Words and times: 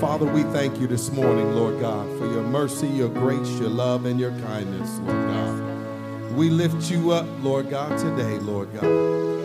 Father, 0.00 0.24
we 0.24 0.44
thank 0.44 0.80
you 0.80 0.86
this 0.86 1.12
morning, 1.12 1.54
Lord 1.54 1.78
God, 1.78 2.08
for 2.18 2.24
your 2.24 2.42
mercy, 2.42 2.88
your 2.88 3.10
grace, 3.10 3.50
your 3.58 3.68
love, 3.68 4.06
and 4.06 4.18
your 4.18 4.30
kindness, 4.40 4.98
Lord 5.00 5.26
God. 5.28 6.32
We 6.34 6.48
lift 6.48 6.90
you 6.90 7.10
up, 7.10 7.26
Lord 7.42 7.68
God, 7.68 7.98
today, 7.98 8.38
Lord 8.38 8.72
God. 8.72 8.84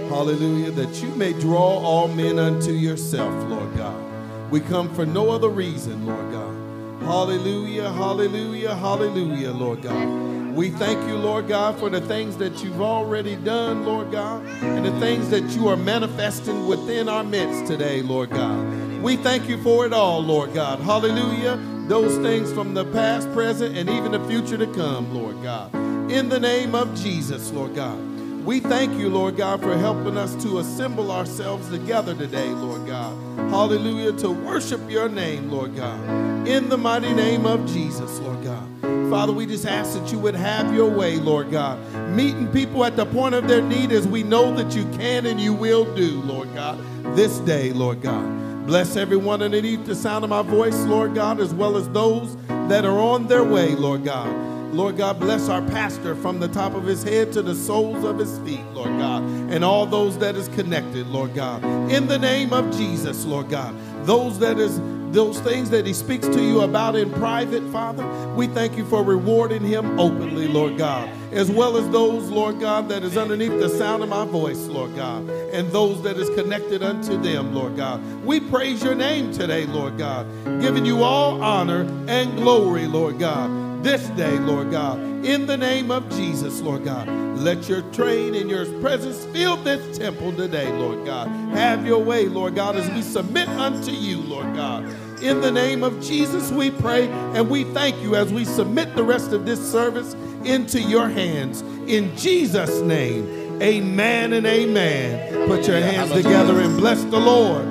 Hallelujah, 0.10 0.72
that 0.72 1.04
you 1.04 1.10
may 1.16 1.34
draw 1.34 1.60
all 1.60 2.08
men 2.08 2.40
unto 2.40 2.72
yourself, 2.72 3.34
Lord 3.50 3.76
God. 3.76 4.02
We 4.50 4.62
come 4.62 4.96
for 4.96 5.06
no 5.06 5.30
other 5.30 5.50
reason, 5.50 6.06
Lord 6.06 6.32
God. 6.32 7.04
Hallelujah, 7.04 7.92
hallelujah, 7.92 8.76
hallelujah, 8.76 9.52
Lord 9.52 9.82
God. 9.82 10.35
We 10.56 10.70
thank 10.70 11.06
you, 11.06 11.18
Lord 11.18 11.50
God, 11.50 11.78
for 11.78 11.90
the 11.90 12.00
things 12.00 12.38
that 12.38 12.64
you've 12.64 12.80
already 12.80 13.36
done, 13.36 13.86
Lord 13.86 14.10
God, 14.10 14.46
and 14.62 14.86
the 14.86 15.00
things 15.02 15.30
that 15.30 15.44
you 15.50 15.68
are 15.68 15.76
manifesting 15.76 16.66
within 16.66 17.10
our 17.10 17.26
midst 17.26 17.70
today, 17.70 18.02
Lord 18.02 18.30
God. 18.30 19.02
We 19.02 19.18
thank 19.18 19.50
you 19.50 19.62
for 19.62 19.86
it 19.86 19.92
all, 19.92 20.22
Lord 20.22 20.54
God. 20.54 20.80
Hallelujah. 20.80 21.58
Those 21.90 22.18
things 22.20 22.54
from 22.54 22.74
the 22.74 22.86
past, 22.86 23.30
present, 23.34 23.78
and 23.78 23.90
even 23.90 24.14
the 24.14 24.26
future 24.30 24.58
to 24.58 24.68
come, 24.68 25.14
Lord 25.14 25.44
God. 25.44 25.76
In 26.10 26.30
the 26.30 26.40
name 26.40 26.74
of 26.74 26.96
Jesus, 26.96 27.52
Lord 27.52 27.76
God. 27.76 28.00
We 28.46 28.62
thank 28.62 28.98
you, 28.98 29.10
Lord 29.10 29.36
God, 29.36 29.62
for 29.62 29.78
helping 29.78 30.16
us 30.16 30.42
to 30.44 30.60
assemble 30.60 31.12
ourselves 31.12 31.68
together 31.70 32.16
today, 32.16 32.48
Lord 32.48 32.88
God. 32.88 33.18
Hallelujah, 33.50 34.14
to 34.20 34.30
worship 34.30 34.90
your 34.90 35.10
name, 35.10 35.52
Lord 35.52 35.76
God. 35.76 36.48
In 36.48 36.70
the 36.70 36.78
mighty 36.78 37.14
name 37.14 37.46
of 37.46 37.68
Jesus, 37.68 38.20
Lord 38.20 38.42
God. 38.42 38.95
Father, 39.10 39.32
we 39.32 39.46
just 39.46 39.66
ask 39.66 39.94
that 39.94 40.12
you 40.12 40.20
would 40.20 40.36
have 40.36 40.74
your 40.74 40.90
way, 40.90 41.18
Lord 41.18 41.52
God. 41.52 41.80
Meeting 42.10 42.52
people 42.52 42.84
at 42.84 42.96
the 42.96 43.06
point 43.06 43.36
of 43.36 43.48
their 43.48 43.62
need 43.62 43.92
as 43.92 44.08
we 44.08 44.24
know 44.24 44.54
that 44.56 44.76
you 44.76 44.84
can 44.98 45.26
and 45.26 45.40
you 45.40 45.54
will 45.54 45.86
do, 45.96 46.22
Lord 46.22 46.54
God, 46.54 46.80
this 47.16 47.38
day, 47.40 47.72
Lord 47.72 48.02
God. 48.02 48.66
Bless 48.66 48.96
everyone 48.96 49.44
underneath 49.44 49.86
the 49.86 49.96
sound 49.96 50.24
of 50.24 50.32
my 50.32 50.42
voice, 50.42 50.78
Lord 50.86 51.14
God, 51.14 51.40
as 51.40 51.54
well 51.54 51.78
as 51.78 51.88
those 51.90 52.36
that 52.48 52.84
are 52.84 53.00
on 53.00 53.28
their 53.28 53.44
way, 53.44 53.76
Lord 53.76 54.04
God. 54.04 54.28
Lord 54.74 54.98
God, 54.98 55.20
bless 55.20 55.48
our 55.48 55.62
pastor 55.62 56.16
from 56.16 56.40
the 56.40 56.48
top 56.50 56.74
of 56.74 56.84
his 56.84 57.04
head 57.04 57.32
to 57.34 57.42
the 57.42 57.56
soles 57.56 58.04
of 58.04 58.18
his 58.18 58.40
feet, 58.40 58.66
Lord 58.74 58.90
God, 58.98 59.24
and 59.24 59.64
all 59.64 59.86
those 59.86 60.18
that 60.18 60.36
is 60.36 60.50
connected, 60.50 61.08
Lord 61.08 61.34
God. 61.34 61.64
In 61.92 62.08
the 62.08 62.20
name 62.20 62.52
of 62.52 62.76
Jesus, 62.76 63.24
Lord 63.24 63.50
God, 63.50 63.74
those 64.06 64.40
that 64.40 64.60
is 64.60 64.80
those 65.16 65.40
things 65.40 65.70
that 65.70 65.86
he 65.86 65.94
speaks 65.94 66.28
to 66.28 66.44
you 66.44 66.62
about 66.62 66.96
in 66.96 67.10
private, 67.14 67.64
Father, 67.72 68.06
we 68.36 68.48
thank 68.48 68.76
you 68.76 68.86
for 68.86 69.02
rewarding 69.02 69.64
him 69.64 69.98
openly, 69.98 70.46
Lord 70.48 70.78
God, 70.78 71.10
as 71.32 71.50
well 71.50 71.78
as 71.78 71.90
those, 71.90 72.30
Lord 72.30 72.60
God, 72.60 72.90
that 72.90 73.04
is 73.04 73.18
underneath 73.18 73.58
the 73.58 73.70
sound 73.70 74.04
of 74.04 74.10
my 74.10 74.26
voice, 74.26 74.68
Lord 74.68 74.94
God, 74.96 75.30
and 75.30 75.72
those 75.72 76.02
that 76.04 76.18
is 76.18 76.30
connected 76.32 76.84
unto 76.84 77.18
them, 77.18 77.56
Lord 77.56 77.78
God. 77.78 78.04
We 78.26 78.42
praise 78.42 78.84
your 78.84 78.96
name 78.96 79.32
today, 79.32 79.66
Lord 79.66 79.98
God, 79.98 80.28
giving 80.62 80.86
you 80.86 81.02
all 81.02 81.42
honor 81.42 81.82
and 82.08 82.36
glory, 82.36 82.86
Lord 82.86 83.18
God 83.18 83.66
this 83.86 84.08
day, 84.18 84.40
Lord 84.40 84.72
God, 84.72 84.98
in 85.24 85.46
the 85.46 85.56
name 85.56 85.92
of 85.92 86.10
Jesus, 86.10 86.60
Lord 86.60 86.86
God. 86.86 87.08
Let 87.38 87.70
your 87.70 87.84
train 87.92 88.34
and 88.34 88.50
your 88.50 88.66
presence 88.82 89.26
fill 89.26 89.58
this 89.58 90.00
temple 90.00 90.34
today, 90.34 90.72
Lord 90.72 91.06
God. 91.06 91.28
Have 91.56 91.86
your 91.86 92.00
way, 92.00 92.26
Lord 92.26 92.56
God, 92.56 92.76
as 92.76 92.90
we 92.96 93.04
submit 93.04 93.48
unto 93.48 93.92
you, 93.92 94.22
Lord 94.22 94.56
God. 94.56 94.92
In 95.26 95.42
the 95.42 95.52
name 95.52 95.84
of 95.84 96.00
Jesus, 96.04 96.52
we 96.52 96.70
pray 96.70 97.08
and 97.08 97.50
we 97.50 97.64
thank 97.64 98.00
you 98.04 98.16
as 98.16 98.32
we 98.32 98.46
submit 98.46 98.96
the 98.96 99.04
rest 99.04 99.32
of 99.32 99.44
this 99.44 99.60
service 99.72 100.14
into 100.44 100.80
your 100.80 101.10
hands. 101.10 101.64
In 101.88 102.16
Jesus' 102.16 102.80
name, 102.82 103.60
amen 103.60 104.34
and 104.34 104.46
amen. 104.46 105.48
Put 105.48 105.68
your 105.68 105.80
hands 105.80 106.12
together 106.12 106.62
and 106.62 106.78
bless 106.78 107.04
the 107.06 107.18
Lord. 107.18 107.66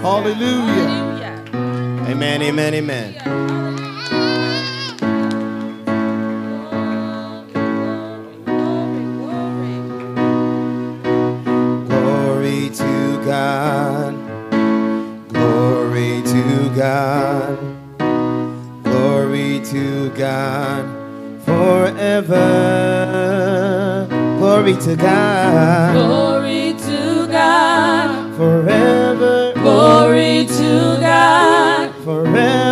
Hallelujah. 0.00 1.10
Amen, 2.06 2.40
amen, 2.40 2.74
amen. 2.74 3.61
God 20.16 20.84
forever. 21.44 22.38
Glory 24.38 24.74
to 24.74 24.96
God. 24.96 25.94
Glory 25.94 26.74
to 26.78 27.26
God 27.28 28.36
forever. 28.36 29.52
Glory 29.54 30.46
to 30.46 30.98
God 31.00 31.94
forever. 32.04 32.71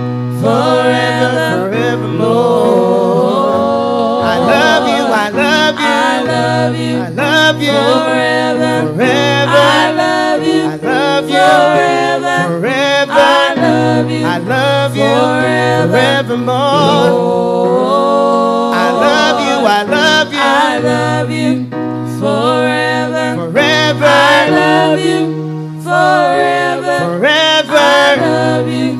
forever. 15.87 16.27
Forevermore. 16.27 17.61
I 18.73 18.91
love 19.05 19.39
you. 19.47 19.55
I 19.67 19.83
love 19.83 20.33
you. 20.33 20.39
I 20.39 20.79
love 20.79 21.31
you 21.31 21.69
forever. 22.19 23.35
Forever. 23.35 24.05
I 24.05 24.49
love 24.49 24.99
you 24.99 25.19
forever. 25.81 26.95
Forever. 26.99 27.77
I 27.77 28.15
love 28.15 28.67
you 28.67 28.91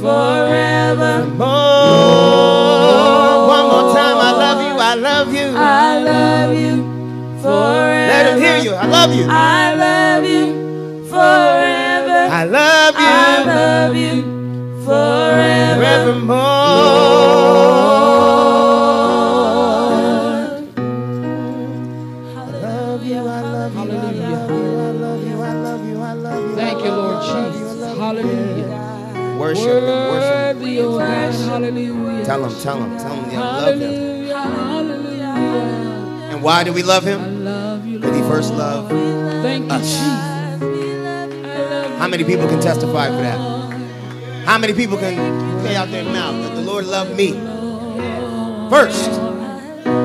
forever. 0.00 1.12
More. 1.36 1.84
One 3.48 3.66
more 3.72 3.86
time. 3.94 4.16
I 4.16 4.32
love 4.44 4.60
you. 4.66 4.72
I 4.80 4.94
love 4.94 5.28
you. 5.34 5.48
I 5.56 5.98
love 5.98 6.54
you 6.54 6.74
forever. 7.42 8.12
Let 8.12 8.26
him 8.32 8.38
hear 8.40 8.58
you. 8.58 8.72
I 8.74 8.86
love 8.86 9.12
you. 9.14 9.26
I 9.28 9.74
love 9.74 10.24
you 10.24 10.44
forever. 11.08 12.28
I 12.30 12.44
love 12.44 12.94
you. 12.94 13.06
I 13.06 13.44
love 13.44 13.96
you 13.96 14.33
forevermore. 15.34 16.94
Hallelujah. 23.74 24.46
Thank 26.56 26.84
you, 26.84 26.90
Lord 26.90 27.22
Jesus. 27.22 27.98
Hallelujah. 27.98 29.38
Worship 29.38 29.82
him, 29.82 30.08
worship 30.08 30.56
him. 30.62 31.00
Hallelujah. 31.48 32.24
Tell 32.24 32.44
him, 32.44 32.52
tell 32.62 32.82
him, 32.82 32.96
tell 32.98 33.14
him 33.14 33.30
that 33.30 33.38
I 33.38 33.60
love 33.60 33.80
him. 33.80 34.26
Hallelujah. 34.30 35.24
And 36.32 36.42
why 36.42 36.64
do 36.64 36.72
we 36.72 36.82
love 36.82 37.04
him? 37.04 37.44
But 38.00 38.14
he 38.14 38.22
first 38.22 38.52
loved 38.54 38.90
Thank 39.42 39.70
us. 39.70 40.00
You, 40.00 40.10
How 41.98 42.08
many 42.08 42.24
people 42.24 42.48
can 42.48 42.60
testify 42.60 43.08
for 43.08 43.22
that? 43.22 43.63
How 44.44 44.58
many 44.58 44.74
people 44.74 44.98
can 44.98 45.16
say 45.62 45.74
out 45.74 45.90
their 45.90 46.04
mouth 46.04 46.42
that 46.42 46.54
the 46.54 46.60
Lord 46.60 46.84
loved 46.84 47.16
me 47.16 47.32
first? 48.68 49.10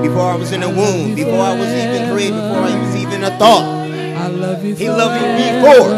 Before 0.02 0.32
I 0.32 0.36
was 0.38 0.54
in 0.54 0.62
the 0.62 0.70
womb, 0.70 1.14
before 1.14 1.42
I 1.42 1.54
was 1.60 1.68
even 1.68 2.12
created, 2.14 2.36
before 2.36 2.64
I 2.64 2.80
was 2.80 2.96
even 2.96 3.24
a 3.26 3.38
thought. 3.38 3.66
I 3.66 4.28
love 4.28 4.64
you. 4.64 4.76
He 4.76 4.90
loved 4.90 5.22
me 5.22 5.60
before. 5.60 5.92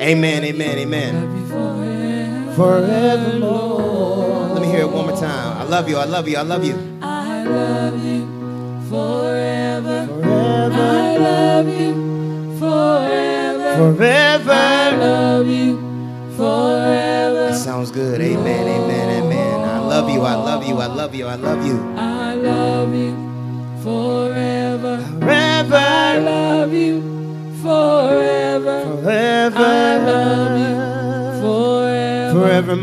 Amen, 0.00 0.44
amen, 0.44 0.78
amen. 0.78 1.48
Forever. 1.48 2.54
Forevermore. 2.54 4.48
Let 4.54 4.62
me 4.62 4.68
hear 4.68 4.80
it 4.82 4.90
one 4.90 5.06
more 5.08 5.16
time. 5.16 5.56
I 5.58 5.64
love 5.64 5.88
you, 5.88 5.96
I 5.96 6.04
love 6.04 6.28
you, 6.28 6.36
I 6.36 6.42
love 6.42 6.64
you. 6.64 6.78
I 7.02 7.42
love 7.42 8.04
you 8.04 8.26
forever. 8.88 10.06
Forever, 10.06 10.80
I 10.80 11.16
love 11.16 11.68
you 11.68 12.58
forever. 12.58 13.94
Forever. 13.96 14.52
I 14.52 14.96
love 14.96 15.46
you 15.48 15.91
That 16.42 17.54
sounds 17.56 17.90
good. 17.90 18.20
Amen, 18.20 18.66
amen, 18.68 19.24
amen. 19.24 19.60
I 19.68 19.78
love 19.78 20.10
you, 20.10 20.22
I 20.22 20.34
love 20.34 20.64
you, 20.66 20.76
I 20.78 20.86
love 20.86 21.14
you, 21.14 21.26
I 21.26 21.34
love 21.36 21.66
you. 21.66 21.94
I 21.96 22.34
love 22.34 22.94
you 22.94 23.14
forever. 23.82 24.96
Forever. 25.20 25.76
I 25.76 26.18
Forever, 26.18 26.24
love 26.24 26.72
you 26.72 27.00
forever. 27.62 28.82
forever. 29.02 29.58
I 29.58 29.96
love 29.98 30.58
you 30.58 31.42
forever. 31.42 32.82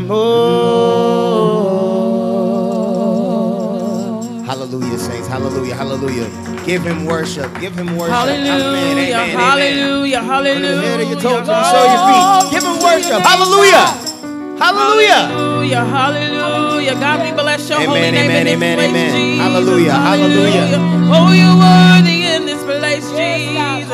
Forevermore. 3.10 4.44
Hallelujah, 4.46 4.98
saints. 4.98 5.28
Hallelujah, 5.28 5.74
hallelujah. 5.74 6.49
Give 6.66 6.82
him 6.82 7.06
worship. 7.06 7.48
Give 7.60 7.74
him 7.74 7.96
worship. 7.96 8.14
Hallelujah, 8.14 8.52
amen, 8.52 8.98
amen. 8.98 9.36
hallelujah, 9.38 10.20
From 10.20 10.44
the 10.44 10.76
head 10.82 11.00
of 11.00 11.08
your 11.08 11.20
hallelujah. 11.20 11.22
toes 11.22 11.40
to 11.40 11.46
the 11.46 11.64
sole 11.70 11.84
of 11.84 11.92
your 11.92 12.02
feet. 12.06 12.52
Give 12.52 12.64
him 12.64 12.76
worship. 12.82 13.20
Hallelujah. 13.22 13.86
Hallelujah. 14.60 15.14
Hallelujah, 15.16 15.84
hallelujah. 15.86 16.94
God, 16.94 17.24
we 17.24 17.32
bless 17.32 17.68
your 17.70 17.80
holy 17.80 18.00
Amen, 18.00 18.14
name 18.14 18.24
amen, 18.26 18.40
in 18.40 18.44
this 18.44 18.54
amen, 18.56 18.76
place, 18.76 18.90
amen. 18.90 19.12
Jesus. 19.16 19.40
Hallelujah, 19.40 19.92
hallelujah. 19.92 20.78
Oh, 21.08 21.32
you're 21.32 21.56
worthy 21.56 22.24
in 22.28 22.44
this 22.44 22.62
place, 22.62 23.08
Jesus. 23.08 23.88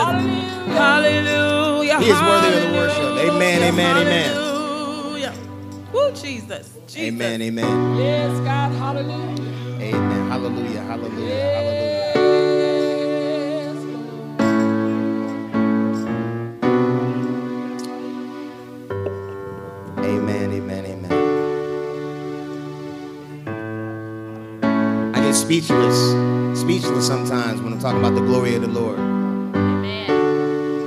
Hallelujah. 0.74 1.98
He 2.00 2.10
is 2.10 2.20
worthy 2.20 2.48
of 2.48 2.62
the 2.62 2.72
worship. 2.76 3.30
Amen, 3.30 3.62
amen, 3.62 3.96
amen. 3.96 4.34
Hallelujah. 4.34 5.32
Woo, 5.92 6.10
Jesus. 6.10 6.74
Jesus. 6.88 6.98
Amen, 6.98 7.42
amen. 7.42 7.96
Yes, 7.96 8.40
God. 8.40 8.72
Hallelujah. 8.72 9.80
Amen. 9.80 10.30
Hallelujah, 10.30 10.82
hallelujah, 10.82 11.54
hallelujah. 11.54 12.15
Speechless, 25.56 26.60
speechless 26.60 27.06
sometimes 27.06 27.62
when 27.62 27.72
I'm 27.72 27.78
talking 27.78 27.98
about 27.98 28.14
the 28.14 28.20
glory 28.20 28.54
of 28.56 28.60
the 28.60 28.68
Lord. 28.68 28.98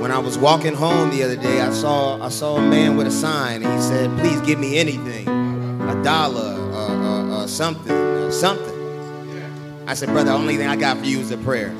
When 0.00 0.12
I 0.12 0.18
was 0.18 0.38
walking 0.38 0.74
home 0.74 1.10
the 1.10 1.24
other 1.24 1.34
day, 1.34 1.60
I 1.60 1.72
saw 1.72 2.22
I 2.24 2.28
saw 2.28 2.56
a 2.56 2.62
man 2.62 2.96
with 2.96 3.08
a 3.08 3.10
sign, 3.10 3.64
and 3.64 3.74
he 3.74 3.80
said, 3.80 4.16
"Please 4.18 4.40
give 4.42 4.60
me 4.60 4.78
anything, 4.78 5.26
a 5.28 6.00
dollar, 6.04 6.54
uh, 6.72 6.88
uh, 6.88 7.36
uh, 7.38 7.46
something, 7.48 7.90
uh, 7.90 8.30
something." 8.30 9.88
I 9.88 9.94
said, 9.94 10.10
"Brother, 10.10 10.30
the 10.30 10.36
only 10.36 10.56
thing 10.56 10.68
I 10.68 10.76
got 10.76 10.98
for 10.98 11.04
you 11.04 11.18
is 11.18 11.32
a 11.32 11.38
prayer." 11.38 11.74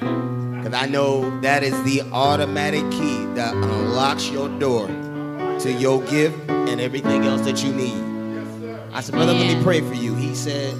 Because 0.00 0.72
I 0.72 0.86
know 0.86 1.38
that 1.42 1.62
is 1.62 1.80
the 1.82 2.00
automatic 2.12 2.90
key 2.90 3.26
that 3.34 3.52
unlocks 3.54 4.30
your 4.30 4.48
door 4.58 4.86
to 4.86 5.70
your 5.70 6.00
gift 6.04 6.38
and 6.48 6.80
everything 6.80 7.24
else 7.24 7.42
that 7.42 7.62
you 7.62 7.74
need. 7.74 8.00
I 8.94 9.02
said, 9.02 9.14
brother, 9.14 9.34
let 9.34 9.54
me 9.54 9.62
pray 9.62 9.80
for 9.80 9.94
you. 9.94 10.14
He 10.14 10.34
said, 10.34 10.74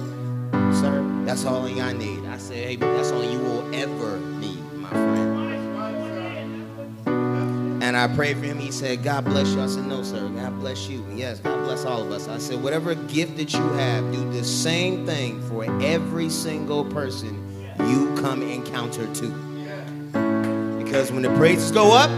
sir, 0.73 1.02
that's 1.27 1.45
all 1.45 1.65
I 1.65 1.93
need. 1.93 2.25
I 2.25 2.37
said, 2.37 2.57
hey, 2.57 2.75
that's 2.75 3.11
all 3.11 3.23
you 3.23 3.39
will 3.39 3.73
ever 3.73 4.19
need, 4.19 4.61
my 4.73 4.89
friend. 4.89 5.33
And 7.83 7.97
I 7.97 8.07
prayed 8.15 8.37
for 8.37 8.45
him. 8.45 8.57
He 8.59 8.71
said, 8.71 9.03
God 9.03 9.25
bless 9.25 9.49
you. 9.53 9.61
I 9.61 9.67
said, 9.67 9.85
no, 9.85 10.03
sir. 10.03 10.29
God 10.29 10.57
bless 10.59 10.87
you. 10.87 11.05
Yes, 11.13 11.39
God 11.39 11.65
bless 11.65 11.83
all 11.83 12.01
of 12.01 12.11
us. 12.11 12.29
I 12.29 12.37
said, 12.37 12.63
whatever 12.63 12.95
gift 12.95 13.35
that 13.37 13.51
you 13.53 13.67
have, 13.73 14.09
do 14.13 14.31
the 14.31 14.43
same 14.43 15.05
thing 15.05 15.41
for 15.49 15.65
every 15.81 16.29
single 16.29 16.85
person 16.85 17.45
you 17.87 18.15
come 18.21 18.41
encounter 18.41 19.05
to. 19.13 19.27
Because 20.81 21.11
when 21.11 21.23
the 21.23 21.33
praises 21.35 21.71
go 21.71 21.91
up, 21.91 22.09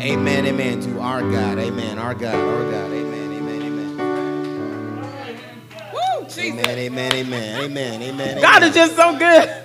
amen, 0.00 0.46
amen 0.46 0.80
to 0.80 0.98
our 1.00 1.20
God, 1.20 1.58
amen, 1.58 1.98
our 1.98 2.14
God, 2.14 2.34
our 2.34 2.70
God, 2.70 2.90
amen, 2.90 3.19
Jesus. 6.40 6.66
amen, 6.66 6.78
amen, 6.78 7.12
amen, 7.12 7.60
amen, 7.62 8.02
amen. 8.02 8.40
God 8.40 8.62
is 8.62 8.74
just 8.74 8.96
so 8.96 9.18
good. 9.18 9.64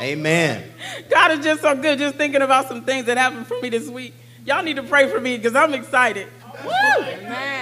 amen. 0.00 0.70
God 1.10 1.32
is 1.32 1.44
just 1.44 1.62
so 1.62 1.74
good. 1.74 1.98
Just 1.98 2.16
thinking 2.16 2.42
about 2.42 2.68
some 2.68 2.82
things 2.82 3.06
that 3.06 3.16
happened 3.16 3.46
for 3.46 3.60
me 3.60 3.68
this 3.70 3.88
week. 3.88 4.14
Y'all 4.44 4.62
need 4.62 4.76
to 4.76 4.82
pray 4.82 5.08
for 5.08 5.20
me 5.20 5.36
because 5.36 5.54
I'm 5.54 5.72
excited. 5.74 6.28
Woo! 6.64 6.70
Water 6.70 7.53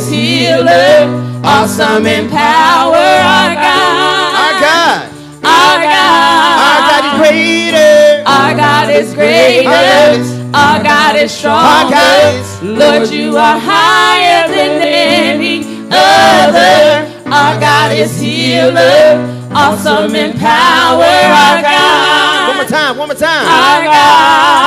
is 0.00 0.08
healer. 0.08 1.42
Awesome 1.44 2.06
in 2.06 2.28
power. 2.30 2.96
Our 2.96 3.54
God. 3.54 4.32
Our 4.40 4.54
God. 4.64 5.02
Our 5.44 5.76
God. 5.94 6.56
Our 6.66 6.80
God 6.90 7.02
is 7.04 7.14
greater. 7.20 8.22
Our 8.26 8.54
God 8.56 8.90
is 8.90 9.14
greater. 9.14 9.68
Our 9.68 9.82
God 9.84 10.20
is- 10.20 10.40
Our 10.54 10.82
God 10.82 11.16
is 11.16 11.30
stronger. 11.32 11.68
Our 11.68 11.90
God 11.90 12.34
is- 12.34 12.62
Lord, 12.62 13.10
you 13.10 13.36
are 13.36 13.58
higher 13.58 14.48
than 14.48 14.72
any 14.82 15.56
other. 15.90 17.06
Our 17.30 17.54
God 17.60 17.92
is 17.92 18.18
healer. 18.20 19.20
Awesome 19.54 20.14
in 20.14 20.32
power. 20.38 21.04
Our 21.44 21.62
God. 21.62 22.48
One 22.48 22.56
more 22.56 22.64
time. 22.78 22.96
One 22.96 23.08
more 23.08 23.16
time. 23.16 23.46
Our 23.46 23.84
God. 23.84 24.59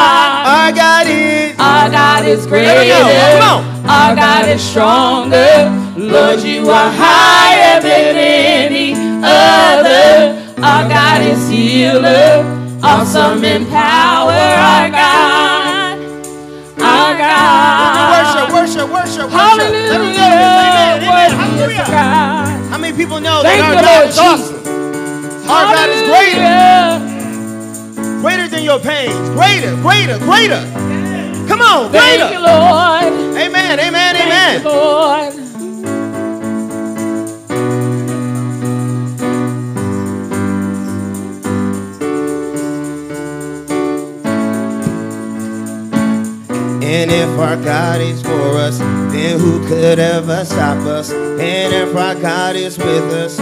Is 2.34 2.48
greater. 2.48 2.72
Our 3.86 4.16
God 4.16 4.50
is 4.50 4.62
stronger. 4.62 5.70
Lord, 5.96 6.40
you 6.42 6.70
are 6.70 6.92
higher 6.92 7.80
than 7.80 8.16
any 8.18 8.94
other. 9.24 10.42
Our 10.58 10.90
God 10.90 11.22
is 11.22 11.50
healer. 11.50 12.44
Awesome 12.82 13.44
in 13.44 13.66
power. 13.68 14.32
Our 14.32 14.90
God. 14.90 16.00
Our 16.82 17.18
God. 17.18 18.14
Worship, 18.14 18.50
worship, 18.58 18.90
worship, 18.90 19.26
worship. 19.26 19.30
Hallelujah. 19.30 19.92
Let 19.92 20.02
'em 20.02 20.14
know 20.18 20.30
this. 20.42 20.54
Amen. 20.58 20.98
Amen. 20.98 21.10
Worthy 21.10 21.26
is 21.26 21.32
the 21.34 21.38
Hallelujah. 21.38 22.70
How 22.72 22.78
many 22.80 22.94
people 22.98 23.20
know 23.22 23.42
Thank 23.44 23.62
that 23.62 23.70
our 23.70 23.82
God 23.82 23.86
Lord 23.86 24.10
is 24.10 24.18
awesome? 24.18 24.58
Our 25.50 25.66
God 25.76 25.90
is 25.96 26.02
greater. 26.12 27.14
Greater 28.22 28.48
than 28.48 28.64
your 28.64 28.80
pains. 28.80 29.30
Greater, 29.38 29.76
greater, 29.86 30.18
greater. 30.20 30.83
On, 31.74 31.92
Thank 31.92 32.22
greater. 32.22 32.34
you, 32.34 32.40
Lord. 32.40 33.38
Amen, 33.38 33.80
amen, 33.80 34.16
Thank 34.16 34.26
amen. 34.26 34.62
you, 34.62 34.70
Lord. 34.70 35.34
And 46.86 47.10
if 47.12 47.40
our 47.40 47.56
God 47.58 48.02
is 48.02 48.22
for 48.22 48.58
us, 48.58 48.78
then 48.78 49.40
who 49.40 49.66
could 49.68 50.00
ever 50.00 50.46
stop 50.46 50.78
us? 50.86 51.12
And 51.12 51.74
if 51.74 51.96
our 51.96 52.14
God 52.16 52.56
is 52.56 52.78
with 52.78 53.12
us, 53.12 53.38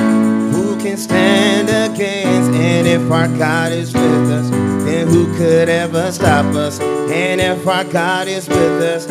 can 0.81 0.97
stand 0.97 1.69
against? 1.69 2.49
And 2.57 2.87
if 2.87 3.11
our 3.11 3.27
God 3.37 3.71
is 3.71 3.93
with 3.93 4.31
us, 4.31 4.49
then 4.49 5.07
who 5.07 5.31
could 5.37 5.69
ever 5.69 6.11
stop 6.11 6.45
us? 6.55 6.79
And 6.79 7.39
if 7.39 7.67
our 7.67 7.83
God 7.83 8.27
is 8.27 8.49
with 8.49 8.81
us, 8.81 9.05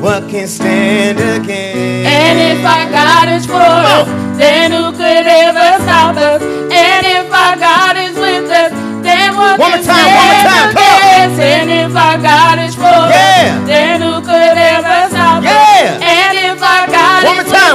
what 0.00 0.30
can 0.30 0.48
stand 0.48 1.18
against? 1.18 2.08
And 2.08 2.38
if 2.40 2.64
our 2.64 2.90
God 2.90 3.28
is 3.28 3.44
for 3.44 3.52
us, 3.60 4.08
oh. 4.08 4.34
then 4.38 4.72
who 4.72 4.92
could 4.92 5.26
ever 5.28 5.84
stop 5.84 6.16
us? 6.16 6.42
And 6.42 7.04
if 7.04 7.28
our 7.30 7.56
God 7.56 7.96
is 7.98 8.16
with 8.16 8.50
us, 8.50 8.72
then 9.04 9.36
what 9.36 9.58
One 9.60 9.72
can 9.72 9.84
time, 9.84 10.08
stand 10.08 10.72
against? 10.72 11.40
And 11.40 11.70
if 11.70 11.96
our 11.96 12.16
God 12.16 12.58
is 12.60 12.74
for 12.74 12.82
Yeah. 12.82 13.60
us, 13.60 13.68
then 13.68 14.00
who 14.00 14.20
could 14.20 14.56
ever 14.56 15.08
stop 15.10 15.42
Yeah. 15.42 15.52
us? 15.52 16.00
And 16.00 16.38
if 16.38 16.62
our 16.62 16.86
God 16.86 16.90
One 16.90 16.96
is 16.96 16.99
more 16.99 16.99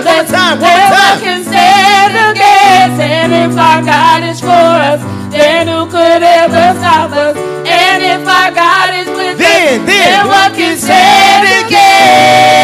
time, 0.02 0.04
one 0.04 0.16
more 0.16 0.26
time, 0.26 0.60
one 0.60 0.68
then 0.68 0.90
more 0.90 0.98
time. 0.98 1.20
can 1.22 1.44
stand 1.44 2.14
against? 2.32 3.00
And 3.00 3.32
if 3.34 3.58
our 3.58 3.82
God 3.84 4.24
is 4.24 4.40
for 4.40 4.50
us, 4.50 5.02
then 5.32 5.68
who 5.68 5.86
could 5.86 6.24
ever 6.24 6.80
stop 6.80 7.12
us? 7.12 7.38
And 7.68 8.04
if 8.04 8.28
our 8.28 8.52
God 8.52 8.94
is 8.96 9.08
with 9.08 9.38
Then, 9.38 9.82
us, 9.82 9.88
then, 9.88 10.28
what 10.28 10.54
can 10.54 10.78
stand 10.78 11.66
against? 11.66 12.55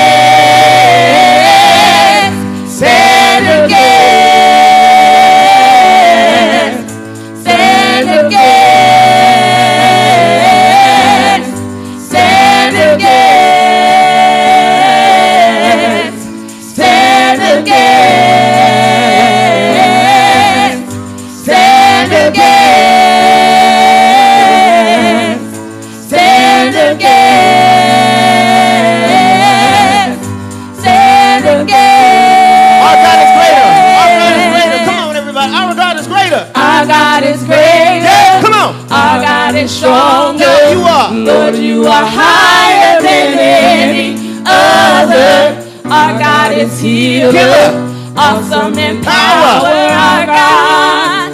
God 39.62 39.70
stronger. 39.70 40.44
God, 40.44 40.74
you 40.74 40.82
are. 40.82 41.12
Lord, 41.13 41.56
you 41.56 41.86
are 41.86 42.06
higher 42.06 43.01
than 43.01 43.38
any 43.38 44.18
other. 44.46 45.62
Our 45.86 46.18
God 46.18 46.58
is 46.58 46.80
healer. 46.80 47.32
Healer. 47.32 48.13
Awesome 48.18 48.77
in 48.77 49.03
Power. 49.03 49.70
Our 49.70 50.25
God. 50.25 51.32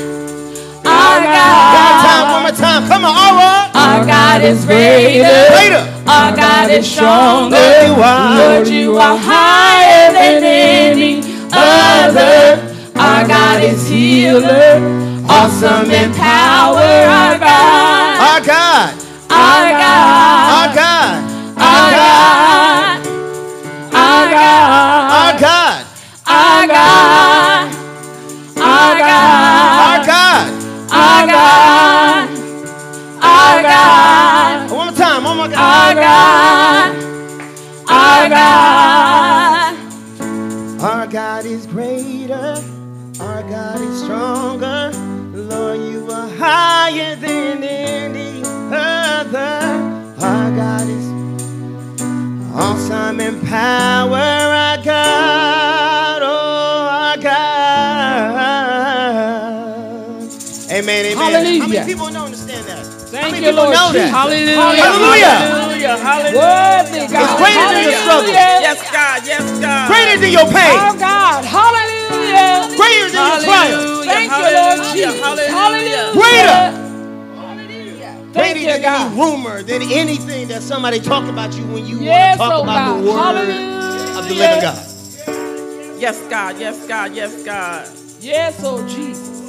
Our 0.85 1.21
One 1.23 1.71
more 1.71 2.03
time, 2.03 2.31
one 2.33 2.43
more 2.43 2.51
time. 2.51 2.87
Come 2.87 3.05
on, 3.05 3.15
all 3.15 3.35
right. 3.35 3.71
Our 3.75 4.05
God 4.05 4.41
is 4.43 4.65
greater. 4.65 5.47
Greater. 5.55 5.87
Our 6.07 6.35
God 6.35 6.71
is 6.71 6.89
stronger. 6.89 7.55
Lord, 7.55 7.87
you 7.87 8.03
are. 8.03 8.37
Lord, 8.37 8.67
you 8.67 8.97
are 8.97 9.17
higher 9.17 10.11
than 10.11 10.43
any 10.43 11.21
other. 11.53 12.59
Our 12.95 13.27
God 13.27 13.63
is 13.63 13.87
healer. 13.87 15.23
Awesome 15.29 15.91
in 15.91 16.13
power. 16.13 16.81
Our 16.81 17.39
God. 17.39 18.06
Our 18.37 18.45
God. 18.45 18.93
Our 19.31 19.71
God. 19.73 20.53
Our 20.53 20.75
God. 20.75 21.23
Our 21.57 21.89
God. 21.89 23.01
Our 23.91 24.29
God. 24.29 25.09
Our 25.09 25.39
God. 25.39 25.85
Our 26.27 26.67
God. 26.67 27.26
and 53.27 53.43
power 53.43 54.15
I 54.15 54.79
got. 54.83 56.21
Oh, 56.23 56.87
I 56.87 57.17
got. 57.19 57.51
Amen, 60.71 61.05
amen. 61.05 61.17
Hallelujah. 61.17 61.61
How 61.61 61.67
many 61.67 61.83
people 61.91 62.07
don't 62.07 62.31
understand 62.31 62.63
that? 62.67 62.85
Thank 63.11 63.43
you, 63.43 63.51
Lord 63.51 63.75
know 63.75 63.91
Jesus. 63.91 64.07
that? 64.07 64.15
Hallelujah. 64.15 64.55
Hallelujah. 64.63 65.27
Hallelujah. 65.27 65.97
Hallelujah. 65.99 66.87
It's 66.87 67.11
greater 67.11 67.59
Hallelujah. 67.59 67.67
than 67.67 67.83
your 67.83 67.99
struggle. 67.99 68.31
Yes, 68.31 68.79
God. 68.91 69.27
Yes, 69.27 69.43
God. 69.59 69.87
Greater 69.91 70.19
than 70.23 70.31
your 70.31 70.47
pain. 70.47 70.79
Oh, 70.79 70.95
God. 70.95 71.43
Hallelujah. 71.43 72.79
Greater 72.79 73.11
than 73.11 73.27
Hallelujah. 73.27 73.43
your 73.43 73.43
trials. 73.43 74.07
Thank 74.07 74.31
Hallelujah. 74.31 75.11
you, 75.11 75.19
Lord 75.19 75.35
Jesus. 75.35 75.51
Hallelujah. 75.51 76.15
Greater. 76.15 76.76
Thank 78.37 78.55
Greater 78.57 78.59
you, 78.61 78.67
than 78.67 78.83
God. 78.83 79.11
any 79.13 79.21
rumor, 79.21 79.63
than 79.63 79.81
anything 79.83 80.49
that 80.49 80.63
somebody 80.63 80.99
talk 80.99 81.27
about 81.29 81.53
you 81.57 81.65
when 81.67 81.87
you 81.87 81.99
Yes, 82.01 82.39
want 82.39 82.51
to 82.51 82.55
talk 82.55 82.59
oh 82.59 82.63
about 82.63 82.87
God. 82.87 82.99
the 83.03 83.07
word 83.11 83.17
Hallelujah. 83.19 84.19
of 84.19 84.29
the 84.29 84.35
living 84.35 84.61
God. 84.61 84.85
Yes, 86.01 86.21
God. 86.29 86.59
Yes, 86.59 86.87
God. 86.87 87.15
Yes, 87.15 87.43
God. 87.43 87.89
Yes, 88.21 88.61
oh 88.63 88.87
Jesus. 88.89 89.41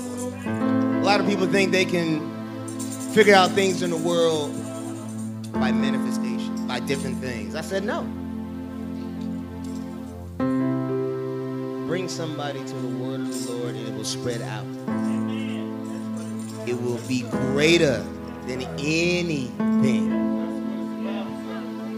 A 0.88 1.02
lot 1.04 1.20
of 1.20 1.26
people 1.26 1.46
think 1.46 1.72
they 1.72 1.84
can 1.86 2.42
figure 3.14 3.34
out 3.34 3.50
things 3.52 3.82
in 3.82 3.90
the 3.90 3.96
world 3.98 4.52
by 5.54 5.72
manifestation, 5.72 6.66
by 6.68 6.80
different 6.80 7.18
things. 7.20 7.54
I 7.54 7.62
said 7.62 7.84
no. 7.84 8.02
Bring 11.86 12.08
somebody 12.08 12.60
to 12.60 12.74
the 12.74 12.96
word 12.98 13.20
of 13.20 13.46
the 13.46 13.52
Lord 13.52 13.74
and 13.76 13.88
it 13.88 13.94
will 13.94 14.04
spread 14.04 14.42
out. 14.42 14.66
It 16.66 16.80
will 16.82 16.98
be 17.08 17.22
greater 17.22 18.04
than 18.48 18.62
anything. 18.78 20.08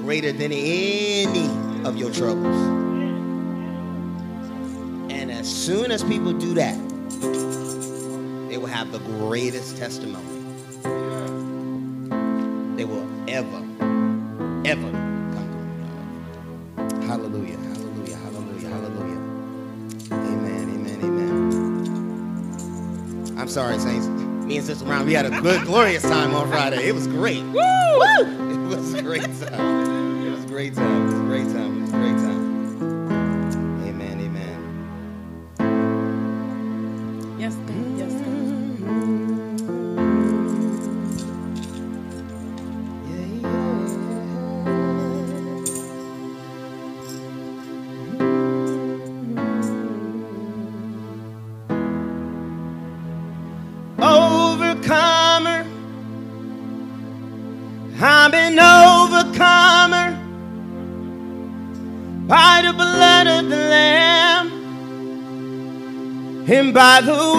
Greater 0.00 0.33
than 0.33 0.50
any 0.52 1.49
of 1.85 1.97
your 1.97 2.11
troubles. 2.11 2.57
And 5.12 5.30
as 5.30 5.49
soon 5.49 5.92
as 5.92 6.02
people 6.02 6.33
do 6.33 6.54
that, 6.54 6.76
they 8.49 8.59
will 8.59 8.66
have 8.66 8.90
the 8.90 8.99
greatest 8.99 9.76
testimony 9.76 10.26
they 12.76 12.85
will 12.85 13.07
ever, 13.28 13.62
ever 14.64 14.90
come 14.90 15.49
to. 16.76 17.07
Hallelujah, 17.07 17.59
hallelujah, 17.59 18.16
hallelujah, 18.16 18.69
hallelujah. 18.69 19.21
Amen, 20.11 20.69
amen, 20.75 21.00
amen. 21.04 21.38
I'm 23.38 23.49
sorry, 23.49 23.78
Saints. 23.78 24.19
Me 24.50 24.57
and 24.57 24.66
Sister 24.66 24.85
Brown, 24.85 25.07
we 25.07 25.12
had 25.12 25.26
a 25.26 25.40
good, 25.42 25.62
glorious 25.64 26.02
time 26.02 26.35
on 26.35 26.49
Friday. 26.49 26.88
It 26.88 26.92
was 26.92 27.07
great. 27.07 27.45
Woo! 27.45 27.61
It 28.50 28.76
was 28.76 28.95
a 28.95 29.02
great 29.02 29.23
time. 29.23 30.26
It 30.26 30.30
was 30.33 30.42
a 30.45 30.49
great 30.49 30.75
time. 30.75 31.02
It 31.02 31.04
was 31.04 31.14
a 31.14 31.23
great 31.23 31.45
time. 31.45 31.78
It 31.78 31.80
was 31.83 31.90
a 31.90 31.97
great 31.97 32.16
time. 32.16 32.29
By 67.00 67.29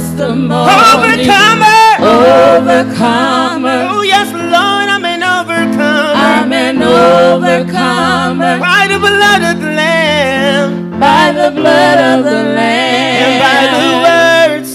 testimony. 0.00 0.70
overcomer. 0.92 1.82
Overcomer. 2.00 3.78
Oh 3.92 4.02
yes, 4.02 4.32
Lord, 4.32 4.88
I'm 4.88 5.04
an 5.04 5.22
overcomer 5.22 6.12
I'm 6.16 6.52
an 6.52 6.82
overcomer 6.82 8.58
by 8.58 8.86
the 8.88 8.98
blood 8.98 9.42
of 9.50 9.60
the 9.60 9.70
Lamb 9.70 10.98
by 10.98 11.32
the 11.32 11.50
blood 11.50 11.98
of 11.98 12.24
the 12.24 12.42
Lamb 12.56 13.20
and 13.24 13.38
by 13.44 13.60
the 13.76 13.86
words 14.06 14.70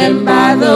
and 0.00 0.24
by 0.24 0.54
the 0.54 0.72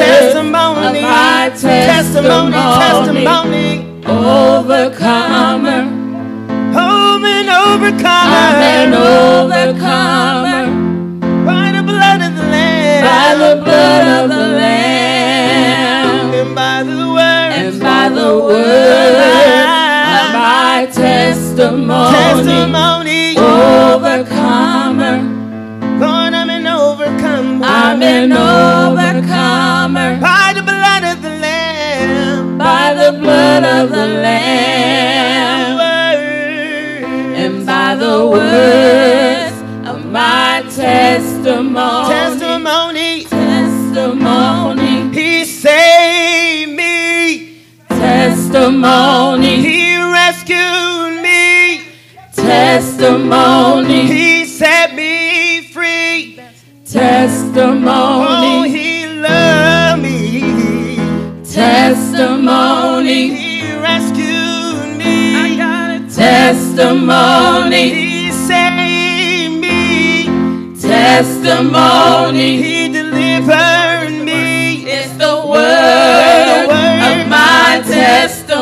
testimony. 0.00 0.98
of 0.98 1.02
my 1.02 1.50
testimony, 1.54 2.52
testimony. 2.52 3.24
testimony. 3.24 3.70
Overcomer. 4.06 5.82
I'm 6.72 7.24
an 7.24 7.48
overcomer. 7.48 8.36
I'm 8.36 8.62
an 8.62 8.94
overcomer 8.94 10.89
of 14.20 14.28
the 14.28 14.36
Lamb, 14.36 16.34
and 16.34 16.54
by 16.54 16.82
the 16.82 17.08
word, 17.08 17.52
and 17.60 17.80
by 17.80 18.08
the 18.10 18.38
word 18.38 19.64
of 20.20 20.26
my 20.34 20.86
testimony, 20.92 22.16
testimony, 22.16 23.38
overcomer. 23.38 25.16
Lord, 26.00 26.34
I'm 26.34 26.50
an 26.50 26.66
overcomer. 26.66 27.64
I'm 27.64 28.02
an 28.02 28.32
overcomer. 28.32 30.20
By 30.20 30.52
the 30.54 30.62
blood 30.62 31.04
of 31.04 31.22
the 31.22 31.30
Lamb. 31.30 32.58
By 32.58 32.92
the 32.92 33.12
blood 33.18 33.64
of 33.64 33.88
the 33.90 34.06
Lamb. 34.26 35.80
And 37.42 37.64
by 37.64 37.94
the 37.94 38.26
words 38.26 39.56
of 39.88 40.04
my 40.04 40.62
testimony. 40.68 42.08
testimony. 42.08 42.39
Testimony. 48.70 49.56
He 49.62 49.96
rescued 49.96 51.22
me. 51.22 51.82
Testimony. 52.32 54.06
He 54.06 54.44
set 54.44 54.94
me 54.94 55.62
free. 55.62 56.38
Oh, 56.38 56.48
Testimony. 56.84 58.68
he 58.68 59.06
loved 59.08 60.02
me. 60.02 60.94
Testimony. 61.52 63.34
He 63.34 63.72
rescued 63.72 64.96
me. 64.96 65.34
I 65.34 65.56
got 65.56 65.90
a 65.96 66.14
Testimony. 66.14 67.88
He 67.92 68.30
saved 68.30 69.60
me. 69.60 70.80
Testimony. 70.80 72.62
He 72.62 72.79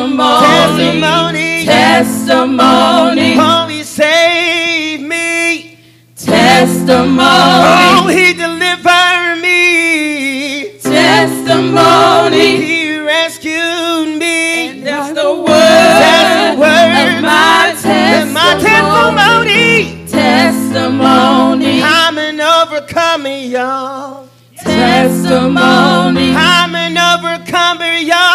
testimony. 0.07 1.65
Testimony. 1.65 1.65
Testimony. 1.65 3.35
Oh, 3.37 3.67
he 3.69 3.83
saved 3.83 5.03
me. 5.03 5.77
Testimony. 6.15 7.19
Oh, 7.19 8.07
he 8.07 8.33
delivered 8.33 9.41
me. 9.41 10.79
Testimony. 10.79 12.57
He 12.57 12.97
rescued 12.99 14.17
me. 14.17 14.81
That's 14.83 15.13
the 15.13 15.33
word 15.35 15.47
That's 15.47 16.55
the 16.55 16.59
word 16.59 17.17
of 17.17 17.21
my 17.23 17.73
And 17.85 18.33
my 18.33 18.55
testimony. 18.55 20.07
testimony. 20.07 20.07
Testimony. 20.07 21.81
I'm 21.83 22.17
an 22.17 22.39
overcomer, 22.39 23.29
y'all. 23.29 24.27
Testimony. 24.55 26.33
I'm 26.35 26.75
an 26.75 26.97
overcomer, 26.97 27.95
y'all. 27.97 28.28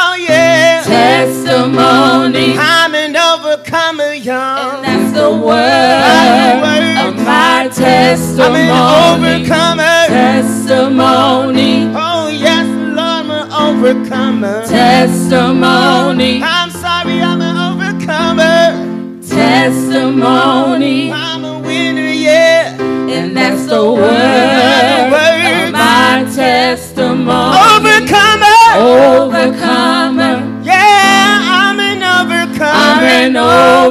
Testimony. 1.14 2.56
I'm 2.58 2.92
an 2.92 3.16
overcomer, 3.16 4.14
y'all. 4.14 4.84
And 4.84 4.84
that's 4.84 5.12
the 5.12 5.30
word 5.30 5.44
word. 5.46 7.06
of 7.06 7.14
my 7.24 7.70
testimony. 7.72 8.68
I'm 8.68 9.22
an 9.22 9.30
overcomer. 9.30 10.06
Testimony. 10.08 11.92
Oh, 11.94 12.28
yes, 12.28 12.66
Lord, 12.66 12.98
I'm 12.98 13.30
an 13.30 13.52
overcomer. 13.52 14.66
Testimony. 14.66 16.42
I'm 16.42 16.70
sorry, 16.70 17.22
I'm 17.22 17.40
an 17.40 17.56
overcomer. 17.68 19.22
Testimony. 19.22 21.12
I'm 21.12 21.44
a 21.44 21.60
winner, 21.60 22.08
yeah. 22.08 22.76
And 22.80 23.36
that's 23.36 23.66
the 23.66 23.84
word 23.84 25.03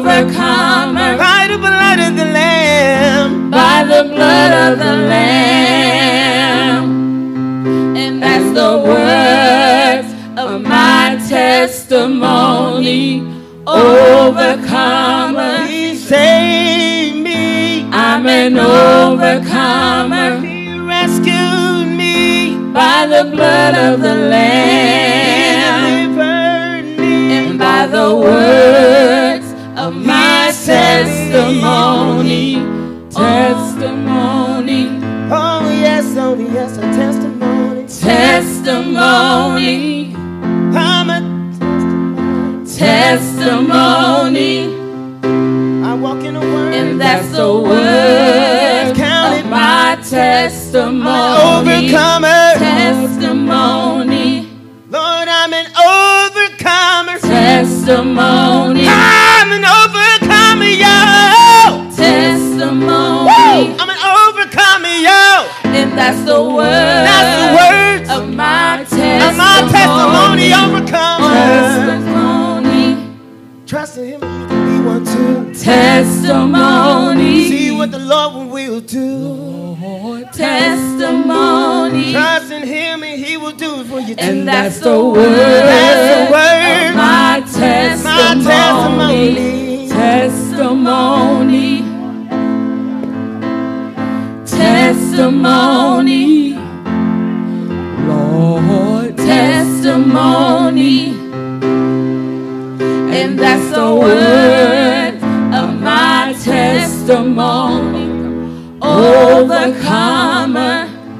overcomer. 0.03 1.17
By 1.17 1.47
the 1.49 1.57
blood 1.57 1.99
of 1.99 2.15
the 2.17 2.25
Lamb. 2.25 3.49
by 3.51 3.83
the 3.83 4.03
blood 4.03 4.51
of 4.71 4.77
the 4.79 4.93
Lamb. 5.07 6.85
And 7.95 8.21
that's 8.21 8.51
the 8.53 8.77
words 8.91 10.13
of 10.37 10.61
my 10.61 11.17
testimony. 11.29 13.21
Overcomer. 13.65 15.65
He 15.67 15.95
saved 15.95 17.17
me. 17.23 17.83
I'm 17.91 18.27
an 18.27 18.57
overcomer 18.57 20.41
He 20.41 20.77
rescued 20.79 21.87
me. 21.95 22.57
by 22.73 23.05
the 23.07 23.23
blood 23.31 23.75
of 23.75 24.01
the 24.01 24.15
Lamb. 24.15 26.19
And 26.19 27.57
by 27.57 27.87
the 27.87 28.15
my 28.15 29.22
testimony. 30.65 32.55
Testimony. 33.11 34.87
Oh, 35.31 35.69
yes, 35.69 36.15
oh, 36.17 36.35
yes, 36.35 36.77
a 36.77 36.81
testimony. 36.81 37.87
Testimony. 37.87 39.03
I'm 40.75 41.09
a 41.09 41.19
testimony. 42.65 44.53
I 45.85 45.93
walk 45.95 46.23
in 46.23 46.35
a 46.35 46.39
word. 46.39 46.73
And 46.73 46.99
that's 46.99 47.29
the 47.35 47.51
word 47.53 48.95
Count 48.95 49.39
of 49.43 49.49
my 49.49 49.97
testimony. 50.07 51.13
overcomer. 51.59 52.53
Testimony. 52.57 54.47
Lord, 54.89 55.27
I'm 55.27 55.53
an 55.53 55.67
overcomer. 55.75 57.19
Testimony. 57.19 58.85
Testimony. 62.81 63.75
I'm 63.79 63.89
an 63.89 64.01
overcomer, 64.25 64.97
yo. 64.97 65.45
And 65.77 65.97
that's 65.97 66.21
the 66.25 66.41
word 66.43 67.05
That's 67.05 67.33
the 67.39 67.47
words 67.59 68.09
of 68.09 68.29
my 68.33 68.81
of 68.81 68.89
testimony. 68.89 69.37
my 69.37 69.61
testimony, 69.71 70.53
overcomer. 70.53 71.33
Testimony. 71.33 72.87
Trust 73.67 73.97
in 73.97 74.05
Him, 74.05 74.21
you 74.21 74.47
can 74.47 74.65
be 74.67 74.79
one 74.87 75.05
too. 75.05 75.53
Testimony. 75.63 77.47
See 77.49 77.71
what 77.71 77.91
the 77.91 77.99
Lord 77.99 78.49
will 78.51 78.81
do. 78.81 79.77
Testimony. 80.33 82.11
Trust 82.11 82.51
in 82.51 82.63
Him, 82.67 83.03
and 83.03 83.23
He 83.23 83.37
will 83.37 83.51
do 83.51 83.81
it 83.81 83.85
for 83.87 83.99
you 83.99 84.15
too. 84.15 84.21
And 84.21 84.47
that's 84.47 84.79
the 84.79 84.99
word, 85.03 85.15
That's 85.25 86.09
the 86.09 86.31
word. 86.31 86.89
of 86.89 86.95
my 86.95 87.39
my 87.39 87.45
testimony. 88.43 89.87
testimony. 89.89 91.82
Testimony. 95.15 96.55
Lord. 98.07 99.15
Testimony. 99.15 101.11
And 103.13 103.37
that's 103.37 103.69
the 103.75 103.93
word 103.93 105.13
of 105.53 105.79
my 105.79 106.33
testimony. 106.41 108.09
Overcomer. 108.81 109.69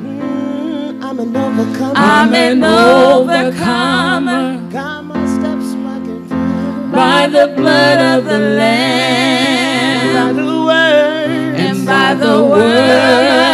Mm, 0.02 1.04
I'm 1.04 1.20
an 1.20 1.38
overcomer. 1.38 1.94
I'm 1.96 2.34
an 2.34 2.64
overcomer 2.64 4.58
Got 4.72 5.06
my 5.06 5.24
steps 5.28 5.76
by 6.92 7.28
the 7.28 7.48
blood 7.56 8.00
of 8.18 8.26
the 8.26 8.40
By 8.40 8.58
Lamb 8.58 10.36
the 10.36 10.64
word. 10.66 11.56
and 11.60 11.86
by 11.86 12.16
the 12.16 12.44
my 12.44 13.53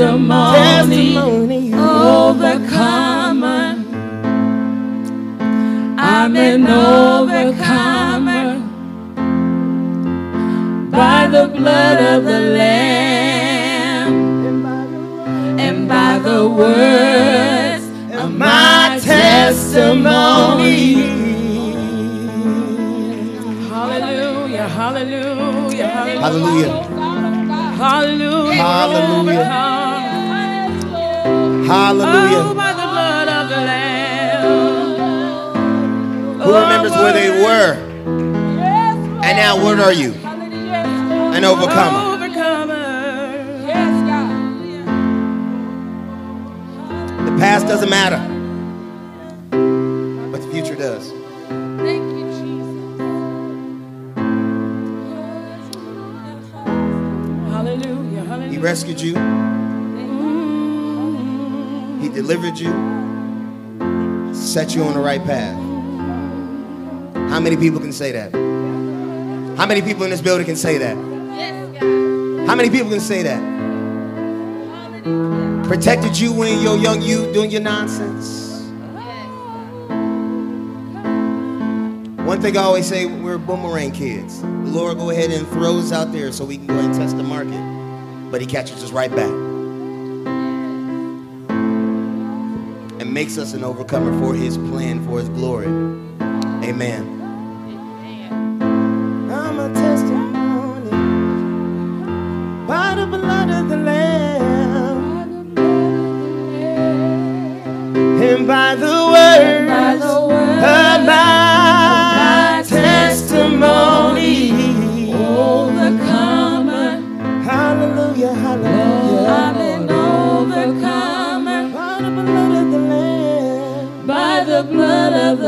testimony. 0.00 1.12
testimony. 1.12 1.74
Overcomer. 1.74 3.66
I'm 6.02 6.36
an 6.36 6.66
overcomer 6.66 8.58
by 10.90 11.26
the 11.26 11.48
blood 11.48 11.98
of 12.14 12.24
the 12.24 12.40
Lamb 12.40 14.14
and 15.60 15.86
by 15.86 16.18
the 16.18 16.48
words 16.48 17.84
of 18.18 18.34
my 18.34 18.98
testimony. 19.02 20.94
Hallelujah, 23.68 24.68
hallelujah, 24.68 25.86
Hallelujah. 25.86 26.82
hallelujah, 27.76 28.62
Hallelujah. 28.62 29.79
Hallelujah. 31.70 32.42
Oh, 36.42 36.42
Who 36.42 36.52
remembers 36.52 36.90
where 36.90 37.12
they 37.12 37.30
were? 37.30 37.74
And 39.22 39.36
now, 39.36 39.62
what 39.62 39.78
are 39.78 39.92
you? 39.92 40.12
An 40.14 41.44
overcomer. 41.44 42.16
The 47.24 47.36
past 47.38 47.68
doesn't 47.68 47.88
matter, 47.88 48.18
but 50.32 50.42
the 50.42 50.48
future 50.50 50.74
does. 50.74 51.12
He 58.50 58.58
rescued 58.58 59.00
you. 59.00 59.59
He 62.00 62.08
delivered 62.08 62.58
you. 62.58 62.72
Set 64.34 64.74
you 64.74 64.82
on 64.84 64.94
the 64.94 65.00
right 65.00 65.22
path. 65.22 65.54
How 67.30 67.38
many 67.40 67.56
people 67.56 67.78
can 67.78 67.92
say 67.92 68.12
that? 68.12 68.32
How 69.56 69.66
many 69.66 69.82
people 69.82 70.04
in 70.04 70.10
this 70.10 70.22
building 70.22 70.46
can 70.46 70.56
say 70.56 70.78
that? 70.78 70.96
How 72.46 72.54
many 72.54 72.70
people 72.70 72.88
can 72.90 73.00
say 73.00 73.22
that? 73.22 73.40
Protected 75.64 76.18
you 76.18 76.32
when 76.32 76.62
you're 76.62 76.78
young 76.78 77.02
you 77.02 77.30
doing 77.32 77.50
your 77.50 77.60
nonsense. 77.60 78.48
One 82.26 82.40
thing 82.40 82.56
I 82.56 82.62
always 82.62 82.86
say, 82.86 83.06
we're 83.06 83.38
boomerang 83.38 83.92
kids. 83.92 84.40
The 84.40 84.48
Lord 84.48 84.98
go 84.98 85.10
ahead 85.10 85.30
and 85.30 85.46
throws 85.48 85.92
out 85.92 86.12
there 86.12 86.32
so 86.32 86.44
we 86.44 86.56
can 86.56 86.66
go 86.66 86.78
and 86.78 86.94
test 86.94 87.16
the 87.16 87.22
market. 87.22 87.60
But 88.30 88.40
he 88.40 88.46
catches 88.46 88.82
us 88.82 88.90
right 88.92 89.10
back. 89.14 89.49
Makes 93.10 93.38
us 93.38 93.52
an 93.52 93.64
overcomer 93.64 94.18
for 94.20 94.34
his 94.34 94.56
plan, 94.56 95.04
for 95.06 95.18
his 95.18 95.28
glory. 95.30 95.66
Amen. 96.64 97.19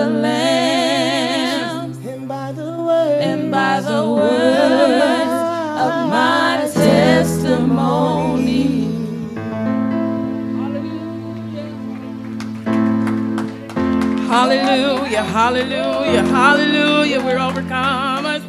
The 0.03 0.11
Lamb 0.11 1.93
and 2.05 2.27
by 2.27 2.51
the 2.51 2.73
word 2.87 3.21
and 3.21 3.53
by 3.53 3.81
the 3.81 4.05
words 4.05 5.31
of 5.87 6.09
my 6.11 6.69
testimony. 6.75 7.53
Hallelujah, 14.27 15.23
hallelujah, 15.23 16.23
hallelujah. 16.25 17.21
We're 17.25 17.39
overcomers. 17.39 18.43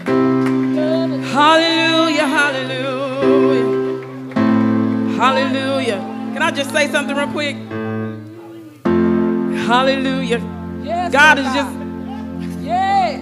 Hallelujah, 1.37 2.27
hallelujah. 2.37 3.67
Hallelujah. 5.21 5.99
Can 6.33 6.41
I 6.41 6.49
just 6.49 6.71
say 6.71 6.87
something 6.87 7.15
real 7.15 7.27
quick? 7.27 7.57
Hallelujah. 9.67 10.52
God 11.13 11.37
is 11.37 11.45
just 11.45 11.77
Yes. 12.59 13.21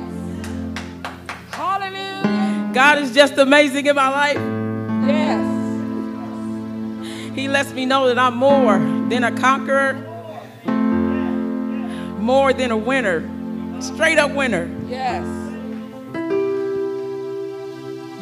Hallelujah. 1.52 2.72
God 2.74 3.00
is 3.00 3.14
just 3.14 3.38
amazing 3.38 3.86
in 3.86 3.96
my 3.98 4.08
life. 4.08 4.38
Yes. 5.06 5.46
He 7.36 7.50
lets 7.50 7.74
me 7.74 7.86
know 7.86 8.08
that 8.08 8.18
I'm 8.18 8.38
more 8.38 8.80
than 9.10 9.26
a 9.26 9.32
conqueror, 9.38 9.96
more 12.18 12.54
than 12.54 12.72
a 12.72 12.78
winner, 12.78 13.30
straight 13.82 14.18
up 14.18 14.32
winner. 14.32 14.70
Yes. 14.88 15.26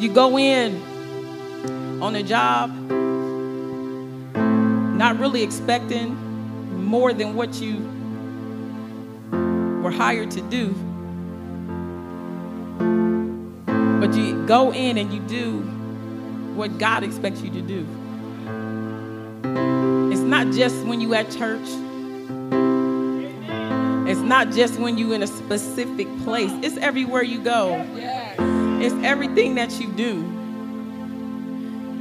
You 0.02 0.12
go 0.12 0.36
in 0.36 0.82
on 2.02 2.16
a 2.16 2.24
job 2.24 2.72
not 4.96 5.20
really 5.20 5.44
expecting 5.44 6.16
more 6.84 7.12
than 7.12 7.36
what 7.36 7.54
you 7.60 7.99
were 9.82 9.90
hired 9.90 10.30
to 10.32 10.40
do. 10.42 10.74
But 14.00 14.14
you 14.14 14.46
go 14.46 14.72
in 14.72 14.98
and 14.98 15.12
you 15.12 15.20
do 15.20 15.58
what 16.54 16.78
God 16.78 17.02
expects 17.02 17.42
you 17.42 17.50
to 17.50 17.62
do. 17.62 17.86
It's 20.12 20.22
not 20.22 20.52
just 20.52 20.84
when 20.86 21.00
you 21.00 21.14
at 21.14 21.30
church. 21.30 21.68
It's 24.08 24.20
not 24.20 24.50
just 24.50 24.78
when 24.80 24.98
you 24.98 25.12
in 25.12 25.22
a 25.22 25.26
specific 25.26 26.08
place. 26.24 26.50
It's 26.62 26.76
everywhere 26.78 27.22
you 27.22 27.40
go. 27.40 27.86
It's 28.80 28.94
everything 29.04 29.54
that 29.54 29.80
you 29.80 29.88
do. 29.92 30.22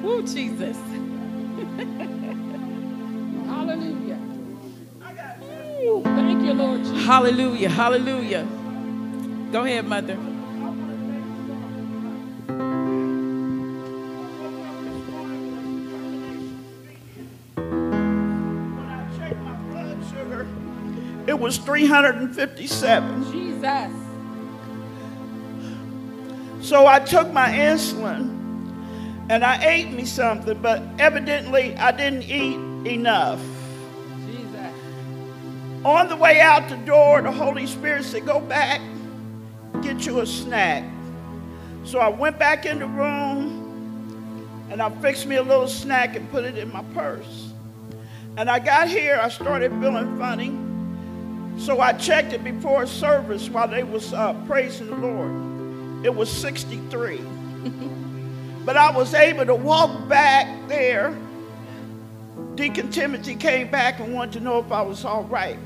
Woo, 0.01 0.23
Jesus. 0.23 0.77
Hallelujah. 7.05 7.69
Hallelujah. 7.69 8.47
Go 9.51 9.63
ahead, 9.63 9.87
mother. 9.87 10.15
When 10.15 10.45
I 18.85 19.17
checked 19.17 19.41
my 19.41 19.55
blood 19.71 19.97
sugar, 20.11 20.47
it 21.27 21.39
was 21.39 21.57
357. 21.57 23.31
Jesus. 23.31 23.91
So 26.61 26.85
I 26.85 26.99
took 26.99 27.31
my 27.31 27.49
insulin 27.49 28.37
and 29.29 29.43
I 29.43 29.63
ate 29.63 29.91
me 29.91 30.05
something, 30.05 30.61
but 30.61 30.81
evidently 30.99 31.75
I 31.77 31.91
didn't 31.91 32.23
eat 32.23 32.57
enough. 32.87 33.39
On 35.85 36.09
the 36.09 36.15
way 36.15 36.41
out 36.41 36.67
the 36.67 36.75
door, 36.77 37.21
the 37.21 37.31
Holy 37.31 37.65
Spirit 37.65 38.03
said, 38.03 38.25
Go 38.25 38.41
back, 38.41 38.81
get 39.81 40.05
you 40.05 40.19
a 40.19 40.25
snack. 40.25 40.83
So 41.85 41.99
I 41.99 42.09
went 42.09 42.37
back 42.37 42.65
in 42.65 42.79
the 42.79 42.87
room 42.87 44.67
and 44.69 44.81
I 44.81 44.89
fixed 45.01 45.25
me 45.25 45.37
a 45.37 45.41
little 45.41 45.67
snack 45.69 46.15
and 46.17 46.29
put 46.31 46.43
it 46.43 46.57
in 46.57 46.71
my 46.73 46.83
purse. 46.93 47.53
And 48.35 48.49
I 48.49 48.59
got 48.59 48.89
here, 48.89 49.19
I 49.21 49.29
started 49.29 49.71
feeling 49.79 50.17
funny. 50.17 50.57
So 51.59 51.79
I 51.79 51.93
checked 51.93 52.33
it 52.33 52.43
before 52.43 52.85
service 52.85 53.49
while 53.49 53.67
they 53.67 53.83
was 53.83 54.13
uh, 54.13 54.33
praising 54.47 54.87
the 54.87 54.95
Lord. 54.95 56.05
It 56.05 56.13
was 56.13 56.29
63. 56.29 57.17
but 58.65 58.77
I 58.77 58.91
was 58.91 59.13
able 59.13 59.45
to 59.45 59.55
walk 59.55 60.07
back 60.07 60.67
there. 60.67 61.17
Deacon 62.55 62.91
Timothy 62.91 63.35
came 63.35 63.71
back 63.71 63.99
and 63.99 64.13
wanted 64.13 64.33
to 64.33 64.39
know 64.41 64.59
if 64.59 64.71
I 64.71 64.81
was 64.81 65.03
all 65.05 65.23
right. 65.23 65.57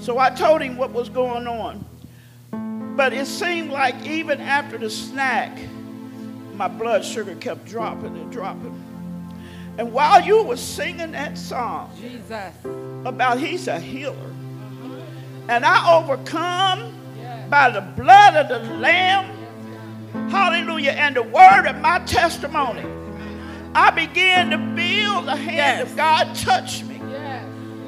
So 0.00 0.18
I 0.18 0.30
told 0.30 0.62
him 0.62 0.76
what 0.76 0.92
was 0.92 1.08
going 1.08 1.46
on. 1.46 1.84
But 2.96 3.12
it 3.12 3.26
seemed 3.26 3.70
like 3.70 4.06
even 4.06 4.40
after 4.40 4.78
the 4.78 4.90
snack, 4.90 5.56
my 6.54 6.68
blood 6.68 7.04
sugar 7.04 7.34
kept 7.36 7.64
dropping 7.66 8.16
and 8.16 8.32
dropping. 8.32 8.84
And 9.78 9.92
while 9.92 10.20
you 10.24 10.42
were 10.42 10.56
singing 10.56 11.12
that 11.12 11.38
song 11.38 11.90
Jesus. 12.00 12.52
about 13.04 13.38
he's 13.38 13.68
a 13.68 13.78
healer, 13.78 14.16
and 15.48 15.64
I 15.64 15.96
overcome 15.96 16.94
by 17.48 17.70
the 17.70 17.80
blood 17.80 18.34
of 18.36 18.48
the 18.48 18.74
Lamb, 18.74 19.30
hallelujah, 20.30 20.90
and 20.90 21.14
the 21.14 21.22
word 21.22 21.66
of 21.66 21.80
my 21.80 22.00
testimony, 22.00 22.84
I 23.74 23.90
began 23.90 24.50
to 24.50 24.58
feel 24.74 25.22
the 25.22 25.36
hand 25.36 25.78
Yes. 25.78 25.90
of 25.90 25.96
God 25.96 26.34
touch 26.34 26.82
me. 26.82 26.87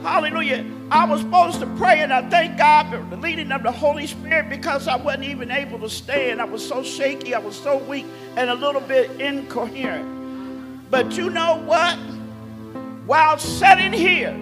Hallelujah. 0.03 0.65
I 0.91 1.05
was 1.05 1.21
supposed 1.21 1.61
to 1.61 1.67
pray, 1.77 2.01
and 2.01 2.13
I 2.13 2.29
thank 2.31 2.57
God 2.57 2.91
for 2.91 2.99
the 3.15 3.21
leading 3.21 3.53
of 3.53 3.63
the 3.63 3.71
Holy 3.71 4.07
Spirit 4.07 4.49
because 4.49 4.89
I 4.89 4.97
wasn't 4.97 5.25
even 5.25 5.51
able 5.51 5.79
to 5.81 5.91
stand. 5.91 6.41
I 6.41 6.45
was 6.45 6.67
so 6.67 6.83
shaky, 6.83 7.35
I 7.35 7.39
was 7.39 7.55
so 7.55 7.77
weak, 7.79 8.07
and 8.37 8.49
a 8.49 8.55
little 8.55 8.81
bit 8.81 9.21
incoherent. 9.21 10.91
But 10.91 11.17
you 11.17 11.29
know 11.29 11.63
what? 11.67 11.97
While 13.07 13.39
sitting 13.39 13.93
here, 13.93 14.35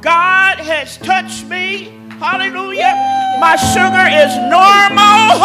God 0.00 0.58
has 0.58 0.96
touched 0.96 1.46
me. 1.46 1.98
Hallelujah. 2.18 2.94
My 3.40 3.56
sugar 3.56 4.08
is 4.08 4.34
normal. 4.50 5.36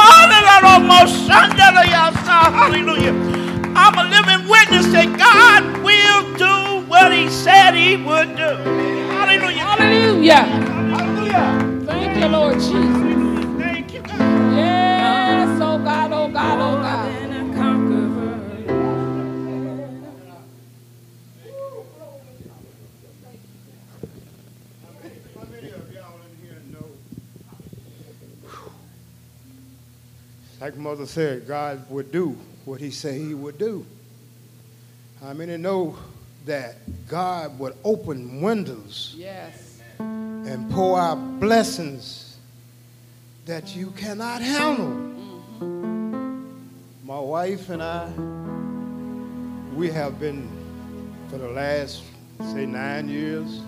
Hallelujah. 2.55 3.13
I'm 3.75 3.97
a 3.97 4.03
living 4.09 4.47
witness 4.49 4.87
that 4.93 5.17
God 5.19 5.83
will 5.83 6.37
do 6.37 6.87
what 6.87 7.11
He 7.11 7.29
said 7.29 7.73
He 7.73 7.97
would 7.97 8.35
do. 8.35 9.06
Hallelujah. 9.17 9.63
Hallelujah. 9.63 10.35
Hallelujah. 10.35 11.83
Thank 11.85 12.17
you, 12.21 12.27
Lord 12.27 12.53
Jesus. 12.55 13.57
Thank 13.57 13.93
you, 13.93 14.01
God. 14.01 14.19
Yes. 14.55 15.61
Oh 15.61 15.79
God, 15.79 16.11
oh 16.13 16.27
God, 16.29 16.59
oh 16.59 16.81
God. 16.81 17.11
And 17.11 17.33
a 17.33 17.57
conqueror. 17.57 18.37
How 25.35 25.45
many 25.51 25.69
of 25.71 25.93
y'all 25.93 26.19
in 26.21 26.47
here 26.47 26.61
know? 26.71 26.87
Like 30.61 30.77
Mother 30.77 31.07
said, 31.07 31.47
God 31.47 31.89
would 31.89 32.11
do 32.11 32.37
what 32.65 32.79
He 32.79 32.91
said 32.91 33.15
He 33.15 33.33
would 33.33 33.57
do. 33.57 33.83
How 35.21 35.33
many 35.33 35.57
know 35.57 35.97
that 36.47 36.75
God 37.07 37.59
would 37.59 37.75
open 37.83 38.41
windows 38.41 39.13
Yes. 39.17 39.79
and 39.99 40.69
pour 40.71 40.99
out 40.99 41.39
blessings 41.39 42.37
that 43.45 43.75
you 43.75 43.91
cannot 43.91 44.41
handle. 44.41 44.87
Mm-hmm. 44.87 46.45
My 47.05 47.19
wife 47.19 47.69
and 47.69 47.83
I, 47.83 48.09
we 49.75 49.89
have 49.89 50.19
been 50.19 50.49
for 51.29 51.37
the 51.37 51.49
last, 51.49 52.03
say, 52.53 52.65
nine 52.65 53.07
years, 53.09 53.61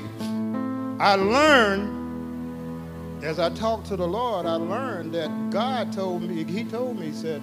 I 0.99 1.15
learned 1.15 3.23
as 3.23 3.39
I 3.39 3.49
talked 3.49 3.87
to 3.87 3.95
the 3.95 4.07
Lord, 4.07 4.45
I 4.45 4.53
learned 4.53 5.15
that 5.15 5.49
God 5.49 5.91
told 5.91 6.21
me, 6.21 6.43
He 6.43 6.63
told 6.63 6.99
me, 6.99 7.07
He 7.07 7.13
said, 7.13 7.41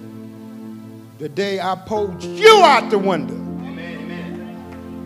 the 1.19 1.27
day 1.27 1.59
I 1.59 1.75
pulled 1.75 2.23
you 2.23 2.61
out 2.63 2.89
the 2.89 2.97
window, 2.97 3.35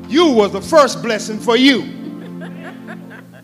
you 0.07 0.27
was 0.27 0.51
the 0.51 0.61
first 0.61 1.01
blessing 1.01 1.39
for 1.39 1.57
you. 1.57 1.89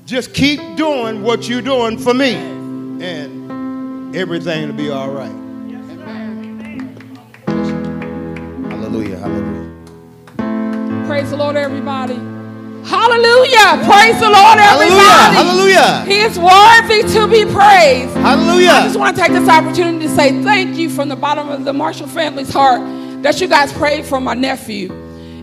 Just 0.05 0.35
keep 0.35 0.59
doing 0.75 1.23
what 1.23 1.49
you're 1.49 1.63
doing 1.63 1.97
for 1.97 2.13
me, 2.13 2.35
and 2.35 4.15
everything 4.15 4.67
will 4.67 4.75
be 4.75 4.91
all 4.91 5.09
right. 5.09 5.31
Hallelujah. 8.69 9.17
Hallelujah. 9.17 9.85
Praise 11.07 11.31
the 11.31 11.37
Lord, 11.37 11.55
everybody. 11.55 12.28
Hallelujah. 12.89 13.85
Praise 13.85 14.19
the 14.19 14.29
Lord, 14.29 14.57
everybody. 14.57 15.35
Hallelujah. 15.37 16.05
He 16.05 16.21
is 16.21 16.39
worthy 16.39 17.03
to 17.13 17.27
be 17.27 17.45
praised. 17.45 18.15
Hallelujah. 18.17 18.71
I 18.71 18.83
just 18.85 18.97
want 18.97 19.15
to 19.15 19.21
take 19.21 19.31
this 19.31 19.47
opportunity 19.47 20.07
to 20.07 20.15
say 20.15 20.41
thank 20.41 20.75
you 20.75 20.89
from 20.89 21.07
the 21.07 21.15
bottom 21.15 21.49
of 21.49 21.65
the 21.65 21.73
Marshall 21.73 22.07
family's 22.07 22.51
heart 22.51 22.81
that 23.21 23.39
you 23.39 23.47
guys 23.47 23.71
prayed 23.73 24.05
for 24.05 24.19
my 24.19 24.33
nephew. 24.33 24.91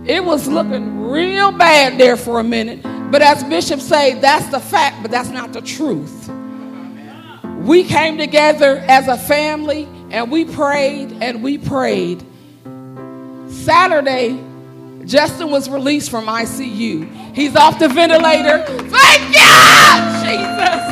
It 0.07 0.25
was 0.25 0.49
looking 0.49 1.03
real 1.03 1.53
bad 1.53 1.99
there 1.99 2.17
for 2.17 2.41
a 2.41 2.45
minute. 2.45 2.83
But 3.13 3.23
as 3.23 3.45
Bishop 3.45 3.81
said, 3.81 4.21
that's 4.21 4.49
the 4.49 4.59
fact, 4.59 5.03
but 5.03 5.13
that's 5.13 5.29
not 5.29 5.53
the 5.53 5.61
truth. 5.61 6.29
We 7.59 7.85
came 7.85 8.19
together 8.19 8.79
as 8.89 9.07
a 9.07 9.17
family 9.17 9.89
and 10.11 10.33
we 10.33 10.45
prayed 10.45 11.13
and 11.21 11.45
we 11.45 11.59
prayed. 11.59 12.25
Saturday, 13.49 14.43
Justin 15.07 15.53
was 15.53 15.71
released 15.71 16.11
from 16.11 16.27
ICU. 16.27 17.33
He's 17.33 17.55
off 17.55 17.79
the 17.79 17.89
ventilator. 17.89 18.65
Thank 18.67 19.23
you, 19.31 19.55
Jesus. 20.27 20.83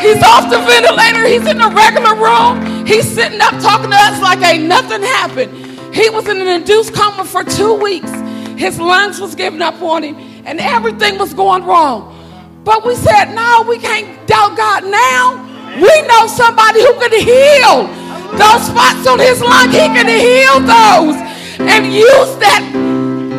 He's 0.00 0.22
off 0.22 0.48
the 0.48 0.58
ventilator. 0.64 1.26
He's 1.26 1.44
in 1.44 1.58
the 1.58 1.68
regular 1.74 2.14
room. 2.14 2.86
He's 2.86 3.08
sitting 3.08 3.40
up 3.40 3.60
talking 3.60 3.90
to 3.90 3.96
us 3.96 4.22
like 4.22 4.40
ain't 4.42 4.66
nothing 4.66 5.02
happened. 5.02 5.52
He 5.92 6.08
was 6.10 6.28
in 6.28 6.40
an 6.40 6.46
induced 6.46 6.94
coma 6.94 7.24
for 7.24 7.42
two 7.42 7.74
weeks. 7.74 8.10
His 8.56 8.78
lungs 8.78 9.20
was 9.20 9.34
giving 9.34 9.62
up 9.62 9.82
on 9.82 10.04
him, 10.04 10.14
and 10.46 10.60
everything 10.60 11.18
was 11.18 11.34
going 11.34 11.64
wrong. 11.64 12.14
But 12.62 12.86
we 12.86 12.94
said, 12.94 13.34
no, 13.34 13.64
we 13.68 13.78
can't 13.78 14.28
doubt 14.28 14.56
God 14.56 14.84
now. 14.84 15.44
We 15.74 16.02
know 16.06 16.26
somebody 16.28 16.82
who 16.82 16.94
can 16.94 17.12
heal 17.12 17.86
those 18.38 18.66
spots 18.66 19.06
on 19.08 19.18
his 19.18 19.40
lung. 19.40 19.70
He 19.70 19.78
can 19.78 20.06
heal 20.06 20.60
those 20.60 21.16
and 21.60 21.92
use 21.92 22.36
that 22.38 22.87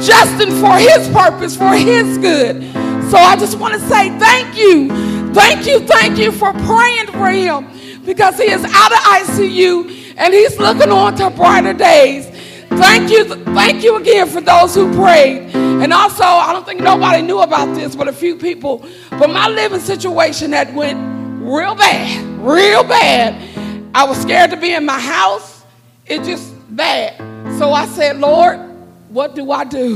Justin 0.02 0.52
for 0.60 0.76
his 0.78 1.08
purpose, 1.10 1.56
for 1.56 1.74
his 1.74 2.18
good. 2.18 2.62
So 3.10 3.18
I 3.18 3.36
just 3.38 3.58
want 3.58 3.74
to 3.74 3.80
say 3.82 4.10
thank 4.20 4.58
you. 4.58 4.90
Thank 5.34 5.66
you, 5.68 5.80
thank 5.80 6.18
you 6.18 6.32
for 6.32 6.52
praying 6.54 7.08
for 7.08 7.30
him 7.30 7.68
because 8.06 8.38
he 8.38 8.46
is 8.52 8.64
out 8.64 8.92
of 8.92 8.98
ICU 8.98 10.16
and 10.18 10.34
he's 10.34 10.58
looking 10.60 10.92
on 10.92 11.16
to 11.16 11.30
brighter 11.30 11.74
days. 11.74 12.28
Thank 12.70 13.10
you, 13.12 13.26
thank 13.26 13.84
you 13.84 13.98
again 13.98 14.28
for 14.28 14.42
those 14.42 14.76
who 14.76 14.94
prayed. 14.96 15.56
And 15.56 15.94
also, 15.94 16.24
I 16.24 16.54
don't 16.54 16.66
think 16.66 16.82
nobody 16.82 17.22
knew 17.22 17.40
about 17.40 17.74
this, 17.76 17.96
but 17.96 18.08
a 18.08 18.14
few 18.14 18.36
people. 18.36 18.86
But 19.12 19.30
my 19.30 19.48
living 19.48 19.80
situation 19.80 20.52
that 20.52 20.74
went 20.74 21.00
real 21.42 21.76
bad, 21.76 22.26
real 22.40 22.84
bad. 22.84 23.90
I 23.96 24.04
was 24.06 24.22
scared 24.22 24.52
to 24.52 24.58
be 24.58 24.74
in 24.74 24.86
my 24.86 25.00
house. 25.00 25.64
It 26.06 26.24
just 26.24 26.54
bad. 26.76 27.18
So 27.58 27.72
I 27.72 27.86
said, 27.88 28.20
Lord, 28.20 28.69
what 29.10 29.36
do 29.36 29.52
I 29.52 29.64
do? 29.64 29.96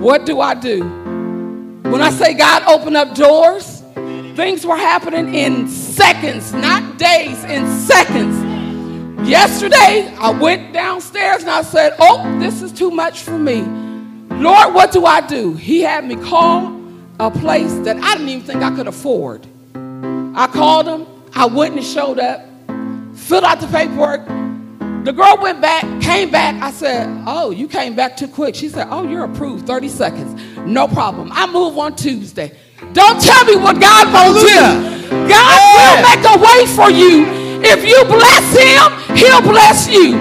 What 0.00 0.24
do 0.24 0.40
I 0.40 0.54
do? 0.54 0.82
When 0.82 2.00
I 2.00 2.10
say 2.10 2.34
God 2.34 2.62
opened 2.64 2.96
up 2.96 3.14
doors, 3.14 3.82
things 4.34 4.64
were 4.64 4.76
happening 4.76 5.34
in 5.34 5.68
seconds, 5.68 6.52
not 6.52 6.98
days, 6.98 7.44
in 7.44 7.66
seconds. 7.80 9.28
Yesterday, 9.28 10.14
I 10.18 10.30
went 10.30 10.72
downstairs 10.72 11.42
and 11.42 11.50
I 11.50 11.62
said, 11.62 11.94
Oh, 11.98 12.38
this 12.38 12.62
is 12.62 12.72
too 12.72 12.90
much 12.90 13.20
for 13.20 13.38
me. 13.38 13.62
Lord, 14.30 14.72
what 14.74 14.92
do 14.92 15.04
I 15.04 15.20
do? 15.20 15.54
He 15.54 15.82
had 15.82 16.06
me 16.06 16.16
call 16.16 16.80
a 17.18 17.30
place 17.30 17.74
that 17.80 17.98
I 17.98 18.14
didn't 18.14 18.28
even 18.30 18.46
think 18.46 18.62
I 18.62 18.74
could 18.74 18.86
afford. 18.86 19.46
I 19.74 20.46
called 20.46 20.86
him, 20.88 21.06
I 21.34 21.44
went 21.44 21.74
and 21.74 21.84
showed 21.84 22.18
up, 22.18 22.40
filled 23.14 23.44
out 23.44 23.60
the 23.60 23.66
paperwork. 23.66 24.26
The 25.04 25.12
girl 25.12 25.38
went 25.40 25.62
back, 25.62 25.82
came 26.02 26.30
back. 26.30 26.62
I 26.62 26.70
said, 26.70 27.08
Oh, 27.26 27.50
you 27.50 27.66
came 27.66 27.94
back 27.94 28.18
too 28.18 28.28
quick. 28.28 28.54
She 28.54 28.68
said, 28.68 28.86
Oh, 28.90 29.08
you're 29.08 29.24
approved, 29.24 29.66
30 29.66 29.88
seconds. 29.88 30.58
No 30.58 30.86
problem. 30.86 31.30
I 31.32 31.50
move 31.50 31.78
on 31.78 31.96
Tuesday. 31.96 32.52
Don't 32.92 33.20
tell 33.20 33.44
me 33.46 33.56
what 33.56 33.80
God 33.80 34.12
won't 34.12 34.40
do. 34.46 35.08
God 35.26 35.58
will 35.76 36.02
make 36.04 36.24
a 36.28 36.36
way 36.38 36.66
for 36.76 36.90
you. 36.90 37.24
If 37.62 37.84
you 37.88 38.04
bless 38.04 38.44
him, 38.52 39.16
he'll 39.16 39.40
bless 39.40 39.88
you. 39.88 40.16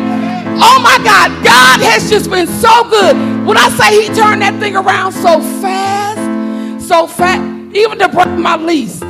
Oh 0.61 0.79
my 0.81 0.97
God, 1.03 1.43
God 1.43 1.81
has 1.81 2.09
just 2.09 2.29
been 2.29 2.47
so 2.47 2.89
good. 2.89 3.15
When 3.45 3.57
I 3.57 3.69
say 3.69 4.01
he 4.01 4.07
turned 4.07 4.41
that 4.41 4.59
thing 4.61 4.77
around 4.77 5.11
so 5.11 5.39
fast, 5.61 6.87
so 6.87 7.05
fast, 7.05 7.75
even 7.75 7.99
to 7.99 8.07
break 8.07 8.29
my 8.29 8.55
lease, 8.55 9.01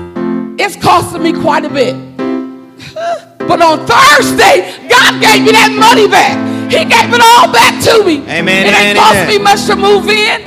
it's 0.59 0.75
costing 0.75 1.21
me 1.21 1.33
quite 1.33 1.63
a 1.63 1.69
bit. 1.69 1.95
But 3.49 3.65
on 3.65 3.81
Thursday, 3.89 4.77
God 4.85 5.17
gave 5.17 5.41
me 5.41 5.49
that 5.57 5.73
money 5.73 6.05
back. 6.05 6.37
He 6.69 6.85
gave 6.85 7.09
it 7.09 7.17
all 7.33 7.49
back 7.49 7.81
to 7.89 8.05
me. 8.05 8.21
Amen, 8.29 8.69
It 8.69 8.77
ain't 8.77 8.99
cost 9.01 9.25
amen. 9.25 9.27
me 9.27 9.37
much 9.41 9.65
to 9.65 9.73
move 9.75 10.05
in. 10.07 10.45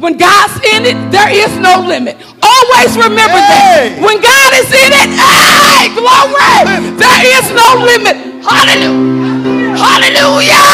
When 0.00 0.16
God's 0.16 0.56
in 0.64 0.86
it, 0.88 0.96
there 1.12 1.28
is 1.28 1.52
no 1.60 1.84
limit. 1.84 2.16
Always 2.40 2.96
remember 2.96 3.36
Hey. 3.36 3.92
that. 3.92 4.00
When 4.00 4.16
God 4.24 4.50
is 4.56 4.72
in 4.72 4.90
it, 4.96 5.10
hey, 5.12 5.92
glory, 5.92 6.96
there 6.96 7.20
is 7.36 7.52
no 7.52 7.84
limit. 7.84 8.16
Hallelujah. 8.40 9.76
Hallelujah. 9.76 10.64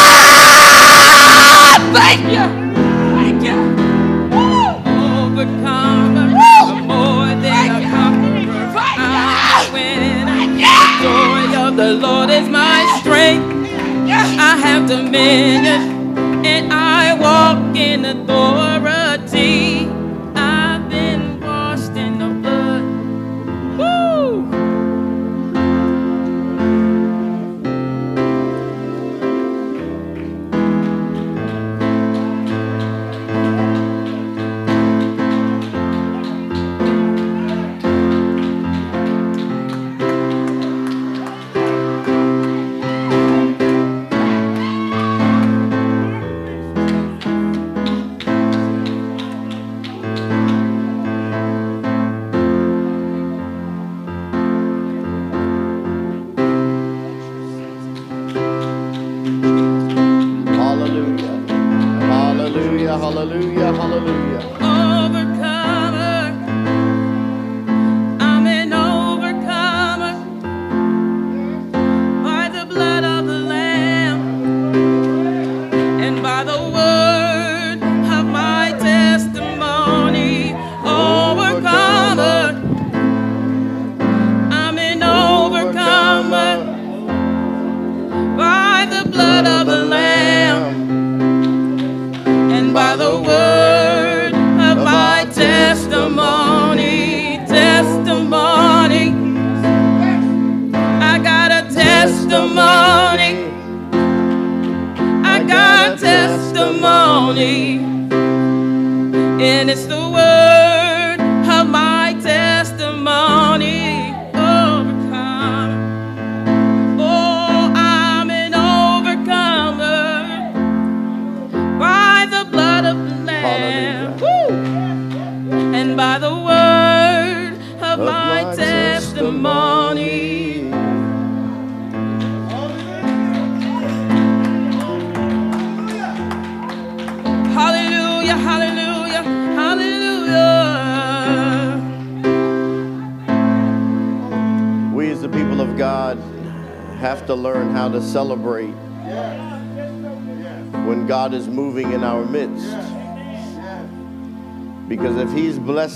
is 12.45 12.51
my 12.51 12.99
strength. 13.01 13.71
I 14.11 14.57
have 14.57 14.89
dominion 14.89 16.17
and 16.45 16.73
I 16.73 17.15
walk 17.19 17.77
in 17.77 18.05
authority. 18.05 18.94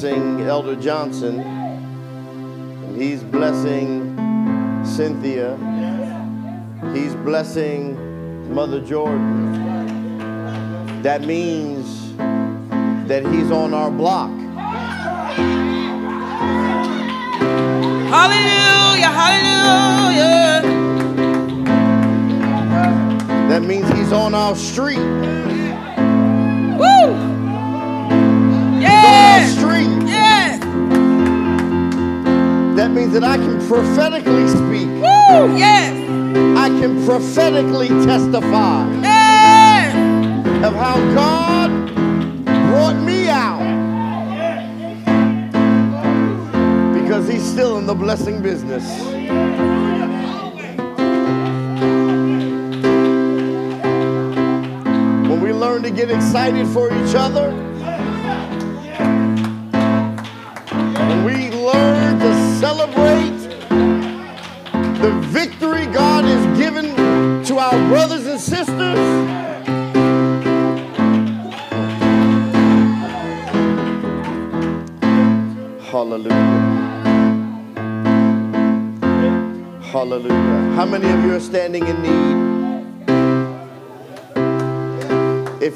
Blessing 0.01 0.41
Elder 0.43 0.77
Johnson, 0.77 1.41
and 1.41 3.03
He's 3.03 3.25
blessing 3.25 4.15
Cynthia, 4.85 5.57
He's 6.95 7.17
blessing 7.17 8.55
Mother 8.55 8.81
Jordan, 8.81 10.23
that 11.03 11.23
means 11.23 12.15
that 13.09 13.27
He's 13.27 13.51
on 13.51 13.75
our 13.75 13.91
block. 13.91 14.31
Hallelujah, 18.15 19.11
hallelujah. 19.11 20.63
That 23.49 23.63
means 23.65 23.91
He's 23.99 24.13
on 24.13 24.33
our 24.33 24.55
street. 24.55 25.48
That 32.89 32.95
means 32.95 33.13
that 33.13 33.23
I 33.23 33.37
can 33.37 33.59
prophetically 33.69 34.49
speak. 34.49 34.89
Woo! 34.89 35.59
Yes! 35.59 35.93
I 36.57 36.69
can 36.81 37.05
prophetically 37.05 37.89
testify 37.89 38.91
Yeah! 39.03 40.67
of 40.67 40.75
how 40.75 40.97
God 41.13 41.71
brought 42.71 42.97
me 42.97 43.29
out. 43.29 43.61
Because 46.95 47.29
he's 47.29 47.45
still 47.45 47.77
in 47.77 47.85
the 47.85 47.95
blessing 47.95 48.41
business. 48.41 48.89
When 55.29 55.43
we 55.43 55.53
learn 55.53 55.83
to 55.83 55.91
get 55.91 56.11
excited 56.11 56.67
for 56.69 56.89
each 56.89 57.15
other, 57.15 57.51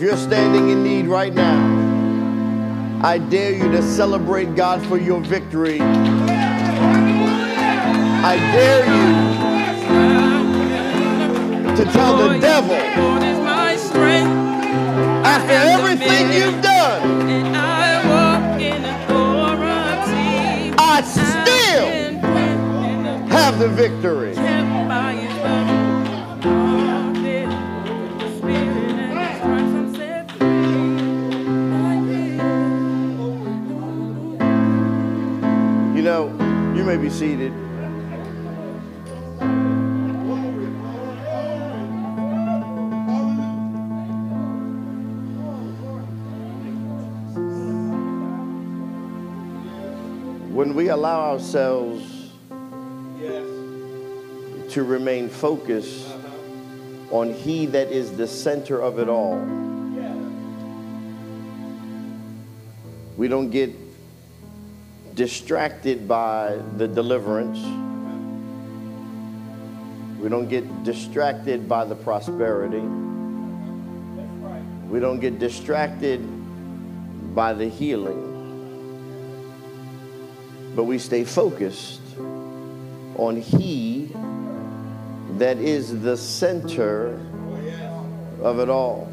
you're 0.03 0.17
standing 0.17 0.69
in 0.71 0.83
need 0.83 1.07
right 1.07 1.33
now, 1.33 3.01
I 3.05 3.19
dare 3.19 3.53
you 3.53 3.71
to 3.71 3.81
celebrate 3.81 4.57
God 4.57 4.85
for 4.89 4.99
your 4.99 5.21
victory. 5.21 5.81
I 8.21 8.37
dare 8.51 8.85
you 8.85 9.13
to 11.77 11.85
tell 11.93 12.17
the 12.17 12.41
devil 12.41 12.75
after 15.25 15.53
everything 15.53 16.33
you've 16.33 16.61
done, 16.61 17.55
I 20.79 21.03
still 21.03 21.87
have 23.29 23.61
the 23.61 23.69
victory. 23.69 24.35
May 36.97 37.03
be 37.03 37.09
seated. 37.09 37.53
When 50.53 50.75
we 50.75 50.89
allow 50.89 51.33
ourselves 51.33 52.05
to 54.69 54.83
remain 54.83 55.31
focused 55.31 56.13
on 57.11 57.33
He 57.33 57.65
that 57.67 57.91
is 57.91 58.15
the 58.19 58.27
center 58.27 58.83
of 58.83 58.99
it 58.99 59.09
all, 59.09 59.39
we 63.17 63.29
don't 63.29 63.49
get 63.49 63.82
distracted 65.15 66.09
by 66.09 66.59
the 66.77 66.89
deliverance. 66.89 67.59
We 70.21 70.29
don't 70.29 70.49
get 70.49 70.85
distracted 70.85 71.69
by 71.69 71.85
the 71.85 71.95
prosperity. 71.95 72.87
We 74.89 75.01
don't 75.01 75.21
get 75.21 75.39
distracted 75.39 76.21
by 77.35 77.55
the 77.55 77.69
healing, 77.69 78.29
but 80.77 80.85
we 80.85 80.99
stay 80.99 81.25
focused 81.25 82.03
on 83.17 83.41
He 83.41 84.11
that 85.39 85.59
is 85.59 86.01
the 86.03 86.17
center 86.17 87.15
of 88.43 88.59
it 88.59 88.69
all. 88.69 89.12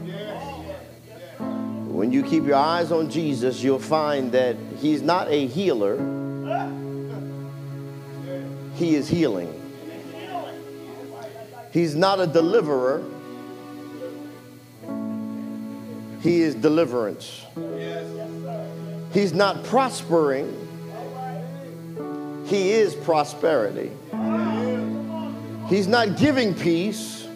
When 2.00 2.14
you 2.14 2.24
keep 2.24 2.46
your 2.46 2.56
eyes 2.56 2.94
on 2.94 3.10
Jesus, 3.10 3.62
you'll 3.62 3.78
find 3.78 4.32
that 4.32 4.56
He's 4.78 5.02
not 5.02 5.28
a 5.28 5.48
healer, 5.48 5.98
He 8.76 8.96
is 8.96 9.10
healing. 9.10 9.54
He's 11.74 11.96
not 11.98 12.22
a 12.22 12.26
deliverer, 12.26 13.04
He 16.22 16.40
is 16.40 16.56
deliverance. 16.56 17.46
He's 19.12 19.34
not 19.34 19.66
prospering, 19.66 20.48
He 22.46 22.72
is 22.72 22.96
prosperity. 22.96 23.92
He's 25.68 25.88
not 25.90 26.18
giving 26.18 26.56
peace, 26.56 27.28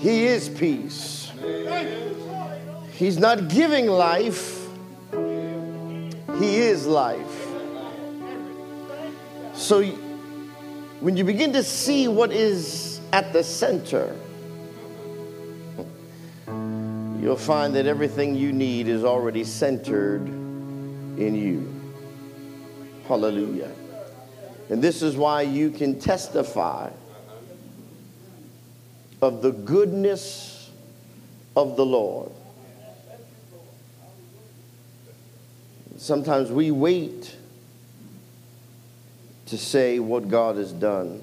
He 0.00 0.26
is 0.26 0.50
peace. 0.50 1.32
He's 2.96 3.18
not 3.18 3.48
giving 3.48 3.88
life, 3.88 4.66
He 5.12 6.56
is 6.56 6.86
life. 6.86 7.46
So 9.52 9.82
when 11.00 11.16
you 11.16 11.24
begin 11.24 11.52
to 11.52 11.62
see 11.62 12.08
what 12.08 12.32
is 12.32 13.00
at 13.12 13.34
the 13.34 13.44
center, 13.44 14.16
you'll 17.20 17.36
find 17.36 17.74
that 17.74 17.86
everything 17.86 18.34
you 18.34 18.50
need 18.50 18.88
is 18.88 19.04
already 19.04 19.44
centered 19.44 20.26
in 20.26 21.34
you. 21.34 21.70
Hallelujah. 23.08 23.72
And 24.70 24.80
this 24.80 25.02
is 25.02 25.16
why 25.16 25.42
you 25.42 25.70
can 25.70 26.00
testify 26.00 26.90
of 29.20 29.42
the 29.42 29.52
goodness 29.52 30.70
of 31.54 31.76
the 31.76 31.84
Lord. 31.84 32.32
Sometimes 36.06 36.52
we 36.52 36.70
wait 36.70 37.34
to 39.46 39.58
say 39.58 39.98
what 39.98 40.28
God 40.28 40.56
has 40.56 40.72
done. 40.72 41.20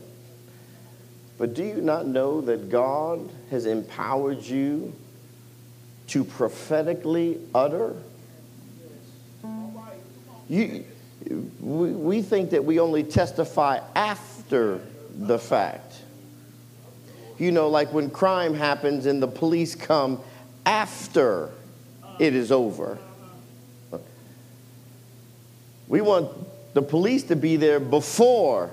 But 1.38 1.53
do 1.53 1.63
you 1.63 1.79
not 1.79 2.05
know 2.05 2.41
that 2.41 2.69
God 2.69 3.29
has 3.49 3.65
empowered 3.65 4.43
you 4.43 4.93
to 6.07 6.25
prophetically 6.25 7.39
utter? 7.55 7.95
You, 10.49 10.84
we, 11.61 11.91
we 11.91 12.21
think 12.21 12.49
that 12.49 12.65
we 12.65 12.81
only 12.81 13.03
testify 13.03 13.79
after 13.95 14.81
the 15.15 15.39
fact. 15.39 15.95
You 17.38 17.53
know, 17.53 17.69
like 17.69 17.93
when 17.93 18.09
crime 18.09 18.53
happens 18.53 19.05
and 19.05 19.23
the 19.23 19.29
police 19.29 19.75
come 19.75 20.19
after 20.65 21.51
it 22.19 22.36
is 22.36 22.51
over. 22.51 22.97
We 25.94 26.02
want 26.02 26.32
the 26.74 26.82
police 26.82 27.22
to 27.26 27.36
be 27.36 27.56
there 27.56 27.80
before. 27.80 28.72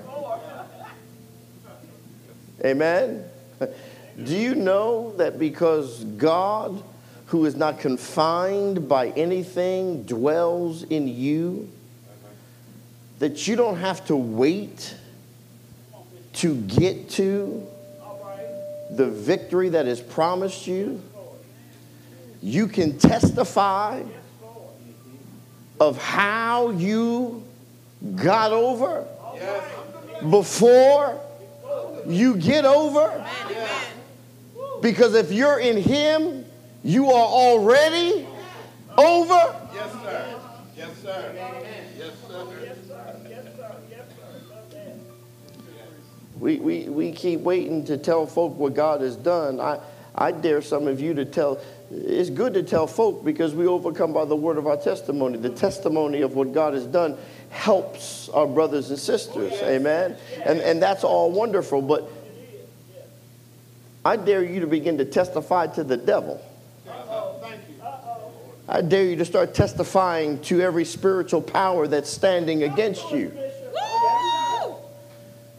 Amen? 2.65 3.25
Do 3.59 4.35
you 4.35 4.55
know 4.55 5.15
that 5.17 5.37
because 5.37 6.03
God, 6.03 6.81
who 7.27 7.45
is 7.45 7.55
not 7.55 7.79
confined 7.79 8.89
by 8.89 9.09
anything, 9.09 10.01
dwells 10.01 10.81
in 10.81 11.07
you, 11.07 11.69
that 13.19 13.47
you 13.47 13.55
don't 13.55 13.77
have 13.77 14.03
to 14.07 14.15
wait 14.15 14.95
to 16.33 16.55
get 16.55 17.07
to 17.11 17.67
the 18.89 19.05
victory 19.05 19.69
that 19.69 19.85
is 19.85 20.01
promised 20.01 20.65
you? 20.65 20.99
You 22.41 22.67
can 22.67 22.97
testify 22.97 24.01
of 25.81 25.97
how 25.97 26.69
you 26.69 27.43
got 28.15 28.51
over 28.51 29.03
before 30.29 31.19
you 32.05 32.35
get 32.35 32.65
over. 32.65 33.25
Because 34.79 35.15
if 35.15 35.31
you're 35.31 35.59
in 35.59 35.77
Him, 35.77 36.45
you 36.83 37.07
are 37.07 37.25
already 37.25 38.27
over. 38.95 39.55
Yes, 39.73 39.91
sir. 39.91 40.39
Yes, 40.77 40.89
sir. 41.01 41.33
Yes, 41.35 42.13
sir. 42.27 42.47
Yes, 42.63 42.77
sir. 42.87 43.19
Yes, 43.27 43.45
sir. 43.57 43.75
We, 46.39 46.57
we, 46.57 46.89
we 46.89 47.11
keep 47.11 47.39
waiting 47.39 47.85
to 47.85 47.97
tell 47.97 48.27
folk 48.27 48.55
what 48.55 48.75
God 48.75 49.01
has 49.01 49.15
done. 49.15 49.59
I, 49.59 49.79
I 50.13 50.31
dare 50.31 50.61
some 50.61 50.87
of 50.87 50.99
you 50.99 51.13
to 51.13 51.25
tell, 51.25 51.61
it's 51.89 52.29
good 52.29 52.53
to 52.55 52.63
tell 52.63 52.85
folk 52.85 53.23
because 53.23 53.55
we 53.55 53.65
overcome 53.65 54.11
by 54.11 54.25
the 54.25 54.35
word 54.35 54.57
of 54.57 54.67
our 54.67 54.77
testimony. 54.77 55.37
The 55.37 55.49
testimony 55.49 56.21
of 56.21 56.35
what 56.35 56.53
God 56.53 56.73
has 56.73 56.85
done 56.85 57.17
helps 57.49 58.27
our 58.29 58.47
brothers 58.47 58.89
and 58.89 58.99
sisters. 58.99 59.53
Amen. 59.61 60.17
And, 60.43 60.59
and 60.59 60.81
that's 60.81 61.03
all 61.03 61.31
wonderful. 61.31 61.81
But 61.81 62.09
I 64.03 64.17
dare 64.17 64.43
you 64.43 64.59
to 64.61 64.67
begin 64.67 64.97
to 64.97 65.05
testify 65.05 65.67
to 65.67 65.83
the 65.83 65.97
devil. 65.97 66.41
I 68.67 68.81
dare 68.81 69.03
you 69.05 69.15
to 69.17 69.25
start 69.25 69.53
testifying 69.53 70.41
to 70.43 70.61
every 70.61 70.85
spiritual 70.85 71.41
power 71.41 71.87
that's 71.87 72.09
standing 72.09 72.63
against 72.63 73.11
you. 73.11 73.31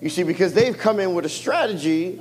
You 0.01 0.09
see, 0.09 0.25
because 0.25 0.53
they've 0.53 0.77
come 0.77 0.99
in 0.99 1.15
with 1.15 1.25
a 1.25 1.29
strategy 1.29 2.21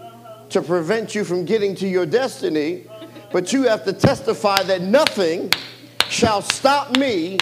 to 0.51 0.61
prevent 0.61 1.15
you 1.15 1.23
from 1.23 1.45
getting 1.45 1.75
to 1.75 1.87
your 1.87 2.05
destiny, 2.05 2.85
but 3.31 3.53
you 3.53 3.63
have 3.63 3.83
to 3.85 3.93
testify 3.93 4.61
that 4.63 4.81
nothing 4.81 5.51
shall 6.09 6.41
stop 6.41 6.97
me 6.97 7.37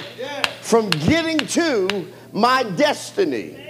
from 0.62 0.90
getting 0.90 1.38
to 1.40 2.08
my 2.32 2.64
destiny. 2.64 3.66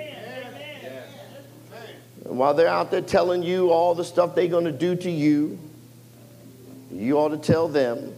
And 2.25 2.37
while 2.37 2.53
they're 2.53 2.67
out 2.67 2.91
there 2.91 3.01
telling 3.01 3.41
you 3.41 3.71
all 3.71 3.95
the 3.95 4.03
stuff 4.03 4.35
they're 4.35 4.47
going 4.47 4.65
to 4.65 4.71
do 4.71 4.95
to 4.95 5.09
you, 5.09 5.57
you 6.91 7.17
ought 7.17 7.29
to 7.29 7.37
tell 7.37 7.67
them 7.67 8.13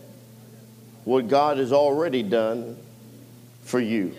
what 1.05 1.28
God 1.28 1.57
has 1.57 1.72
already 1.72 2.24
done 2.24 2.78
for 3.63 3.80
you. 3.80 4.13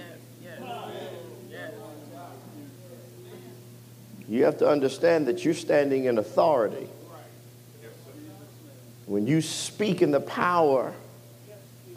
You 4.33 4.45
have 4.45 4.57
to 4.61 4.67
understand 4.67 5.27
that 5.27 5.45
you're 5.45 5.53
standing 5.53 6.07
in 6.07 6.17
authority. 6.17 6.89
When 9.05 9.27
you 9.27 9.43
speak 9.43 10.01
in 10.01 10.11
the 10.11 10.23
power 10.23 10.95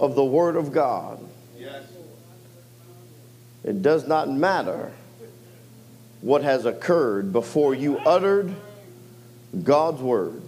of 0.02 0.16
the 0.16 0.26
Word 0.26 0.58
of 0.58 0.74
God, 0.74 1.26
it 3.64 3.82
does 3.82 4.06
not 4.06 4.30
matter 4.30 4.92
what 6.20 6.44
has 6.44 6.66
occurred 6.66 7.32
before 7.32 7.74
you 7.74 8.00
uttered 8.00 8.54
God's 9.64 10.02
Word. 10.02 10.42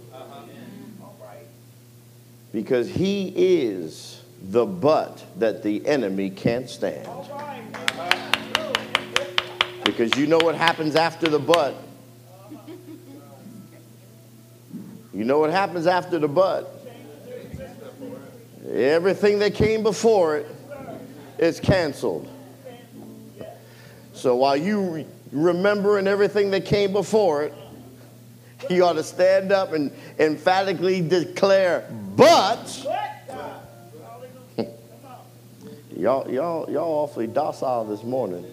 Because 2.52 2.90
He 2.90 3.32
is 3.34 4.20
the 4.42 4.66
butt 4.66 5.24
that 5.38 5.62
the 5.62 5.86
enemy 5.86 6.28
can't 6.28 6.68
stand. 6.68 7.08
Because 9.90 10.14
you 10.18 10.26
know 10.26 10.36
what 10.36 10.54
happens 10.54 10.96
after 10.96 11.28
the 11.28 11.38
butt. 11.38 11.74
You 15.14 15.24
know 15.24 15.38
what 15.38 15.50
happens 15.50 15.86
after 15.86 16.18
the 16.18 16.28
butt. 16.28 16.74
Everything 18.70 19.38
that 19.38 19.54
came 19.54 19.82
before 19.82 20.36
it 20.36 20.46
is 21.38 21.58
canceled. 21.58 22.28
So 24.12 24.36
while 24.36 24.58
you 24.58 25.06
remembering 25.32 26.06
everything 26.06 26.50
that 26.50 26.66
came 26.66 26.92
before 26.92 27.44
it, 27.44 27.54
you 28.70 28.84
ought 28.84 28.92
to 28.92 29.02
stand 29.02 29.52
up 29.52 29.72
and 29.72 29.90
emphatically 30.18 31.00
declare, 31.00 31.88
but 32.14 32.86
y'all, 35.96 36.30
y'all, 36.30 36.70
y'all 36.70 36.92
awfully 36.92 37.26
docile 37.26 37.86
this 37.86 38.02
morning. 38.04 38.44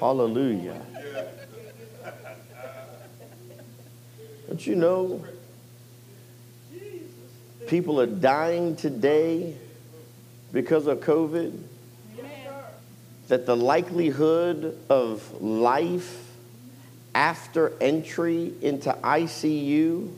Hallelujah. 0.00 0.80
Don't 4.46 4.64
you 4.64 4.76
know 4.76 5.24
people 7.66 8.00
are 8.00 8.06
dying 8.06 8.76
today 8.76 9.56
because 10.52 10.86
of 10.86 11.00
COVID? 11.00 11.60
That 13.26 13.44
the 13.44 13.56
likelihood 13.56 14.78
of 14.88 15.42
life 15.42 16.32
after 17.14 17.72
entry 17.80 18.54
into 18.62 18.92
ICU 19.02 20.14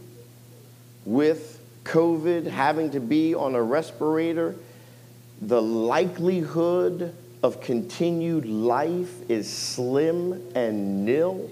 with 1.07 1.59
COVID, 1.85 2.47
having 2.47 2.91
to 2.91 3.01
be 3.01 3.35
on 3.35 3.55
a 3.55 3.63
respirator, 3.63 4.55
the 5.41 5.63
likelihood 5.63 7.15
of 7.43 7.61
continued 7.61 8.47
life 8.47 9.31
is 9.31 9.51
slim 9.51 10.43
and 10.55 11.05
nil. 11.05 11.51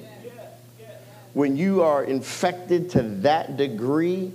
When 1.32 1.56
you 1.56 1.82
are 1.82 2.04
infected 2.04 2.90
to 2.90 3.02
that 3.02 3.56
degree 3.56 4.32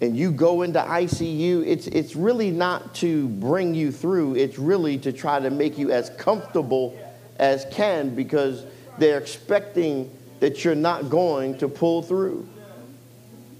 and 0.00 0.16
you 0.16 0.32
go 0.32 0.62
into 0.62 0.80
ICU, 0.80 1.66
it's, 1.66 1.86
it's 1.88 2.16
really 2.16 2.50
not 2.50 2.94
to 2.96 3.28
bring 3.28 3.74
you 3.74 3.92
through, 3.92 4.36
it's 4.36 4.58
really 4.58 4.98
to 4.98 5.12
try 5.12 5.38
to 5.38 5.50
make 5.50 5.78
you 5.78 5.92
as 5.92 6.10
comfortable 6.10 6.98
as 7.36 7.66
can 7.70 8.14
because 8.14 8.64
they're 8.98 9.18
expecting 9.18 10.10
that 10.40 10.64
you're 10.64 10.74
not 10.74 11.10
going 11.10 11.58
to 11.58 11.68
pull 11.68 12.02
through. 12.02 12.48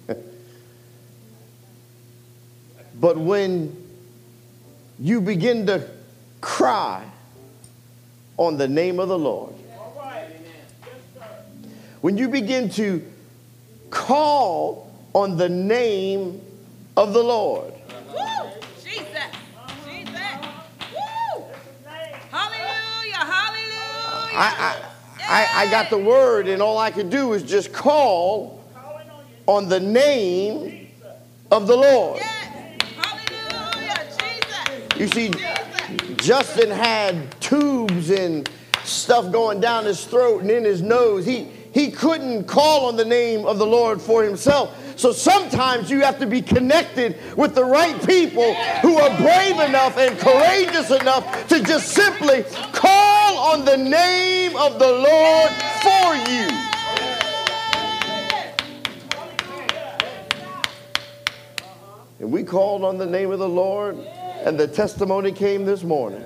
but 3.00 3.16
when 3.18 3.87
you 4.98 5.20
begin 5.20 5.66
to 5.66 5.88
cry 6.40 7.04
on 8.36 8.56
the 8.56 8.68
name 8.68 9.00
of 9.00 9.08
the 9.08 9.18
Lord, 9.18 9.54
when 12.00 12.16
you 12.16 12.28
begin 12.28 12.68
to 12.70 13.04
call 13.90 14.92
on 15.14 15.36
the 15.36 15.48
name 15.48 16.40
of 16.96 17.12
the 17.12 17.22
Lord, 17.22 17.72
Woo! 18.08 18.50
Jesus. 18.82 19.04
Jesus. 19.84 20.14
Woo! 20.94 21.44
Hallelujah. 22.30 23.14
Hallelujah. 23.14 24.34
I, 24.34 24.54
I, 24.58 25.26
I, 25.28 25.66
I 25.66 25.70
got 25.70 25.90
the 25.90 25.98
word, 25.98 26.48
and 26.48 26.62
all 26.62 26.78
I 26.78 26.90
could 26.90 27.10
do 27.10 27.32
is 27.32 27.42
just 27.42 27.72
call 27.72 28.62
on 29.46 29.68
the 29.68 29.80
name 29.80 30.88
of 31.50 31.66
the 31.66 31.76
Lord. 31.76 32.22
You 34.98 35.06
see, 35.06 35.30
Justin 36.16 36.70
had 36.70 37.40
tubes 37.40 38.10
and 38.10 38.50
stuff 38.82 39.30
going 39.30 39.60
down 39.60 39.84
his 39.84 40.04
throat 40.04 40.42
and 40.42 40.50
in 40.50 40.64
his 40.64 40.82
nose. 40.82 41.24
He, 41.24 41.44
he 41.72 41.92
couldn't 41.92 42.48
call 42.48 42.86
on 42.86 42.96
the 42.96 43.04
name 43.04 43.46
of 43.46 43.58
the 43.58 43.66
Lord 43.66 44.02
for 44.02 44.24
himself. 44.24 44.76
So 44.98 45.12
sometimes 45.12 45.88
you 45.88 46.00
have 46.00 46.18
to 46.18 46.26
be 46.26 46.42
connected 46.42 47.16
with 47.36 47.54
the 47.54 47.64
right 47.64 47.94
people 48.04 48.54
who 48.82 48.98
are 48.98 49.16
brave 49.18 49.60
enough 49.60 49.96
and 49.96 50.18
courageous 50.18 50.90
enough 50.90 51.46
to 51.46 51.62
just 51.62 51.90
simply 51.90 52.42
call 52.72 53.38
on 53.38 53.64
the 53.64 53.76
name 53.76 54.56
of 54.56 54.80
the 54.80 54.90
Lord 54.90 55.50
for 55.80 56.16
you. 56.28 56.48
And 62.18 62.32
we 62.32 62.42
called 62.42 62.82
on 62.82 62.98
the 62.98 63.06
name 63.06 63.30
of 63.30 63.38
the 63.38 63.48
Lord, 63.48 63.96
and 64.44 64.58
the 64.58 64.66
testimony 64.66 65.32
came 65.32 65.64
this 65.64 65.82
morning. 65.82 66.22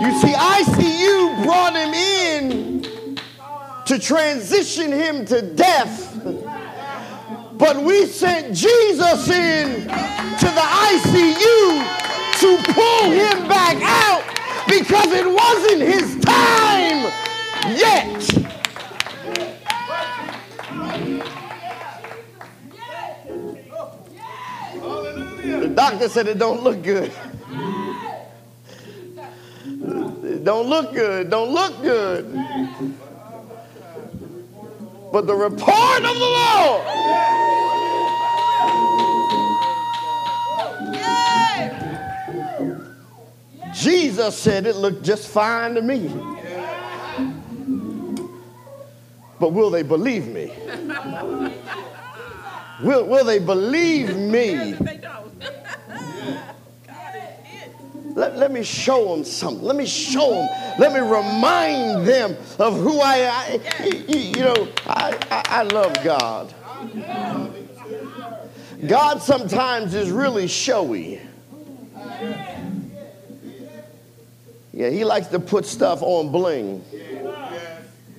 You 0.00 0.12
see, 0.18 0.32
ICU 0.32 1.44
brought 1.44 1.74
him 1.74 1.94
in 1.94 3.18
to 3.86 3.98
transition 3.98 4.92
him 4.92 5.26
to 5.26 5.42
death. 5.42 6.06
But 7.54 7.82
we 7.82 8.06
sent 8.06 8.54
Jesus 8.56 9.28
in 9.28 9.82
to 9.82 10.46
the 10.46 10.66
ICU 10.88 12.00
to 12.40 12.72
pull 12.72 13.10
him 13.10 13.48
back 13.48 13.76
out 13.82 14.24
because 14.66 15.12
it 15.12 15.26
wasn't 15.26 15.82
his 15.82 16.18
time 16.24 17.12
yet. 17.76 18.39
Doctor 25.74 26.08
said 26.08 26.28
it 26.28 26.38
don't 26.38 26.62
look 26.62 26.82
good. 26.82 27.12
Don't 30.44 30.68
look 30.68 30.92
good. 30.94 31.30
Don't 31.30 31.50
look 31.50 31.82
good. 31.82 32.24
But 35.12 35.26
the 35.26 35.34
report 35.34 36.04
of 36.04 36.14
the 36.18 36.30
Lord. 36.38 36.86
Jesus 43.74 44.36
said 44.36 44.66
it 44.66 44.76
looked 44.76 45.02
just 45.02 45.28
fine 45.28 45.74
to 45.74 45.82
me. 45.82 46.08
But 49.38 49.52
will 49.52 49.70
they 49.70 49.82
believe 49.82 50.28
me? 50.28 50.52
Will, 52.82 53.06
will 53.06 53.24
they 53.24 53.38
believe 53.38 54.16
me? 54.16 54.74
Let, 58.20 58.36
let 58.36 58.52
me 58.52 58.62
show 58.62 59.16
them 59.16 59.24
something. 59.24 59.64
Let 59.64 59.76
me 59.76 59.86
show 59.86 60.32
them. 60.32 60.48
Let 60.78 60.92
me 60.92 61.00
remind 61.00 62.06
them 62.06 62.36
of 62.58 62.76
who 62.76 63.00
I 63.00 63.16
am. 63.16 63.60
You, 64.08 64.42
know, 64.42 64.68
I, 64.86 65.18
I, 65.30 65.42
I 65.48 65.62
love 65.62 65.96
God. 66.04 66.54
God 68.86 69.22
sometimes 69.22 69.94
is 69.94 70.10
really 70.10 70.48
showy. 70.48 71.18
Yeah, 74.74 74.90
he 74.90 75.02
likes 75.04 75.28
to 75.28 75.40
put 75.40 75.64
stuff 75.64 76.02
on 76.02 76.30
bling. 76.30 76.84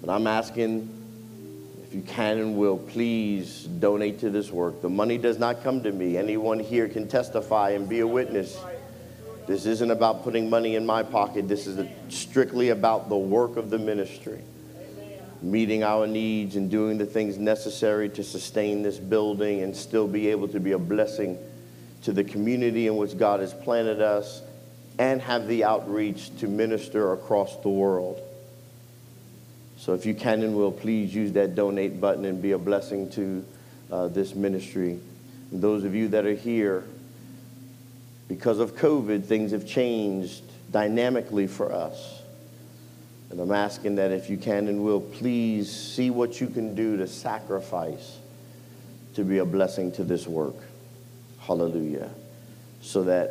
But 0.00 0.10
I'm 0.10 0.26
asking 0.26 0.92
if 1.86 1.94
you 1.94 2.02
can 2.02 2.38
and 2.38 2.56
will, 2.56 2.78
please 2.78 3.64
donate 3.64 4.20
to 4.20 4.30
this 4.30 4.50
work. 4.50 4.80
The 4.80 4.88
money 4.88 5.18
does 5.18 5.38
not 5.38 5.62
come 5.62 5.82
to 5.82 5.92
me. 5.92 6.16
Anyone 6.16 6.58
here 6.58 6.88
can 6.88 7.06
testify 7.06 7.70
and 7.70 7.88
be 7.88 8.00
a 8.00 8.06
witness. 8.06 8.58
This 9.46 9.64
isn't 9.64 9.90
about 9.90 10.24
putting 10.24 10.50
money 10.50 10.74
in 10.74 10.84
my 10.84 11.02
pocket. 11.02 11.48
This 11.48 11.66
is 11.66 11.86
strictly 12.08 12.70
about 12.70 13.08
the 13.08 13.16
work 13.16 13.56
of 13.56 13.70
the 13.70 13.78
ministry, 13.78 14.40
meeting 15.40 15.84
our 15.84 16.06
needs 16.06 16.56
and 16.56 16.68
doing 16.70 16.98
the 16.98 17.06
things 17.06 17.38
necessary 17.38 18.08
to 18.10 18.24
sustain 18.24 18.82
this 18.82 18.98
building 18.98 19.62
and 19.62 19.76
still 19.76 20.08
be 20.08 20.28
able 20.28 20.48
to 20.48 20.58
be 20.58 20.72
a 20.72 20.78
blessing 20.78 21.38
to 22.02 22.12
the 22.12 22.24
community 22.24 22.88
in 22.88 22.96
which 22.96 23.16
God 23.16 23.40
has 23.40 23.54
planted 23.54 24.00
us 24.00 24.42
and 24.98 25.20
have 25.22 25.46
the 25.46 25.64
outreach 25.64 26.36
to 26.38 26.48
minister 26.48 27.12
across 27.12 27.56
the 27.58 27.68
world. 27.68 28.20
So 29.76 29.94
if 29.94 30.06
you 30.06 30.14
can 30.14 30.42
and 30.42 30.56
will, 30.56 30.72
please 30.72 31.14
use 31.14 31.32
that 31.32 31.54
donate 31.54 32.00
button 32.00 32.24
and 32.24 32.40
be 32.40 32.52
a 32.52 32.58
blessing 32.58 33.10
to 33.10 33.44
uh, 33.92 34.08
this 34.08 34.34
ministry. 34.34 34.98
And 35.52 35.62
those 35.62 35.84
of 35.84 35.94
you 35.94 36.08
that 36.08 36.24
are 36.26 36.34
here, 36.34 36.84
because 38.28 38.58
of 38.58 38.74
COVID, 38.76 39.24
things 39.24 39.52
have 39.52 39.66
changed 39.66 40.42
dynamically 40.70 41.46
for 41.46 41.72
us. 41.72 42.22
And 43.30 43.40
I'm 43.40 43.52
asking 43.52 43.96
that 43.96 44.12
if 44.12 44.30
you 44.30 44.36
can 44.36 44.68
and 44.68 44.84
will, 44.84 45.00
please 45.00 45.70
see 45.70 46.10
what 46.10 46.40
you 46.40 46.46
can 46.46 46.74
do 46.74 46.96
to 46.96 47.06
sacrifice 47.06 48.18
to 49.14 49.24
be 49.24 49.38
a 49.38 49.44
blessing 49.44 49.92
to 49.92 50.04
this 50.04 50.26
work. 50.26 50.56
Hallelujah. 51.40 52.10
So 52.82 53.04
that 53.04 53.30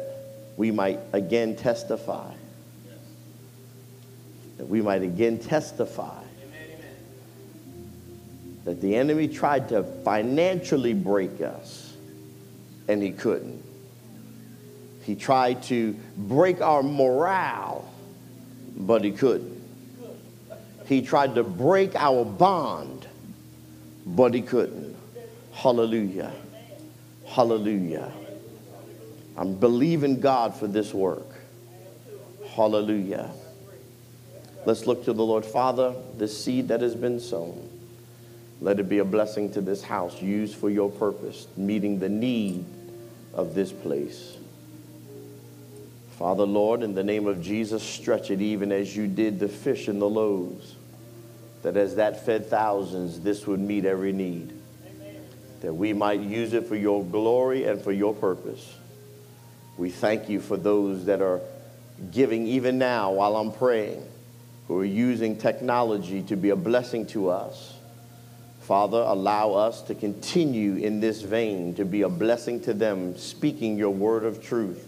we 0.57 0.71
might 0.71 0.99
again 1.13 1.55
testify. 1.55 2.33
That 4.57 4.67
we 4.67 4.81
might 4.81 5.01
again 5.01 5.39
testify 5.39 6.25
that 8.65 8.81
the 8.81 8.95
enemy 8.95 9.27
tried 9.27 9.69
to 9.69 9.83
financially 9.83 10.93
break 10.93 11.39
us, 11.39 11.93
and 12.87 13.01
he 13.01 13.11
couldn't. 13.11 13.63
He 15.05 15.15
tried 15.15 15.61
to 15.63 15.95
break 16.17 16.61
our 16.61 16.81
morale, 16.81 17.87
but 18.75 19.03
he 19.03 19.11
couldn't. 19.11 19.61
He 20.87 21.03
tried 21.03 21.35
to 21.35 21.43
break 21.43 21.95
our 21.95 22.25
bond, 22.25 23.07
but 24.03 24.33
he 24.33 24.41
couldn't. 24.41 24.95
Hallelujah. 25.53 26.33
Hallelujah. 27.27 28.11
I'm 29.37 29.53
believing 29.53 30.19
God 30.19 30.55
for 30.55 30.65
this 30.65 30.91
work. 30.91 31.27
Hallelujah. 32.55 33.29
Let's 34.65 34.87
look 34.87 35.05
to 35.05 35.13
the 35.13 35.23
Lord. 35.23 35.45
Father, 35.45 35.93
the 36.17 36.27
seed 36.27 36.69
that 36.69 36.81
has 36.81 36.95
been 36.95 37.19
sown, 37.19 37.69
let 38.59 38.79
it 38.79 38.89
be 38.89 38.97
a 38.97 39.05
blessing 39.05 39.51
to 39.53 39.61
this 39.61 39.83
house, 39.83 40.19
used 40.19 40.55
for 40.55 40.71
your 40.71 40.89
purpose, 40.89 41.45
meeting 41.55 41.99
the 41.99 42.09
need 42.09 42.65
of 43.35 43.53
this 43.53 43.71
place. 43.71 44.34
Father, 46.17 46.45
Lord, 46.45 46.81
in 46.81 46.93
the 46.93 47.03
name 47.03 47.27
of 47.27 47.41
Jesus, 47.41 47.83
stretch 47.83 48.31
it 48.31 48.41
even 48.41 48.71
as 48.71 48.95
you 48.95 49.05
did 49.05 49.37
the 49.37 49.49
fish 49.49 49.89
and 49.89 50.01
the 50.01 50.09
loaves, 50.09 50.75
that 51.61 51.75
as 51.75 51.95
that 51.95 52.25
fed 52.25 52.49
thousands, 52.49 53.19
this 53.19 53.45
would 53.45 53.59
meet 53.59 53.83
every 53.83 54.13
need, 54.13 54.53
that 55.59 55.73
we 55.73 55.91
might 55.91 56.21
use 56.21 56.53
it 56.53 56.67
for 56.67 56.77
your 56.77 57.03
glory 57.03 57.65
and 57.65 57.81
for 57.81 57.91
your 57.91 58.13
purpose. 58.13 58.75
We 59.77 59.89
thank 59.89 60.29
you 60.29 60.39
for 60.39 60.55
those 60.55 61.05
that 61.05 61.21
are 61.21 61.41
giving 62.11 62.47
even 62.47 62.77
now 62.77 63.11
while 63.11 63.35
I'm 63.35 63.51
praying, 63.51 64.01
who 64.69 64.79
are 64.79 64.85
using 64.85 65.37
technology 65.37 66.21
to 66.23 66.37
be 66.37 66.51
a 66.51 66.55
blessing 66.55 67.07
to 67.07 67.29
us. 67.29 67.73
Father, 68.61 68.99
allow 68.99 69.53
us 69.53 69.81
to 69.83 69.95
continue 69.95 70.77
in 70.77 71.01
this 71.01 71.21
vein 71.21 71.75
to 71.75 71.83
be 71.83 72.03
a 72.03 72.09
blessing 72.09 72.61
to 72.61 72.73
them, 72.73 73.17
speaking 73.17 73.77
your 73.77 73.91
word 73.91 74.23
of 74.23 74.41
truth, 74.41 74.84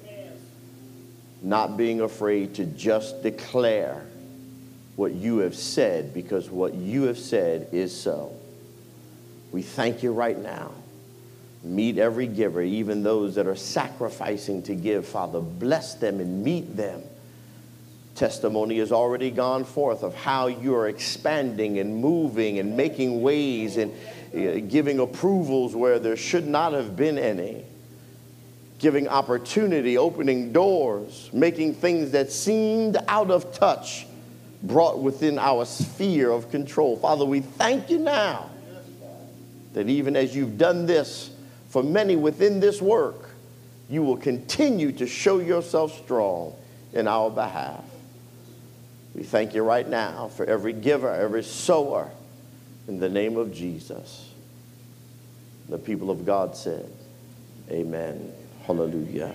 not 1.42 1.78
being 1.78 2.02
afraid 2.02 2.56
to 2.56 2.66
just 2.66 3.24
declare 3.24 4.06
what 4.96 5.14
you 5.14 5.40
have 5.40 5.56
said, 5.56 6.14
because 6.14 6.50
what 6.50 6.74
you 6.74 7.04
have 7.04 7.20
said 7.20 7.70
is 7.72 7.98
so. 7.98 8.34
We 9.52 9.62
thank 9.62 10.04
you 10.04 10.12
right 10.12 10.38
now 10.38 10.72
Meet 11.64 11.98
every 11.98 12.28
giver, 12.28 12.62
even 12.62 13.04
those 13.04 13.36
that 13.36 13.48
are 13.48 13.56
sacrificing 13.56 14.62
to 14.64 14.76
give. 14.76 15.08
Father, 15.08 15.42
bless 15.42 15.96
them 15.96 16.20
and 16.20 16.44
meet 16.44 16.78
them. 16.78 17.02
Testimony 18.16 18.78
has 18.80 18.92
already 18.92 19.32
gone 19.32 19.66
forth 19.66 20.04
of 20.04 20.16
how 20.16 20.48
you 20.48 20.76
are 20.76 20.88
expanding 20.88 21.80
and 21.80 21.96
moving 21.98 22.60
and 22.60 22.78
making 22.78 23.22
ways 23.22 23.78
and 23.78 23.92
uh, 24.34 24.60
giving 24.68 25.00
approvals 25.00 25.76
where 25.76 26.00
there 26.00 26.16
should 26.16 26.48
not 26.48 26.74
have 26.74 26.96
been 26.96 27.18
any. 27.18 27.66
Giving 28.80 29.08
opportunity, 29.08 29.98
opening 29.98 30.52
doors, 30.52 31.30
making 31.34 31.76
things 31.76 32.12
that 32.12 32.32
seemed 32.32 32.98
out 33.08 33.32
of 33.32 33.54
touch 33.54 34.06
brought 34.64 35.00
within 35.00 35.40
our 35.40 35.66
sphere 35.66 36.32
of 36.32 36.52
control. 36.52 36.98
Father, 36.98 37.26
we 37.26 37.42
thank 37.42 37.90
you 37.90 38.00
now 38.00 38.50
that 39.74 39.90
even 39.90 40.16
as 40.16 40.36
you've 40.36 40.58
done 40.58 40.86
this, 40.86 41.32
for 41.70 41.84
many 41.84 42.16
within 42.16 42.60
this 42.60 42.82
work, 42.82 43.30
you 43.90 44.04
will 44.04 44.18
continue 44.18 44.92
to 44.94 45.08
show 45.08 45.40
yourself 45.40 46.04
strong 46.04 46.56
in 46.94 47.08
our 47.08 47.30
behalf. 47.30 47.84
We 49.14 49.24
thank 49.24 49.54
you 49.54 49.64
right 49.64 49.88
now 49.88 50.30
for 50.30 50.46
every 50.46 50.74
giver, 50.74 51.14
every 51.14 51.44
sower, 51.44 52.10
in 52.88 53.00
the 53.00 53.10
name 53.10 53.38
of 53.38 53.54
Jesus. 53.54 54.30
The 55.70 55.78
people 55.78 56.10
of 56.10 56.26
God 56.26 56.56
said, 56.56 56.90
Amen. 57.70 58.34
Hallelujah. 58.68 59.34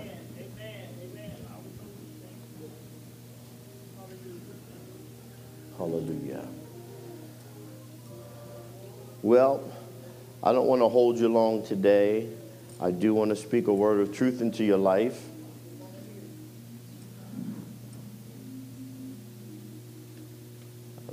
Hallelujah. 5.79 6.47
Well, 9.23 9.73
I 10.43 10.53
don't 10.53 10.67
want 10.67 10.83
to 10.83 10.91
hold 10.91 11.19
you 11.19 11.31
long 11.31 11.65
today. 11.65 12.29
I 12.79 12.91
do 12.91 13.15
want 13.15 13.31
to 13.31 13.37
speak 13.37 13.69
a 13.69 13.73
word 13.73 14.01
of 14.01 14.15
truth 14.15 14.43
into 14.43 14.65
your 14.65 14.77
life. 14.77 15.19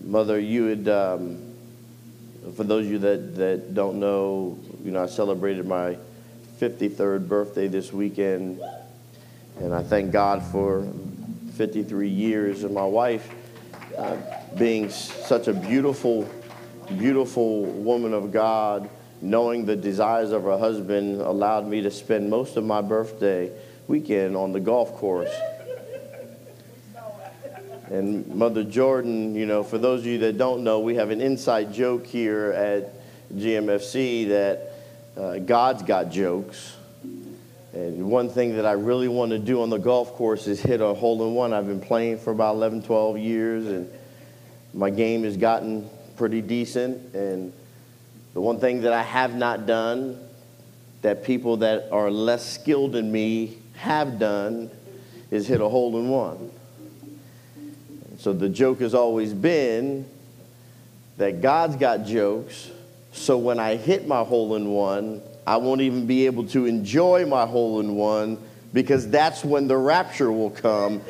Mother, 0.03 0.37
you 0.37 0.65
had, 0.65 0.89
um, 0.89 1.53
for 2.57 2.65
those 2.65 2.85
of 2.85 2.91
you 2.91 2.99
that, 2.99 3.35
that 3.37 3.73
don't 3.73 3.97
know, 3.97 4.59
you 4.83 4.91
know, 4.91 5.03
I 5.03 5.07
celebrated 5.07 5.65
my 5.65 5.97
53rd 6.59 7.29
birthday 7.29 7.69
this 7.69 7.93
weekend, 7.93 8.59
and 9.61 9.73
I 9.73 9.81
thank 9.81 10.11
God 10.11 10.43
for 10.43 10.85
53 11.53 12.09
years 12.09 12.63
of 12.65 12.71
my 12.73 12.83
wife 12.83 13.33
uh, 13.97 14.17
being 14.57 14.89
such 14.89 15.47
a 15.47 15.53
beautiful, 15.53 16.29
beautiful 16.97 17.63
woman 17.63 18.13
of 18.13 18.33
God 18.33 18.89
knowing 19.21 19.65
the 19.65 19.75
desires 19.75 20.31
of 20.31 20.43
her 20.43 20.57
husband 20.57 21.21
allowed 21.21 21.65
me 21.65 21.81
to 21.81 21.91
spend 21.91 22.29
most 22.29 22.57
of 22.57 22.65
my 22.65 22.81
birthday 22.81 23.51
weekend 23.87 24.35
on 24.35 24.51
the 24.51 24.59
golf 24.59 24.93
course. 24.95 25.33
And 27.89 28.27
Mother 28.27 28.65
Jordan, 28.65 29.33
you 29.33 29.45
know, 29.45 29.63
for 29.63 29.77
those 29.77 30.01
of 30.01 30.07
you 30.07 30.17
that 30.19 30.37
don't 30.37 30.65
know, 30.65 30.81
we 30.81 30.95
have 30.95 31.09
an 31.09 31.21
inside 31.21 31.73
joke 31.73 32.05
here 32.05 32.51
at 32.51 32.93
GMFC 33.33 34.27
that 34.27 34.68
uh, 35.19 35.39
God's 35.39 35.83
got 35.83 36.09
jokes. 36.11 36.75
And 37.73 38.09
one 38.09 38.29
thing 38.29 38.55
that 38.55 38.65
I 38.65 38.71
really 38.71 39.07
want 39.07 39.31
to 39.31 39.39
do 39.39 39.61
on 39.61 39.69
the 39.69 39.77
golf 39.77 40.13
course 40.13 40.47
is 40.47 40.61
hit 40.61 40.81
a 40.81 40.93
hole 40.93 41.27
in 41.27 41.35
one. 41.35 41.53
I've 41.53 41.67
been 41.67 41.81
playing 41.81 42.19
for 42.19 42.31
about 42.31 42.55
11, 42.55 42.83
12 42.83 43.17
years, 43.19 43.67
and 43.67 43.91
my 44.73 44.89
game 44.89 45.23
has 45.23 45.37
gotten 45.37 45.87
pretty 46.15 46.41
decent. 46.41 47.13
And 47.13 47.53
the 48.33 48.41
one 48.41 48.59
thing 48.59 48.81
that 48.81 48.93
I 48.93 49.03
have 49.03 49.35
not 49.35 49.67
done 49.67 50.19
that 51.01 51.23
people 51.23 51.57
that 51.57 51.89
are 51.91 52.09
less 52.09 52.53
skilled 52.53 52.93
than 52.93 53.11
me 53.11 53.57
have 53.75 54.19
done 54.19 54.71
is 55.31 55.47
hit 55.47 55.61
a 55.61 55.69
hole 55.69 55.97
in 55.99 56.09
one. 56.09 56.51
So 58.17 58.33
the 58.33 58.49
joke 58.49 58.79
has 58.79 58.93
always 58.93 59.33
been 59.33 60.05
that 61.17 61.41
God's 61.41 61.75
got 61.75 62.05
jokes, 62.05 62.71
so 63.19 63.37
when 63.37 63.59
I 63.59 63.75
hit 63.75 64.07
my 64.07 64.23
hole 64.23 64.55
in 64.55 64.69
one, 64.69 65.21
I 65.45 65.57
won't 65.57 65.81
even 65.81 66.05
be 66.05 66.25
able 66.25 66.47
to 66.47 66.65
enjoy 66.65 67.25
my 67.25 67.45
hole 67.45 67.81
in 67.81 67.95
one 67.95 68.37
because 68.71 69.09
that's 69.09 69.43
when 69.43 69.67
the 69.67 69.75
rapture 69.75 70.31
will 70.31 70.51
come 70.51 71.01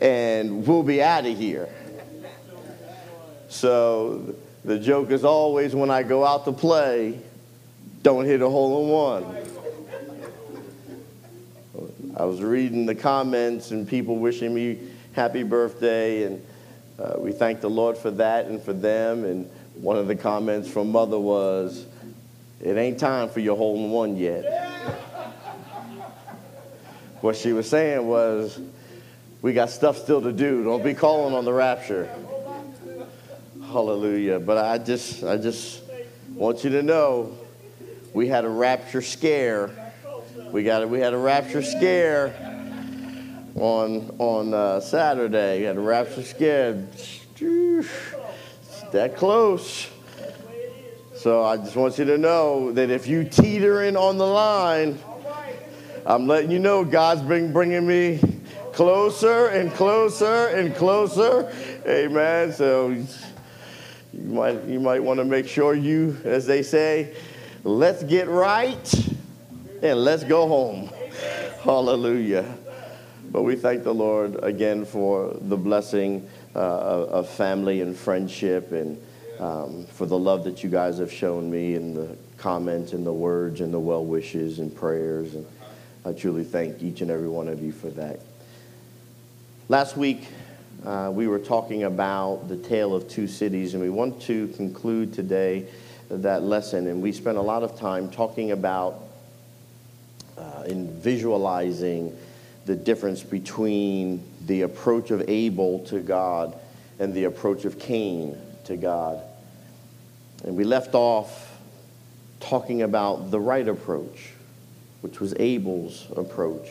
and 0.00 0.64
we'll 0.64 0.84
be 0.84 1.02
out 1.02 1.26
of 1.26 1.36
here. 1.36 1.68
So 3.48 4.36
the 4.64 4.78
joke 4.78 5.10
is 5.10 5.24
always 5.24 5.74
when 5.74 5.90
I 5.90 6.04
go 6.04 6.24
out 6.24 6.44
to 6.44 6.52
play, 6.52 7.18
don't 8.02 8.26
hit 8.26 8.42
a 8.42 8.48
hole 8.48 8.84
in 8.84 8.88
one. 8.88 9.46
I 12.16 12.24
was 12.26 12.42
reading 12.42 12.86
the 12.86 12.94
comments 12.94 13.72
and 13.72 13.88
people 13.88 14.18
wishing 14.18 14.54
me 14.54 14.78
happy 15.14 15.42
birthday, 15.42 16.22
and 16.22 16.46
uh, 16.98 17.14
we 17.18 17.32
thank 17.32 17.60
the 17.60 17.70
Lord 17.70 17.98
for 17.98 18.12
that 18.12 18.46
and 18.46 18.62
for 18.62 18.72
them. 18.72 19.24
And 19.24 19.50
one 19.80 19.96
of 19.96 20.06
the 20.06 20.16
comments 20.16 20.68
from 20.68 20.90
mother 20.90 21.18
was, 21.18 21.84
It 22.60 22.76
ain't 22.76 22.98
time 22.98 23.28
for 23.28 23.40
your 23.40 23.56
hole 23.56 23.76
in 23.76 23.90
one 23.90 24.16
yet. 24.16 24.44
what 27.20 27.36
she 27.36 27.52
was 27.52 27.68
saying 27.68 28.06
was, 28.06 28.58
We 29.42 29.52
got 29.52 29.70
stuff 29.70 29.98
still 29.98 30.22
to 30.22 30.32
do. 30.32 30.64
Don't 30.64 30.82
be 30.82 30.94
calling 30.94 31.34
on 31.34 31.44
the 31.44 31.52
rapture. 31.52 32.08
Hallelujah. 33.66 34.38
But 34.38 34.58
I 34.58 34.78
just, 34.78 35.22
I 35.24 35.36
just 35.36 35.82
want 36.34 36.64
you 36.64 36.70
to 36.70 36.82
know 36.82 37.36
we 38.14 38.28
had 38.28 38.44
a 38.44 38.48
rapture 38.48 39.02
scare. 39.02 39.70
We 40.52 40.62
got 40.62 40.84
a, 40.84 40.88
we 40.88 41.00
had 41.00 41.12
a 41.12 41.18
rapture 41.18 41.62
scare 41.62 42.34
on 43.54 44.14
on 44.18 44.54
uh, 44.54 44.80
Saturday. 44.80 45.58
We 45.58 45.64
had 45.64 45.76
a 45.76 45.80
rapture 45.80 46.22
scare. 46.22 46.86
That 48.92 49.16
close. 49.16 49.90
So 51.14 51.42
I 51.42 51.56
just 51.56 51.74
want 51.76 51.98
you 51.98 52.04
to 52.04 52.18
know 52.18 52.72
that 52.72 52.90
if 52.90 53.06
you 53.06 53.24
teetering 53.24 53.96
on 53.96 54.16
the 54.16 54.26
line, 54.26 54.98
I'm 56.04 56.26
letting 56.26 56.50
you 56.50 56.58
know 56.58 56.84
God's 56.84 57.22
been 57.22 57.52
bringing 57.52 57.86
me 57.86 58.20
closer 58.72 59.48
and 59.48 59.72
closer 59.72 60.48
and 60.48 60.74
closer. 60.74 61.52
Amen. 61.86 62.52
So 62.52 62.90
you 62.90 63.06
might 64.14 64.62
you 64.64 64.78
might 64.78 65.02
want 65.02 65.18
to 65.18 65.24
make 65.24 65.48
sure 65.48 65.74
you, 65.74 66.16
as 66.24 66.46
they 66.46 66.62
say, 66.62 67.14
let's 67.64 68.02
get 68.04 68.28
right 68.28 68.94
and 69.82 70.04
let's 70.04 70.22
go 70.22 70.46
home. 70.46 70.90
Hallelujah. 71.62 72.56
But 73.32 73.42
we 73.42 73.56
thank 73.56 73.82
the 73.82 73.94
Lord 73.94 74.42
again 74.44 74.84
for 74.84 75.36
the 75.40 75.56
blessing 75.56 76.28
uh, 76.56 77.06
of 77.10 77.28
family 77.28 77.82
and 77.82 77.94
friendship 77.94 78.72
and 78.72 79.00
um, 79.38 79.84
for 79.86 80.06
the 80.06 80.18
love 80.18 80.44
that 80.44 80.64
you 80.64 80.70
guys 80.70 80.98
have 80.98 81.12
shown 81.12 81.50
me 81.50 81.74
and 81.74 81.94
the 81.94 82.16
comments 82.38 82.94
and 82.94 83.06
the 83.06 83.12
words 83.12 83.60
and 83.60 83.72
the 83.72 83.78
well 83.78 84.04
wishes 84.04 84.58
and 84.58 84.74
prayers. 84.74 85.34
And 85.34 85.46
I 86.06 86.12
truly 86.12 86.44
thank 86.44 86.82
each 86.82 87.02
and 87.02 87.10
every 87.10 87.28
one 87.28 87.48
of 87.48 87.62
you 87.62 87.72
for 87.72 87.90
that. 87.90 88.20
Last 89.68 89.96
week, 89.96 90.26
uh, 90.84 91.10
we 91.12 91.26
were 91.26 91.38
talking 91.38 91.84
about 91.84 92.48
the 92.48 92.56
tale 92.56 92.94
of 92.94 93.08
two 93.08 93.26
cities, 93.26 93.74
and 93.74 93.82
we 93.82 93.90
want 93.90 94.22
to 94.22 94.48
conclude 94.48 95.12
today 95.12 95.66
that 96.08 96.42
lesson. 96.42 96.86
And 96.86 97.02
we 97.02 97.12
spent 97.12 97.36
a 97.36 97.42
lot 97.42 97.64
of 97.64 97.78
time 97.78 98.10
talking 98.10 98.52
about 98.52 99.02
uh, 100.38 100.64
in 100.66 100.90
visualizing 101.00 102.16
the 102.64 102.76
difference 102.76 103.22
between 103.22 104.22
the 104.46 104.62
approach 104.62 105.10
of 105.10 105.28
Abel 105.28 105.80
to 105.86 106.00
God 106.00 106.58
and 106.98 107.12
the 107.12 107.24
approach 107.24 107.64
of 107.64 107.78
Cain 107.78 108.36
to 108.64 108.76
God. 108.76 109.22
And 110.44 110.56
we 110.56 110.64
left 110.64 110.94
off 110.94 111.58
talking 112.40 112.82
about 112.82 113.30
the 113.30 113.40
right 113.40 113.66
approach, 113.66 114.30
which 115.00 115.20
was 115.20 115.34
Abel's 115.38 116.06
approach. 116.16 116.68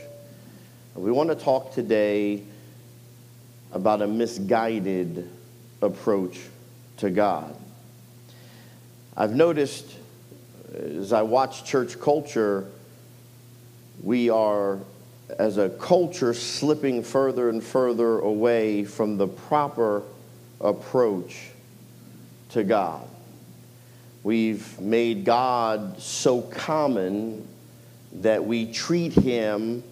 And 0.96 1.04
we 1.04 1.12
want 1.12 1.30
to 1.30 1.36
talk 1.36 1.74
today 1.74 2.44
about 3.72 4.02
a 4.02 4.08
misguided 4.08 5.30
approach 5.82 6.40
to 6.98 7.10
God. 7.10 7.56
I've 9.18 9.36
noticed 9.36 9.86
as 10.74 11.14
I 11.14 11.22
watch 11.22 11.66
church 11.66 12.00
culture, 12.00 12.66
we 14.04 14.30
are 14.30 14.80
as 15.30 15.58
a 15.58 15.70
culture 15.70 16.34
slipping 16.34 17.04
further 17.04 17.50
and 17.50 17.64
further 17.64 18.20
away 18.20 18.84
from 18.84 19.18
the 19.18 19.28
proper 19.28 20.04
approach 20.62 21.50
to 22.50 22.64
God. 22.64 23.08
We've 24.24 24.80
made 24.80 25.26
God 25.26 26.00
so 26.00 26.42
common 26.42 27.48
that 28.22 28.46
we 28.46 28.72
treat 28.72 29.14
him, 29.14 29.84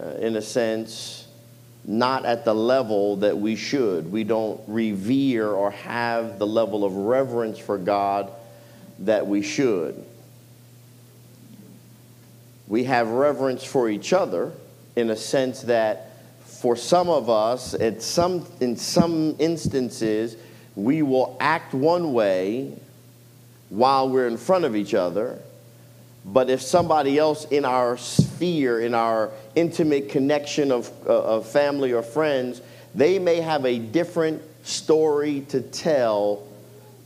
uh, 0.00 0.10
in 0.14 0.36
a 0.36 0.42
sense, 0.42 1.26
not 1.84 2.24
at 2.24 2.44
the 2.44 2.54
level 2.54 3.16
that 3.16 3.36
we 3.36 3.54
should. 3.54 4.10
We 4.10 4.24
don't 4.24 4.60
revere 4.66 5.48
or 5.48 5.70
have 5.70 6.38
the 6.38 6.46
level 6.46 6.84
of 6.84 6.94
reverence 6.96 7.58
for 7.58 7.78
God 7.78 8.30
that 9.00 9.26
we 9.26 9.42
should 9.42 10.05
we 12.68 12.84
have 12.84 13.08
reverence 13.08 13.64
for 13.64 13.88
each 13.88 14.12
other 14.12 14.52
in 14.96 15.10
a 15.10 15.16
sense 15.16 15.62
that 15.62 16.10
for 16.44 16.74
some 16.74 17.08
of 17.08 17.28
us 17.28 17.74
at 17.74 18.02
some 18.02 18.46
in 18.60 18.76
some 18.76 19.36
instances 19.38 20.36
we 20.74 21.02
will 21.02 21.36
act 21.40 21.74
one 21.74 22.12
way 22.12 22.72
while 23.68 24.08
we're 24.08 24.28
in 24.28 24.36
front 24.36 24.64
of 24.64 24.76
each 24.76 24.94
other. 24.94 25.38
But 26.24 26.50
if 26.50 26.60
somebody 26.60 27.18
else 27.18 27.44
in 27.46 27.64
our 27.64 27.96
sphere 27.96 28.80
in 28.80 28.94
our 28.94 29.30
intimate 29.54 30.08
connection 30.08 30.72
of, 30.72 30.90
uh, 31.06 31.22
of 31.22 31.48
family 31.48 31.92
or 31.92 32.02
friends 32.02 32.62
they 32.94 33.18
may 33.18 33.40
have 33.40 33.66
a 33.66 33.78
different 33.78 34.42
story 34.64 35.42
to 35.48 35.60
tell 35.60 36.46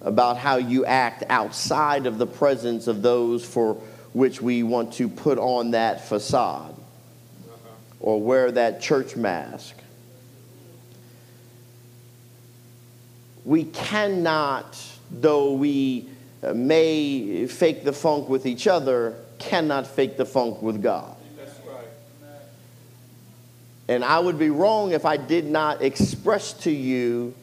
about 0.00 0.38
how 0.38 0.56
you 0.56 0.86
act 0.86 1.24
outside 1.28 2.06
of 2.06 2.16
the 2.16 2.26
presence 2.26 2.86
of 2.86 3.02
those 3.02 3.44
for 3.44 3.76
which 4.12 4.42
we 4.42 4.62
want 4.62 4.94
to 4.94 5.08
put 5.08 5.38
on 5.38 5.72
that 5.72 6.08
facade 6.08 6.74
or 8.00 8.20
wear 8.20 8.50
that 8.50 8.80
church 8.80 9.16
mask. 9.16 9.76
We 13.44 13.64
cannot, 13.64 14.78
though 15.10 15.52
we 15.52 16.08
may 16.54 17.46
fake 17.46 17.84
the 17.84 17.92
funk 17.92 18.28
with 18.28 18.46
each 18.46 18.66
other, 18.66 19.16
cannot 19.38 19.86
fake 19.86 20.16
the 20.16 20.26
funk 20.26 20.62
with 20.62 20.82
God. 20.82 21.16
And 23.88 24.04
I 24.04 24.20
would 24.20 24.38
be 24.38 24.50
wrong 24.50 24.92
if 24.92 25.04
I 25.04 25.16
did 25.16 25.46
not 25.46 25.82
express 25.82 26.52
to 26.62 26.70
you 26.70 27.34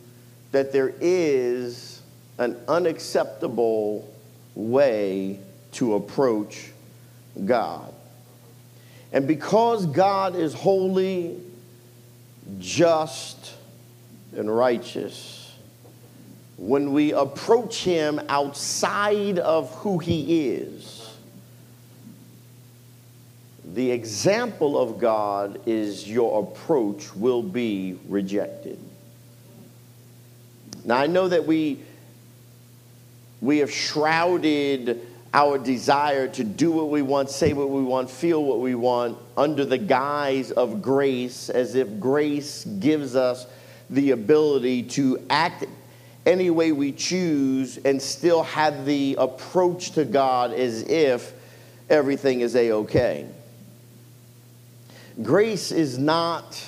that 0.53 0.72
there 0.72 0.93
is 1.01 2.01
an 2.38 2.57
unacceptable 2.70 4.09
way 4.55 5.39
to 5.78 5.96
approach 5.96 6.72
God. 7.46 7.94
And 9.12 9.28
because 9.28 9.86
God 9.86 10.36
is 10.36 10.54
holy, 10.54 11.40
just, 12.60 13.54
and 14.36 14.54
righteous, 14.54 15.56
when 16.58 16.94
we 16.94 17.14
approach 17.14 17.84
Him 17.84 18.20
outside 18.28 19.38
of 19.40 19.74
who 19.76 20.00
He 20.00 20.50
is, 20.50 21.16
the 23.64 23.92
example 23.92 24.80
of 24.80 24.98
God 24.98 25.62
is 25.68 26.10
your 26.10 26.42
approach 26.42 27.16
will 27.16 27.44
be 27.44 28.00
rejected. 28.08 28.80
Now, 30.84 30.98
I 30.98 31.08
know 31.08 31.28
that 31.28 31.46
we, 31.46 31.80
we 33.42 33.60
have 33.60 33.72
shrouded 33.72 35.06
our 35.34 35.58
desire 35.58 36.28
to 36.28 36.44
do 36.44 36.72
what 36.72 36.90
we 36.90 37.02
want, 37.02 37.30
say 37.30 37.54
what 37.54 37.70
we 37.70 37.84
want, 37.84 38.10
feel 38.10 38.44
what 38.44 38.60
we 38.60 38.76
want 38.76 39.18
under 39.36 39.66
the 39.66 39.78
guise 39.78 40.52
of 40.52 40.82
grace, 40.82 41.50
as 41.50 41.76
if 41.76 42.00
grace 42.00 42.64
gives 42.66 43.16
us 43.16 43.46
the 43.90 44.12
ability 44.12 44.84
to 44.84 45.24
act 45.30 45.66
any 46.26 46.50
way 46.50 46.72
we 46.72 46.92
choose 46.92 47.78
and 47.78 48.02
still 48.02 48.44
have 48.44 48.86
the 48.86 49.16
approach 49.18 49.92
to 49.92 50.04
God 50.04 50.52
as 50.54 50.84
if 50.84 51.34
everything 51.90 52.42
is 52.42 52.56
a 52.56 52.72
okay. 52.72 53.26
Grace 55.22 55.72
is 55.72 55.98
not 55.98 56.68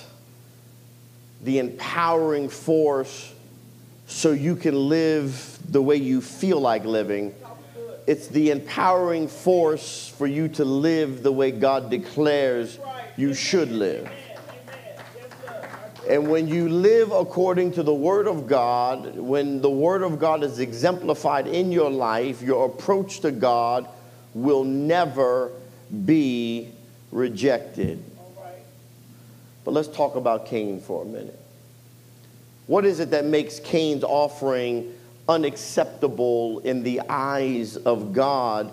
the 1.43 1.59
empowering 1.59 2.49
force 2.49 3.33
so 4.07 4.31
you 4.31 4.55
can 4.55 4.75
live 4.89 5.59
the 5.71 5.81
way 5.81 5.95
you 5.95 6.19
feel 6.21 6.59
like 6.59 6.83
living 6.83 7.33
it's 8.09 8.27
the 8.27 8.49
empowering 8.49 9.27
force 9.27 10.11
for 10.17 10.25
you 10.25 10.47
to 10.47 10.65
live 10.65 11.21
the 11.21 11.31
way 11.31 11.51
God 11.51 11.91
declares 11.91 12.79
you 13.15 13.35
should 13.35 13.71
live. 13.71 14.09
And 16.09 16.27
when 16.27 16.47
you 16.47 16.69
live 16.69 17.11
according 17.11 17.73
to 17.73 17.83
the 17.83 17.93
Word 17.93 18.27
of 18.27 18.47
God, 18.47 19.15
when 19.15 19.61
the 19.61 19.69
Word 19.69 20.01
of 20.01 20.17
God 20.17 20.43
is 20.43 20.57
exemplified 20.57 21.45
in 21.45 21.71
your 21.71 21.91
life, 21.91 22.41
your 22.41 22.65
approach 22.65 23.19
to 23.19 23.29
God 23.29 23.87
will 24.33 24.63
never 24.63 25.51
be 26.03 26.71
rejected. 27.11 28.03
But 29.63 29.75
let's 29.75 29.87
talk 29.87 30.15
about 30.15 30.47
Cain 30.47 30.81
for 30.81 31.03
a 31.03 31.05
minute. 31.05 31.39
What 32.65 32.85
is 32.85 32.99
it 32.99 33.11
that 33.11 33.25
makes 33.25 33.59
Cain's 33.59 34.03
offering 34.03 34.95
unacceptable 35.29 36.59
in 36.59 36.83
the 36.83 37.01
eyes 37.07 37.77
of 37.77 38.11
God 38.13 38.71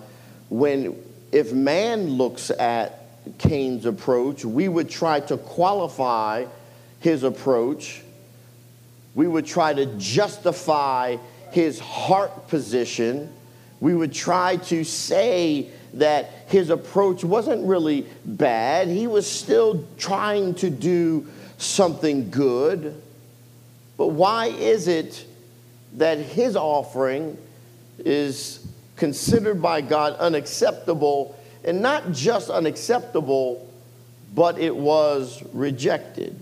when, 0.49 0.97
if 1.31 1.53
man 1.53 2.09
looks 2.09 2.51
at 2.51 3.03
Cain's 3.39 3.85
approach, 3.85 4.45
we 4.45 4.69
would 4.69 4.89
try 4.89 5.21
to 5.21 5.37
qualify 5.37 6.47
his 7.01 7.23
approach. 7.23 8.03
We 9.15 9.29
would 9.29 9.47
try 9.47 9.75
to 9.75 9.87
justify 9.99 11.17
his 11.51 11.79
heart 11.79 12.49
position. 12.49 13.33
We 13.81 13.95
would 13.95 14.13
try 14.13 14.57
to 14.57 14.85
say 14.85 15.69
that 15.95 16.31
his 16.49 16.71
approach 16.71 17.23
wasn't 17.25 17.67
really 17.67 18.07
bad. 18.25 18.89
He 18.89 19.07
was 19.07 19.31
still 19.31 19.85
trying 19.99 20.55
to 20.57 20.71
do 20.71 21.27
something 21.59 22.31
good. 22.31 23.03
But 23.97 24.09
why 24.09 24.47
is 24.47 24.89
it 24.89 25.27
that 25.97 26.19
his 26.19 26.57
offering 26.57 27.37
is 27.99 28.67
considered 28.97 29.61
by 29.61 29.81
God 29.81 30.15
unacceptable, 30.15 31.39
and 31.65 31.83
not 31.83 32.13
just 32.13 32.49
unacceptable, 32.51 33.71
but 34.35 34.59
it 34.59 34.75
was 34.75 35.43
rejected? 35.53 36.39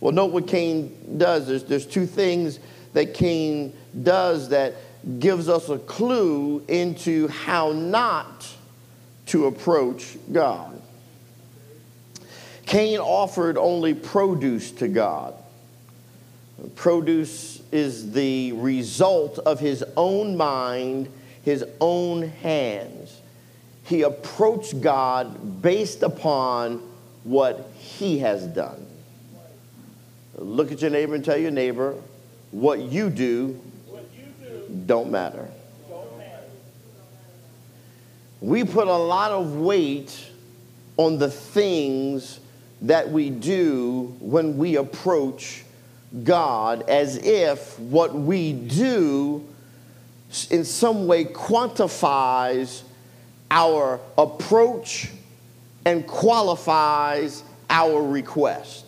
Well, 0.00 0.12
note 0.12 0.32
what 0.32 0.46
Cain 0.46 1.18
does. 1.18 1.46
There's, 1.46 1.64
there's 1.64 1.86
two 1.86 2.06
things 2.06 2.58
that 2.94 3.14
Cain 3.14 3.76
does 4.02 4.48
that 4.48 4.74
gives 5.18 5.48
us 5.48 5.68
a 5.68 5.78
clue 5.78 6.64
into 6.68 7.28
how 7.28 7.72
not 7.72 8.46
to 9.26 9.46
approach 9.46 10.16
God. 10.32 10.80
Cain 12.66 12.98
offered 12.98 13.56
only 13.58 13.94
produce 13.94 14.70
to 14.72 14.88
God. 14.88 15.34
Produce 16.76 17.59
is 17.72 18.12
the 18.12 18.52
result 18.52 19.38
of 19.40 19.60
his 19.60 19.84
own 19.96 20.36
mind, 20.36 21.08
his 21.42 21.64
own 21.80 22.22
hands. 22.22 23.20
He 23.84 24.02
approached 24.02 24.80
God 24.80 25.62
based 25.62 26.02
upon 26.02 26.82
what 27.24 27.70
he 27.76 28.18
has 28.18 28.46
done. 28.46 28.86
Look 30.36 30.72
at 30.72 30.80
your 30.80 30.90
neighbor 30.90 31.14
and 31.14 31.24
tell 31.24 31.36
your 31.36 31.50
neighbor, 31.50 31.94
what 32.50 32.80
you 32.80 33.10
do, 33.10 33.60
don't 34.86 35.10
matter. 35.10 35.48
We 38.40 38.64
put 38.64 38.88
a 38.88 38.96
lot 38.96 39.32
of 39.32 39.56
weight 39.56 40.30
on 40.96 41.18
the 41.18 41.30
things 41.30 42.40
that 42.82 43.10
we 43.10 43.28
do 43.28 44.16
when 44.20 44.56
we 44.56 44.76
approach 44.76 45.64
God 46.24 46.88
as 46.88 47.16
if 47.16 47.78
what 47.78 48.14
we 48.14 48.52
do 48.52 49.46
in 50.50 50.64
some 50.64 51.06
way 51.06 51.24
quantifies 51.24 52.82
our 53.50 54.00
approach 54.16 55.10
and 55.84 56.06
qualifies 56.06 57.42
our 57.68 58.02
request. 58.02 58.86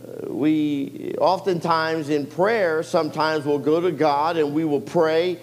Uh, 0.00 0.32
we 0.32 1.14
oftentimes 1.18 2.08
in 2.08 2.26
prayer, 2.26 2.82
sometimes 2.82 3.44
we'll 3.44 3.58
go 3.58 3.80
to 3.80 3.92
God 3.92 4.36
and 4.36 4.54
we 4.54 4.64
will 4.64 4.80
pray 4.80 5.38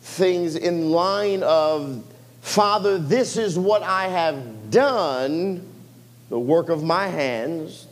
things 0.00 0.56
in 0.56 0.90
line 0.90 1.42
of, 1.42 2.04
Father, 2.40 2.98
this 2.98 3.36
is 3.36 3.58
what 3.58 3.82
I 3.82 4.08
have 4.08 4.70
done, 4.70 5.66
the 6.30 6.38
work 6.38 6.68
of 6.68 6.82
my 6.82 7.08
hands, 7.08 7.87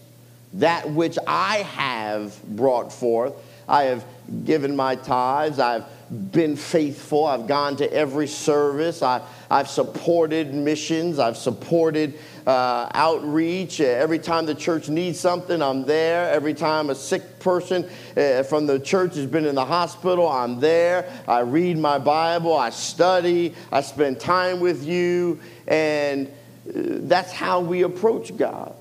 that 0.56 0.90
which 0.90 1.18
I 1.26 1.58
have 1.58 2.42
brought 2.44 2.92
forth. 2.92 3.34
I 3.68 3.84
have 3.84 4.04
given 4.44 4.76
my 4.76 4.96
tithes. 4.96 5.58
I've 5.58 5.84
been 6.10 6.56
faithful. 6.56 7.24
I've 7.24 7.46
gone 7.48 7.76
to 7.76 7.92
every 7.92 8.28
service. 8.28 9.02
I, 9.02 9.22
I've 9.50 9.68
supported 9.68 10.54
missions. 10.54 11.18
I've 11.18 11.36
supported 11.36 12.14
uh, 12.46 12.88
outreach. 12.94 13.80
Every 13.80 14.20
time 14.20 14.46
the 14.46 14.54
church 14.54 14.88
needs 14.88 15.18
something, 15.18 15.60
I'm 15.60 15.84
there. 15.84 16.30
Every 16.30 16.54
time 16.54 16.90
a 16.90 16.94
sick 16.94 17.40
person 17.40 17.88
uh, 18.16 18.44
from 18.44 18.66
the 18.66 18.78
church 18.78 19.16
has 19.16 19.26
been 19.26 19.46
in 19.46 19.56
the 19.56 19.64
hospital, 19.64 20.28
I'm 20.28 20.60
there. 20.60 21.10
I 21.26 21.40
read 21.40 21.76
my 21.76 21.98
Bible. 21.98 22.56
I 22.56 22.70
study. 22.70 23.54
I 23.72 23.80
spend 23.80 24.20
time 24.20 24.60
with 24.60 24.84
you. 24.84 25.40
And 25.66 26.28
uh, 26.28 26.30
that's 26.74 27.32
how 27.32 27.60
we 27.60 27.82
approach 27.82 28.36
God. 28.36 28.74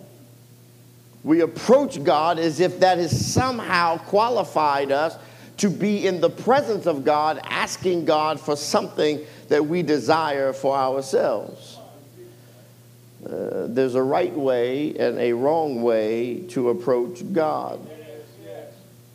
We 1.26 1.41
approach 1.41 2.03
God 2.03 2.38
as 2.38 2.59
if 2.59 2.82
that 2.82 2.99
has 2.99 3.34
somehow 3.34 3.97
qualified 3.97 4.91
us 4.91 5.17
to 5.57 5.71
be 5.71 6.05
in 6.05 6.21
the 6.21 6.30
presence 6.30 6.86
of 6.86 7.03
God, 7.03 7.39
asking 7.45 8.05
God 8.05 8.39
for 8.39 8.55
something 8.55 9.19
that 9.47 9.65
we 9.65 9.82
desire 9.82 10.53
for 10.53 10.76
ourselves. 10.76 11.80
Uh, 13.26 13.65
there's 13.69 13.95
a 13.95 14.03
right 14.03 14.34
way 14.36 14.95
and 14.99 15.17
a 15.17 15.34
wrong 15.34 15.82
way 15.82 16.41
to 16.49 16.69
approach 16.69 17.23
God. 17.34 17.80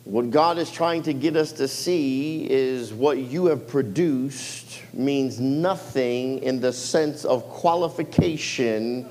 What 0.03 0.31
God 0.31 0.57
is 0.57 0.69
trying 0.69 1.03
to 1.03 1.13
get 1.13 1.37
us 1.37 1.53
to 1.53 1.67
see 1.69 2.45
is 2.51 2.91
what 2.91 3.19
you 3.19 3.45
have 3.45 3.69
produced 3.69 4.81
means 4.93 5.39
nothing 5.39 6.43
in 6.43 6.59
the 6.59 6.73
sense 6.73 7.23
of 7.23 7.47
qualification 7.47 9.07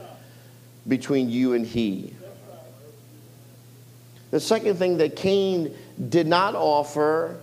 between 0.86 1.30
you 1.30 1.54
and 1.54 1.64
He. 1.64 2.14
The 4.30 4.40
second 4.40 4.76
thing 4.76 4.98
that 4.98 5.16
Cain 5.16 5.74
did 6.08 6.26
not 6.26 6.54
offer, 6.54 7.36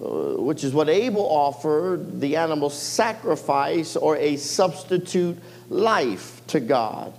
uh, 0.00 0.04
which 0.36 0.62
is 0.64 0.72
what 0.72 0.88
Abel 0.88 1.22
offered, 1.22 2.20
the 2.20 2.36
animal 2.36 2.70
sacrifice 2.70 3.96
or 3.96 4.16
a 4.16 4.36
substitute 4.36 5.38
life 5.68 6.40
to 6.48 6.60
God. 6.60 7.12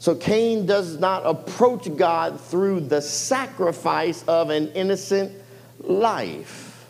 So 0.00 0.14
Cain 0.14 0.66
does 0.66 0.98
not 0.98 1.26
approach 1.26 1.94
God 1.96 2.40
through 2.40 2.80
the 2.80 3.02
sacrifice 3.02 4.22
of 4.24 4.50
an 4.50 4.68
innocent 4.72 5.32
life. 5.80 6.86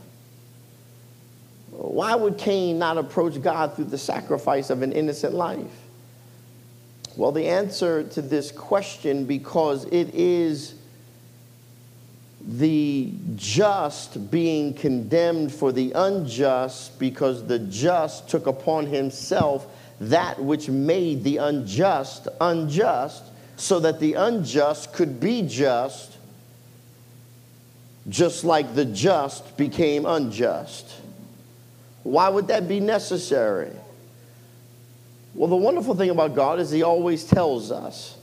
Why 1.70 2.14
would 2.14 2.38
Cain 2.38 2.78
not 2.78 2.98
approach 2.98 3.40
God 3.40 3.76
through 3.76 3.86
the 3.86 3.98
sacrifice 3.98 4.68
of 4.68 4.82
an 4.82 4.92
innocent 4.92 5.34
life? 5.34 5.70
Well, 7.16 7.32
the 7.32 7.46
answer 7.46 8.04
to 8.04 8.22
this 8.22 8.52
question, 8.52 9.24
because 9.24 9.84
it 9.86 10.14
is 10.14 10.74
the 12.48 13.12
just 13.36 14.30
being 14.30 14.72
condemned 14.72 15.52
for 15.52 15.70
the 15.70 15.92
unjust 15.92 16.98
because 16.98 17.46
the 17.46 17.58
just 17.58 18.26
took 18.26 18.46
upon 18.46 18.86
himself 18.86 19.66
that 20.00 20.42
which 20.42 20.66
made 20.70 21.22
the 21.24 21.36
unjust 21.36 22.26
unjust 22.40 23.22
so 23.56 23.78
that 23.80 24.00
the 24.00 24.14
unjust 24.14 24.94
could 24.94 25.20
be 25.20 25.42
just 25.42 26.16
just 28.08 28.44
like 28.44 28.74
the 28.74 28.86
just 28.86 29.58
became 29.58 30.06
unjust. 30.06 30.94
Why 32.02 32.30
would 32.30 32.48
that 32.48 32.66
be 32.66 32.80
necessary? 32.80 33.72
Well, 35.34 35.50
the 35.50 35.56
wonderful 35.56 35.94
thing 35.94 36.08
about 36.08 36.34
God 36.34 36.58
is 36.58 36.70
He 36.70 36.82
always 36.82 37.24
tells 37.24 37.70
us. 37.70 38.16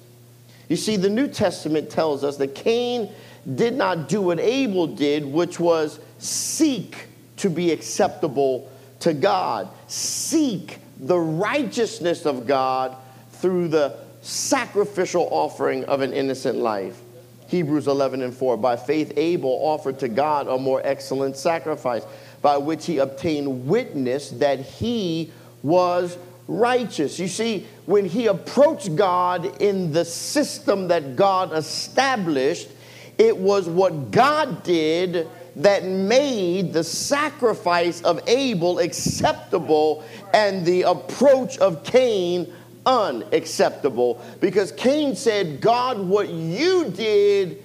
You 0.70 0.76
see, 0.76 0.96
the 0.96 1.10
New 1.10 1.28
Testament 1.28 1.92
tells 1.92 2.24
us 2.24 2.38
that 2.38 2.56
Cain 2.56 3.12
did 3.54 3.76
not 3.76 4.10
do 4.10 4.22
what 4.22 4.40
Abel 4.40 4.88
did, 4.88 5.26
which 5.26 5.60
was 5.60 6.00
seek 6.18 7.08
to 7.38 7.50
be 7.50 7.72
acceptable 7.72 8.72
to 9.02 9.14
God, 9.14 9.70
seek 9.88 10.80
the 11.00 11.20
righteousness 11.20 12.26
of 12.26 12.48
God 12.48 12.96
through 13.34 13.68
the 13.68 13.98
sacrificial 14.22 15.28
offering 15.30 15.84
of 15.86 16.02
an 16.02 16.14
innocent 16.14 16.58
life. 16.58 17.00
Hebrews 17.48 17.88
11 17.88 18.24
and 18.24 18.34
4. 18.34 18.58
By 18.58 18.76
faith, 18.76 19.14
Abel 19.18 19.52
offered 19.62 20.00
to 20.00 20.08
God 20.08 20.48
a 20.48 20.58
more 20.58 20.82
excellent 20.84 21.38
sacrifice, 21.38 22.04
by 22.42 22.58
which 22.58 22.86
he 22.86 22.98
obtained 22.98 23.68
witness 23.68 24.32
that 24.32 24.60
he 24.60 25.32
was 25.62 26.18
righteous. 26.48 27.20
You 27.20 27.28
see, 27.28 27.68
when 27.86 28.06
he 28.06 28.28
approached 28.28 28.96
God 28.96 29.62
in 29.62 29.92
the 29.92 30.06
system 30.06 30.88
that 30.88 31.16
God 31.16 31.54
established, 31.54 32.70
it 33.18 33.38
was 33.38 33.68
what 33.68 34.12
God 34.12 34.64
did 34.64 35.28
that 35.58 35.86
made 35.86 36.74
the 36.74 36.84
sacrifice 36.84 38.02
of 38.02 38.20
Abel 38.28 38.80
acceptable 38.80 40.04
and 40.34 40.66
the 40.66 40.84
approach 40.84 41.58
of 41.60 41.84
Cain 41.84 42.52
unacceptable. 42.86 44.22
Because 44.42 44.72
Cain 44.74 45.16
said, 45.16 45.62
God, 45.62 46.00
what 46.00 46.30
you 46.30 46.90
did 46.90 47.64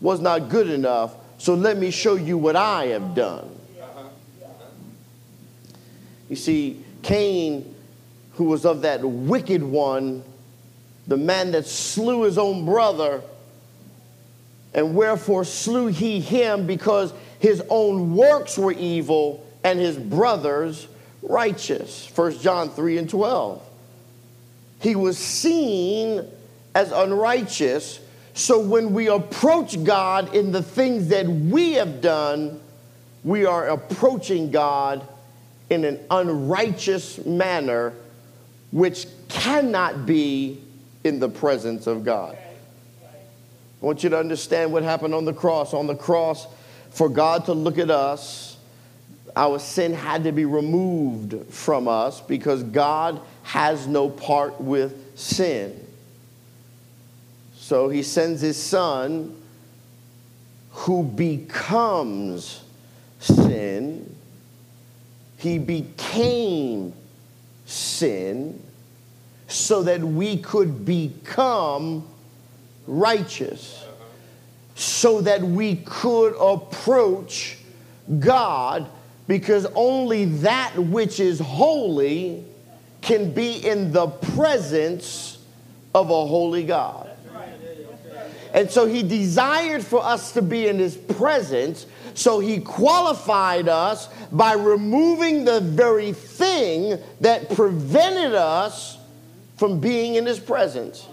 was 0.00 0.20
not 0.20 0.48
good 0.48 0.70
enough, 0.70 1.14
so 1.38 1.54
let 1.54 1.76
me 1.76 1.90
show 1.90 2.16
you 2.16 2.38
what 2.38 2.56
I 2.56 2.86
have 2.86 3.14
done. 3.14 3.48
You 6.28 6.36
see, 6.36 6.82
Cain, 7.02 7.74
who 8.34 8.44
was 8.44 8.64
of 8.64 8.82
that 8.82 9.04
wicked 9.04 9.62
one, 9.62 10.22
the 11.06 11.16
man 11.16 11.50
that 11.52 11.66
slew 11.66 12.22
his 12.22 12.38
own 12.38 12.64
brother, 12.64 13.22
and 14.74 14.94
wherefore 14.94 15.44
slew 15.44 15.88
he 15.88 16.20
him 16.20 16.66
because 16.66 17.12
his 17.38 17.62
own 17.68 18.14
works 18.14 18.56
were 18.56 18.72
evil 18.72 19.46
and 19.64 19.78
his 19.78 19.96
brothers 19.96 20.86
righteous. 21.22 22.10
1 22.14 22.38
John 22.38 22.70
3 22.70 22.98
and 22.98 23.10
12. 23.10 23.62
He 24.80 24.96
was 24.96 25.18
seen 25.18 26.26
as 26.74 26.92
unrighteous. 26.92 28.00
So 28.34 28.60
when 28.60 28.92
we 28.94 29.08
approach 29.08 29.82
God 29.84 30.34
in 30.34 30.52
the 30.52 30.62
things 30.62 31.08
that 31.08 31.26
we 31.26 31.74
have 31.74 32.00
done, 32.00 32.60
we 33.24 33.44
are 33.44 33.68
approaching 33.68 34.50
God 34.50 35.06
in 35.68 35.84
an 35.84 36.00
unrighteous 36.10 37.24
manner, 37.26 37.92
which 38.72 39.06
cannot 39.28 40.06
be 40.06 40.60
in 41.04 41.20
the 41.20 41.28
presence 41.28 41.86
of 41.86 42.04
God. 42.04 42.36
I 43.82 43.86
want 43.86 44.04
you 44.04 44.10
to 44.10 44.18
understand 44.18 44.72
what 44.72 44.82
happened 44.82 45.14
on 45.14 45.24
the 45.24 45.32
cross. 45.32 45.72
On 45.72 45.86
the 45.86 45.94
cross, 45.94 46.46
for 46.90 47.08
God 47.08 47.46
to 47.46 47.54
look 47.54 47.78
at 47.78 47.90
us, 47.90 48.56
our 49.34 49.58
sin 49.58 49.94
had 49.94 50.24
to 50.24 50.32
be 50.32 50.44
removed 50.44 51.52
from 51.52 51.88
us 51.88 52.20
because 52.20 52.62
God 52.62 53.20
has 53.42 53.86
no 53.86 54.10
part 54.10 54.60
with 54.60 55.18
sin. 55.18 55.86
So 57.54 57.88
he 57.88 58.02
sends 58.02 58.40
his 58.40 58.56
son 58.56 59.40
who 60.72 61.02
becomes 61.02 62.62
sin. 63.18 64.14
He 65.38 65.58
became 65.58 66.92
sin 67.66 68.62
so 69.46 69.82
that 69.84 70.00
we 70.00 70.36
could 70.36 70.84
become 70.84 72.06
righteous, 72.90 73.84
so 74.74 75.20
that 75.20 75.40
we 75.42 75.76
could 75.76 76.34
approach 76.40 77.56
God, 78.18 78.88
because 79.28 79.66
only 79.74 80.24
that 80.24 80.76
which 80.76 81.20
is 81.20 81.38
holy 81.38 82.44
can 83.00 83.32
be 83.32 83.56
in 83.66 83.92
the 83.92 84.08
presence 84.08 85.38
of 85.94 86.10
a 86.10 86.26
holy 86.26 86.64
God. 86.64 87.08
And 88.52 88.68
so 88.68 88.86
he 88.86 89.04
desired 89.04 89.84
for 89.84 90.04
us 90.04 90.32
to 90.32 90.42
be 90.42 90.66
in 90.66 90.78
his 90.80 90.96
presence. 90.96 91.86
So 92.14 92.40
he 92.40 92.58
qualified 92.58 93.68
us 93.68 94.08
by 94.32 94.54
removing 94.54 95.44
the 95.44 95.60
very 95.60 96.12
thing 96.12 96.98
that 97.20 97.48
prevented 97.50 98.34
us 98.34 98.98
from 99.56 99.78
being 99.78 100.16
in 100.16 100.26
his 100.26 100.40
presence. 100.40 101.06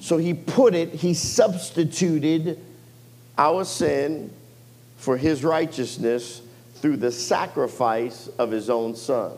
So 0.00 0.16
he 0.16 0.32
put 0.34 0.74
it, 0.74 0.94
he 0.94 1.14
substituted 1.14 2.58
our 3.36 3.64
sin 3.64 4.32
for 4.96 5.16
his 5.16 5.44
righteousness 5.44 6.40
through 6.76 6.96
the 6.96 7.12
sacrifice 7.12 8.28
of 8.38 8.50
his 8.50 8.70
own 8.70 8.96
son. 8.96 9.32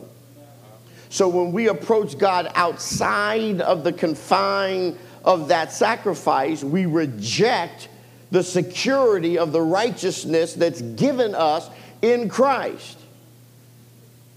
So 1.09 1.27
when 1.27 1.51
we 1.51 1.67
approach 1.67 2.17
God 2.17 2.49
outside 2.55 3.61
of 3.61 3.83
the 3.83 3.93
confine 3.93 4.97
of 5.23 5.49
that 5.49 5.71
sacrifice, 5.71 6.63
we 6.63 6.85
reject 6.85 7.89
the 8.31 8.41
security 8.41 9.37
of 9.37 9.51
the 9.51 9.61
righteousness 9.61 10.53
that's 10.53 10.81
given 10.81 11.35
us 11.35 11.69
in 12.01 12.29
Christ. 12.29 12.97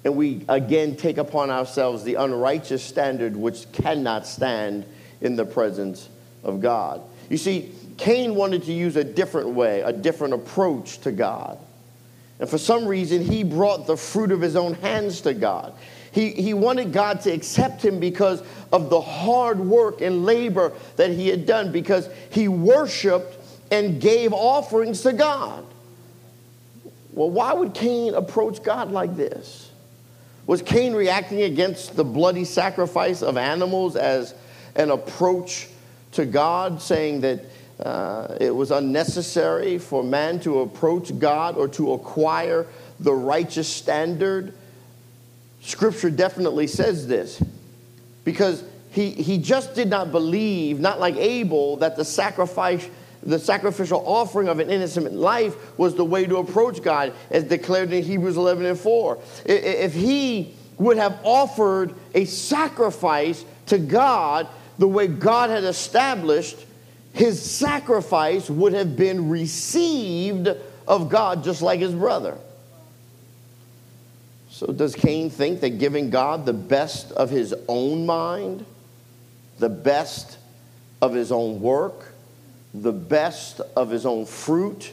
And 0.05 0.17
we 0.17 0.45
again 0.49 0.97
take 0.97 1.19
upon 1.19 1.51
ourselves 1.51 2.05
the 2.05 2.17
unrighteous 2.17 2.83
standard 2.83 3.37
which 3.37 3.71
cannot 3.73 4.27
stand 4.27 4.85
in 5.21 5.37
the 5.37 5.47
presence 5.47 6.09
of 6.47 6.61
God. 6.61 7.03
You 7.29 7.37
see, 7.37 7.73
Cain 7.99 8.35
wanted 8.35 8.63
to 8.65 8.73
use 8.73 8.97
a 8.97 9.05
different 9.05 9.51
way, 9.51 9.81
a 9.83 9.93
different 9.93 10.35
approach 10.35 10.99
to 11.01 11.13
God. 11.13 11.59
And 12.39 12.49
for 12.49 12.59
some 12.59 12.87
reason, 12.87 13.23
he 13.23 13.45
brought 13.45 13.87
the 13.87 13.97
fruit 13.97 14.31
of 14.31 14.41
his 14.41 14.57
own 14.57 14.75
hands 14.75 15.23
to 15.23 15.35
God. 15.35 15.75
He, 16.13 16.31
he 16.31 16.55
wanted 16.55 16.93
God 16.93 17.21
to 17.23 17.31
accept 17.31 17.85
him 17.85 18.01
because 18.01 18.43
of 18.73 18.91
the 18.91 19.01
hard 19.01 19.59
work 19.59 20.01
and 20.01 20.25
labor 20.25 20.73
that 20.97 21.11
he 21.11 21.29
had 21.29 21.47
done, 21.47 21.73
because 21.73 22.09
he 22.31 22.49
worshiped 22.49 23.37
and 23.71 24.01
gave 24.01 24.33
offerings 24.33 25.03
to 25.03 25.13
God. 25.13 25.65
Well, 27.13 27.31
why 27.31 27.55
would 27.55 27.75
Cain 27.75 28.15
approach 28.15 28.63
God 28.63 28.93
like 28.93 29.17
this? 29.17 29.71
Was 30.47 30.63
Cain 30.63 30.95
reacting 30.95 31.43
against 31.43 31.97
the 31.97 32.05
bloody 32.05 32.45
sacrifice 32.45 33.23
of 33.23 33.37
animals 33.37 33.97
as 33.97 34.35
an 34.75 34.91
approach 34.91 35.69
to 36.17 36.27
God, 36.27 36.83
saying 36.83 37.23
that 37.23 37.41
uh, 37.81 38.37
it 38.41 38.55
was 38.55 38.71
unnecessary 38.71 39.79
for 39.79 40.03
man 40.03 40.41
to 40.41 40.61
approach 40.61 41.19
God 41.19 41.57
or 41.57 41.69
to 41.69 41.93
acquire 41.93 42.67
the 43.01 43.13
righteous 43.13 43.69
standard 43.69 44.55
Scripture 45.67 46.11
definitely 46.11 46.69
says 46.69 47.09
this 47.09 47.43
because 48.23 48.63
he, 48.93 49.11
he 49.11 49.37
just 49.37 49.75
did 49.75 49.91
not 49.91 50.13
believe, 50.13 50.79
not 50.79 51.01
like 51.01 51.17
Abel, 51.17 51.79
that 51.79 51.97
the 51.97 52.05
sacrifice, 52.05 52.89
the 53.25 53.41
sacrificial 53.41 54.01
offering 54.07 54.47
of 54.47 54.61
an 54.61 54.71
innocent 54.71 55.13
life 55.13 55.77
was 55.77 55.97
the 55.97 56.05
way 56.05 56.25
to 56.25 56.37
approach 56.37 56.83
God, 56.85 57.13
as 57.33 57.43
declared 57.43 57.93
in 57.93 58.05
Hebrews 58.05 58.37
11 58.37 58.65
and 58.65 58.79
4. 58.79 59.19
If 59.45 59.93
he 59.93 60.55
would 60.79 60.99
have 60.99 61.19
offered 61.25 61.95
a 62.15 62.27
sacrifice 62.27 63.45
to 63.67 63.79
God 63.79 64.47
the 64.79 64.89
way 64.89 65.07
God 65.07 65.51
had 65.51 65.65
established, 65.65 66.57
his 67.13 67.43
sacrifice 67.43 68.51
would 68.51 68.73
have 68.75 68.97
been 68.97 69.29
received 69.29 70.49
of 70.87 71.09
God 71.09 71.43
just 71.43 71.63
like 71.63 71.81
his 71.81 71.95
brother. 71.95 72.37
So, 74.51 74.67
does 74.69 74.95
Cain 74.95 75.29
think 75.29 75.61
that 75.61 75.79
giving 75.79 76.11
God 76.11 76.47
the 76.47 76.53
best 76.53 77.13
of 77.13 77.31
his 77.31 77.55
own 77.69 78.07
mind, 78.07 78.65
the 79.59 79.69
best 79.69 80.39
of 81.03 81.13
his 81.13 81.31
own 81.31 81.61
work, 81.61 82.13
the 82.73 82.93
best 82.93 83.61
of 83.77 83.91
his 83.91 84.07
own 84.07 84.25
fruit 84.25 84.93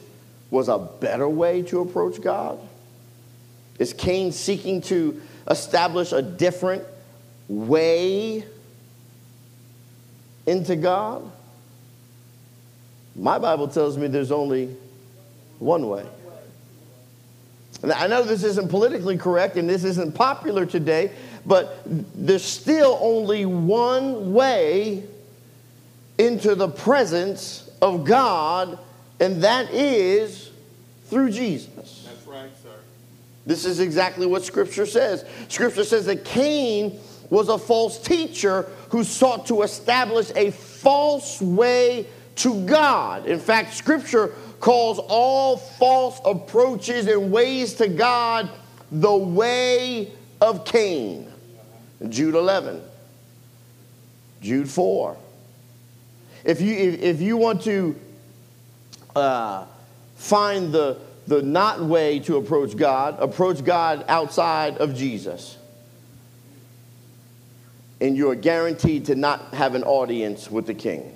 was 0.50 0.68
a 0.68 0.78
better 0.78 1.30
way 1.30 1.62
to 1.64 1.80
approach 1.80 2.22
God? 2.22 2.60
Is 3.80 3.94
Cain 3.94 4.32
seeking 4.32 4.82
to 4.84 5.22
establish 5.50 6.12
a 6.12 6.22
different 6.22 6.84
way 7.48 8.46
into 10.46 10.76
God? 10.76 11.30
My 13.16 13.38
Bible 13.38 13.68
tells 13.68 13.98
me 13.98 14.08
there's 14.08 14.32
only 14.32 14.76
one 15.60 15.88
way. 15.88 16.06
I 17.84 18.08
know 18.08 18.24
this 18.24 18.44
isn't 18.44 18.70
politically 18.70 19.18
correct 19.18 19.58
and 19.58 19.70
this 19.70 19.84
isn't 19.84 20.16
popular 20.16 20.66
today, 20.66 21.12
but 21.46 21.82
there's 21.86 22.44
still 22.44 22.98
only 23.02 23.46
one 23.46 24.34
way 24.34 25.04
into 26.18 26.56
the 26.56 26.70
presence 26.70 27.70
of 27.82 28.06
God, 28.06 28.80
and 29.20 29.44
that 29.44 29.72
is 29.72 30.52
through 31.08 31.32
Jesus. 31.32 32.08
That's 32.08 32.28
right, 32.28 32.50
sir. 32.62 32.70
This 33.46 33.66
is 33.66 33.80
exactly 33.82 34.26
what 34.26 34.44
Scripture 34.46 34.86
says. 34.86 35.26
Scripture 35.50 35.84
says 35.84 36.06
that 36.06 36.24
Cain 36.24 37.00
was 37.30 37.50
a 37.50 37.58
false 37.58 38.00
teacher 38.00 38.70
who 38.94 39.04
sought 39.04 39.48
to 39.48 39.64
establish 39.64 40.32
a 40.36 40.52
false 40.52 41.42
way 41.42 42.06
to 42.36 42.64
God. 42.68 43.26
In 43.26 43.40
fact, 43.40 43.74
Scripture 43.74 44.28
calls 44.60 45.00
all 45.00 45.58
false 45.58 46.22
approaches 46.24 47.08
and 47.08 47.32
ways 47.32 47.74
to 47.74 47.88
God 47.88 48.52
the 48.92 49.12
way 49.12 50.12
of 50.40 50.64
Cain. 50.64 51.28
Jude 52.08 52.36
11, 52.36 52.84
Jude 54.44 54.70
4. 54.70 55.18
If 56.44 56.62
you, 56.62 56.76
if, 56.76 57.20
you 57.20 57.36
want 57.36 57.64
to 57.64 58.00
uh, 59.16 59.66
find 60.18 60.72
the, 60.72 61.00
the 61.26 61.42
not 61.42 61.82
way 61.82 62.20
to 62.20 62.38
approach 62.38 62.78
God, 62.78 63.20
approach 63.20 63.66
God 63.66 64.06
outside 64.08 64.78
of 64.78 64.94
Jesus. 64.94 65.58
And 68.04 68.18
you're 68.18 68.36
guaranteed 68.36 69.06
to 69.06 69.16
not 69.16 69.54
have 69.54 69.76
an 69.76 69.84
audience 69.84 70.52
with 70.52 70.68
the 70.68 70.74
king. 70.74 71.10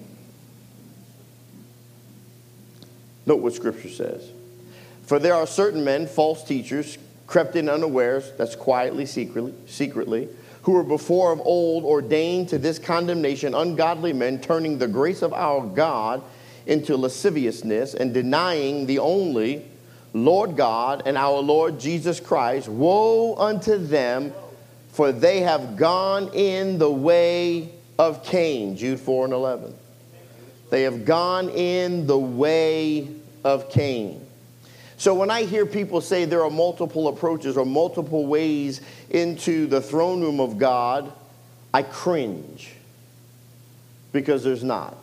Note 3.26 3.41
what 3.41 3.53
Scripture 3.53 3.89
says. 3.89 4.31
For 5.03 5.19
there 5.19 5.34
are 5.34 5.45
certain 5.45 5.84
men, 5.84 6.07
false 6.07 6.45
teachers, 6.45 6.97
crept 7.27 7.57
in 7.57 7.68
unawares, 7.68 8.31
that's 8.38 8.55
quietly, 8.55 9.05
secretly, 9.05 9.53
secretly, 9.65 10.30
who 10.61 10.72
were 10.72 10.84
before 10.84 11.34
of 11.34 11.41
old 11.41 11.84
ordained 11.84 12.47
to 12.49 12.57
this 12.57 12.80
condemnation, 12.80 13.53
ungodly 13.53 14.14
men, 14.14 14.39
turning 14.39 14.77
the 14.77 14.88
grace 14.88 15.22
of 15.22 15.34
our 15.34 15.68
God 15.68 16.23
into 16.68 16.95
lasciviousness 16.95 17.95
and 17.95 18.14
denying 18.14 18.85
the 18.85 18.99
only 18.99 19.65
Lord 20.14 20.55
God 20.55 21.03
and 21.05 21.18
our 21.18 21.39
Lord 21.39 21.81
Jesus 21.81 22.22
Christ. 22.22 22.69
Woe 22.69 23.35
unto 23.35 23.77
them, 23.77 24.31
for 24.97 25.11
they 25.11 25.41
have 25.41 25.77
gone 25.77 26.27
in 26.33 26.79
the 26.79 26.89
way 26.89 27.69
of 27.99 28.23
Cain. 28.23 28.75
Jude 28.75 28.99
4 28.99 29.25
and 29.25 29.33
11. 29.33 29.75
They 30.71 30.81
have 30.81 31.05
gone 31.05 31.49
in 31.49 32.07
the 32.07 32.17
way 32.17 33.07
of 33.43 33.69
Cain. 33.69 34.25
So 34.97 35.13
when 35.13 35.29
I 35.29 35.43
hear 35.43 35.67
people 35.67 36.01
say 36.01 36.25
there 36.25 36.43
are 36.43 36.49
multiple 36.49 37.09
approaches 37.09 37.57
or 37.57 37.63
multiple 37.63 38.25
ways 38.25 38.81
into 39.11 39.67
the 39.67 39.81
throne 39.81 40.19
room 40.21 40.39
of 40.39 40.57
God, 40.57 41.13
I 41.71 41.83
cringe 41.83 42.73
because 44.11 44.43
there's 44.43 44.63
not. 44.63 44.97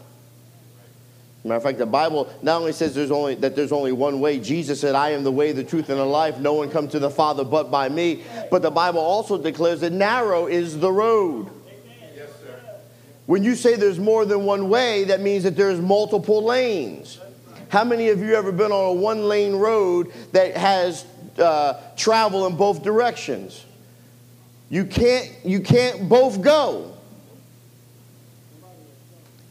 Matter 1.44 1.56
of 1.56 1.62
fact, 1.62 1.78
the 1.78 1.84
Bible 1.84 2.32
not 2.40 2.60
only 2.60 2.72
says 2.72 2.94
there's 2.94 3.10
only, 3.10 3.34
that 3.36 3.54
there's 3.54 3.70
only 3.70 3.92
one 3.92 4.20
way, 4.20 4.40
Jesus 4.40 4.80
said, 4.80 4.94
I 4.94 5.10
am 5.10 5.24
the 5.24 5.32
way, 5.32 5.52
the 5.52 5.62
truth, 5.62 5.90
and 5.90 5.98
the 5.98 6.04
life. 6.04 6.38
No 6.38 6.54
one 6.54 6.70
comes 6.70 6.92
to 6.92 6.98
the 6.98 7.10
Father 7.10 7.44
but 7.44 7.70
by 7.70 7.90
me. 7.90 8.22
But 8.50 8.62
the 8.62 8.70
Bible 8.70 9.00
also 9.00 9.36
declares 9.36 9.80
that 9.82 9.92
narrow 9.92 10.46
is 10.46 10.78
the 10.78 10.90
road. 10.90 11.50
Yes. 12.16 12.30
When 13.26 13.44
you 13.44 13.54
say 13.56 13.76
there's 13.76 13.98
more 13.98 14.24
than 14.24 14.46
one 14.46 14.70
way, 14.70 15.04
that 15.04 15.20
means 15.20 15.44
that 15.44 15.54
there's 15.54 15.80
multiple 15.80 16.42
lanes. 16.42 17.20
How 17.68 17.84
many 17.84 18.08
of 18.08 18.20
you 18.20 18.34
ever 18.36 18.50
been 18.50 18.72
on 18.72 18.96
a 18.96 19.00
one 19.00 19.28
lane 19.28 19.56
road 19.56 20.12
that 20.32 20.56
has 20.56 21.04
uh, 21.36 21.74
travel 21.94 22.46
in 22.46 22.56
both 22.56 22.82
directions? 22.82 23.62
You 24.70 24.86
can't, 24.86 25.30
you 25.44 25.60
can't 25.60 26.08
both 26.08 26.40
go. 26.40 26.93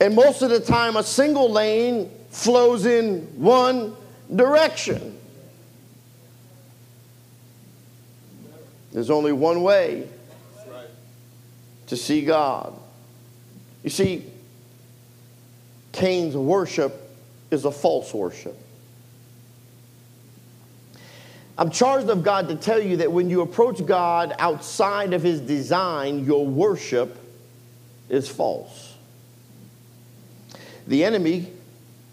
And 0.03 0.15
most 0.15 0.41
of 0.41 0.49
the 0.49 0.59
time, 0.59 0.97
a 0.97 1.03
single 1.03 1.49
lane 1.49 2.11
flows 2.29 2.85
in 2.85 3.21
one 3.41 3.95
direction. 4.35 5.17
There's 8.91 9.09
only 9.09 9.31
one 9.31 9.63
way 9.63 10.09
to 11.87 11.95
see 11.95 12.25
God. 12.25 12.77
You 13.81 13.89
see, 13.89 14.25
Cain's 15.93 16.35
worship 16.35 16.93
is 17.49 17.63
a 17.63 17.71
false 17.71 18.13
worship. 18.13 18.57
I'm 21.57 21.71
charged 21.71 22.09
of 22.09 22.23
God 22.23 22.49
to 22.49 22.55
tell 22.55 22.81
you 22.81 22.97
that 22.97 23.09
when 23.13 23.29
you 23.29 23.39
approach 23.39 23.85
God 23.85 24.35
outside 24.37 25.13
of 25.13 25.23
his 25.23 25.39
design, 25.39 26.25
your 26.25 26.45
worship 26.45 27.17
is 28.09 28.27
false. 28.27 28.92
The 30.87 31.03
enemy 31.03 31.51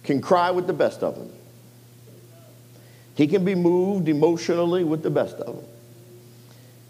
can 0.03 0.21
cry 0.21 0.51
with 0.51 0.67
the 0.67 0.73
best 0.73 1.03
of 1.03 1.17
them. 1.17 1.31
He 3.15 3.27
can 3.27 3.45
be 3.45 3.55
moved 3.55 4.09
emotionally 4.09 4.85
with 4.85 5.03
the 5.03 5.11
best 5.11 5.37
of 5.37 5.57
them. 5.57 5.65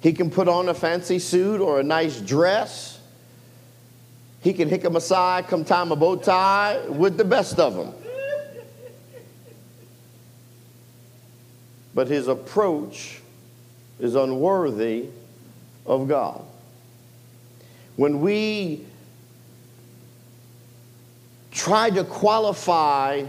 He 0.01 0.13
can 0.13 0.31
put 0.31 0.49
on 0.49 0.69
a 0.69 0.75
fancy 0.75 1.19
suit 1.19 1.61
or 1.61 1.81
a 1.81 1.83
nice 1.83 2.21
dress. 2.21 3.01
He 4.41 4.53
can 4.53 4.69
hick 4.69 4.85
him 4.85 4.97
aside, 4.97 5.49
come 5.49 5.65
him 5.65 5.93
a 5.93 5.97
bow 5.97 6.17
tie 6.17 6.81
with 6.89 7.17
the 7.17 7.25
best 7.25 7.59
of 7.59 7.75
them. 7.75 7.95
But 11.95 12.09
his 12.09 12.29
approach 12.29 13.21
is 13.99 14.15
unworthy 14.15 15.07
of 15.85 16.09
God. 16.09 16.43
When 17.97 18.21
we 18.21 18.87
try 21.51 21.91
to 21.91 22.05
qualify 22.05 23.25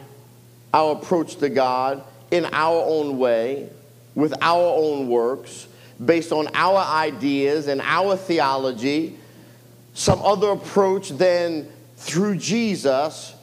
our 0.74 0.94
approach 0.94 1.36
to 1.38 1.50
God 1.50 2.04
in 2.30 2.46
our 2.46 2.84
own 2.86 3.18
way, 3.18 3.70
with 4.16 4.34
our 4.42 4.74
own 4.76 5.08
works, 5.10 5.68
based 6.04 6.32
on 6.32 6.48
our 6.54 6.80
ideas 6.80 7.68
and 7.68 7.82
our 7.82 8.16
theology, 8.16 9.18
some 9.94 10.22
other 10.22 10.52
approach 10.52 11.10
than 11.10 11.68
through 11.98 12.38
Jesus, 12.38 13.34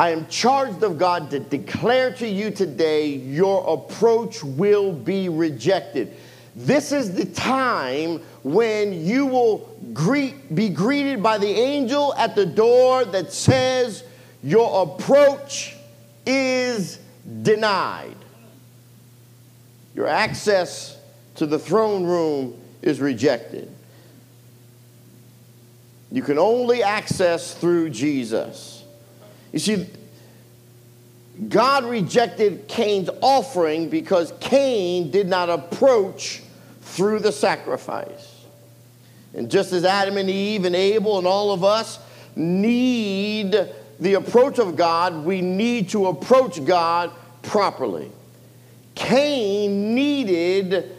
I 0.00 0.10
am 0.10 0.26
charged 0.28 0.82
of 0.82 0.96
God 0.98 1.30
to 1.30 1.40
declare 1.40 2.12
to 2.14 2.28
you 2.28 2.50
today 2.50 3.08
your 3.08 3.74
approach 3.74 4.42
will 4.44 4.92
be 4.92 5.28
rejected. 5.28 6.16
This 6.58 6.90
is 6.90 7.14
the 7.14 7.24
time 7.24 8.20
when 8.42 9.06
you 9.06 9.26
will 9.26 9.76
greet, 9.92 10.52
be 10.52 10.68
greeted 10.68 11.22
by 11.22 11.38
the 11.38 11.46
angel 11.46 12.12
at 12.14 12.34
the 12.34 12.44
door 12.44 13.04
that 13.04 13.32
says, 13.32 14.02
Your 14.42 14.82
approach 14.82 15.76
is 16.26 16.98
denied. 17.42 18.16
Your 19.94 20.08
access 20.08 20.98
to 21.36 21.46
the 21.46 21.60
throne 21.60 22.02
room 22.02 22.60
is 22.82 23.00
rejected. 23.00 23.72
You 26.10 26.22
can 26.22 26.40
only 26.40 26.82
access 26.82 27.54
through 27.54 27.90
Jesus. 27.90 28.82
You 29.52 29.60
see, 29.60 29.86
God 31.48 31.84
rejected 31.84 32.66
Cain's 32.66 33.10
offering 33.22 33.90
because 33.90 34.32
Cain 34.40 35.12
did 35.12 35.28
not 35.28 35.50
approach 35.50 36.42
through 36.98 37.20
the 37.20 37.30
sacrifice. 37.30 38.44
And 39.32 39.48
just 39.48 39.72
as 39.72 39.84
Adam 39.84 40.16
and 40.16 40.28
Eve 40.28 40.64
and 40.64 40.74
Abel 40.74 41.16
and 41.16 41.28
all 41.28 41.52
of 41.52 41.62
us 41.62 42.00
need 42.34 43.56
the 44.00 44.14
approach 44.14 44.58
of 44.58 44.74
God, 44.74 45.24
we 45.24 45.40
need 45.40 45.90
to 45.90 46.08
approach 46.08 46.64
God 46.64 47.12
properly. 47.42 48.10
Cain 48.96 49.94
needed 49.94 50.96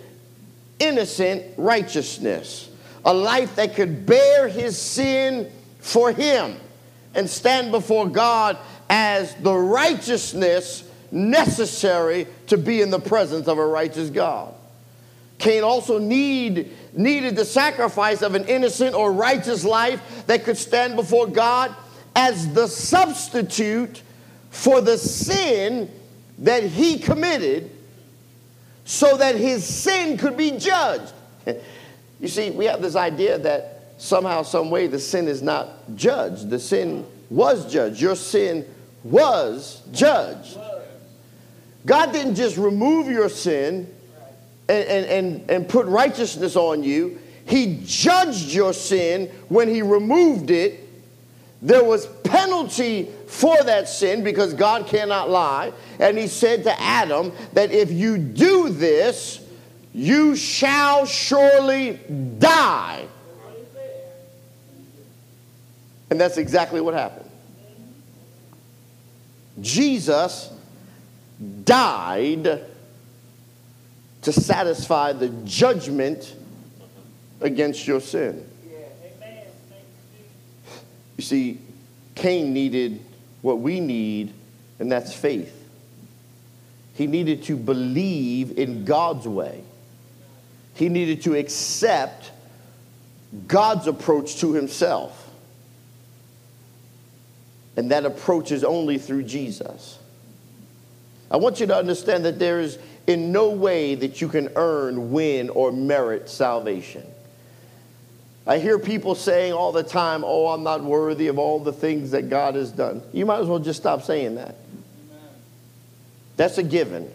innocent 0.80 1.44
righteousness, 1.58 2.70
a 3.04 3.14
life 3.14 3.58
that 3.58 3.76
could 3.76 4.06
bear 4.06 4.48
his 4.48 4.82
sin 4.82 5.52
for 5.80 6.14
him 6.14 6.56
and 7.14 7.30
stand 7.30 7.72
before 7.72 8.08
God 8.08 8.58
as 8.90 9.36
the 9.36 9.54
righteousness 9.54 10.90
necessary 11.12 12.26
to 12.48 12.58
be 12.58 12.82
in 12.82 12.90
the 12.90 13.02
presence 13.02 13.50
of 13.50 13.58
a 13.58 13.68
righteous 13.68 14.10
God. 14.10 14.54
Cain 15.40 15.64
also 15.64 15.98
need, 15.98 16.72
needed 16.94 17.36
the 17.36 17.46
sacrifice 17.46 18.22
of 18.22 18.36
an 18.36 18.46
innocent 18.46 18.94
or 18.94 19.12
righteous 19.12 19.64
life 19.64 20.26
that 20.28 20.44
could 20.44 20.58
stand 20.58 20.96
before 20.96 21.28
God 21.28 21.74
as 22.16 22.54
the 22.54 22.68
substitute 22.68 24.04
for 24.50 24.82
the 24.82 24.98
sin 24.98 25.90
that 26.40 26.64
he 26.64 27.00
committed 27.00 27.72
so 28.84 29.18
that 29.18 29.36
his 29.36 29.66
sin 29.66 30.18
could 30.18 30.36
be 30.36 30.58
judged. 30.58 31.14
you 32.20 32.28
see, 32.28 32.52
we 32.52 32.66
have 32.66 32.82
this 32.82 32.96
idea 32.96 33.38
that 33.40 33.94
somehow, 33.98 34.44
some 34.44 34.70
way, 34.70 34.88
the 34.88 35.00
sin 35.00 35.28
is 35.28 35.42
not 35.42 35.96
judged. 35.96 36.50
The 36.50 36.60
sin 36.60 37.06
was 37.30 37.72
judged. 37.72 38.02
Your 38.02 38.16
sin 38.16 38.66
was 39.04 39.84
judged. 39.94 40.58
God 41.86 42.12
didn't 42.12 42.36
just 42.36 42.58
remove 42.58 43.08
your 43.08 43.30
sin 43.30 43.94
and, 44.70 45.06
and, 45.06 45.52
and, 45.52 45.68
put 45.68 45.88
righteousness 45.88 46.56
on 46.56 46.84
you. 46.84 47.20
He 47.46 47.82
judged 47.84 48.54
your 48.54 48.74
sin 48.74 49.28
when 49.48 49.68
he 49.68 49.82
removed 49.82 50.52
it. 50.52 50.88
There 51.62 51.84
was 51.84 52.06
penalty 52.24 53.10
for 53.28 53.62
that 53.64 53.90
sin 53.90 54.24
because 54.24 54.54
God 54.54 54.86
cannot 54.88 55.30
lie. 55.30 55.74
And 56.00 56.18
he 56.18 56.28
said 56.28 56.64
to 56.66 56.82
Adam 56.82 57.34
that 57.54 57.72
if 57.72 57.92
you 57.92 58.18
do 58.18 58.70
this, 58.70 59.44
you 59.94 60.36
shall 60.36 61.06
surely 61.06 62.00
die. 62.38 63.08
And 66.12 66.20
that's 66.22 66.38
exactly 66.38 66.82
what 66.82 66.94
happened. 66.94 67.30
Jesus 69.62 70.52
died 71.64 72.69
to 74.22 74.34
satisfy 74.34 75.14
the 75.14 75.30
judgment 75.46 76.36
against 77.42 77.88
your 77.88 78.02
sin. 78.02 78.46
You 81.18 81.24
see, 81.24 81.60
Cain 82.16 82.54
needed 82.54 83.02
what 83.42 83.60
we 83.60 83.80
need, 83.80 84.34
and 84.80 84.92
that's 84.92 85.14
faith. 85.14 85.56
He 86.94 87.08
needed 87.08 87.44
to 87.44 87.56
believe 87.56 88.58
in 88.58 88.86
God's 88.86 89.28
way. 89.28 89.64
He 90.76 90.90
needed 90.90 91.24
to 91.24 91.36
accept 91.36 92.32
God's 93.48 93.88
approach 93.88 94.38
to 94.38 94.54
himself. 94.54 95.30
And 97.78 97.92
that 97.92 98.06
approach 98.06 98.52
is 98.52 98.64
only 98.64 98.98
through 98.98 99.24
Jesus. 99.24 100.00
I 101.32 101.38
want 101.38 101.60
you 101.60 101.68
to 101.68 101.76
understand 101.76 102.26
that 102.26 102.40
there 102.40 102.60
is 102.60 102.80
in 103.10 103.32
no 103.32 103.50
way 103.50 103.96
that 103.96 104.22
you 104.22 104.28
can 104.30 104.50
earn, 104.56 105.12
win, 105.12 105.50
or 105.50 105.72
merit 105.72 106.30
salvation. 106.30 107.04
I 108.46 108.60
hear 108.60 108.78
people 108.78 109.16
saying 109.16 109.52
all 109.52 109.72
the 109.72 109.82
time, 109.82 110.24
Oh, 110.24 110.48
I'm 110.50 110.62
not 110.62 110.84
worthy 110.84 111.28
of 111.28 111.40
all 111.40 111.60
the 111.60 111.74
things 111.74 112.12
that 112.12 112.30
God 112.30 112.54
has 112.54 112.72
done. 112.72 113.02
You 113.12 113.26
might 113.26 113.40
as 113.40 113.48
well 113.48 113.58
just 113.58 113.80
stop 113.80 114.04
saying 114.04 114.36
that. 114.36 114.56
That's 116.38 116.60
a 116.60 116.64
given. 116.64 117.12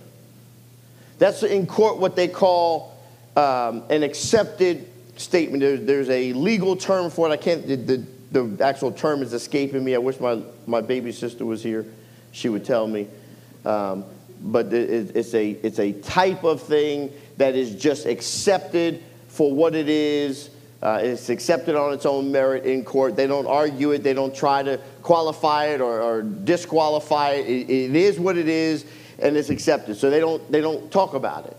That's 1.18 1.44
in 1.44 1.64
court 1.68 1.98
what 1.98 2.16
they 2.16 2.26
call 2.26 2.98
um, 3.36 3.84
an 3.88 4.02
accepted 4.02 4.90
statement. 5.16 5.60
There, 5.60 5.76
there's 5.76 6.10
a 6.10 6.32
legal 6.32 6.74
term 6.74 7.08
for 7.08 7.28
it. 7.28 7.32
I 7.32 7.36
can't, 7.36 7.64
the, 7.68 7.76
the, 7.76 8.06
the, 8.32 8.64
actual 8.64 8.90
term 8.90 9.22
is 9.22 9.32
escaping 9.32 9.84
me. 9.84 9.94
I 9.94 9.98
wish 9.98 10.18
my, 10.18 10.42
my 10.66 10.80
baby 10.80 11.12
sister 11.12 11.46
was 11.46 11.62
here. 11.62 11.86
She 12.32 12.48
would 12.48 12.64
tell 12.64 12.88
me. 12.88 13.06
Um, 13.64 14.04
but 14.44 14.72
it's 14.72 15.34
a, 15.34 15.50
it's 15.50 15.78
a 15.78 15.92
type 15.92 16.44
of 16.44 16.62
thing 16.62 17.10
that 17.38 17.56
is 17.56 17.74
just 17.74 18.04
accepted 18.04 19.02
for 19.28 19.52
what 19.52 19.74
it 19.74 19.88
is. 19.88 20.50
Uh, 20.82 21.00
it's 21.02 21.30
accepted 21.30 21.74
on 21.74 21.94
its 21.94 22.04
own 22.04 22.30
merit 22.30 22.66
in 22.66 22.84
court. 22.84 23.16
They 23.16 23.26
don't 23.26 23.46
argue 23.46 23.92
it. 23.92 24.02
They 24.02 24.12
don't 24.12 24.34
try 24.34 24.62
to 24.62 24.78
qualify 25.02 25.68
it 25.68 25.80
or, 25.80 26.02
or 26.02 26.22
disqualify 26.22 27.30
it. 27.30 27.48
it. 27.48 27.70
It 27.70 27.96
is 27.96 28.20
what 28.20 28.36
it 28.36 28.48
is, 28.48 28.84
and 29.18 29.34
it's 29.34 29.48
accepted. 29.48 29.96
So 29.96 30.10
they 30.10 30.20
don't, 30.20 30.52
they 30.52 30.60
don't 30.60 30.92
talk 30.92 31.14
about 31.14 31.46
it. 31.46 31.56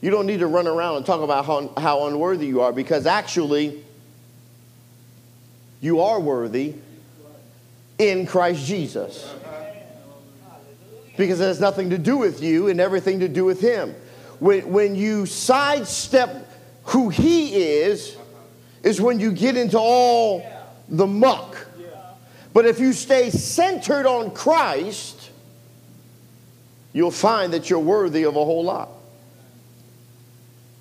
You 0.00 0.10
don't 0.10 0.24
need 0.24 0.40
to 0.40 0.46
run 0.46 0.66
around 0.66 0.96
and 0.96 1.04
talk 1.04 1.20
about 1.20 1.44
how, 1.44 1.74
how 1.76 2.06
unworthy 2.06 2.46
you 2.46 2.62
are 2.62 2.72
because 2.72 3.04
actually, 3.04 3.84
you 5.82 6.00
are 6.00 6.18
worthy 6.18 6.74
in 7.98 8.24
Christ 8.24 8.64
Jesus. 8.64 9.30
Because 11.20 11.38
it 11.38 11.44
has 11.44 11.60
nothing 11.60 11.90
to 11.90 11.98
do 11.98 12.16
with 12.16 12.42
you 12.42 12.68
and 12.68 12.80
everything 12.80 13.20
to 13.20 13.28
do 13.28 13.44
with 13.44 13.60
Him. 13.60 13.94
When, 14.38 14.72
when 14.72 14.94
you 14.96 15.26
sidestep 15.26 16.50
who 16.84 17.10
He 17.10 17.54
is, 17.56 18.16
is 18.82 19.02
when 19.02 19.20
you 19.20 19.30
get 19.30 19.54
into 19.54 19.78
all 19.78 20.42
the 20.88 21.06
muck. 21.06 21.66
But 22.54 22.64
if 22.64 22.80
you 22.80 22.94
stay 22.94 23.28
centered 23.28 24.06
on 24.06 24.30
Christ, 24.30 25.30
you'll 26.94 27.10
find 27.10 27.52
that 27.52 27.68
you're 27.68 27.80
worthy 27.80 28.22
of 28.22 28.36
a 28.36 28.42
whole 28.42 28.64
lot. 28.64 28.88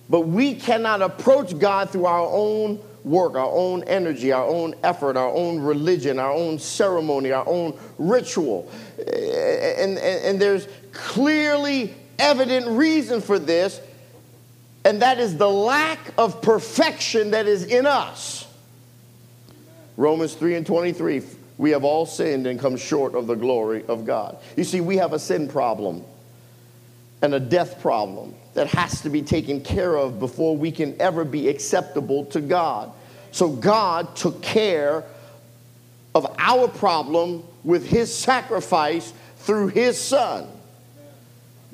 But 0.09 0.21
we 0.21 0.55
cannot 0.55 1.01
approach 1.01 1.59
God 1.59 1.89
through 1.89 2.05
our 2.05 2.25
own 2.25 2.79
work, 3.03 3.35
our 3.35 3.51
own 3.51 3.83
energy, 3.83 4.31
our 4.31 4.45
own 4.45 4.75
effort, 4.83 5.17
our 5.17 5.29
own 5.29 5.59
religion, 5.59 6.19
our 6.19 6.31
own 6.31 6.59
ceremony, 6.59 7.31
our 7.31 7.47
own 7.47 7.77
ritual. 7.97 8.69
And, 8.97 9.97
and, 9.97 9.97
and 9.97 10.41
there's 10.41 10.67
clearly 10.91 11.93
evident 12.17 12.67
reason 12.67 13.21
for 13.21 13.39
this, 13.39 13.79
and 14.85 15.01
that 15.01 15.19
is 15.19 15.37
the 15.37 15.49
lack 15.49 15.99
of 16.17 16.41
perfection 16.41 17.31
that 17.31 17.47
is 17.47 17.63
in 17.63 17.85
us. 17.85 18.47
Romans 19.97 20.33
3 20.33 20.55
and 20.55 20.65
23 20.65 21.21
we 21.59 21.71
have 21.71 21.83
all 21.83 22.05
sinned 22.05 22.47
and 22.47 22.57
come 22.57 22.77
short 22.77 23.15
of 23.15 23.27
the 23.27 23.35
glory 23.35 23.83
of 23.85 24.05
God. 24.05 24.37
You 24.55 24.63
see, 24.63 24.79
we 24.79 24.95
have 24.95 25.11
a 25.11 25.19
sin 25.19 25.49
problem 25.49 26.05
and 27.21 27.33
a 27.33 27.39
death 27.39 27.81
problem 27.81 28.33
that 28.53 28.67
has 28.67 29.01
to 29.01 29.09
be 29.09 29.21
taken 29.21 29.61
care 29.61 29.95
of 29.97 30.19
before 30.19 30.57
we 30.57 30.71
can 30.71 30.99
ever 31.01 31.23
be 31.23 31.47
acceptable 31.47 32.25
to 32.25 32.41
God. 32.41 32.91
So 33.31 33.49
God 33.49 34.15
took 34.15 34.41
care 34.41 35.03
of 36.15 36.35
our 36.39 36.67
problem 36.67 37.43
with 37.63 37.85
his 37.85 38.13
sacrifice 38.13 39.13
through 39.37 39.67
his 39.67 39.99
son. 39.99 40.47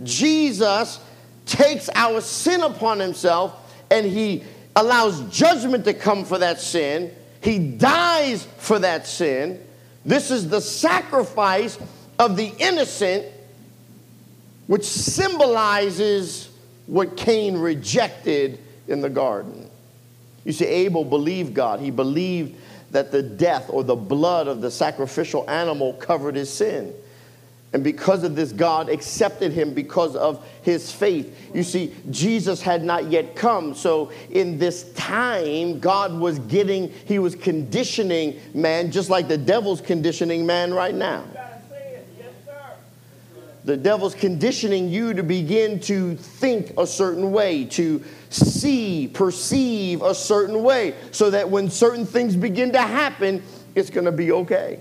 Jesus 0.03 0.99
takes 1.45 1.89
our 1.95 2.21
sin 2.21 2.61
upon 2.61 2.99
himself 2.99 3.55
and 3.89 4.05
he 4.05 4.43
allows 4.75 5.21
judgment 5.35 5.85
to 5.85 5.93
come 5.93 6.25
for 6.25 6.39
that 6.39 6.59
sin. 6.59 7.13
He 7.41 7.59
dies 7.59 8.45
for 8.57 8.79
that 8.79 9.07
sin. 9.07 9.65
This 10.03 10.31
is 10.31 10.49
the 10.49 10.59
sacrifice 10.59 11.79
of 12.19 12.35
the 12.35 12.51
innocent, 12.59 13.25
which 14.67 14.83
symbolizes 14.83 16.49
what 16.87 17.17
Cain 17.17 17.57
rejected 17.57 18.59
in 18.87 19.01
the 19.01 19.09
garden. 19.09 19.69
You 20.43 20.53
see, 20.53 20.65
Abel 20.65 21.03
believed 21.03 21.53
God. 21.53 21.79
He 21.79 21.91
believed 21.91 22.55
that 22.91 23.11
the 23.11 23.23
death 23.23 23.69
or 23.69 23.83
the 23.83 23.95
blood 23.95 24.47
of 24.47 24.61
the 24.61 24.71
sacrificial 24.71 25.49
animal 25.49 25.93
covered 25.93 26.35
his 26.35 26.53
sin. 26.53 26.93
And 27.73 27.83
because 27.83 28.23
of 28.23 28.37
this, 28.37 28.53
God 28.53 28.87
accepted 28.87 29.51
him 29.51 29.73
because 29.73 30.15
of 30.15 30.47
his 30.61 30.93
faith. 30.93 31.37
You 31.53 31.61
see, 31.61 31.93
Jesus 32.09 32.61
had 32.61 32.85
not 32.85 33.11
yet 33.11 33.35
come. 33.35 33.75
So, 33.75 34.13
in 34.31 34.57
this 34.57 34.93
time, 34.93 35.81
God 35.81 36.17
was 36.17 36.39
getting, 36.39 36.89
he 37.05 37.19
was 37.19 37.35
conditioning 37.35 38.39
man 38.53 38.91
just 38.91 39.09
like 39.09 39.27
the 39.27 39.37
devil's 39.37 39.81
conditioning 39.81 40.45
man 40.45 40.73
right 40.73 40.95
now. 40.95 41.25
The 43.65 43.75
devil's 43.75 44.13
conditioning 44.13 44.89
you 44.89 45.15
to 45.15 45.23
begin 45.23 45.79
to 45.81 46.15
think 46.15 46.73
a 46.77 46.85
certain 46.85 47.31
way, 47.31 47.65
to 47.65 48.03
see, 48.29 49.07
perceive 49.07 50.03
a 50.03 50.13
certain 50.13 50.61
way, 50.61 50.93
so 51.11 51.31
that 51.31 51.49
when 51.49 51.71
certain 51.71 52.05
things 52.05 52.35
begin 52.35 52.73
to 52.73 52.81
happen, 52.81 53.41
it's 53.73 53.89
going 53.89 54.05
to 54.05 54.11
be 54.11 54.31
okay. 54.31 54.79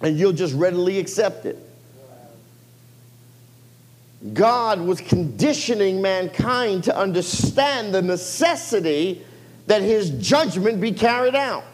And 0.00 0.18
you'll 0.18 0.32
just 0.32 0.54
readily 0.54 0.98
accept 0.98 1.44
it. 1.44 1.58
God 4.32 4.80
was 4.80 5.00
conditioning 5.02 6.00
mankind 6.00 6.84
to 6.84 6.96
understand 6.96 7.94
the 7.94 8.00
necessity 8.00 9.22
that 9.66 9.82
his 9.82 10.10
judgment 10.10 10.80
be 10.80 10.92
carried 10.92 11.34
out. 11.34 11.64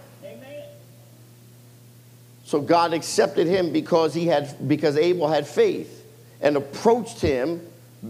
So 2.49 2.63
God 2.63 2.95
accepted 2.95 3.47
him 3.47 3.75
because 3.75 4.15
he 4.15 4.27
had 4.27 4.67
because 4.67 4.97
Abel 4.97 5.29
had 5.29 5.47
faith 5.47 6.03
and 6.41 6.57
approached 6.57 7.21
him 7.21 7.61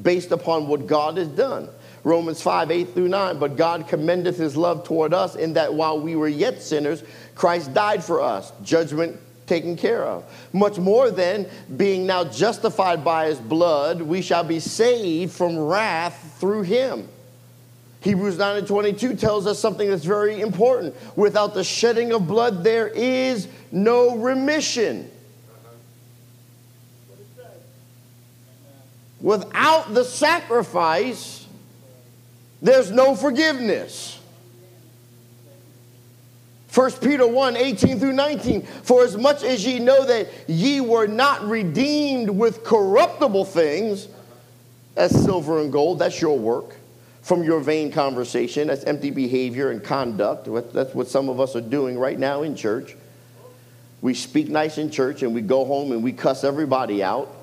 based 0.04 0.30
upon 0.30 0.68
what 0.68 0.86
God 0.86 1.16
has 1.16 1.26
done. 1.26 1.68
Romans 2.04 2.40
5, 2.40 2.70
8 2.70 2.94
through 2.94 3.08
9. 3.08 3.40
But 3.40 3.56
God 3.56 3.88
commendeth 3.88 4.36
his 4.36 4.56
love 4.56 4.84
toward 4.84 5.12
us 5.12 5.34
in 5.34 5.54
that 5.54 5.74
while 5.74 5.98
we 5.98 6.14
were 6.14 6.28
yet 6.28 6.62
sinners, 6.62 7.02
Christ 7.34 7.74
died 7.74 8.04
for 8.04 8.20
us. 8.20 8.52
Judgment 8.62 9.18
taken 9.48 9.76
care 9.76 10.04
of. 10.04 10.22
Much 10.52 10.78
more 10.78 11.10
than 11.10 11.44
being 11.76 12.06
now 12.06 12.22
justified 12.22 13.02
by 13.02 13.26
his 13.26 13.40
blood, 13.40 14.00
we 14.00 14.22
shall 14.22 14.44
be 14.44 14.60
saved 14.60 15.32
from 15.32 15.58
wrath 15.58 16.36
through 16.38 16.62
him. 16.62 17.08
Hebrews 18.00 18.38
9 18.38 18.58
and 18.58 18.66
22 18.66 19.16
tells 19.16 19.46
us 19.46 19.58
something 19.58 19.90
that's 19.90 20.04
very 20.04 20.40
important. 20.40 20.94
Without 21.16 21.54
the 21.54 21.64
shedding 21.64 22.12
of 22.12 22.28
blood, 22.28 22.62
there 22.62 22.86
is 22.88 23.48
no 23.72 24.16
remission. 24.16 25.10
Without 29.20 29.94
the 29.94 30.04
sacrifice, 30.04 31.46
there's 32.62 32.90
no 32.90 33.14
forgiveness. 33.14 34.18
1 36.72 36.92
Peter 36.92 37.26
1 37.26 37.56
18 37.56 37.98
through 37.98 38.12
19. 38.12 38.62
For 38.62 39.02
as 39.02 39.16
much 39.16 39.42
as 39.42 39.66
ye 39.66 39.78
know 39.78 40.04
that 40.04 40.28
ye 40.46 40.80
were 40.80 41.06
not 41.06 41.42
redeemed 41.44 42.30
with 42.30 42.62
corruptible 42.62 43.46
things, 43.46 44.06
as 44.96 45.10
silver 45.24 45.60
and 45.60 45.72
gold, 45.72 46.00
that's 46.00 46.20
your 46.20 46.38
work 46.38 46.74
from 47.22 47.42
your 47.42 47.60
vain 47.60 47.90
conversation. 47.90 48.68
That's 48.68 48.84
empty 48.84 49.10
behavior 49.10 49.70
and 49.70 49.82
conduct. 49.82 50.48
That's 50.72 50.94
what 50.94 51.08
some 51.08 51.28
of 51.28 51.40
us 51.40 51.56
are 51.56 51.60
doing 51.60 51.98
right 51.98 52.18
now 52.18 52.42
in 52.42 52.54
church. 52.54 52.96
We 54.00 54.14
speak 54.14 54.48
nice 54.48 54.78
in 54.78 54.90
church 54.90 55.22
and 55.22 55.34
we 55.34 55.40
go 55.40 55.64
home 55.64 55.92
and 55.92 56.02
we 56.02 56.12
cuss 56.12 56.44
everybody 56.44 57.02
out. 57.02 57.34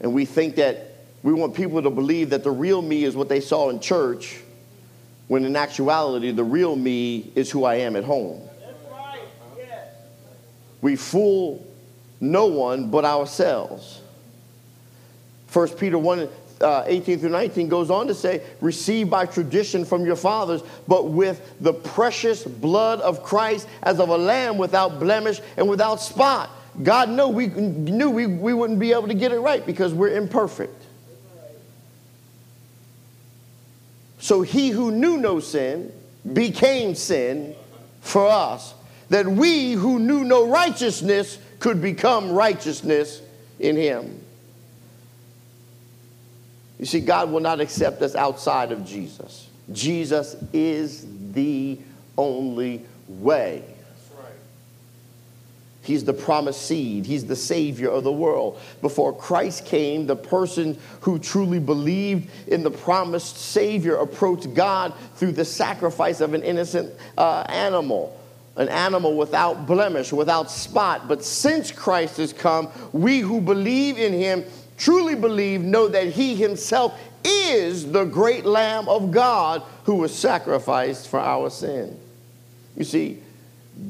And 0.00 0.14
we 0.14 0.24
think 0.24 0.56
that 0.56 0.96
we 1.22 1.32
want 1.32 1.54
people 1.54 1.82
to 1.82 1.90
believe 1.90 2.30
that 2.30 2.44
the 2.44 2.50
real 2.50 2.80
me 2.80 3.04
is 3.04 3.16
what 3.16 3.28
they 3.28 3.40
saw 3.40 3.70
in 3.70 3.80
church, 3.80 4.40
when 5.26 5.44
in 5.44 5.56
actuality, 5.56 6.30
the 6.30 6.44
real 6.44 6.76
me 6.76 7.30
is 7.34 7.50
who 7.50 7.64
I 7.64 7.76
am 7.76 7.96
at 7.96 8.04
home. 8.04 8.48
We 10.80 10.94
fool 10.94 11.66
no 12.20 12.46
one 12.46 12.90
but 12.90 13.04
ourselves. 13.04 14.00
1 15.52 15.68
Peter 15.70 15.98
1 15.98 16.28
uh, 16.60 16.84
18 16.86 17.20
through 17.20 17.30
19 17.30 17.68
goes 17.68 17.90
on 17.90 18.06
to 18.08 18.14
say, 18.14 18.42
received 18.60 19.10
by 19.10 19.26
tradition 19.26 19.84
from 19.84 20.04
your 20.04 20.16
fathers, 20.16 20.62
but 20.86 21.08
with 21.08 21.40
the 21.60 21.72
precious 21.72 22.42
blood 22.44 23.00
of 23.00 23.22
Christ 23.22 23.68
as 23.82 24.00
of 24.00 24.08
a 24.08 24.16
lamb 24.16 24.58
without 24.58 24.98
blemish 24.98 25.40
and 25.56 25.68
without 25.68 26.00
spot. 26.00 26.50
God 26.82 27.08
knew 27.08 27.28
we, 27.28 27.46
knew 27.48 28.10
we, 28.10 28.26
we 28.26 28.54
wouldn't 28.54 28.78
be 28.78 28.92
able 28.92 29.08
to 29.08 29.14
get 29.14 29.32
it 29.32 29.38
right 29.40 29.64
because 29.64 29.92
we're 29.92 30.16
imperfect. 30.16 30.84
So 34.20 34.42
he 34.42 34.70
who 34.70 34.90
knew 34.90 35.16
no 35.16 35.40
sin 35.40 35.92
became 36.32 36.94
sin 36.94 37.54
for 38.00 38.26
us, 38.26 38.74
that 39.10 39.26
we 39.26 39.72
who 39.72 39.98
knew 39.98 40.24
no 40.24 40.48
righteousness 40.48 41.38
could 41.60 41.80
become 41.80 42.30
righteousness 42.30 43.22
in 43.58 43.76
him. 43.76 44.24
You 46.78 46.86
see, 46.86 47.00
God 47.00 47.30
will 47.30 47.40
not 47.40 47.60
accept 47.60 48.02
us 48.02 48.14
outside 48.14 48.72
of 48.72 48.84
Jesus. 48.84 49.48
Jesus 49.72 50.36
is 50.52 51.06
the 51.32 51.78
only 52.16 52.84
way. 53.08 53.64
He's 55.88 56.04
the 56.04 56.12
promised 56.12 56.66
seed. 56.66 57.06
He's 57.06 57.24
the 57.24 57.34
Savior 57.34 57.88
of 57.88 58.04
the 58.04 58.12
world. 58.12 58.60
Before 58.82 59.10
Christ 59.10 59.64
came, 59.64 60.06
the 60.06 60.16
person 60.16 60.76
who 61.00 61.18
truly 61.18 61.58
believed 61.58 62.28
in 62.46 62.62
the 62.62 62.70
promised 62.70 63.38
Savior 63.38 63.96
approached 63.96 64.52
God 64.52 64.92
through 65.14 65.32
the 65.32 65.46
sacrifice 65.46 66.20
of 66.20 66.34
an 66.34 66.42
innocent 66.42 66.92
uh, 67.16 67.46
animal, 67.48 68.20
an 68.56 68.68
animal 68.68 69.16
without 69.16 69.66
blemish, 69.66 70.12
without 70.12 70.50
spot. 70.50 71.08
But 71.08 71.24
since 71.24 71.72
Christ 71.72 72.18
has 72.18 72.34
come, 72.34 72.68
we 72.92 73.20
who 73.20 73.40
believe 73.40 73.96
in 73.96 74.12
Him 74.12 74.44
truly 74.78 75.14
believe 75.14 75.60
know 75.60 75.88
that 75.88 76.08
he 76.08 76.34
himself 76.34 76.98
is 77.24 77.90
the 77.90 78.04
great 78.04 78.44
Lamb 78.44 78.88
of 78.88 79.10
God 79.10 79.62
who 79.84 79.96
was 79.96 80.14
sacrificed 80.16 81.08
for 81.08 81.20
our 81.20 81.50
sin. 81.50 81.98
You 82.76 82.84
see, 82.84 83.18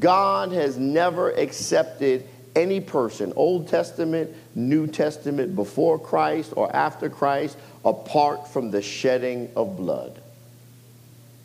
God 0.01 0.53
has 0.53 0.77
never 0.77 1.31
accepted 1.31 2.27
any 2.57 2.81
person, 2.81 3.33
Old 3.37 3.69
Testament, 3.69 4.31
New 4.55 4.87
Testament, 4.87 5.55
before 5.55 5.99
Christ 5.99 6.53
or 6.57 6.75
after 6.75 7.09
Christ, 7.09 7.57
apart 7.85 8.49
from 8.49 8.71
the 8.71 8.83
shedding 8.83 9.51
of 9.55 9.77
blood. 9.77 10.21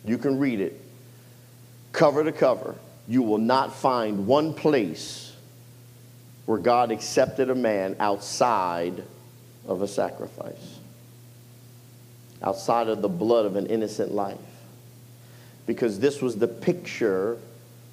You 0.04 0.18
can 0.18 0.38
read 0.38 0.60
it 0.60 0.80
cover 1.92 2.24
to 2.24 2.32
cover. 2.32 2.74
You 3.06 3.22
will 3.22 3.38
not 3.38 3.74
find 3.74 4.26
one 4.26 4.52
place 4.52 5.32
where 6.46 6.58
God 6.58 6.90
accepted 6.90 7.48
a 7.50 7.54
man 7.54 7.96
outside 8.00 9.04
of 9.66 9.82
a 9.82 9.88
sacrifice, 9.88 10.78
outside 12.42 12.88
of 12.88 13.02
the 13.02 13.08
blood 13.08 13.46
of 13.46 13.56
an 13.56 13.66
innocent 13.66 14.12
life. 14.12 14.38
Because 15.66 15.98
this 15.98 16.20
was 16.20 16.36
the 16.36 16.48
picture 16.48 17.38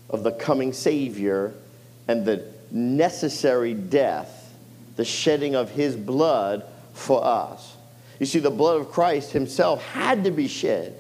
of 0.10 0.24
the 0.24 0.32
coming 0.32 0.74
Savior 0.74 1.54
and 2.08 2.26
the 2.26 2.46
necessary 2.70 3.74
death, 3.74 4.54
the 4.98 5.06
shedding 5.06 5.56
of 5.56 5.70
his 5.70 5.96
blood 5.96 6.66
for 6.94 7.24
us. 7.24 7.76
You 8.20 8.26
see, 8.26 8.40
the 8.40 8.52
blood 8.52 8.82
of 8.82 8.92
Christ 8.92 9.32
himself 9.32 9.82
had 9.84 10.26
to 10.26 10.32
be 10.32 10.48
shed 10.48 10.96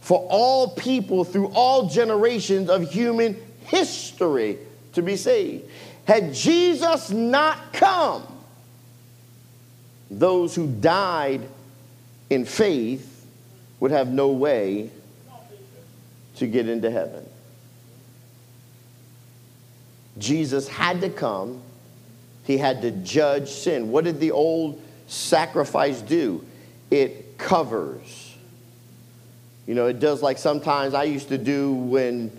for 0.00 0.26
all 0.30 0.68
people 0.68 1.24
through 1.24 1.48
all 1.48 1.88
generations 1.88 2.70
of 2.70 2.88
human 2.90 3.36
history 3.64 4.58
to 4.92 5.02
be 5.02 5.16
saved. 5.16 5.68
Had 6.06 6.32
Jesus 6.32 7.10
not 7.10 7.72
come, 7.72 8.24
those 10.10 10.54
who 10.54 10.66
died 10.66 11.42
in 12.30 12.44
faith 12.44 13.26
would 13.80 13.90
have 13.90 14.08
no 14.08 14.28
way 14.28 14.90
to 16.36 16.46
get 16.46 16.68
into 16.68 16.90
heaven. 16.90 17.26
Jesus 20.18 20.68
had 20.68 21.00
to 21.02 21.10
come, 21.10 21.60
he 22.44 22.56
had 22.58 22.82
to 22.82 22.90
judge 22.90 23.50
sin. 23.50 23.90
What 23.90 24.04
did 24.04 24.20
the 24.20 24.30
old 24.30 24.80
sacrifice 25.08 26.00
do? 26.00 26.44
It 26.90 27.36
covers. 27.38 28.34
You 29.66 29.74
know, 29.74 29.86
it 29.86 29.98
does 29.98 30.22
like 30.22 30.38
sometimes 30.38 30.94
I 30.94 31.04
used 31.04 31.28
to 31.28 31.38
do 31.38 31.72
when 31.72 32.30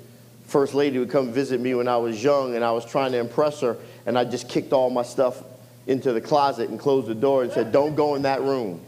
First 0.46 0.74
Lady 0.74 0.98
would 0.98 1.12
come 1.12 1.32
visit 1.34 1.60
me 1.60 1.76
when 1.76 1.88
I 1.88 1.98
was 1.98 2.24
young 2.24 2.56
and 2.56 2.64
I 2.64 2.72
was 2.72 2.86
trying 2.86 3.12
to 3.12 3.20
impress 3.20 3.60
her, 3.62 3.78
and 4.06 4.18
I 4.18 4.24
just 4.24 4.48
kicked 4.48 4.72
all 4.72 4.90
my 4.90 5.04
stuff 5.04 5.44
into 5.88 6.14
the 6.14 6.22
closet 6.22 6.70
and 6.70 6.80
closed 6.80 7.08
the 7.08 7.16
door 7.16 7.44
and 7.44 7.52
said, 7.52 7.72
Don't 7.72 7.96
go 7.96 8.16
in 8.16 8.22
that 8.24 8.42
room. 8.42 8.82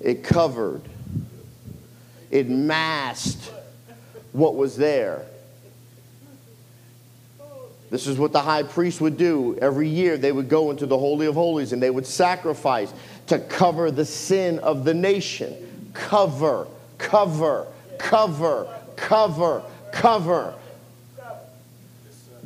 It 0.00 0.24
covered, 0.24 0.82
it 2.30 2.48
masked 2.48 3.52
what 4.32 4.56
was 4.56 4.76
there. 4.76 5.24
This 7.88 8.06
is 8.08 8.18
what 8.18 8.32
the 8.32 8.40
high 8.40 8.64
priest 8.64 9.00
would 9.00 9.16
do. 9.16 9.56
Every 9.60 9.88
year 9.88 10.16
they 10.16 10.32
would 10.32 10.48
go 10.48 10.70
into 10.70 10.86
the 10.86 10.98
Holy 10.98 11.26
of 11.26 11.34
Holies 11.34 11.72
and 11.72 11.80
they 11.80 11.90
would 11.90 12.06
sacrifice 12.06 12.92
to 13.28 13.38
cover 13.38 13.90
the 13.90 14.04
sin 14.04 14.58
of 14.58 14.84
the 14.84 14.92
nation. 14.92 15.90
Cover, 15.94 16.66
cover, 16.98 17.66
cover, 17.98 18.68
cover, 18.96 19.62
cover. 19.92 20.54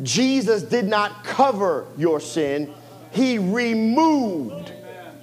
Jesus 0.03 0.63
did 0.63 0.87
not 0.87 1.25
cover 1.25 1.87
your 1.97 2.21
sin, 2.21 2.73
He 3.11 3.39
removed 3.39 4.73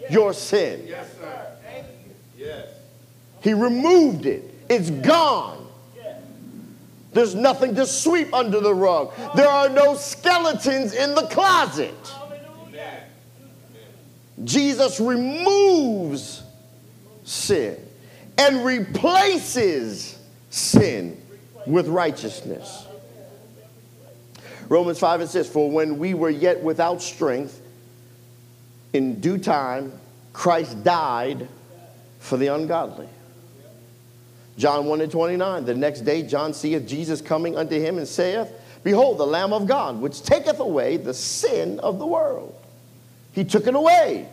your 0.10 0.34
sin. 0.34 0.84
Yes, 0.88 1.08
sir. 1.20 1.56
Yes. 2.38 2.68
He 3.42 3.54
removed 3.54 4.26
it, 4.26 4.44
it's 4.70 4.90
gone. 4.90 5.68
There's 7.14 7.34
nothing 7.34 7.74
to 7.76 7.88
sweep 7.88 8.32
under 8.32 8.60
the 8.60 8.74
rug. 8.74 9.12
There 9.36 9.48
are 9.48 9.70
no 9.70 9.96
skeletons 9.96 10.94
in 10.94 11.16
the 11.16 11.24
closet. 11.24 11.96
Jesus 14.44 15.00
removes 15.00 16.44
sin 17.24 17.78
and 18.38 18.64
replaces 18.64 20.20
sin 20.52 21.20
with 21.66 21.88
righteousness. 21.88 22.87
Romans 24.70 25.00
5 25.00 25.22
and 25.22 25.30
6 25.30 25.48
For 25.50 25.70
when 25.72 25.98
we 25.98 26.14
were 26.14 26.30
yet 26.30 26.62
without 26.62 27.02
strength, 27.02 27.62
in 28.94 29.20
due 29.20 29.38
time, 29.38 29.94
Christ 30.34 30.84
died 30.84 31.48
for 32.20 32.38
the 32.38 32.48
ungodly. 32.48 33.08
John 34.58 34.86
1 34.86 35.02
and 35.02 35.12
29. 35.12 35.66
The 35.66 35.76
next 35.76 36.02
day, 36.02 36.24
John 36.24 36.54
seeth 36.54 36.88
Jesus 36.88 37.22
coming 37.22 37.56
unto 37.56 37.80
him 37.80 37.98
and 37.98 38.08
saith, 38.08 38.52
Behold, 38.84 39.18
the 39.18 39.28
Lamb 39.28 39.54
of 39.54 39.68
God, 39.68 40.02
which 40.02 40.24
taketh 40.24 40.60
away 40.60 40.98
the 40.98 41.14
sin 41.14 41.80
of 41.80 42.00
the 42.00 42.08
world. 42.08 42.56
He 43.34 43.44
took 43.44 43.68
it 43.68 43.76
away. 43.76 44.28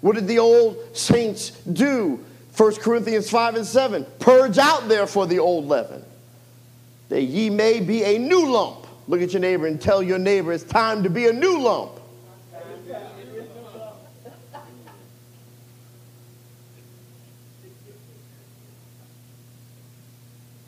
What 0.00 0.14
did 0.14 0.26
the 0.26 0.38
old 0.38 0.96
saints 0.96 1.50
do? 1.50 2.24
1 2.56 2.74
Corinthians 2.76 3.30
5 3.30 3.56
and 3.56 3.66
7. 3.66 4.06
Purge 4.18 4.58
out 4.58 4.88
therefore 4.88 5.26
the 5.26 5.38
old 5.38 5.66
leaven, 5.66 6.04
that 7.08 7.22
ye 7.22 7.50
may 7.50 7.80
be 7.80 8.02
a 8.02 8.18
new 8.18 8.50
lump. 8.50 8.77
Look 9.08 9.22
at 9.22 9.32
your 9.32 9.40
neighbor 9.40 9.66
and 9.66 9.80
tell 9.80 10.02
your 10.02 10.18
neighbor 10.18 10.52
it's 10.52 10.62
time 10.62 11.02
to 11.02 11.10
be 11.10 11.26
a 11.28 11.32
new 11.32 11.58
lump. 11.58 11.92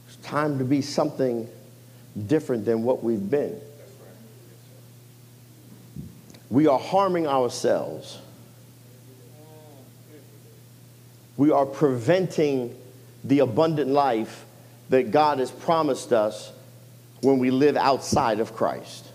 It's 0.09 0.17
time 0.23 0.59
to 0.59 0.65
be 0.65 0.81
something 0.81 1.47
different 2.27 2.65
than 2.65 2.83
what 2.83 3.05
we've 3.05 3.31
been. 3.31 3.61
We 6.49 6.67
are 6.67 6.79
harming 6.79 7.27
ourselves. 7.27 8.19
We 11.37 11.51
are 11.51 11.67
preventing 11.67 12.75
the 13.23 13.41
abundant 13.41 13.91
life 13.91 14.47
that 14.89 15.11
God 15.11 15.41
has 15.41 15.51
promised 15.51 16.13
us 16.15 16.53
when 17.23 17.39
we 17.39 17.51
live 17.51 17.77
outside 17.77 18.41
of 18.41 18.55
Christ. 18.55 19.07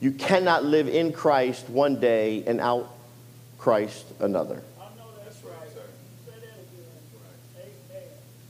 You 0.00 0.12
cannot 0.12 0.64
live 0.64 0.88
in 0.88 1.12
Christ 1.12 1.68
one 1.68 2.00
day 2.00 2.42
and 2.46 2.60
out 2.60 2.88
Christ 3.58 4.06
another. 4.20 4.62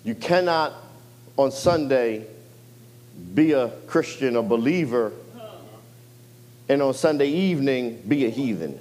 You 0.04 0.14
cannot 0.14 0.72
on 1.36 1.50
Sunday 1.50 2.26
be 3.34 3.52
a 3.52 3.68
Christian, 3.86 4.36
a 4.36 4.42
believer, 4.42 5.12
and 6.68 6.80
on 6.80 6.94
Sunday 6.94 7.28
evening 7.28 8.02
be 8.06 8.26
a 8.26 8.30
heathen. 8.30 8.78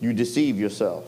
You 0.00 0.12
deceive 0.12 0.58
yourself. 0.58 1.04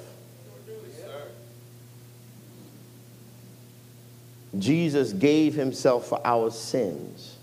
Jesus 4.59 5.12
gave 5.12 5.55
himself 5.55 6.09
for 6.09 6.20
our 6.24 6.51
sins 6.51 7.36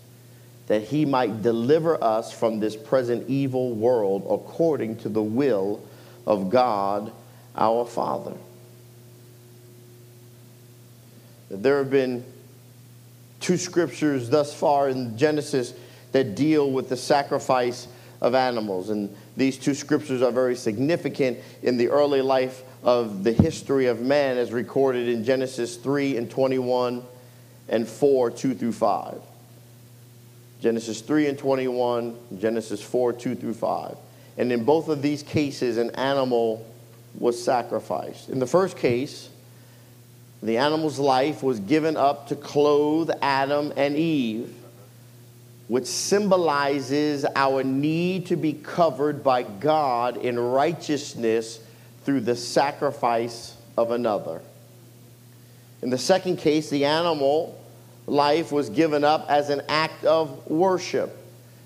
that 0.66 0.82
he 0.82 1.06
might 1.06 1.42
deliver 1.42 2.02
us 2.04 2.30
from 2.30 2.60
this 2.60 2.76
present 2.76 3.28
evil 3.28 3.72
world 3.72 4.26
according 4.30 4.96
to 4.96 5.08
the 5.08 5.22
will 5.22 5.82
of 6.26 6.50
God 6.50 7.10
our 7.56 7.86
Father. 7.86 8.34
There 11.50 11.78
have 11.78 11.90
been 11.90 12.22
two 13.40 13.56
scriptures 13.56 14.28
thus 14.28 14.52
far 14.52 14.90
in 14.90 15.16
Genesis 15.16 15.72
that 16.12 16.34
deal 16.34 16.70
with 16.70 16.90
the 16.90 16.96
sacrifice 16.98 17.88
of 18.20 18.34
animals. 18.34 18.90
And 18.90 19.14
these 19.36 19.56
two 19.56 19.74
scriptures 19.74 20.20
are 20.20 20.30
very 20.30 20.56
significant 20.56 21.38
in 21.62 21.78
the 21.78 21.88
early 21.88 22.20
life 22.20 22.62
of 22.82 23.24
the 23.24 23.32
history 23.32 23.86
of 23.86 24.00
man 24.00 24.38
as 24.38 24.52
recorded 24.52 25.08
in 25.08 25.24
Genesis 25.24 25.76
3 25.76 26.16
and 26.16 26.30
21 26.30 27.02
and 27.68 27.88
4, 27.88 28.30
2 28.30 28.54
through 28.54 28.72
5. 28.72 29.20
Genesis 30.60 31.00
3 31.00 31.28
and 31.28 31.38
21, 31.38 32.16
Genesis 32.38 32.82
4, 32.82 33.12
2 33.12 33.34
through 33.34 33.54
5. 33.54 33.96
And 34.36 34.52
in 34.52 34.64
both 34.64 34.88
of 34.88 35.02
these 35.02 35.22
cases, 35.22 35.76
an 35.76 35.90
animal 35.96 36.66
was 37.18 37.42
sacrificed. 37.42 38.28
In 38.28 38.38
the 38.38 38.46
first 38.46 38.76
case, 38.76 39.28
the 40.42 40.58
animal's 40.58 40.98
life 40.98 41.42
was 41.42 41.58
given 41.60 41.96
up 41.96 42.28
to 42.28 42.36
clothe 42.36 43.10
Adam 43.20 43.72
and 43.76 43.96
Eve, 43.96 44.54
which 45.66 45.86
symbolizes 45.86 47.26
our 47.34 47.62
need 47.64 48.26
to 48.26 48.36
be 48.36 48.52
covered 48.52 49.22
by 49.22 49.42
God 49.42 50.16
in 50.16 50.38
righteousness 50.38 51.60
through 52.08 52.20
the 52.20 52.34
sacrifice 52.34 53.54
of 53.76 53.90
another. 53.90 54.40
In 55.82 55.90
the 55.90 55.98
second 55.98 56.38
case, 56.38 56.70
the 56.70 56.86
animal 56.86 57.62
life 58.06 58.50
was 58.50 58.70
given 58.70 59.04
up 59.04 59.26
as 59.28 59.50
an 59.50 59.60
act 59.68 60.06
of 60.06 60.50
worship. 60.50 61.14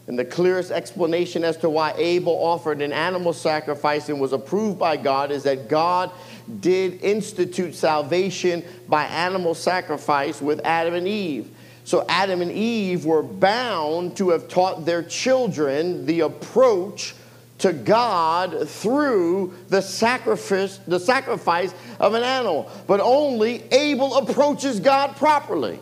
And 0.08 0.18
the 0.18 0.24
clearest 0.24 0.72
explanation 0.72 1.44
as 1.44 1.58
to 1.58 1.70
why 1.70 1.94
Abel 1.96 2.32
offered 2.32 2.82
an 2.82 2.92
animal 2.92 3.32
sacrifice 3.32 4.08
and 4.08 4.20
was 4.20 4.32
approved 4.32 4.80
by 4.80 4.96
God 4.96 5.30
is 5.30 5.44
that 5.44 5.68
God 5.68 6.10
did 6.58 7.04
institute 7.04 7.76
salvation 7.76 8.64
by 8.88 9.04
animal 9.04 9.54
sacrifice 9.54 10.42
with 10.42 10.60
Adam 10.64 10.94
and 10.94 11.06
Eve. 11.06 11.54
So 11.84 12.04
Adam 12.08 12.42
and 12.42 12.50
Eve 12.50 13.04
were 13.04 13.22
bound 13.22 14.16
to 14.16 14.30
have 14.30 14.48
taught 14.48 14.86
their 14.86 15.04
children 15.04 16.04
the 16.04 16.18
approach 16.22 17.14
to 17.62 17.72
God 17.72 18.68
through 18.68 19.54
the 19.68 19.80
sacrifice, 19.80 20.78
the 20.78 20.98
sacrifice 20.98 21.72
of 22.00 22.14
an 22.14 22.24
animal. 22.24 22.68
But 22.88 22.98
only 23.00 23.62
Abel 23.72 24.16
approaches 24.16 24.80
God 24.80 25.16
properly. 25.16 25.78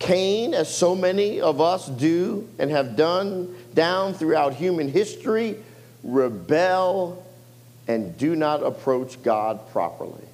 Cain, 0.00 0.52
as 0.52 0.74
so 0.74 0.96
many 0.96 1.40
of 1.40 1.60
us 1.60 1.88
do 1.88 2.48
and 2.58 2.72
have 2.72 2.96
done 2.96 3.54
down 3.74 4.14
throughout 4.14 4.54
human 4.54 4.88
history, 4.88 5.56
rebel 6.02 7.24
and 7.86 8.16
do 8.18 8.34
not 8.34 8.64
approach 8.64 9.22
God 9.22 9.70
properly. 9.70 10.24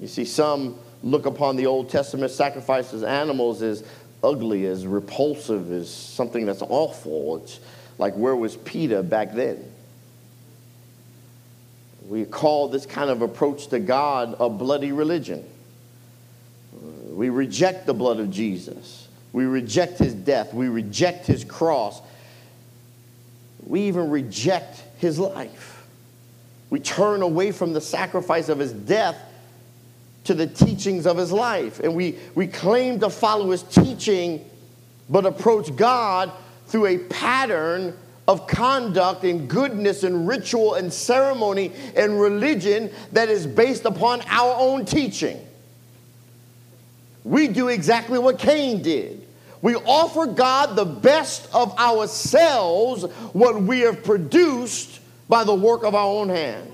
You 0.00 0.08
see, 0.08 0.26
some 0.26 0.78
look 1.02 1.24
upon 1.24 1.56
the 1.56 1.64
Old 1.64 1.88
Testament 1.88 2.30
sacrifices 2.30 3.02
animals 3.04 3.62
as 3.62 3.84
ugly, 4.22 4.66
as 4.66 4.86
repulsive, 4.86 5.72
as 5.72 5.92
something 5.92 6.44
that's 6.44 6.62
awful. 6.62 7.36
It's 7.36 7.58
like 8.02 8.14
where 8.14 8.34
was 8.34 8.56
PETA 8.56 9.04
back 9.04 9.32
then? 9.32 9.64
We 12.08 12.24
call 12.24 12.66
this 12.66 12.84
kind 12.84 13.10
of 13.10 13.22
approach 13.22 13.68
to 13.68 13.78
God 13.78 14.34
a 14.40 14.50
bloody 14.50 14.90
religion. 14.90 15.48
We 17.10 17.28
reject 17.28 17.86
the 17.86 17.94
blood 17.94 18.18
of 18.18 18.32
Jesus. 18.32 19.06
We 19.32 19.44
reject 19.44 20.00
his 20.00 20.14
death. 20.14 20.52
We 20.52 20.66
reject 20.66 21.28
his 21.28 21.44
cross. 21.44 22.02
We 23.64 23.82
even 23.82 24.10
reject 24.10 24.82
his 24.98 25.20
life. 25.20 25.86
We 26.70 26.80
turn 26.80 27.22
away 27.22 27.52
from 27.52 27.72
the 27.72 27.80
sacrifice 27.80 28.48
of 28.48 28.58
his 28.58 28.72
death 28.72 29.16
to 30.24 30.34
the 30.34 30.48
teachings 30.48 31.06
of 31.06 31.16
his 31.16 31.30
life. 31.30 31.78
And 31.78 31.94
we, 31.94 32.18
we 32.34 32.48
claim 32.48 32.98
to 32.98 33.10
follow 33.10 33.52
his 33.52 33.62
teaching, 33.62 34.44
but 35.08 35.24
approach 35.24 35.76
God 35.76 36.32
through 36.72 36.86
a 36.86 36.98
pattern 36.98 37.96
of 38.26 38.48
conduct 38.48 39.22
and 39.22 39.48
goodness 39.48 40.02
and 40.02 40.26
ritual 40.26 40.74
and 40.74 40.92
ceremony 40.92 41.72
and 41.94 42.20
religion 42.20 42.90
that 43.12 43.28
is 43.28 43.46
based 43.46 43.84
upon 43.84 44.20
our 44.22 44.56
own 44.58 44.84
teaching 44.84 45.40
we 47.24 47.48
do 47.48 47.68
exactly 47.68 48.18
what 48.18 48.38
Cain 48.38 48.82
did. 48.82 49.26
We 49.60 49.76
offer 49.76 50.26
God 50.26 50.74
the 50.74 50.84
best 50.84 51.48
of 51.54 51.78
ourselves, 51.78 53.04
what 53.32 53.62
we 53.62 53.80
have 53.80 54.02
produced 54.02 55.00
by 55.28 55.44
the 55.44 55.54
work 55.54 55.84
of 55.84 55.94
our 55.94 56.06
own 56.06 56.28
hands. 56.28 56.71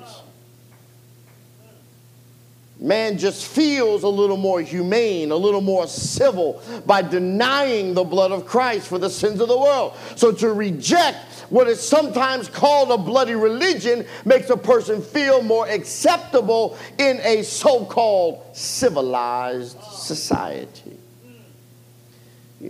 Man 2.80 3.18
just 3.18 3.44
feels 3.46 4.04
a 4.04 4.08
little 4.08 4.36
more 4.36 4.60
humane, 4.60 5.32
a 5.32 5.36
little 5.36 5.60
more 5.60 5.88
civil 5.88 6.62
by 6.86 7.02
denying 7.02 7.94
the 7.94 8.04
blood 8.04 8.30
of 8.30 8.46
Christ 8.46 8.86
for 8.86 8.98
the 8.98 9.10
sins 9.10 9.40
of 9.40 9.48
the 9.48 9.58
world. 9.58 9.94
So 10.14 10.30
to 10.30 10.52
reject 10.52 11.16
what 11.50 11.66
is 11.66 11.80
sometimes 11.80 12.48
called 12.48 12.90
a 12.92 12.98
bloody 12.98 13.34
religion 13.34 14.06
makes 14.24 14.50
a 14.50 14.56
person 14.56 15.02
feel 15.02 15.42
more 15.42 15.66
acceptable 15.66 16.78
in 16.98 17.18
a 17.24 17.42
so 17.42 17.84
called 17.84 18.44
civilized 18.52 19.82
society. 19.82 20.98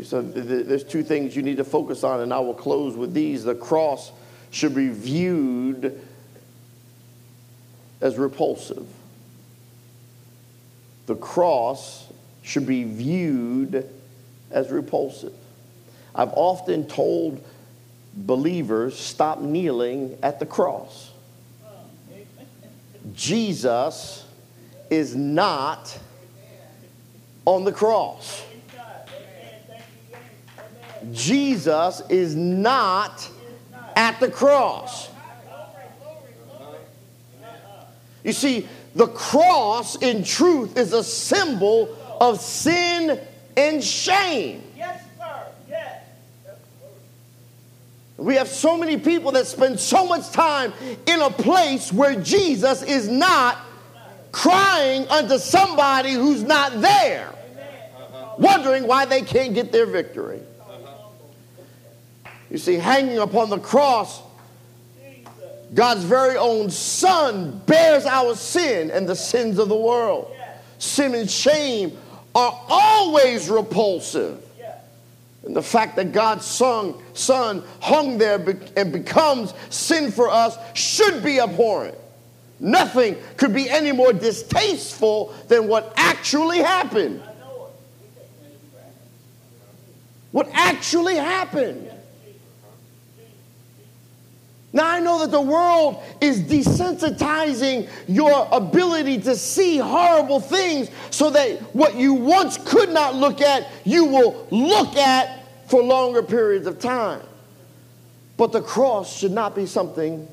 So 0.04 0.22
there's 0.22 0.84
two 0.84 1.02
things 1.02 1.34
you 1.34 1.42
need 1.42 1.56
to 1.56 1.64
focus 1.64 2.04
on, 2.04 2.20
and 2.20 2.32
I 2.32 2.38
will 2.40 2.54
close 2.54 2.94
with 2.94 3.14
these. 3.14 3.44
The 3.44 3.54
cross 3.54 4.12
should 4.50 4.74
be 4.74 4.88
viewed 4.88 6.00
as 8.00 8.16
repulsive. 8.16 8.86
The 11.08 11.16
cross 11.16 12.06
should 12.42 12.66
be 12.66 12.84
viewed 12.84 13.88
as 14.50 14.70
repulsive. 14.70 15.32
I've 16.14 16.34
often 16.34 16.86
told 16.86 17.42
believers 18.14 18.98
stop 18.98 19.40
kneeling 19.40 20.18
at 20.22 20.38
the 20.38 20.44
cross. 20.44 21.10
Jesus 23.14 24.26
is 24.90 25.16
not 25.16 25.98
on 27.46 27.64
the 27.64 27.72
cross. 27.72 28.44
Jesus 31.10 32.02
is 32.10 32.36
not 32.36 33.26
at 33.96 34.20
the 34.20 34.30
cross. 34.30 35.08
You 38.22 38.34
see, 38.34 38.68
the 38.98 39.06
cross 39.06 39.94
in 39.94 40.24
truth 40.24 40.76
is 40.76 40.92
a 40.92 41.04
symbol 41.04 41.96
of 42.20 42.40
sin 42.40 43.20
and 43.56 43.82
shame. 43.82 44.60
Yes, 44.76 45.00
sir. 45.16 45.42
Yes. 45.70 46.02
We 48.16 48.34
have 48.34 48.48
so 48.48 48.76
many 48.76 48.96
people 48.96 49.30
that 49.32 49.46
spend 49.46 49.78
so 49.78 50.04
much 50.04 50.32
time 50.32 50.72
in 51.06 51.22
a 51.22 51.30
place 51.30 51.92
where 51.92 52.20
Jesus 52.20 52.82
is 52.82 53.08
not 53.08 53.58
crying 54.32 55.06
unto 55.06 55.38
somebody 55.38 56.14
who's 56.14 56.42
not 56.42 56.80
there, 56.80 57.32
wondering 58.36 58.88
why 58.88 59.04
they 59.04 59.22
can't 59.22 59.54
get 59.54 59.70
their 59.70 59.86
victory. 59.86 60.40
You 62.50 62.58
see, 62.58 62.74
hanging 62.74 63.18
upon 63.18 63.48
the 63.50 63.60
cross, 63.60 64.22
God's 65.74 66.04
very 66.04 66.36
own 66.36 66.70
Son 66.70 67.60
bears 67.66 68.06
our 68.06 68.34
sin 68.34 68.90
and 68.90 69.08
the 69.08 69.16
sins 69.16 69.58
of 69.58 69.68
the 69.68 69.76
world. 69.76 70.34
Sin 70.78 71.14
and 71.14 71.30
shame 71.30 71.96
are 72.34 72.58
always 72.68 73.48
repulsive. 73.48 74.44
And 75.44 75.56
the 75.56 75.62
fact 75.62 75.96
that 75.96 76.12
God's 76.12 76.44
son, 76.44 76.94
son 77.14 77.62
hung 77.80 78.18
there 78.18 78.38
and 78.76 78.92
becomes 78.92 79.54
sin 79.70 80.10
for 80.10 80.28
us 80.28 80.58
should 80.74 81.22
be 81.22 81.40
abhorrent. 81.40 81.96
Nothing 82.60 83.16
could 83.36 83.54
be 83.54 83.70
any 83.70 83.92
more 83.92 84.12
distasteful 84.12 85.32
than 85.46 85.68
what 85.68 85.92
actually 85.96 86.58
happened. 86.58 87.22
What 90.32 90.50
actually 90.52 91.16
happened. 91.16 91.90
Now, 94.72 94.86
I 94.86 95.00
know 95.00 95.20
that 95.20 95.30
the 95.30 95.40
world 95.40 96.02
is 96.20 96.42
desensitizing 96.42 97.88
your 98.06 98.46
ability 98.52 99.20
to 99.22 99.34
see 99.34 99.78
horrible 99.78 100.40
things 100.40 100.90
so 101.10 101.30
that 101.30 101.60
what 101.74 101.94
you 101.94 102.12
once 102.12 102.58
could 102.58 102.90
not 102.90 103.14
look 103.14 103.40
at, 103.40 103.66
you 103.84 104.04
will 104.04 104.46
look 104.50 104.94
at 104.96 105.46
for 105.68 105.82
longer 105.82 106.22
periods 106.22 106.66
of 106.66 106.78
time. 106.78 107.22
But 108.36 108.52
the 108.52 108.60
cross 108.60 109.16
should 109.16 109.32
not 109.32 109.56
be 109.56 109.64
something 109.64 110.28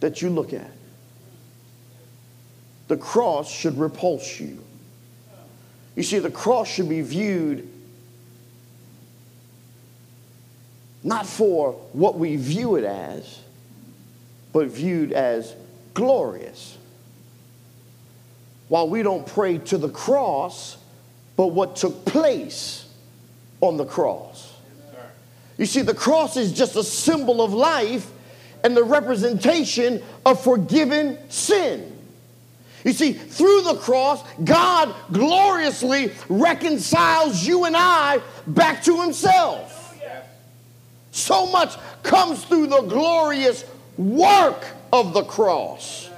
that 0.00 0.20
you 0.20 0.28
look 0.28 0.52
at. 0.52 0.70
The 2.88 2.96
cross 2.96 3.50
should 3.50 3.78
repulse 3.78 4.38
you. 4.38 4.62
You 5.96 6.02
see, 6.02 6.18
the 6.18 6.30
cross 6.30 6.68
should 6.68 6.88
be 6.88 7.00
viewed 7.00 7.68
not 11.02 11.26
for 11.26 11.72
what 11.92 12.18
we 12.18 12.36
view 12.36 12.76
it 12.76 12.84
as, 12.84 13.40
but 14.52 14.68
viewed 14.68 15.12
as 15.12 15.54
glorious. 15.94 16.76
While 18.68 18.88
we 18.88 19.02
don't 19.02 19.26
pray 19.26 19.58
to 19.58 19.78
the 19.78 19.88
cross, 19.88 20.76
but 21.36 21.48
what 21.48 21.76
took 21.76 22.04
place 22.04 22.88
on 23.60 23.76
the 23.76 23.84
cross. 23.84 24.54
You 25.56 25.66
see, 25.66 25.82
the 25.82 25.94
cross 25.94 26.36
is 26.36 26.52
just 26.52 26.76
a 26.76 26.84
symbol 26.84 27.42
of 27.42 27.52
life 27.52 28.10
and 28.62 28.76
the 28.76 28.84
representation 28.84 30.02
of 30.24 30.42
forgiven 30.42 31.18
sin. 31.30 31.96
You 32.84 32.92
see, 32.92 33.12
through 33.12 33.62
the 33.62 33.74
cross, 33.76 34.22
God 34.44 34.94
gloriously 35.12 36.12
reconciles 36.28 37.44
you 37.44 37.64
and 37.64 37.76
I 37.76 38.20
back 38.46 38.84
to 38.84 39.02
Himself. 39.02 39.77
So 41.10 41.46
much 41.46 41.76
comes 42.02 42.44
through 42.44 42.68
the 42.68 42.82
glorious 42.82 43.64
work 43.96 44.64
of 44.92 45.12
the 45.12 45.24
cross. 45.24 46.08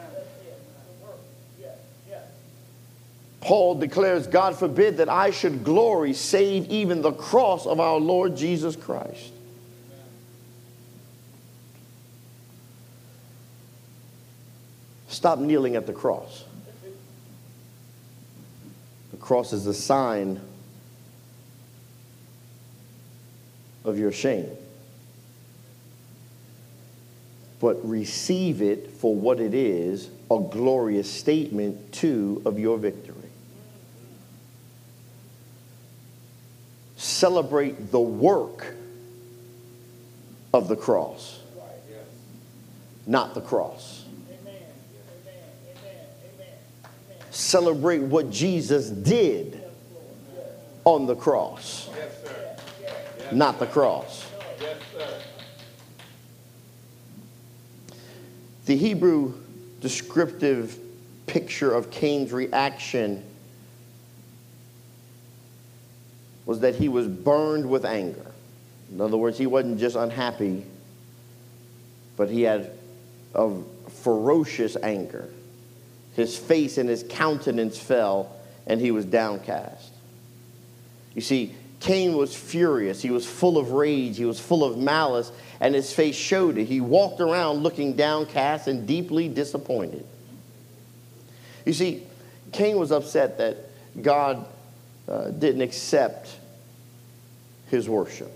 Paul 3.41 3.77
declares, 3.77 4.27
God 4.27 4.57
forbid 4.57 4.99
that 4.99 5.09
I 5.09 5.31
should 5.31 5.65
glory 5.65 6.13
save 6.13 6.71
even 6.71 7.03
the 7.03 7.13
cross 7.13 7.67
of 7.67 7.81
our 7.81 7.99
Lord 7.99 8.37
Jesus 8.37 8.77
Christ. 8.77 9.33
Stop 15.09 15.39
kneeling 15.39 15.75
at 15.75 15.87
the 15.87 15.93
cross. 15.93 16.45
The 19.11 19.17
cross 19.17 19.53
is 19.53 19.67
a 19.67 19.75
sign 19.75 20.41
of 23.85 23.99
your 23.99 24.13
shame, 24.13 24.49
but 27.61 27.77
receive 27.87 28.63
it 28.63 28.91
for 28.91 29.15
what 29.15 29.39
it 29.39 29.55
is 29.55 30.09
a 30.31 30.39
glorious 30.39 31.11
statement, 31.11 31.93
too, 31.93 32.41
of 32.45 32.59
your 32.59 32.79
victory. 32.79 33.17
Celebrate 36.97 37.91
the 37.91 38.01
work 38.01 38.75
of 40.55 40.69
the 40.69 40.77
cross, 40.77 41.41
not 43.07 43.35
the 43.35 43.41
cross. 43.41 44.05
Celebrate 47.31 47.99
what 47.99 48.31
Jesus 48.31 48.89
did 48.91 49.63
on 50.85 51.07
the 51.07 51.17
cross, 51.17 51.89
not 53.33 53.59
the 53.59 53.67
cross. 53.67 54.27
The 58.71 58.77
Hebrew 58.77 59.35
descriptive 59.81 60.79
picture 61.27 61.75
of 61.75 61.91
Cain's 61.91 62.31
reaction 62.31 63.25
was 66.47 66.61
that 66.61 66.77
he 66.77 66.89
was 66.89 67.09
burned 67.09 67.69
with 67.69 67.85
anger. 67.85 68.31
In 68.93 69.01
other 69.01 69.17
words, 69.17 69.37
he 69.37 69.49
wasn't 69.49 69.81
just 69.81 69.97
unhappy, 69.97 70.65
but 72.17 72.31
he 72.31 72.43
had 72.43 72.71
a 73.35 73.51
ferocious 74.05 74.77
anger. 74.81 75.29
His 76.15 76.39
face 76.39 76.79
and 76.79 76.89
his 76.89 77.05
countenance 77.09 77.77
fell, 77.77 78.37
and 78.69 78.81
he 78.81 78.93
was 78.93 79.05
downcast. 79.05 79.91
You 81.17 81.23
see, 81.23 81.57
Cain 81.81 82.15
was 82.15 82.37
furious. 82.37 83.01
He 83.01 83.11
was 83.11 83.27
full 83.27 83.57
of 83.57 83.73
rage. 83.73 84.19
He 84.19 84.27
was 84.27 84.39
full 84.39 84.63
of 84.63 84.77
malice, 84.77 85.33
and 85.61 85.75
his 85.75 85.93
face 85.93 86.15
showed 86.15 86.59
it. 86.59 86.67
He 86.67 86.81
walked 86.81 87.21
around 87.21 87.63
looking 87.63 87.95
downcast 87.95 88.69
and 88.69 88.87
deeply 88.87 89.29
disappointed. 89.29 90.07
You 91.65 91.73
see, 91.73 92.03
Cain 92.53 92.79
was 92.79 92.93
upset 92.93 93.39
that 93.39 93.57
God 94.03 94.47
uh, 95.09 95.31
didn't 95.31 95.63
accept 95.63 96.37
his 97.69 97.89
worship. 97.89 98.31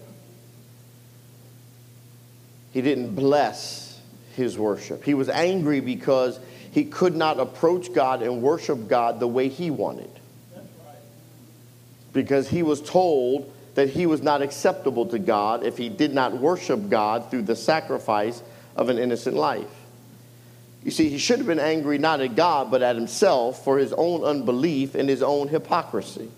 He 2.72 2.80
didn't 2.80 3.14
bless 3.14 4.00
his 4.36 4.58
worship. 4.58 5.04
He 5.04 5.14
was 5.14 5.28
angry 5.28 5.80
because 5.80 6.40
he 6.72 6.84
could 6.84 7.14
not 7.14 7.38
approach 7.38 7.92
God 7.92 8.22
and 8.22 8.42
worship 8.42 8.88
God 8.88 9.20
the 9.20 9.28
way 9.28 9.48
he 9.48 9.70
wanted. 9.70 10.10
Because 12.14 12.48
he 12.48 12.62
was 12.62 12.80
told 12.80 13.52
that 13.74 13.90
he 13.90 14.06
was 14.06 14.22
not 14.22 14.40
acceptable 14.40 15.04
to 15.06 15.18
God 15.18 15.64
if 15.64 15.76
he 15.76 15.90
did 15.90 16.14
not 16.14 16.38
worship 16.38 16.88
God 16.88 17.30
through 17.30 17.42
the 17.42 17.56
sacrifice 17.56 18.42
of 18.76 18.88
an 18.88 18.98
innocent 18.98 19.36
life. 19.36 19.68
You 20.84 20.90
see, 20.90 21.08
he 21.08 21.18
should 21.18 21.38
have 21.38 21.46
been 21.46 21.58
angry 21.58 21.98
not 21.98 22.20
at 22.20 22.36
God, 22.36 22.70
but 22.70 22.82
at 22.82 22.94
himself 22.94 23.64
for 23.64 23.78
his 23.78 23.92
own 23.92 24.22
unbelief 24.22 24.94
and 24.94 25.08
his 25.08 25.22
own 25.22 25.48
hypocrisy. 25.48 26.30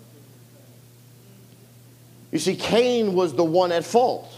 You 2.31 2.39
see, 2.39 2.55
Cain 2.55 3.13
was 3.13 3.33
the 3.33 3.43
one 3.43 3.71
at 3.71 3.85
fault. 3.85 4.29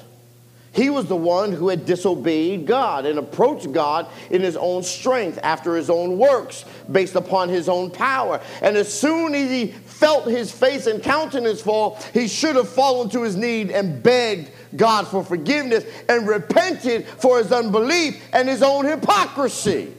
He 0.71 0.89
was 0.89 1.05
the 1.05 1.15
one 1.15 1.51
who 1.51 1.69
had 1.69 1.85
disobeyed 1.85 2.67
God 2.67 3.05
and 3.05 3.17
approached 3.17 3.71
God 3.71 4.07
in 4.29 4.41
his 4.41 4.55
own 4.55 4.83
strength, 4.83 5.39
after 5.41 5.75
his 5.75 5.89
own 5.89 6.17
works, 6.17 6.63
based 6.91 7.15
upon 7.15 7.49
his 7.49 7.67
own 7.67 7.89
power. 7.89 8.39
And 8.61 8.77
as 8.77 8.93
soon 8.93 9.33
as 9.33 9.49
he 9.49 9.67
felt 9.67 10.27
his 10.27 10.51
face 10.51 10.85
and 10.85 11.01
countenance 11.01 11.61
fall, 11.61 11.99
he 12.13 12.27
should 12.27 12.55
have 12.55 12.69
fallen 12.69 13.09
to 13.09 13.23
his 13.23 13.35
knee 13.35 13.73
and 13.73 14.01
begged 14.03 14.51
God 14.75 15.07
for 15.07 15.23
forgiveness 15.23 15.85
and 16.07 16.27
repented 16.27 17.07
for 17.07 17.39
his 17.39 17.51
unbelief 17.51 18.21
and 18.31 18.47
his 18.47 18.61
own 18.61 18.85
hypocrisy. 18.85 19.91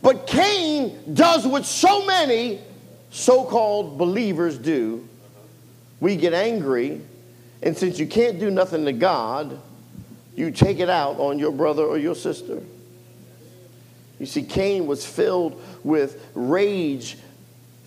But 0.00 0.26
Cain 0.26 1.14
does 1.14 1.46
what 1.46 1.66
so 1.66 2.06
many 2.06 2.60
so 3.10 3.44
called 3.44 3.98
believers 3.98 4.56
do. 4.56 5.06
We 6.00 6.16
get 6.16 6.32
angry 6.32 7.02
and 7.62 7.76
since 7.76 7.98
you 7.98 8.06
can't 8.06 8.38
do 8.38 8.50
nothing 8.50 8.84
to 8.84 8.92
God, 8.92 9.58
you 10.36 10.50
take 10.50 10.78
it 10.78 10.88
out 10.88 11.18
on 11.18 11.38
your 11.38 11.50
brother 11.50 11.82
or 11.82 11.98
your 11.98 12.14
sister. 12.14 12.62
You 14.18 14.26
see, 14.26 14.42
Cain 14.42 14.86
was 14.86 15.04
filled 15.04 15.62
with 15.84 16.24
rage 16.34 17.16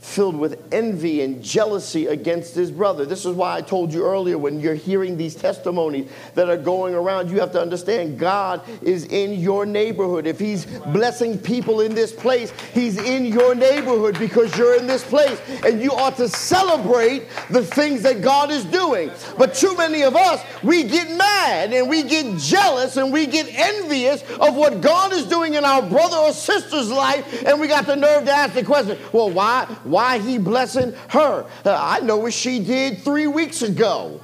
filled 0.01 0.35
with 0.35 0.61
envy 0.73 1.21
and 1.21 1.43
jealousy 1.43 2.07
against 2.07 2.55
his 2.55 2.71
brother. 2.71 3.05
This 3.05 3.23
is 3.23 3.35
why 3.35 3.55
I 3.57 3.61
told 3.61 3.93
you 3.93 4.03
earlier 4.03 4.37
when 4.37 4.59
you're 4.59 4.73
hearing 4.73 5.15
these 5.15 5.35
testimonies 5.35 6.09
that 6.33 6.49
are 6.49 6.57
going 6.57 6.95
around, 6.95 7.29
you 7.29 7.39
have 7.39 7.51
to 7.51 7.61
understand 7.61 8.17
God 8.17 8.61
is 8.81 9.05
in 9.05 9.39
your 9.39 9.65
neighborhood. 9.65 10.25
If 10.25 10.39
He's 10.39 10.65
blessing 10.65 11.37
people 11.37 11.81
in 11.81 11.93
this 11.93 12.11
place, 12.11 12.51
He's 12.73 12.97
in 12.97 13.25
your 13.25 13.53
neighborhood 13.53 14.17
because 14.17 14.57
you're 14.57 14.75
in 14.75 14.87
this 14.87 15.03
place. 15.03 15.39
And 15.63 15.81
you 15.81 15.91
ought 15.91 16.17
to 16.17 16.27
celebrate 16.27 17.27
the 17.49 17.63
things 17.63 18.01
that 18.01 18.21
God 18.21 18.49
is 18.49 18.65
doing. 18.65 19.11
But 19.37 19.53
too 19.53 19.77
many 19.77 20.01
of 20.01 20.15
us, 20.15 20.43
we 20.63 20.83
get 20.83 21.15
mad 21.15 21.73
and 21.73 21.87
we 21.87 22.03
get 22.03 22.37
jealous 22.39 22.97
and 22.97 23.13
we 23.13 23.27
get 23.27 23.47
envious 23.53 24.23
of 24.39 24.55
what 24.55 24.81
God 24.81 25.13
is 25.13 25.25
doing 25.27 25.53
in 25.53 25.63
our 25.63 25.81
brother 25.81 26.17
or 26.17 26.33
sister's 26.33 26.89
life. 26.89 27.43
And 27.45 27.59
we 27.59 27.67
got 27.67 27.85
the 27.85 27.95
nerve 27.95 28.25
to 28.25 28.31
ask 28.31 28.55
the 28.55 28.63
question, 28.63 28.97
well, 29.13 29.29
why? 29.29 29.65
Why 29.91 30.19
he 30.19 30.37
blessing 30.37 30.93
her? 31.09 31.45
Uh, 31.65 31.77
I 31.79 31.99
know 31.99 32.17
what 32.17 32.33
she 32.33 32.59
did 32.59 32.99
three 32.99 33.27
weeks 33.27 33.61
ago. 33.61 34.21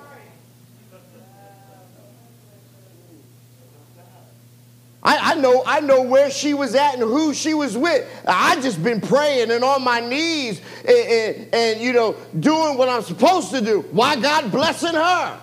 I, 5.04 5.34
I, 5.34 5.36
know, 5.36 5.64
I 5.66 5.80
know 5.80 6.02
where 6.02 6.30
she 6.30 6.54
was 6.54 6.76
at 6.76 6.96
and 6.96 7.04
who 7.04 7.34
she 7.34 7.54
was 7.54 7.78
with. 7.78 8.10
I 8.28 8.60
just 8.60 8.84
been 8.84 9.00
praying 9.00 9.52
and 9.52 9.64
on 9.64 9.84
my 9.84 10.00
knees 10.00 10.62
and, 10.86 10.90
and, 10.90 11.54
and 11.54 11.82
you 11.82 11.94
know 11.94 12.16
doing 12.40 12.78
what 12.78 12.90
I'm 12.90 13.04
supposed 13.04 13.52
to 13.52 13.62
do. 13.62 13.82
Why 13.92 14.16
God 14.16 14.52
blessing 14.52 14.94
her? 14.94 15.40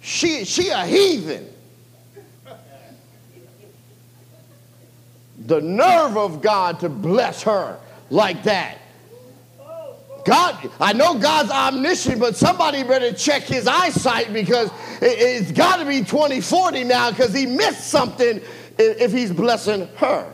She 0.00 0.44
she 0.44 0.68
a 0.68 0.84
heathen. 0.84 1.51
The 5.46 5.60
nerve 5.60 6.16
of 6.16 6.42
God 6.42 6.80
to 6.80 6.88
bless 6.88 7.42
her 7.42 7.78
like 8.10 8.42
that. 8.44 8.78
God, 10.24 10.70
I 10.80 10.92
know 10.92 11.18
God's 11.18 11.50
omniscient, 11.50 12.20
but 12.20 12.36
somebody 12.36 12.84
better 12.84 13.12
check 13.12 13.42
his 13.42 13.66
eyesight 13.66 14.32
because 14.32 14.70
it's 15.00 15.50
got 15.50 15.78
to 15.78 15.84
be 15.84 16.04
2040 16.04 16.84
now 16.84 17.10
because 17.10 17.34
he 17.34 17.44
missed 17.44 17.88
something 17.88 18.40
if 18.78 19.12
he's 19.12 19.32
blessing 19.32 19.88
her. 19.96 20.32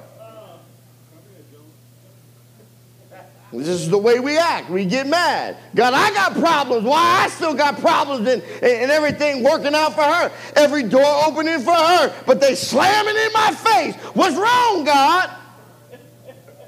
This 3.53 3.69
is 3.69 3.89
the 3.89 3.97
way 3.97 4.21
we 4.21 4.37
act. 4.37 4.69
We 4.69 4.85
get 4.85 5.07
mad. 5.07 5.57
God, 5.75 5.95
I 5.95 6.11
got 6.13 6.35
problems. 6.35 6.85
Why 6.85 7.23
I 7.25 7.29
still 7.29 7.55
got 7.55 7.79
problems 7.81 8.29
and, 8.29 8.43
and 8.43 8.91
everything 8.91 9.43
working 9.43 9.75
out 9.75 9.95
for 9.95 10.03
her. 10.03 10.31
Every 10.55 10.83
door 10.83 11.25
opening 11.27 11.61
for 11.61 11.75
her, 11.75 12.15
but 12.27 12.41
they 12.43 12.55
slamming 12.55 13.17
in 13.17 13.33
my 13.33 13.53
face. 13.53 13.95
What's 14.15 14.37
wrong, 14.37 14.85
God? 14.85 15.31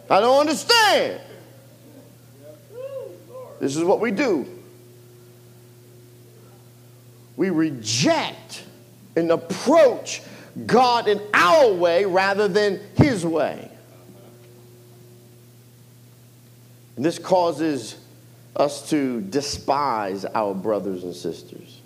I 0.09 0.20
don't 0.20 0.40
understand. 0.40 1.20
This 3.61 3.77
is 3.77 3.85
what 3.85 4.01
we 4.01 4.11
do. 4.11 4.47
We 7.36 7.51
reject 7.51 8.65
and 9.16 9.31
approach 9.31 10.23
God 10.66 11.09
in 11.09 11.20
our 11.35 11.73
way 11.74 12.07
rather 12.07 12.48
than 12.48 12.81
his 12.97 13.24
way. 13.24 13.70
And 16.89 16.89
this 17.05 17.18
causes 17.18 17.97
us 18.56 18.90
to 18.90 19.20
despise 19.20 20.24
our 20.24 20.55
brothers 20.55 21.05
and 21.05 21.14
sisters. 21.14 21.81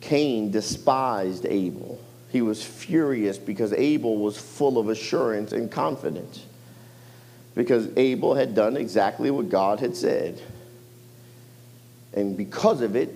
Cain 0.00 0.50
despised 0.50 1.46
Abel. 1.46 2.00
He 2.30 2.42
was 2.42 2.62
furious 2.62 3.38
because 3.38 3.72
Abel 3.72 4.16
was 4.16 4.38
full 4.38 4.78
of 4.78 4.88
assurance 4.88 5.52
and 5.52 5.70
confidence. 5.70 6.44
Because 7.54 7.88
Abel 7.96 8.34
had 8.34 8.54
done 8.54 8.76
exactly 8.76 9.30
what 9.30 9.48
God 9.48 9.80
had 9.80 9.96
said. 9.96 10.40
And 12.12 12.36
because 12.36 12.82
of 12.82 12.96
it, 12.96 13.14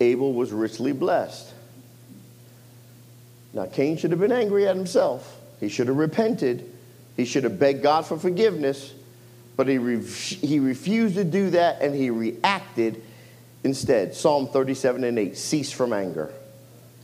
Abel 0.00 0.32
was 0.32 0.52
richly 0.52 0.92
blessed. 0.92 1.52
Now, 3.52 3.66
Cain 3.66 3.96
should 3.96 4.10
have 4.10 4.20
been 4.20 4.32
angry 4.32 4.66
at 4.66 4.76
himself. 4.76 5.40
He 5.60 5.68
should 5.68 5.86
have 5.86 5.96
repented. 5.96 6.70
He 7.16 7.24
should 7.24 7.44
have 7.44 7.58
begged 7.58 7.82
God 7.82 8.06
for 8.06 8.18
forgiveness. 8.18 8.92
But 9.56 9.68
he, 9.68 9.78
re- 9.78 10.02
he 10.02 10.58
refused 10.58 11.14
to 11.14 11.24
do 11.24 11.50
that 11.50 11.80
and 11.80 11.94
he 11.94 12.10
reacted 12.10 13.02
instead. 13.62 14.14
Psalm 14.14 14.48
37 14.48 15.04
and 15.04 15.18
8 15.18 15.36
Cease 15.36 15.70
from 15.70 15.92
anger 15.92 16.32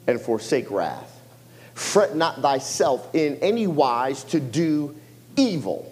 and 0.06 0.20
forsake 0.20 0.70
wrath. 0.70 1.20
Fret 1.74 2.16
not 2.16 2.42
thyself 2.42 3.14
in 3.14 3.36
any 3.36 3.66
wise 3.66 4.24
to 4.24 4.40
do 4.40 4.96
evil. 5.36 5.90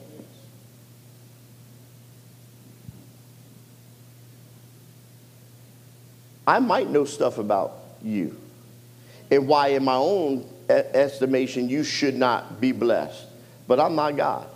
I 6.47 6.59
might 6.61 6.89
know 6.89 7.05
stuff 7.05 7.39
about 7.39 7.75
you 8.03 8.37
and 9.31 9.47
why, 9.47 9.69
in 9.69 9.85
my 9.85 9.97
own 9.97 10.49
estimation, 10.69 11.69
you 11.69 11.85
should 11.85 12.17
not 12.17 12.61
be 12.61 12.73
blessed. 12.73 13.27
But 13.67 13.79
I'm 13.81 13.95
not 13.95 14.17
God. 14.17 14.49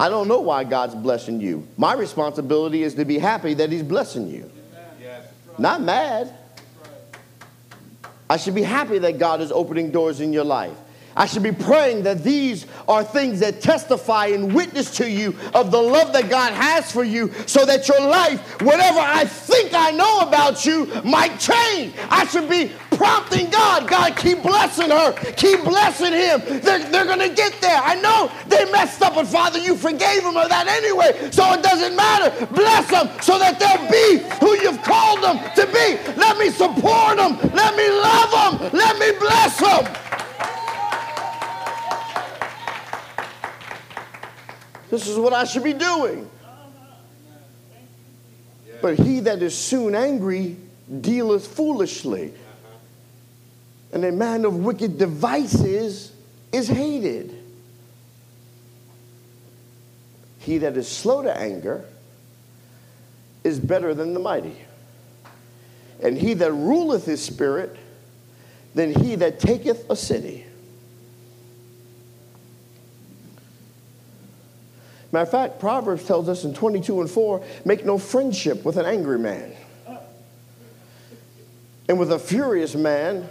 I 0.00 0.08
don't 0.08 0.28
know 0.28 0.40
why 0.40 0.64
God's 0.64 0.94
blessing 0.94 1.42
you. 1.42 1.68
My 1.76 1.92
responsibility 1.92 2.84
is 2.84 2.94
to 2.94 3.04
be 3.04 3.18
happy 3.18 3.52
that 3.52 3.70
He's 3.70 3.82
blessing 3.82 4.28
you, 4.28 4.50
not 5.58 5.82
mad. 5.82 6.32
I 8.30 8.38
should 8.38 8.54
be 8.54 8.62
happy 8.62 8.98
that 8.98 9.18
God 9.18 9.42
is 9.42 9.52
opening 9.52 9.90
doors 9.90 10.20
in 10.20 10.32
your 10.32 10.44
life. 10.44 10.74
I 11.14 11.26
should 11.26 11.42
be 11.42 11.52
praying 11.52 12.04
that 12.04 12.24
these 12.24 12.64
are 12.88 13.04
things 13.04 13.40
that 13.40 13.60
testify 13.60 14.28
and 14.28 14.54
witness 14.54 14.96
to 14.98 15.10
you 15.10 15.36
of 15.52 15.70
the 15.70 15.82
love 15.82 16.14
that 16.14 16.30
God 16.30 16.54
has 16.54 16.90
for 16.90 17.04
you 17.04 17.30
so 17.46 17.66
that 17.66 17.86
your 17.86 18.00
life, 18.00 18.62
whatever 18.62 19.00
I 19.00 19.26
think 19.26 19.74
I 19.74 19.90
know 19.90 20.20
about 20.20 20.64
you, 20.64 20.86
might 21.04 21.38
change. 21.38 21.92
I 22.08 22.26
should 22.26 22.48
be 22.48 22.72
prompting 23.00 23.48
God, 23.48 23.88
God, 23.88 24.14
keep 24.14 24.42
blessing 24.42 24.90
her, 24.90 25.12
keep 25.32 25.64
blessing 25.64 26.12
him. 26.12 26.42
They're, 26.60 26.84
they're 26.90 27.06
going 27.06 27.26
to 27.26 27.34
get 27.34 27.58
there. 27.62 27.80
I 27.82 27.94
know 27.94 28.30
they 28.46 28.70
messed 28.70 29.00
up, 29.00 29.14
but 29.14 29.26
Father, 29.26 29.58
you 29.58 29.74
forgave 29.74 30.22
them 30.22 30.36
of 30.36 30.50
that 30.50 30.66
anyway, 30.68 31.30
so 31.30 31.50
it 31.54 31.62
doesn't 31.62 31.96
matter. 31.96 32.28
Bless 32.52 32.90
them 32.90 33.08
so 33.22 33.38
that 33.38 33.58
they'll 33.58 33.88
be 33.88 34.20
who 34.44 34.52
you've 34.62 34.82
called 34.82 35.22
them 35.24 35.38
to 35.54 35.64
be. 35.72 36.20
Let 36.20 36.36
me 36.36 36.50
support 36.50 37.16
them. 37.16 37.38
Let 37.54 37.74
me 37.74 37.88
love 37.88 38.60
them. 38.60 38.70
Let 38.78 38.98
me 38.98 39.18
bless 39.18 39.58
them. 39.58 39.96
This 44.90 45.08
is 45.08 45.16
what 45.16 45.32
I 45.32 45.44
should 45.44 45.64
be 45.64 45.72
doing. 45.72 46.28
But 48.82 48.98
he 48.98 49.20
that 49.20 49.40
is 49.40 49.56
soon 49.56 49.94
angry 49.94 50.58
dealeth 51.00 51.46
foolishly. 51.46 52.34
And 53.92 54.04
a 54.04 54.12
man 54.12 54.44
of 54.44 54.56
wicked 54.56 54.98
devices 54.98 56.12
is 56.52 56.68
hated. 56.68 57.36
He 60.38 60.58
that 60.58 60.76
is 60.76 60.88
slow 60.88 61.22
to 61.22 61.36
anger 61.36 61.84
is 63.44 63.58
better 63.58 63.94
than 63.94 64.14
the 64.14 64.20
mighty. 64.20 64.56
And 66.02 66.16
he 66.16 66.34
that 66.34 66.52
ruleth 66.52 67.04
his 67.04 67.22
spirit 67.22 67.76
than 68.74 68.94
he 68.94 69.16
that 69.16 69.40
taketh 69.40 69.88
a 69.90 69.96
city. 69.96 70.46
Matter 75.12 75.24
of 75.24 75.30
fact, 75.30 75.58
Proverbs 75.58 76.04
tells 76.04 76.28
us 76.28 76.44
in 76.44 76.54
22 76.54 77.00
and 77.00 77.10
4 77.10 77.44
make 77.64 77.84
no 77.84 77.98
friendship 77.98 78.64
with 78.64 78.76
an 78.76 78.86
angry 78.86 79.18
man. 79.18 79.52
And 81.88 81.98
with 81.98 82.12
a 82.12 82.18
furious 82.18 82.76
man, 82.76 83.28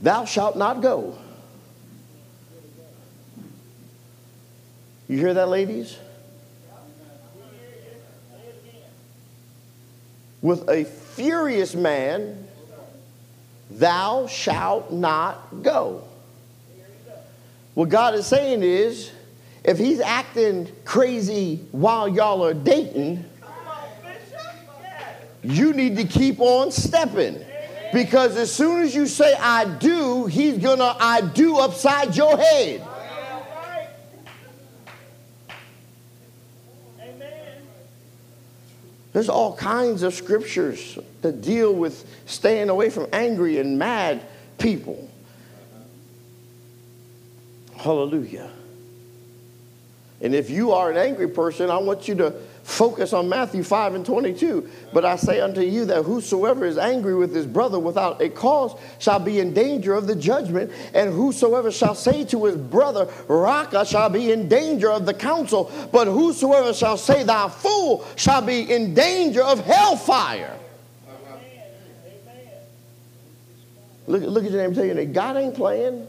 thou 0.00 0.24
shalt 0.24 0.56
not 0.56 0.80
go. 0.80 1.16
You 5.08 5.16
hear 5.18 5.34
that, 5.34 5.48
ladies? 5.48 5.96
With 10.42 10.68
a 10.68 10.84
furious 10.84 11.74
man, 11.74 12.46
thou 13.70 14.26
shalt 14.26 14.92
not 14.92 15.62
go. 15.62 16.04
What 17.74 17.88
God 17.88 18.14
is 18.14 18.26
saying 18.26 18.62
is, 18.62 19.10
if 19.64 19.78
he's 19.78 20.00
acting 20.00 20.68
crazy 20.84 21.64
while 21.72 22.08
y'all 22.08 22.44
are 22.44 22.54
dating, 22.54 23.24
you 25.42 25.72
need 25.72 25.96
to 25.96 26.04
keep 26.04 26.40
on 26.40 26.70
stepping. 26.70 27.44
Because 27.92 28.36
as 28.36 28.52
soon 28.52 28.82
as 28.82 28.94
you 28.94 29.06
say 29.06 29.34
I 29.34 29.64
do, 29.64 30.26
he's 30.26 30.58
gonna 30.58 30.96
I 30.98 31.20
do 31.22 31.58
upside 31.58 32.16
your 32.16 32.36
head. 32.36 32.82
There's 39.12 39.28
all 39.28 39.56
kinds 39.56 40.02
of 40.02 40.14
scriptures 40.14 40.98
that 41.22 41.40
deal 41.40 41.74
with 41.74 42.06
staying 42.26 42.68
away 42.68 42.90
from 42.90 43.06
angry 43.12 43.58
and 43.58 43.78
mad 43.78 44.22
people. 44.58 45.10
Hallelujah. 47.76 48.50
And 50.20 50.34
if 50.34 50.50
you 50.50 50.72
are 50.72 50.90
an 50.90 50.96
angry 50.96 51.28
person, 51.28 51.70
I 51.70 51.78
want 51.78 52.06
you 52.06 52.16
to 52.16 52.34
focus 52.68 53.14
on 53.14 53.28
Matthew 53.30 53.62
5 53.62 53.94
and 53.94 54.04
22. 54.04 54.68
But 54.92 55.04
I 55.04 55.16
say 55.16 55.40
unto 55.40 55.62
you 55.62 55.86
that 55.86 56.04
whosoever 56.04 56.66
is 56.66 56.76
angry 56.76 57.14
with 57.14 57.34
his 57.34 57.46
brother 57.46 57.78
without 57.78 58.20
a 58.20 58.28
cause 58.28 58.78
shall 58.98 59.18
be 59.18 59.40
in 59.40 59.54
danger 59.54 59.94
of 59.94 60.06
the 60.06 60.14
judgment, 60.14 60.70
and 60.92 61.10
whosoever 61.12 61.72
shall 61.72 61.94
say 61.94 62.24
to 62.26 62.44
his 62.44 62.56
brother, 62.56 63.08
Raca, 63.26 63.86
shall 63.86 64.10
be 64.10 64.32
in 64.32 64.48
danger 64.48 64.90
of 64.92 65.06
the 65.06 65.14
council, 65.14 65.72
but 65.92 66.06
whosoever 66.06 66.74
shall 66.74 66.98
say, 66.98 67.24
Thou 67.24 67.48
fool, 67.48 68.06
shall 68.16 68.42
be 68.42 68.70
in 68.70 68.92
danger 68.92 69.42
of 69.42 69.64
hellfire. 69.64 70.54
Look, 74.06 74.22
look 74.22 74.44
at 74.44 74.50
your 74.50 74.62
name, 74.62 74.74
tell 74.74 74.84
you 74.84 74.94
that 74.94 75.12
God 75.12 75.36
ain't 75.36 75.54
playing. 75.54 76.06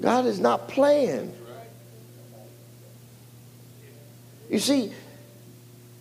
God 0.00 0.26
is 0.26 0.40
not 0.40 0.68
playing. 0.68 1.32
You 4.48 4.58
see, 4.58 4.92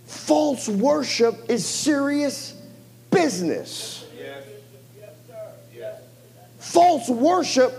false 0.05 0.67
worship 0.69 1.49
is 1.49 1.65
serious 1.65 2.55
business. 3.11 4.05
False 6.59 7.07
worship 7.07 7.73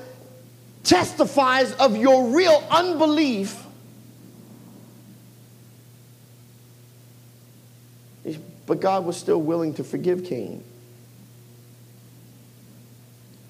testifies 0.83 1.73
of 1.75 1.97
your 1.97 2.29
real 2.29 2.67
unbelief. 2.71 3.63
But 8.67 8.81
God 8.81 9.05
was 9.05 9.17
still 9.17 9.41
willing 9.41 9.75
to 9.75 9.85
forgive 9.85 10.25
Cain. 10.25 10.65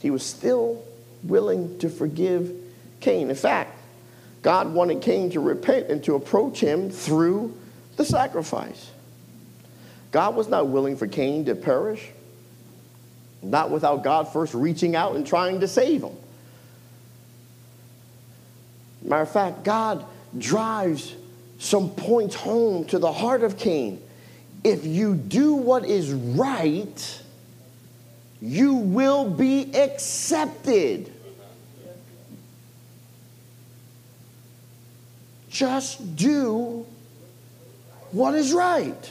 He 0.01 0.11
was 0.11 0.25
still 0.25 0.83
willing 1.23 1.79
to 1.79 1.89
forgive 1.89 2.53
Cain. 3.01 3.31
In 3.31 3.37
fact, 3.37 3.79
God 4.47 4.73
wanted 4.73 5.03
Cain 5.03 5.31
to 5.31 5.41
repent 5.41 5.89
and 5.89 6.05
to 6.05 6.15
approach 6.15 6.61
him 6.61 6.89
through 6.89 7.53
the 7.97 8.05
sacrifice. 8.05 8.93
God 10.13 10.37
was 10.37 10.47
not 10.47 10.69
willing 10.69 10.97
for 10.97 11.09
Cain 11.09 11.47
to 11.47 11.57
perish, 11.57 12.09
not 13.43 13.73
without 13.73 14.05
God 14.05 14.33
first 14.33 14.55
reaching 14.55 14.95
out 14.95 15.17
and 15.17 15.27
trying 15.27 15.59
to 15.59 15.67
save 15.67 16.05
him. 16.05 16.17
Matter 19.03 19.23
of 19.23 19.33
fact, 19.33 19.65
God 19.65 20.07
drives 20.39 21.13
some 21.59 21.91
points 21.91 22.37
home 22.37 22.85
to 22.85 23.01
the 23.01 23.11
heart 23.11 23.43
of 23.43 23.59
Cain. 23.59 24.01
If 24.63 24.87
you 24.87 25.17
do 25.17 25.55
what 25.55 25.85
is 25.85 26.13
right, 26.13 27.23
you 28.41 28.75
will 28.75 29.29
be 29.29 29.75
accepted. 29.75 31.13
Just 35.57 36.17
do 36.17 36.85
what 38.11 38.35
is 38.35 38.53
right. 38.53 39.11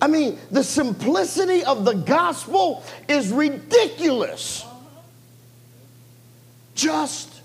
I 0.00 0.06
mean, 0.06 0.38
the 0.52 0.62
simplicity 0.62 1.64
of 1.64 1.84
the 1.84 1.94
gospel 1.94 2.84
is 3.08 3.32
ridiculous. 3.32 4.64
Just 6.76 7.40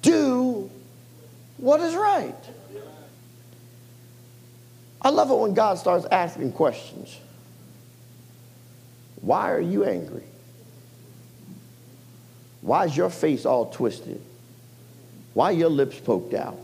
do 0.00 0.68
what 1.58 1.78
is 1.78 1.94
right. 1.94 2.34
I 5.00 5.10
love 5.10 5.30
it 5.30 5.38
when 5.38 5.54
God 5.54 5.78
starts 5.78 6.06
asking 6.10 6.54
questions. 6.54 7.16
Why 9.20 9.52
are 9.52 9.60
you 9.60 9.84
angry? 9.84 10.24
Why 12.62 12.86
is 12.86 12.96
your 12.96 13.10
face 13.10 13.44
all 13.44 13.66
twisted? 13.66 14.20
Why 15.34 15.50
your 15.50 15.68
lips 15.68 15.98
poked 15.98 16.32
out? 16.32 16.58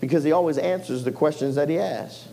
Because 0.00 0.24
he 0.24 0.32
always 0.32 0.58
answers 0.58 1.04
the 1.04 1.12
questions 1.12 1.56
that 1.56 1.68
he 1.68 1.78
asks. 1.78 2.26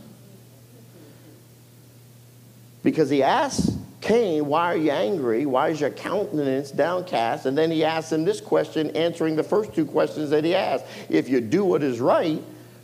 Because 2.83 3.09
he 3.09 3.23
asks 3.23 3.71
Cain, 4.01 4.45
Why 4.45 4.71
are 4.71 4.77
you 4.77 4.91
angry? 4.91 5.45
Why 5.47 5.69
is 5.69 5.81
your 5.81 5.89
countenance 5.89 6.69
downcast? 6.69 7.47
And 7.47 7.57
then 7.57 7.71
he 7.71 7.83
asks 7.83 8.11
him 8.11 8.23
this 8.23 8.39
question, 8.39 8.91
answering 8.91 9.35
the 9.35 9.43
first 9.43 9.73
two 9.73 9.85
questions 9.85 10.29
that 10.29 10.43
he 10.43 10.53
asked. 10.53 10.85
If 11.09 11.27
you 11.27 11.41
do 11.41 11.65
what 11.65 11.81
is 11.81 11.99
right, 11.99 12.41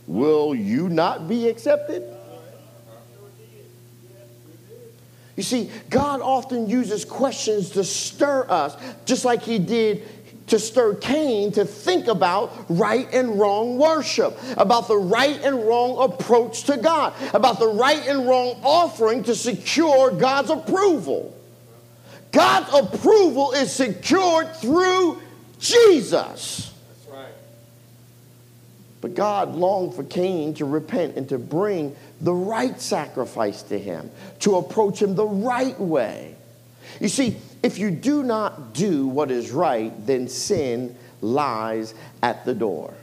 will 0.08 0.54
you 0.54 0.88
not 0.88 1.28
be 1.28 1.48
accepted? 1.48 2.02
You 5.36 5.42
see, 5.42 5.70
God 5.88 6.20
often 6.20 6.68
uses 6.68 7.04
questions 7.04 7.70
to 7.70 7.84
stir 7.84 8.46
us, 8.48 8.76
just 9.06 9.24
like 9.24 9.42
He 9.42 9.58
did 9.58 10.02
to 10.48 10.58
stir 10.58 10.94
Cain 10.96 11.52
to 11.52 11.64
think 11.64 12.08
about 12.08 12.66
right 12.68 13.08
and 13.12 13.38
wrong 13.38 13.78
worship, 13.78 14.38
about 14.56 14.88
the 14.88 14.96
right 14.96 15.40
and 15.42 15.64
wrong 15.66 16.12
approach 16.12 16.64
to 16.64 16.76
God, 16.76 17.14
about 17.32 17.58
the 17.58 17.68
right 17.68 18.06
and 18.06 18.26
wrong 18.28 18.60
offering 18.62 19.22
to 19.24 19.34
secure 19.34 20.10
God's 20.10 20.50
approval. 20.50 21.34
God's 22.32 22.68
approval 22.74 23.52
is 23.52 23.72
secured 23.72 24.54
through 24.56 25.20
Jesus. 25.58 26.72
That's 26.88 27.08
right. 27.10 27.34
But 29.00 29.14
God 29.14 29.54
longed 29.54 29.94
for 29.94 30.04
Cain 30.04 30.54
to 30.54 30.64
repent 30.64 31.16
and 31.16 31.28
to 31.28 31.38
bring 31.38 31.94
the 32.22 32.32
right 32.32 32.80
sacrifice 32.80 33.62
to 33.64 33.78
him, 33.78 34.10
to 34.40 34.56
approach 34.56 35.02
him 35.02 35.14
the 35.14 35.26
right 35.26 35.78
way. 35.78 36.34
You 37.00 37.08
see, 37.08 37.36
if 37.62 37.78
you 37.78 37.90
do 37.90 38.22
not 38.22 38.72
do 38.72 39.06
what 39.06 39.30
is 39.30 39.50
right, 39.50 39.92
then 40.06 40.28
sin 40.28 40.96
lies 41.20 41.94
at 42.22 42.44
the 42.44 42.54
door. 42.54 42.94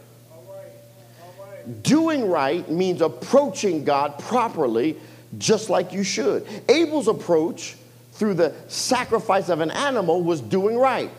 Doing 1.83 2.29
right 2.29 2.69
means 2.71 3.01
approaching 3.01 3.83
God 3.83 4.17
properly, 4.17 4.97
just 5.37 5.69
like 5.69 5.93
you 5.93 6.03
should. 6.03 6.47
Abel's 6.67 7.07
approach 7.07 7.75
through 8.13 8.33
the 8.33 8.53
sacrifice 8.67 9.49
of 9.49 9.59
an 9.59 9.71
animal 9.71 10.23
was 10.23 10.41
doing 10.41 10.77
right. 10.77 11.11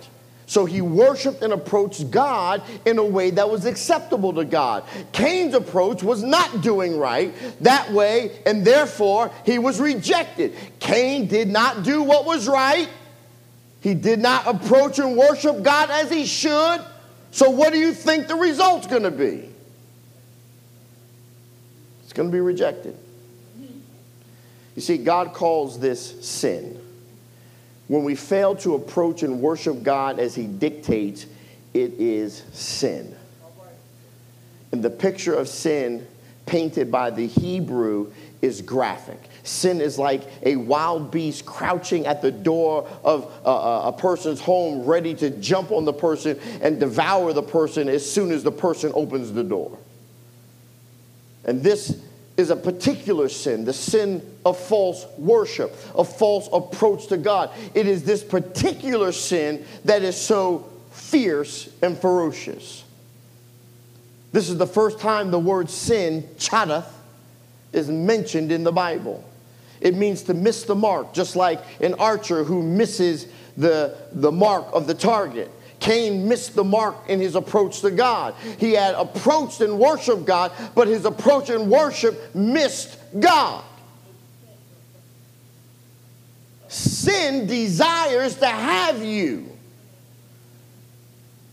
So 0.50 0.64
he 0.64 0.80
worshiped 0.80 1.44
and 1.44 1.52
approached 1.52 2.10
God 2.10 2.64
in 2.84 2.98
a 2.98 3.04
way 3.04 3.30
that 3.30 3.48
was 3.48 3.66
acceptable 3.66 4.32
to 4.32 4.44
God. 4.44 4.82
Cain's 5.12 5.54
approach 5.54 6.02
was 6.02 6.24
not 6.24 6.60
doing 6.60 6.98
right 6.98 7.32
that 7.60 7.92
way, 7.92 8.36
and 8.44 8.64
therefore 8.64 9.30
he 9.46 9.60
was 9.60 9.78
rejected. 9.78 10.56
Cain 10.80 11.28
did 11.28 11.46
not 11.46 11.84
do 11.84 12.02
what 12.02 12.26
was 12.26 12.48
right. 12.48 12.88
He 13.80 13.94
did 13.94 14.18
not 14.18 14.44
approach 14.48 14.98
and 14.98 15.16
worship 15.16 15.62
God 15.62 15.88
as 15.88 16.10
he 16.10 16.26
should. 16.26 16.80
So, 17.30 17.50
what 17.50 17.72
do 17.72 17.78
you 17.78 17.94
think 17.94 18.26
the 18.26 18.34
result's 18.34 18.88
going 18.88 19.04
to 19.04 19.12
be? 19.12 19.48
It's 22.02 22.12
going 22.12 22.28
to 22.28 22.32
be 22.32 22.40
rejected. 22.40 22.96
You 24.74 24.82
see, 24.82 24.98
God 24.98 25.32
calls 25.32 25.78
this 25.78 26.26
sin. 26.26 26.79
When 27.90 28.04
we 28.04 28.14
fail 28.14 28.54
to 28.58 28.76
approach 28.76 29.24
and 29.24 29.40
worship 29.40 29.82
God 29.82 30.20
as 30.20 30.36
He 30.36 30.46
dictates, 30.46 31.26
it 31.74 31.94
is 31.94 32.44
sin. 32.52 33.16
And 34.70 34.80
the 34.80 34.90
picture 34.90 35.34
of 35.34 35.48
sin 35.48 36.06
painted 36.46 36.92
by 36.92 37.10
the 37.10 37.26
Hebrew 37.26 38.12
is 38.42 38.62
graphic. 38.62 39.20
Sin 39.42 39.80
is 39.80 39.98
like 39.98 40.22
a 40.44 40.54
wild 40.54 41.10
beast 41.10 41.44
crouching 41.44 42.06
at 42.06 42.22
the 42.22 42.30
door 42.30 42.86
of 43.02 43.24
a, 43.44 43.88
a, 43.88 43.92
person's 43.92 44.40
home, 44.40 44.84
ready 44.84 45.12
to 45.16 45.30
jump 45.30 45.72
on 45.72 45.84
the 45.84 45.92
person 45.92 46.38
and 46.62 46.78
devour 46.78 47.32
the 47.32 47.42
person 47.42 47.88
as 47.88 48.08
soon 48.08 48.30
as 48.30 48.44
the 48.44 48.52
person 48.52 48.92
opens 48.94 49.32
the 49.32 49.42
door. 49.42 49.76
And 51.44 51.60
this 51.60 52.00
is 52.40 52.50
a 52.50 52.56
particular 52.56 53.28
sin, 53.28 53.64
the 53.64 53.72
sin 53.72 54.22
of 54.44 54.58
false 54.58 55.06
worship, 55.18 55.72
a 55.96 56.02
false 56.02 56.48
approach 56.52 57.06
to 57.08 57.16
God. 57.16 57.50
It 57.74 57.86
is 57.86 58.02
this 58.02 58.24
particular 58.24 59.12
sin 59.12 59.64
that 59.84 60.02
is 60.02 60.16
so 60.16 60.68
fierce 60.90 61.68
and 61.82 61.96
ferocious. 61.96 62.84
This 64.32 64.48
is 64.48 64.56
the 64.56 64.66
first 64.66 64.98
time 64.98 65.30
the 65.30 65.38
word 65.38 65.70
sin, 65.70 66.22
chadath, 66.38 66.90
is 67.72 67.88
mentioned 67.88 68.50
in 68.50 68.64
the 68.64 68.72
Bible. 68.72 69.24
It 69.80 69.94
means 69.94 70.22
to 70.24 70.34
miss 70.34 70.64
the 70.64 70.74
mark, 70.74 71.12
just 71.12 71.36
like 71.36 71.60
an 71.80 71.94
archer 71.94 72.44
who 72.44 72.62
misses 72.62 73.26
the, 73.56 73.96
the 74.12 74.32
mark 74.32 74.66
of 74.72 74.86
the 74.86 74.94
target. 74.94 75.50
Cain 75.80 76.28
missed 76.28 76.54
the 76.54 76.62
mark 76.62 76.96
in 77.08 77.20
his 77.20 77.34
approach 77.34 77.80
to 77.80 77.90
God. 77.90 78.34
He 78.58 78.72
had 78.72 78.94
approached 78.94 79.60
and 79.62 79.78
worshiped 79.78 80.26
God, 80.26 80.52
but 80.74 80.86
his 80.86 81.06
approach 81.06 81.50
and 81.50 81.70
worship 81.70 82.34
missed 82.34 82.98
God. 83.18 83.64
Sin 86.68 87.46
desires 87.46 88.36
to 88.36 88.46
have 88.46 89.02
you 89.02 89.49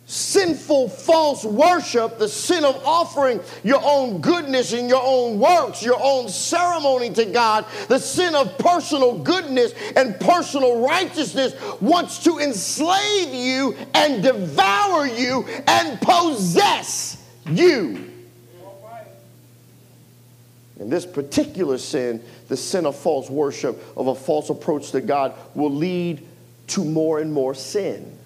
sinful 0.08 0.88
false 0.88 1.44
worship, 1.44 2.18
the 2.18 2.30
sin 2.30 2.64
of 2.64 2.82
offering 2.86 3.42
your 3.62 3.82
own 3.84 4.22
goodness 4.22 4.72
and 4.72 4.88
your 4.88 5.04
own 5.04 5.38
works, 5.38 5.84
your 5.84 6.00
own 6.02 6.30
ceremony 6.30 7.10
to 7.10 7.26
God, 7.26 7.66
the 7.90 8.00
sin 8.00 8.34
of 8.34 8.58
personal 8.58 9.20
goodness 9.20 9.74
and 9.98 10.18
personal 10.18 10.80
righteousness 10.80 11.54
wants 11.82 12.24
to 12.24 12.40
enslave 12.40 13.34
you 13.34 13.76
and 13.94 14.24
devour 14.24 15.06
you 15.06 15.46
and 15.68 16.00
possess 16.00 17.22
you. 17.46 18.10
In 20.80 20.90
this 20.90 21.06
particular 21.06 21.78
sin, 21.78 22.24
the 22.48 22.56
sin 22.56 22.86
of 22.86 22.96
false 22.96 23.30
worship, 23.30 23.84
of 23.98 24.08
a 24.08 24.16
false 24.16 24.50
approach 24.50 24.92
to 24.92 25.02
God, 25.02 25.34
will 25.54 25.74
lead 25.74 26.26
to 26.68 26.86
more 26.86 27.20
and 27.20 27.34
more 27.34 27.54
sin. 27.54 28.18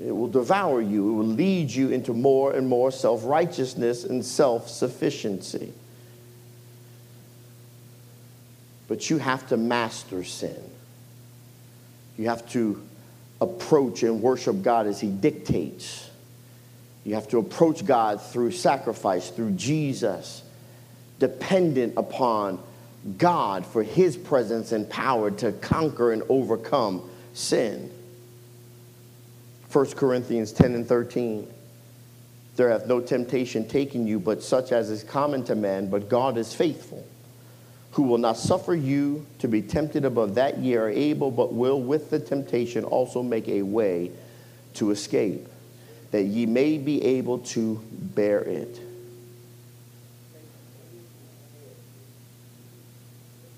It 0.00 0.10
will 0.10 0.28
devour 0.28 0.80
you. 0.80 1.08
It 1.08 1.14
will 1.14 1.24
lead 1.24 1.70
you 1.70 1.90
into 1.90 2.12
more 2.12 2.52
and 2.52 2.68
more 2.68 2.90
self 2.90 3.24
righteousness 3.24 4.04
and 4.04 4.24
self 4.24 4.68
sufficiency. 4.68 5.72
But 8.88 9.08
you 9.08 9.18
have 9.18 9.48
to 9.48 9.56
master 9.56 10.24
sin. 10.24 10.62
You 12.18 12.28
have 12.28 12.48
to 12.50 12.82
approach 13.40 14.02
and 14.02 14.20
worship 14.20 14.62
God 14.62 14.86
as 14.86 15.00
He 15.00 15.08
dictates. 15.08 16.10
You 17.04 17.14
have 17.14 17.28
to 17.28 17.38
approach 17.38 17.84
God 17.84 18.20
through 18.20 18.52
sacrifice, 18.52 19.30
through 19.30 19.52
Jesus, 19.52 20.42
dependent 21.18 21.94
upon 21.96 22.58
God 23.18 23.66
for 23.66 23.82
His 23.82 24.16
presence 24.16 24.72
and 24.72 24.88
power 24.88 25.30
to 25.30 25.52
conquer 25.52 26.12
and 26.12 26.22
overcome 26.28 27.08
sin. 27.34 27.90
1 29.74 29.86
Corinthians 29.92 30.52
10 30.52 30.76
and 30.76 30.86
13. 30.86 31.52
There 32.54 32.70
hath 32.70 32.86
no 32.86 33.00
temptation 33.00 33.66
taken 33.66 34.06
you 34.06 34.20
but 34.20 34.40
such 34.40 34.70
as 34.70 34.88
is 34.88 35.02
common 35.02 35.42
to 35.46 35.56
man, 35.56 35.90
but 35.90 36.08
God 36.08 36.38
is 36.38 36.54
faithful, 36.54 37.04
who 37.90 38.04
will 38.04 38.18
not 38.18 38.36
suffer 38.36 38.72
you 38.72 39.26
to 39.40 39.48
be 39.48 39.62
tempted 39.62 40.04
above 40.04 40.36
that 40.36 40.58
ye 40.58 40.76
are 40.76 40.88
able, 40.88 41.32
but 41.32 41.52
will 41.52 41.80
with 41.82 42.10
the 42.10 42.20
temptation 42.20 42.84
also 42.84 43.20
make 43.20 43.48
a 43.48 43.62
way 43.62 44.12
to 44.74 44.92
escape, 44.92 45.48
that 46.12 46.22
ye 46.22 46.46
may 46.46 46.78
be 46.78 47.02
able 47.04 47.38
to 47.38 47.82
bear 47.92 48.42
it. 48.42 48.80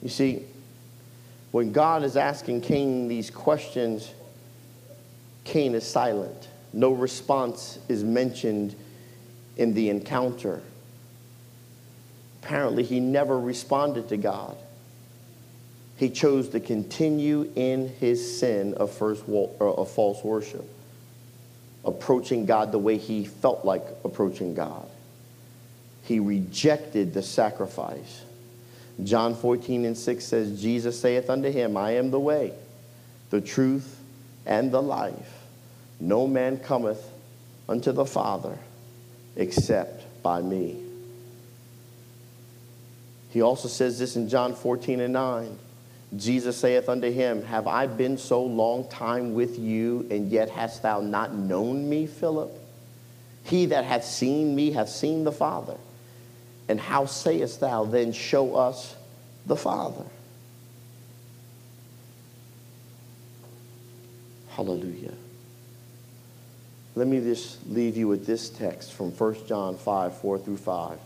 You 0.03 0.09
see, 0.09 0.45
when 1.51 1.73
God 1.73 2.05
is 2.05 2.17
asking 2.17 2.63
Cain 2.63 3.07
these 3.07 3.29
questions, 3.29 4.11
Cain 5.47 5.75
is 5.75 5.87
silent. 5.87 6.49
No 6.73 6.91
response 6.91 7.79
is 7.89 8.05
mentioned 8.05 8.75
in 9.57 9.73
the 9.75 9.89
encounter. 9.89 10.61
Apparently, 12.43 12.83
he 12.83 13.01
never 13.01 13.39
responded 13.39 14.09
to 14.11 14.17
God. 14.17 14.57
He 15.97 16.11
chose 16.11 16.51
to 16.51 16.61
continue 16.61 17.51
in 17.55 17.89
his 17.89 18.39
sin 18.39 18.75
of, 18.75 18.93
first, 18.93 19.25
uh, 19.29 19.41
of 19.61 19.91
false 19.91 20.23
worship, 20.23 20.69
approaching 21.85 22.45
God 22.45 22.73
the 22.73 22.79
way 22.79 22.99
he 22.99 23.25
felt 23.25 23.65
like 23.65 23.85
approaching 24.05 24.53
God. 24.55 24.87
He 26.03 26.21
rejected 26.21 27.15
the 27.15 27.23
sacrifice. 27.23 28.23
John 29.03 29.35
14 29.35 29.85
and 29.85 29.97
6 29.97 30.25
says, 30.25 30.61
Jesus 30.61 31.01
saith 31.01 31.31
unto 31.31 31.51
him, 31.51 31.77
I 31.77 31.93
am 31.93 32.11
the 32.11 32.21
way, 32.21 32.53
the 33.31 33.41
truth, 33.41 34.01
and 34.45 34.71
the 34.71 34.83
life. 34.83 35.36
No 36.01 36.27
man 36.27 36.59
cometh 36.59 37.03
unto 37.69 37.93
the 37.93 38.07
Father 38.07 38.59
except 39.37 40.23
by 40.23 40.41
me. 40.41 40.83
He 43.31 43.43
also 43.43 43.69
says 43.69 43.99
this 43.99 44.17
in 44.17 44.29
John 44.29 44.55
14 44.55 45.01
and 45.01 45.13
9. 45.13 45.59
Jesus 46.17 46.57
saith 46.57 46.89
unto 46.89 47.11
him, 47.11 47.43
Have 47.45 47.67
I 47.67 47.87
been 47.87 48.17
so 48.17 48.43
long 48.43 48.89
time 48.89 49.35
with 49.35 49.59
you, 49.59 50.07
and 50.11 50.31
yet 50.31 50.51
hast 50.51 50.83
thou 50.83 51.01
not 51.01 51.35
known 51.35 51.89
me, 51.89 52.07
Philip? 52.07 52.51
He 53.45 53.67
that 53.67 53.85
hath 53.85 54.05
seen 54.05 54.55
me 54.55 54.71
hath 54.71 54.89
seen 54.89 55.25
the 55.25 55.33
Father. 55.33 55.77
And 56.69 56.81
how 56.81 57.07
sayest 57.07 57.61
thou 57.61 57.85
then, 57.85 58.13
Show 58.13 58.55
us 58.55 58.97
the 59.45 59.57
Father? 59.57 60.05
Hallelujah. 64.51 65.13
Let 66.97 67.07
me 67.07 67.21
just 67.21 67.65
leave 67.69 67.97
you 67.97 68.09
with 68.09 68.27
this 68.27 68.49
text 68.49 68.93
from 68.93 69.13
1 69.13 69.47
John 69.47 69.77
5 69.77 70.19
4 70.19 70.39
through 70.39 70.57
5. 70.57 70.99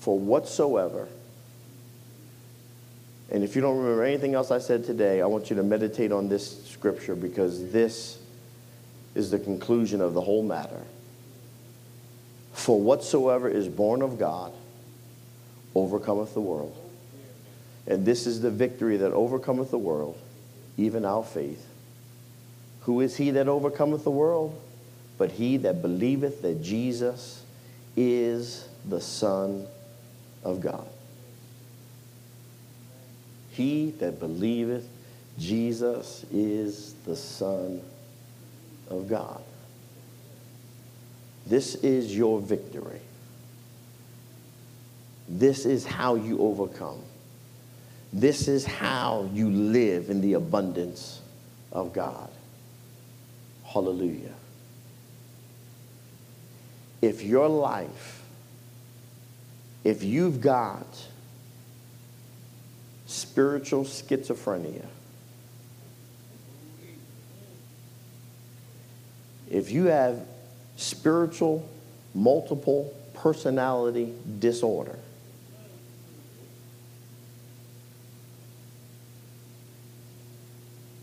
For 0.00 0.18
whatsoever 0.18 1.08
And 3.30 3.44
if 3.44 3.54
you 3.54 3.62
don't 3.62 3.78
remember 3.78 4.02
anything 4.02 4.34
else 4.34 4.50
I 4.50 4.58
said 4.58 4.84
today, 4.84 5.22
I 5.22 5.26
want 5.26 5.50
you 5.50 5.56
to 5.56 5.62
meditate 5.62 6.10
on 6.10 6.28
this 6.28 6.66
scripture 6.66 7.14
because 7.14 7.70
this 7.70 8.18
is 9.14 9.30
the 9.30 9.38
conclusion 9.38 10.00
of 10.00 10.14
the 10.14 10.20
whole 10.20 10.42
matter. 10.42 10.82
For 12.52 12.80
whatsoever 12.80 13.48
is 13.48 13.68
born 13.68 14.02
of 14.02 14.18
God 14.18 14.52
overcometh 15.76 16.34
the 16.34 16.40
world. 16.40 16.76
And 17.86 18.04
this 18.04 18.26
is 18.26 18.40
the 18.40 18.50
victory 18.50 18.96
that 18.96 19.12
overcometh 19.12 19.70
the 19.70 19.78
world, 19.78 20.18
even 20.76 21.04
our 21.04 21.22
faith. 21.22 21.69
Who 22.90 23.02
is 23.02 23.16
he 23.16 23.30
that 23.30 23.46
overcometh 23.46 24.02
the 24.02 24.10
world? 24.10 24.60
But 25.16 25.30
he 25.30 25.58
that 25.58 25.80
believeth 25.80 26.42
that 26.42 26.60
Jesus 26.60 27.40
is 27.96 28.66
the 28.84 29.00
Son 29.00 29.64
of 30.42 30.60
God. 30.60 30.88
He 33.52 33.92
that 34.00 34.18
believeth 34.18 34.88
Jesus 35.38 36.26
is 36.32 36.94
the 37.06 37.14
Son 37.14 37.80
of 38.88 39.08
God. 39.08 39.40
This 41.46 41.76
is 41.76 42.16
your 42.16 42.40
victory. 42.40 43.02
This 45.28 45.64
is 45.64 45.86
how 45.86 46.16
you 46.16 46.40
overcome. 46.40 46.98
This 48.12 48.48
is 48.48 48.66
how 48.66 49.30
you 49.32 49.48
live 49.48 50.10
in 50.10 50.20
the 50.20 50.32
abundance 50.32 51.20
of 51.70 51.92
God. 51.92 52.28
Hallelujah. 53.72 54.34
If 57.00 57.22
your 57.22 57.48
life, 57.48 58.22
if 59.84 60.02
you've 60.02 60.40
got 60.40 61.06
spiritual 63.06 63.84
schizophrenia, 63.84 64.86
if 69.48 69.70
you 69.70 69.84
have 69.84 70.26
spiritual 70.76 71.68
multiple 72.12 72.92
personality 73.14 74.12
disorder, 74.40 74.98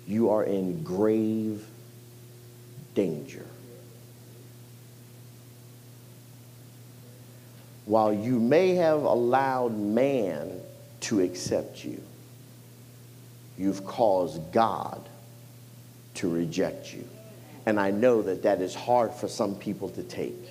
you 0.05 0.29
are 0.29 0.43
in 0.43 0.83
grave 0.83 1.65
danger. 2.97 3.45
While 7.85 8.11
you 8.11 8.39
may 8.39 8.73
have 8.73 9.03
allowed 9.03 9.77
man 9.77 10.59
to 11.01 11.21
accept 11.21 11.85
you, 11.85 12.01
you've 13.55 13.85
caused 13.85 14.51
God 14.51 15.07
to 16.15 16.27
reject 16.27 16.91
you. 16.91 17.07
And 17.67 17.79
I 17.79 17.91
know 17.91 18.23
that 18.23 18.41
that 18.43 18.61
is 18.61 18.73
hard 18.73 19.13
for 19.13 19.27
some 19.27 19.53
people 19.53 19.89
to 19.89 20.01
take. 20.01 20.49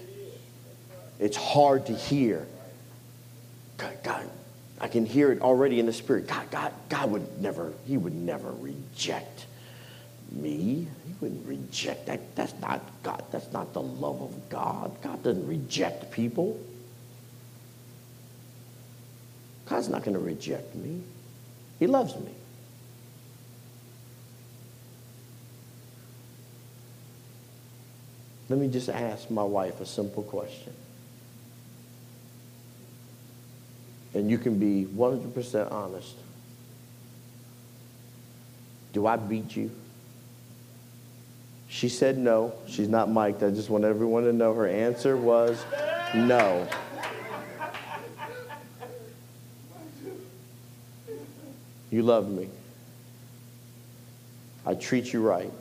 It's 1.19 1.37
hard 1.37 1.87
to 1.87 1.95
hear. 1.95 2.47
God, 3.77 3.99
God, 4.05 4.31
I 4.81 4.87
can 4.87 5.05
hear 5.05 5.33
it 5.33 5.43
already 5.43 5.81
in 5.81 5.87
the 5.87 5.93
spirit. 5.93 6.29
God, 6.29 6.49
God, 6.53 6.73
God 6.89 7.11
would 7.11 7.43
never, 7.43 7.73
he 7.89 7.97
would 7.97 8.15
never 8.15 8.53
reject 8.53 9.47
me. 10.33 10.87
He 11.07 11.15
wouldn't 11.21 11.47
reject 11.47 12.07
that. 12.07 12.35
That's 12.37 12.55
not 12.61 12.83
God. 13.03 13.25
That's 13.31 13.53
not 13.53 13.73
the 13.73 13.83
love 13.83 14.21
of 14.21 14.49
God. 14.49 14.97
God 15.03 15.23
doesn't 15.23 15.47
reject 15.47 16.11
people. 16.11 16.59
God's 19.67 19.89
not 19.89 20.05
going 20.05 20.15
to 20.15 20.21
reject 20.21 20.75
me. 20.75 21.03
He 21.79 21.87
loves 21.87 22.15
me. 22.17 22.33
Let 28.49 28.61
me 28.61 28.69
just 28.69 28.89
ask 28.89 29.29
my 29.29 29.43
wife 29.43 29.81
a 29.81 29.87
simple 29.87 30.23
question. 30.23 30.73
And 34.15 34.31
you 34.31 34.39
can 34.39 34.59
be 34.59 34.87
100% 34.87 35.73
honest. 35.73 36.15
Do 38.93 39.07
I 39.07 39.17
beat 39.17 39.57
you? 39.57 39.71
She 41.77 41.91
said 41.91 42.17
no. 42.17 42.55
She's 42.67 42.89
not 42.89 43.11
mic'd. 43.11 43.43
I 43.43 43.51
just 43.51 43.69
want 43.69 43.85
everyone 43.85 44.25
to 44.25 44.33
know 44.33 44.55
her 44.55 44.67
answer 44.67 45.15
was 45.15 45.63
no. 46.15 46.67
You 51.91 52.03
love 52.03 52.31
me. 52.31 52.49
I 54.65 54.73
treat 54.73 55.13
you 55.13 55.21
right. 55.21 55.53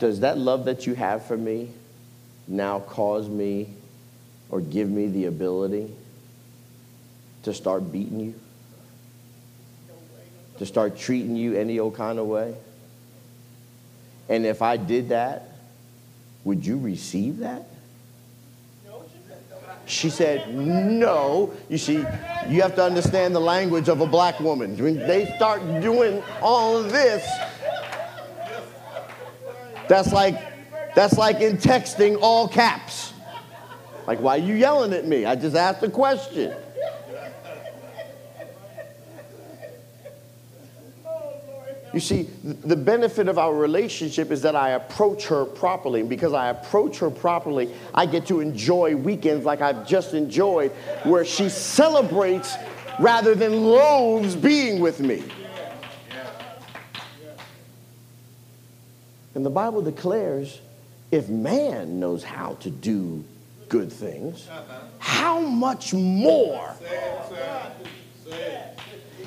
Does 0.00 0.18
that 0.18 0.38
love 0.38 0.64
that 0.64 0.88
you 0.88 0.94
have 0.96 1.24
for 1.24 1.36
me 1.36 1.70
now 2.48 2.80
cause 2.80 3.28
me 3.28 3.68
or 4.50 4.60
give 4.60 4.90
me 4.90 5.06
the 5.06 5.26
ability 5.26 5.88
to 7.44 7.54
start 7.54 7.92
beating 7.92 8.18
you? 8.18 8.34
To 10.58 10.66
start 10.66 10.98
treating 10.98 11.34
you 11.34 11.56
any 11.56 11.78
old 11.78 11.96
kind 11.96 12.18
of 12.18 12.26
way? 12.26 12.54
And 14.28 14.46
if 14.46 14.62
I 14.62 14.76
did 14.76 15.08
that, 15.08 15.48
would 16.44 16.64
you 16.64 16.78
receive 16.78 17.38
that? 17.38 17.66
She 19.86 20.10
said, 20.10 20.54
No. 20.54 21.52
You 21.68 21.78
see, 21.78 22.04
you 22.48 22.62
have 22.62 22.74
to 22.76 22.84
understand 22.84 23.34
the 23.34 23.40
language 23.40 23.88
of 23.88 24.00
a 24.00 24.06
black 24.06 24.38
woman. 24.40 24.76
When 24.76 24.96
they 24.96 25.34
start 25.36 25.60
doing 25.80 26.22
all 26.40 26.82
this, 26.82 27.28
that's 29.88 30.12
like 30.12 30.40
that's 30.94 31.18
like 31.18 31.40
in 31.40 31.56
texting 31.56 32.18
all 32.20 32.48
caps. 32.48 33.12
Like, 34.06 34.20
why 34.20 34.36
are 34.36 34.40
you 34.40 34.54
yelling 34.54 34.92
at 34.92 35.06
me? 35.06 35.24
I 35.24 35.36
just 35.36 35.56
asked 35.56 35.82
a 35.82 35.90
question. 35.90 36.54
You 41.92 42.00
see, 42.00 42.22
the 42.42 42.76
benefit 42.76 43.28
of 43.28 43.38
our 43.38 43.54
relationship 43.54 44.30
is 44.30 44.42
that 44.42 44.56
I 44.56 44.70
approach 44.70 45.26
her 45.26 45.44
properly. 45.44 46.00
And 46.00 46.08
because 46.08 46.32
I 46.32 46.48
approach 46.48 46.98
her 47.00 47.10
properly, 47.10 47.72
I 47.94 48.06
get 48.06 48.26
to 48.26 48.40
enjoy 48.40 48.96
weekends 48.96 49.44
like 49.44 49.60
I've 49.60 49.86
just 49.86 50.14
enjoyed, 50.14 50.70
where 51.04 51.24
she 51.24 51.50
celebrates 51.50 52.56
rather 52.98 53.34
than 53.34 53.64
loathes 53.64 54.36
being 54.36 54.80
with 54.80 55.00
me. 55.00 55.22
And 59.34 59.44
the 59.44 59.50
Bible 59.50 59.82
declares 59.82 60.60
if 61.10 61.28
man 61.28 62.00
knows 62.00 62.24
how 62.24 62.54
to 62.60 62.70
do 62.70 63.22
good 63.68 63.92
things, 63.92 64.48
how 64.98 65.40
much 65.40 65.92
more? 65.92 66.74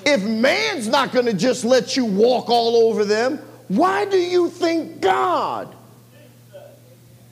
If 0.05 0.23
man's 0.23 0.87
not 0.87 1.11
going 1.11 1.25
to 1.25 1.33
just 1.33 1.65
let 1.65 1.97
you 1.97 2.05
walk 2.05 2.49
all 2.49 2.87
over 2.87 3.03
them, 3.03 3.39
why 3.67 4.05
do 4.05 4.17
you 4.17 4.49
think 4.49 5.01
God 5.01 5.75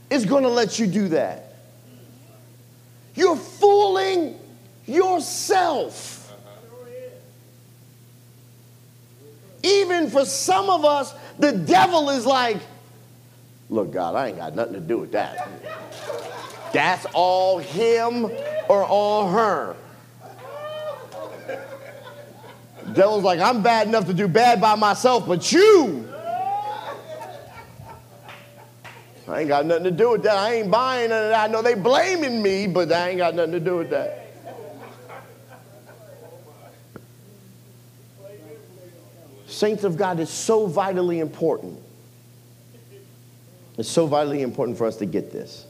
is 0.10 0.26
going 0.26 0.44
to 0.44 0.50
let 0.50 0.80
you 0.80 0.88
do 0.88 1.10
that? 1.10 1.54
You're 3.16 3.36
fooling 3.36 4.40
yourself. 4.88 6.20
Even 9.62 10.10
for 10.10 10.26
some 10.26 10.70
of 10.70 10.84
us, 10.84 11.14
the 11.40 11.52
devil 11.52 12.10
is 12.10 12.26
like, 12.26 12.58
look, 13.70 13.91
God, 13.91 14.16
I 14.16 14.30
ain't 14.30 14.38
got 14.38 14.56
nothing 14.56 14.74
to 14.74 14.80
do 14.80 14.98
with 14.98 15.12
that. 15.14 15.48
That's 16.74 17.06
all 17.14 17.60
him 17.60 18.26
or 18.68 18.84
all 18.84 19.30
her. 19.30 19.76
Devil's 22.94 23.24
like, 23.24 23.40
I'm 23.40 23.61
bad 23.61 23.88
enough 23.88 24.06
to 24.07 24.14
do 24.14 24.28
bad 24.28 24.61
by 24.61 24.76
myself, 24.76 25.28
but 25.28 25.52
you, 25.52 26.07
I 29.28 29.40
ain't 29.40 29.48
got 29.48 29.65
nothing 29.65 29.86
to 29.86 29.91
do 29.91 30.11
with 30.11 30.24
that. 30.24 30.36
I 30.36 30.56
ain't 30.56 30.70
buying 30.70 31.10
none 31.10 31.24
of 31.24 31.30
that. 31.30 31.49
I 31.49 31.52
know 31.52 31.61
they 31.61 31.76
blaming 31.76 32.41
me, 32.41 32.68
but 32.68 32.91
I 32.91 33.10
ain't 33.10 33.18
got 33.18 33.36
nothing 33.36 33.53
to 33.53 33.60
do 33.60 33.78
with 33.78 33.90
that. 33.91 34.20
Saints 39.48 39.84
of 39.84 39.98
God 39.98 40.20
is 40.20 40.30
so 40.30 40.68
vitally 40.68 41.20
important. 41.20 41.80
It's 43.78 43.90
so 43.90 44.07
vitally 44.07 44.41
important 44.41 44.78
for 44.78 44.86
us 44.86 44.98
to 44.98 45.06
get 45.06 45.32
this. 45.32 45.65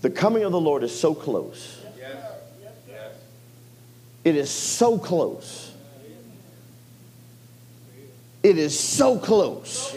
The 0.00 0.10
coming 0.10 0.44
of 0.44 0.52
the 0.52 0.60
Lord 0.60 0.82
is 0.82 0.98
so 0.98 1.14
close. 1.14 1.79
It 4.24 4.36
is 4.36 4.50
so 4.50 4.98
close. 4.98 5.72
It 8.42 8.58
is 8.58 8.78
so 8.78 9.18
close. 9.18 9.96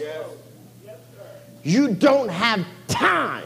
You 1.62 1.88
don't 1.88 2.28
have 2.28 2.64
time. 2.88 3.44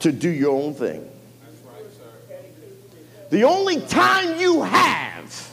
To 0.00 0.12
do 0.12 0.28
your 0.28 0.54
own 0.54 0.74
thing. 0.74 1.10
The 3.30 3.42
only 3.42 3.80
time 3.80 4.38
you 4.38 4.62
have 4.62 5.52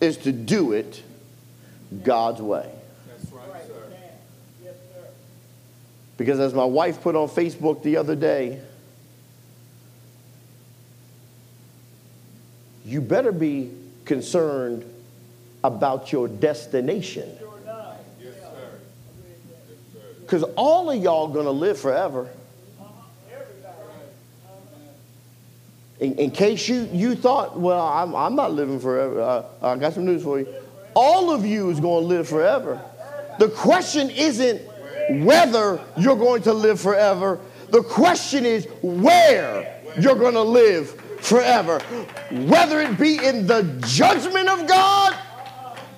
is 0.00 0.18
to 0.18 0.32
do 0.32 0.72
it 0.72 1.02
God's 2.02 2.42
way. 2.42 2.70
Because 6.16 6.40
as 6.40 6.54
my 6.54 6.64
wife 6.64 7.02
put 7.02 7.14
on 7.14 7.28
Facebook 7.28 7.82
the 7.82 7.96
other 7.96 8.16
day, 8.16 8.60
you 12.84 13.00
better 13.00 13.32
be 13.32 13.70
concerned 14.04 14.84
about 15.62 16.12
your 16.12 16.28
destination. 16.28 17.30
Because 20.20 20.42
all 20.56 20.90
of 20.90 21.02
y'all 21.02 21.28
gonna 21.28 21.50
live 21.50 21.78
forever. 21.78 22.28
In, 25.98 26.14
in, 26.18 26.30
case 26.30 26.68
you, 26.68 26.88
you 26.92 27.14
thought, 27.14 27.58
well, 27.58 27.86
I'm, 27.86 28.14
I'm 28.14 28.34
not 28.34 28.52
living 28.52 28.78
forever, 28.78 29.20
uh, 29.20 29.44
I 29.62 29.76
got 29.76 29.94
some 29.94 30.04
news 30.04 30.22
for 30.22 30.38
you. 30.38 30.46
All 30.94 31.30
of 31.30 31.46
you 31.46 31.70
is 31.70 31.80
going 31.80 32.02
to 32.02 32.08
live 32.08 32.28
forever. 32.28 32.82
The 33.38 33.48
question 33.48 34.10
isn't 34.10 34.60
whether 35.10 35.80
you're 35.96 36.16
going 36.16 36.42
to 36.42 36.52
live 36.52 36.80
forever. 36.80 37.38
The 37.70 37.82
question 37.82 38.44
is 38.44 38.66
where 38.82 39.80
you're 39.98 40.14
going 40.14 40.34
to 40.34 40.42
live 40.42 40.90
forever. 41.20 41.80
Whether 42.30 42.80
it 42.82 42.98
be 42.98 43.24
in 43.24 43.46
the 43.46 43.62
judgment 43.86 44.48
of 44.48 44.66
God 44.66 45.16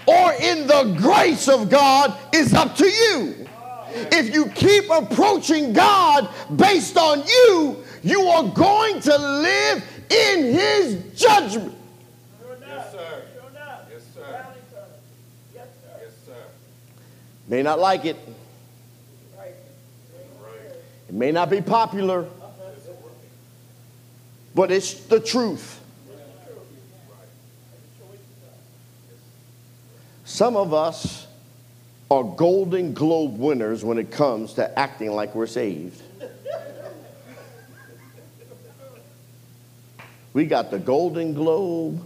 or 0.07 0.33
in 0.41 0.67
the 0.67 0.97
grace 0.99 1.49
of 1.49 1.69
God 1.69 2.17
is 2.35 2.55
up 2.55 2.77
to 2.77 2.87
you. 2.87 3.47
If 3.91 4.33
you 4.35 4.47
keep 4.47 4.91
approaching 4.91 5.73
God 5.73 6.29
based 6.57 6.97
on 6.97 7.23
you, 7.27 7.83
you 8.03 8.23
are 8.23 8.45
going 8.45 9.01
to 9.01 9.19
live 9.19 9.85
in 10.11 10.45
his 10.55 11.21
judgment. 11.21 11.75
Yes, 12.61 12.93
sir. 12.93 13.23
Yes, 13.91 14.03
sir. 14.15 14.45
Yes, 15.55 16.13
sir. 16.25 16.35
May 17.49 17.63
not 17.63 17.79
like 17.79 18.05
it. 18.05 18.17
It 21.09 21.15
may 21.15 21.33
not 21.33 21.49
be 21.49 21.61
popular, 21.63 22.27
but 24.55 24.71
it's 24.71 24.95
the 24.95 25.21
truth. 25.21 25.81
Some 30.25 30.57
of 30.57 30.75
us 30.75 31.27
are 32.11 32.23
Golden 32.23 32.93
Globe 32.93 33.39
winners 33.39 33.85
when 33.85 33.99
it 33.99 34.11
comes 34.11 34.55
to 34.55 34.79
acting 34.79 35.11
like 35.13 35.35
we're 35.35 35.47
saved. 35.47 36.03
We 40.35 40.45
got 40.45 40.71
the 40.71 40.79
Golden 40.79 41.35
Globe. 41.35 42.01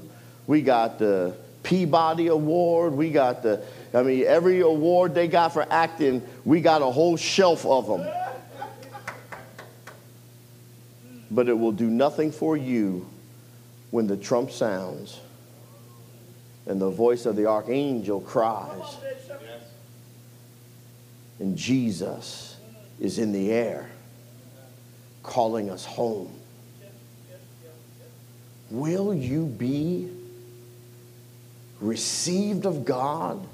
We 0.46 0.62
got 0.62 0.98
the 0.98 1.36
Peabody 1.62 2.28
Award. 2.28 2.94
We 2.94 3.10
got 3.10 3.42
the, 3.42 3.62
I 3.92 4.02
mean, 4.02 4.24
every 4.24 4.60
award 4.60 5.14
they 5.14 5.28
got 5.28 5.52
for 5.52 5.66
acting, 5.70 6.22
we 6.44 6.60
got 6.60 6.82
a 6.82 6.90
whole 6.90 7.16
shelf 7.16 7.66
of 7.66 7.86
them. 7.86 8.21
But 11.32 11.48
it 11.48 11.58
will 11.58 11.72
do 11.72 11.88
nothing 11.88 12.30
for 12.30 12.56
you 12.56 13.08
when 13.90 14.06
the 14.06 14.18
trump 14.18 14.50
sounds 14.50 15.18
and 16.66 16.80
the 16.80 16.90
voice 16.90 17.24
of 17.24 17.36
the 17.36 17.46
archangel 17.46 18.20
cries. 18.20 18.96
And 21.40 21.56
Jesus 21.56 22.56
is 23.00 23.18
in 23.18 23.32
the 23.32 23.50
air 23.50 23.90
calling 25.22 25.70
us 25.70 25.86
home. 25.86 26.30
Will 28.70 29.14
you 29.14 29.46
be 29.46 30.10
received 31.80 32.66
of 32.66 32.84
God 32.84 33.44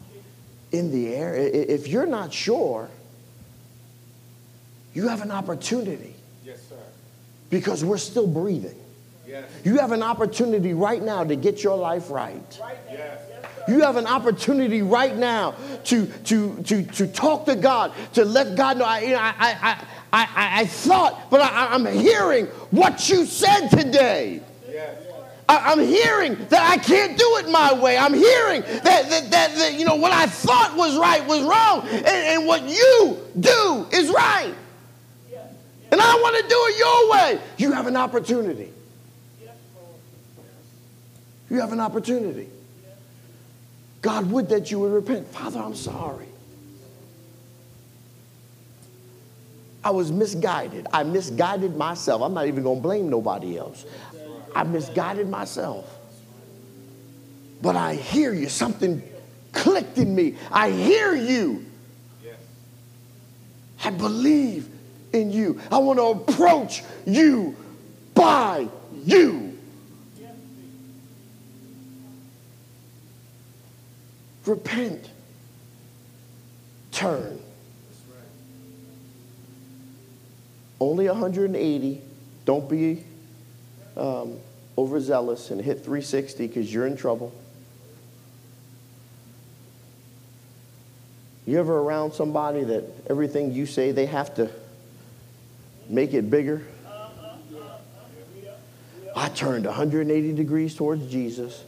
in 0.72 0.90
the 0.90 1.14
air? 1.14 1.36
If 1.36 1.86
you're 1.86 2.06
not 2.06 2.32
sure, 2.32 2.90
you 4.94 5.08
have 5.08 5.22
an 5.22 5.30
opportunity. 5.30 6.07
Yes, 7.50 7.64
sir. 7.64 7.68
Because 7.68 7.84
we're 7.84 7.98
still 7.98 8.26
breathing. 8.26 8.78
Yes. 9.26 9.44
You 9.64 9.78
have 9.78 9.92
an 9.92 10.02
opportunity 10.02 10.72
right 10.72 11.02
now 11.02 11.24
to 11.24 11.36
get 11.36 11.62
your 11.62 11.76
life 11.76 12.10
right. 12.10 12.58
right 12.60 12.78
yes. 12.90 13.20
You 13.68 13.80
have 13.80 13.96
an 13.96 14.06
opportunity 14.06 14.80
right 14.80 15.14
now 15.14 15.54
to, 15.84 16.06
to, 16.06 16.62
to, 16.62 16.82
to 16.84 17.06
talk 17.06 17.44
to 17.44 17.54
God, 17.54 17.92
to 18.14 18.24
let 18.24 18.56
God 18.56 18.78
know. 18.78 18.86
I, 18.86 19.00
you 19.00 19.10
know, 19.10 19.18
I, 19.18 19.34
I, 19.38 19.84
I, 20.10 20.60
I, 20.60 20.66
thought, 20.66 21.30
but 21.30 21.42
I, 21.42 21.74
I'm 21.74 21.84
hearing 21.84 22.46
what 22.70 23.10
you 23.10 23.26
said 23.26 23.68
today. 23.68 24.40
I, 25.46 25.72
am 25.72 25.80
hearing 25.80 26.36
that 26.48 26.62
I 26.62 26.78
can't 26.78 27.18
do 27.18 27.36
it 27.38 27.50
my 27.50 27.74
way. 27.74 27.98
I'm 27.98 28.14
hearing 28.14 28.62
that, 28.62 28.82
that, 28.84 29.30
that, 29.30 29.54
that 29.54 29.74
you 29.74 29.84
know, 29.84 29.96
what 29.96 30.12
I 30.12 30.26
thought 30.26 30.76
was 30.76 30.96
right 30.96 31.26
was 31.26 31.42
wrong, 31.42 31.86
and, 31.88 32.06
and 32.06 32.46
what 32.46 32.62
you 32.64 33.18
do 33.38 33.86
is 33.92 34.10
right. 34.10 34.54
And 35.90 36.00
I 36.00 36.14
want 36.14 36.36
to 36.36 36.42
do 36.42 36.56
it 36.66 36.78
your 36.78 37.10
way. 37.10 37.40
You 37.56 37.72
have 37.72 37.86
an 37.86 37.96
opportunity. 37.96 38.72
You 41.50 41.60
have 41.60 41.72
an 41.72 41.80
opportunity. 41.80 42.48
God 44.02 44.30
would 44.30 44.48
that 44.50 44.70
you 44.70 44.80
would 44.80 44.92
repent. 44.92 45.26
Father, 45.28 45.60
I'm 45.60 45.74
sorry. 45.74 46.26
I 49.82 49.90
was 49.90 50.12
misguided. 50.12 50.86
I 50.92 51.04
misguided 51.04 51.76
myself. 51.76 52.20
I'm 52.22 52.34
not 52.34 52.46
even 52.46 52.62
going 52.62 52.78
to 52.78 52.82
blame 52.82 53.08
nobody 53.08 53.56
else. 53.56 53.86
I 54.54 54.64
misguided 54.64 55.28
myself. 55.28 55.88
But 57.62 57.76
I 57.76 57.94
hear 57.94 58.34
you. 58.34 58.48
Something 58.48 59.02
clicked 59.52 59.98
in 59.98 60.14
me. 60.14 60.36
I 60.50 60.70
hear 60.70 61.14
you. 61.14 61.64
I 63.82 63.90
believe 63.90 64.68
in 65.12 65.30
you. 65.30 65.60
I 65.70 65.78
want 65.78 65.98
to 65.98 66.32
approach 66.32 66.82
you 67.06 67.56
by 68.14 68.68
you. 69.04 69.58
Repent. 74.44 75.10
Turn. 76.90 77.38
Only 80.80 81.06
180. 81.06 82.00
Don't 82.44 82.68
be 82.68 83.04
um, 83.96 84.38
overzealous 84.78 85.50
and 85.50 85.60
hit 85.60 85.78
360 85.78 86.46
because 86.46 86.72
you're 86.72 86.86
in 86.86 86.96
trouble. 86.96 87.34
You 91.44 91.58
ever 91.58 91.78
around 91.78 92.12
somebody 92.12 92.64
that 92.64 92.84
everything 93.10 93.52
you 93.52 93.66
say 93.66 93.92
they 93.92 94.06
have 94.06 94.34
to 94.36 94.50
make 95.88 96.14
it 96.14 96.30
bigger? 96.30 96.62
I 99.16 99.28
turned 99.30 99.66
180 99.66 100.32
degrees 100.32 100.74
towards 100.74 101.10
Jesus. 101.10 101.64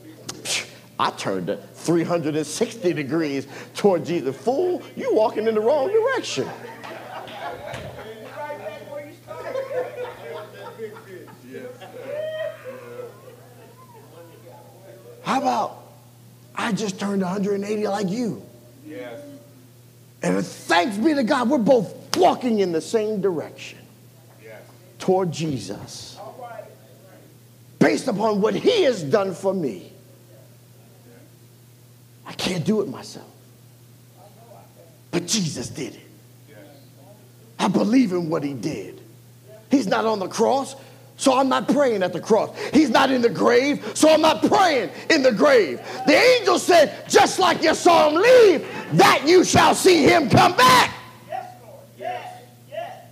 I 0.99 1.11
turned 1.11 1.59
360 1.75 2.93
degrees 2.93 3.47
towards 3.75 4.07
Jesus. 4.07 4.37
Fool, 4.37 4.83
you 4.97 5.15
walking 5.15 5.49
in 5.49 5.55
the 5.55 5.61
wrong 5.61 5.89
direction. 5.89 6.49
How 15.23 15.41
about 15.41 15.83
I 16.55 16.73
just 16.73 17.01
turned 17.01 17.23
180 17.23 17.89
like 17.89 18.09
you? 18.09 18.45
Yes. 18.87 19.21
And 20.23 20.45
thanks 20.45 20.97
be 20.97 21.15
to 21.15 21.25
God, 21.25 21.49
we're 21.51 21.59
both 21.59 22.17
walking 22.17 22.61
in 22.61 22.73
the 22.73 22.81
same 22.81 23.21
direction. 23.21 23.80
Toward 25.11 25.33
Jesus. 25.33 26.17
Based 27.81 28.07
upon 28.07 28.41
what 28.41 28.55
he 28.55 28.85
has 28.85 29.03
done 29.03 29.35
for 29.35 29.53
me. 29.53 29.91
I 32.25 32.33
can't 32.35 32.65
do 32.65 32.81
it 32.81 32.89
myself. 32.89 33.27
But 35.11 35.27
Jesus 35.27 35.69
did 35.69 35.97
it. 35.97 36.57
I 37.59 37.67
believe 37.67 38.13
in 38.13 38.31
what 38.31 38.45
he 38.45 38.55
did. 38.55 39.01
He's 39.69 39.89
not 39.89 40.07
on 40.07 40.21
the 40.21 40.29
cross 40.29 40.77
so 41.17 41.37
I'm 41.37 41.51
not 41.51 41.69
praying 41.69 42.03
at 42.03 42.15
the 42.15 42.21
cross. 42.21 42.49
He's 42.73 42.89
not 42.89 43.11
in 43.11 43.21
the 43.21 43.29
grave, 43.29 43.85
so 43.95 44.09
I'm 44.09 44.23
not 44.23 44.43
praying 44.43 44.89
in 45.11 45.23
the 45.23 45.33
grave. 45.33 45.79
The 46.07 46.15
angel 46.15 46.59
said, 46.59 47.07
just 47.11 47.39
like 47.39 47.63
you 47.63 47.75
saw 47.75 48.09
him 48.09 48.15
leave, 48.15 48.67
that 48.95 49.25
you 49.27 49.45
shall 49.45 49.75
see 49.75 50.03
him 50.03 50.31
come 50.31 50.57
back. 50.57 50.95
Yes, 51.29 51.57
Lord. 51.63 51.77
Yes, 51.99 52.43
yes. 52.71 53.05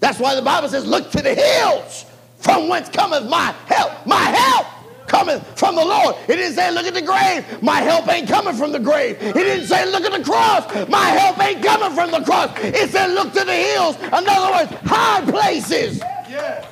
That's 0.00 0.18
why 0.18 0.34
the 0.34 0.42
Bible 0.42 0.68
says, 0.68 0.86
look 0.86 1.10
to 1.10 1.22
the 1.22 1.34
hills 1.34 2.04
from 2.38 2.68
whence 2.68 2.88
cometh 2.88 3.28
my 3.28 3.54
help. 3.66 4.06
My 4.06 4.16
help 4.16 4.66
cometh 5.06 5.58
from 5.58 5.74
the 5.74 5.84
Lord. 5.84 6.14
It 6.28 6.36
didn't 6.36 6.54
say, 6.54 6.70
look 6.70 6.86
at 6.86 6.94
the 6.94 7.02
grave. 7.02 7.62
My 7.62 7.80
help 7.80 8.08
ain't 8.08 8.28
coming 8.28 8.54
from 8.54 8.72
the 8.72 8.78
grave. 8.78 9.16
It 9.20 9.34
didn't 9.34 9.66
say, 9.66 9.90
look 9.90 10.04
at 10.04 10.12
the 10.12 10.22
cross. 10.22 10.88
My 10.88 11.06
help 11.06 11.42
ain't 11.42 11.64
coming 11.64 11.92
from 11.94 12.10
the 12.10 12.20
cross. 12.20 12.56
It 12.58 12.90
said, 12.90 13.08
look 13.12 13.32
to 13.32 13.44
the 13.44 13.54
hills. 13.54 13.96
In 13.96 14.12
other 14.12 14.52
words, 14.52 14.72
high 14.84 15.22
places. 15.22 16.00
Yes. 16.28 16.66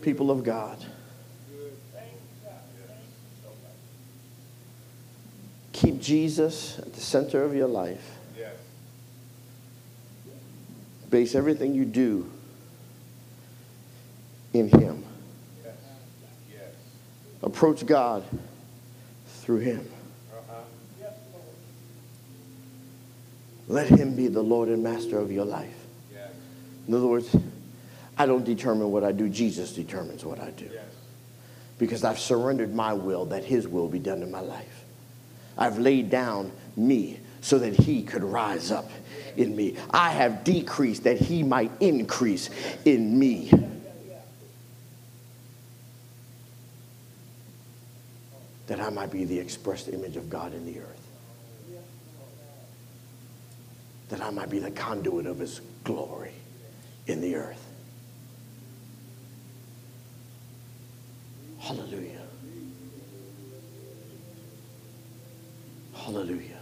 People 0.00 0.32
of 0.32 0.42
God. 0.42 0.84
Keep 5.82 6.00
Jesus 6.00 6.78
at 6.78 6.92
the 6.92 7.00
center 7.00 7.42
of 7.42 7.56
your 7.56 7.66
life. 7.66 8.16
Yes. 8.38 8.54
Base 11.10 11.34
everything 11.34 11.74
you 11.74 11.84
do 11.84 12.30
in 14.54 14.68
Him. 14.68 15.04
Yes. 15.64 15.74
Yes. 16.52 16.68
Approach 17.42 17.84
God 17.84 18.22
through 19.26 19.58
Him. 19.58 19.90
Uh-huh. 20.32 21.08
Let 23.66 23.88
Him 23.88 24.14
be 24.14 24.28
the 24.28 24.40
Lord 24.40 24.68
and 24.68 24.84
Master 24.84 25.18
of 25.18 25.32
your 25.32 25.46
life. 25.46 25.74
Yes. 26.14 26.30
In 26.86 26.94
other 26.94 27.08
words, 27.08 27.34
I 28.16 28.26
don't 28.26 28.44
determine 28.44 28.92
what 28.92 29.02
I 29.02 29.10
do, 29.10 29.28
Jesus 29.28 29.72
determines 29.72 30.24
what 30.24 30.38
I 30.38 30.50
do. 30.50 30.70
Yes. 30.72 30.84
Because 31.80 32.04
I've 32.04 32.20
surrendered 32.20 32.72
my 32.72 32.92
will 32.92 33.24
that 33.26 33.42
His 33.42 33.66
will 33.66 33.88
be 33.88 33.98
done 33.98 34.22
in 34.22 34.30
my 34.30 34.38
life. 34.38 34.81
I've 35.56 35.78
laid 35.78 36.10
down 36.10 36.52
me 36.76 37.20
so 37.40 37.58
that 37.58 37.74
He 37.74 38.02
could 38.02 38.24
rise 38.24 38.70
up 38.70 38.90
in 39.36 39.54
me. 39.54 39.76
I 39.90 40.10
have 40.10 40.44
decreased 40.44 41.04
that 41.04 41.18
He 41.18 41.42
might 41.42 41.70
increase 41.80 42.50
in 42.84 43.18
me. 43.18 43.50
That 48.68 48.80
I 48.80 48.90
might 48.90 49.10
be 49.10 49.24
the 49.24 49.38
expressed 49.38 49.88
image 49.88 50.16
of 50.16 50.30
God 50.30 50.54
in 50.54 50.64
the 50.64 50.80
earth. 50.80 51.08
That 54.08 54.22
I 54.22 54.30
might 54.30 54.50
be 54.50 54.58
the 54.58 54.70
conduit 54.70 55.26
of 55.26 55.38
His 55.38 55.60
glory 55.84 56.32
in 57.06 57.20
the 57.20 57.34
earth. 57.34 57.62
Hallelujah. 61.58 62.21
Hallelujah. 66.04 66.58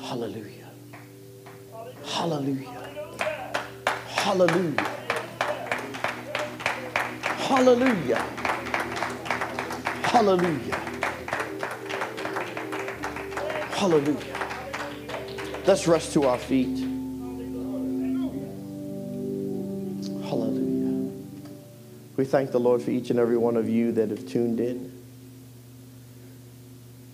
Hallelujah. 0.00 0.70
Hallelujah. 2.04 2.90
Hallelujah. 4.08 4.86
Hallelujah. 7.22 8.16
Hallelujah. 10.02 10.80
Hallelujah. 13.70 14.18
Let's 15.64 15.86
rest 15.86 16.12
to 16.14 16.24
our 16.24 16.38
feet. 16.38 16.76
Hallelujah. 20.28 21.12
We 22.16 22.24
thank 22.24 22.50
the 22.50 22.58
Lord 22.58 22.82
for 22.82 22.90
each 22.90 23.10
and 23.10 23.20
every 23.20 23.38
one 23.38 23.56
of 23.56 23.68
you 23.68 23.92
that 23.92 24.10
have 24.10 24.26
tuned 24.26 24.58
in. 24.58 24.99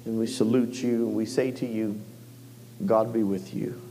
And 0.06 0.18
we 0.18 0.26
salute 0.26 0.82
you 0.82 1.06
and 1.06 1.14
we 1.14 1.26
say 1.26 1.50
to 1.50 1.66
you, 1.66 2.00
God 2.86 3.12
be 3.12 3.24
with 3.24 3.52
you. 3.52 3.82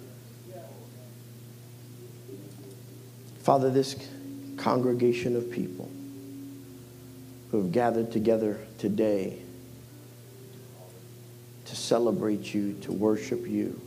Father, 3.40 3.70
this 3.70 3.96
congregation 4.58 5.36
of 5.36 5.52
people 5.52 5.92
who 7.52 7.58
have 7.58 7.72
gathered 7.72 8.12
together 8.12 8.58
today 8.80 9.40
to 11.66 11.76
celebrate 11.76 12.54
you, 12.54 12.74
to 12.82 12.92
worship 12.92 13.46
you, 13.46 13.80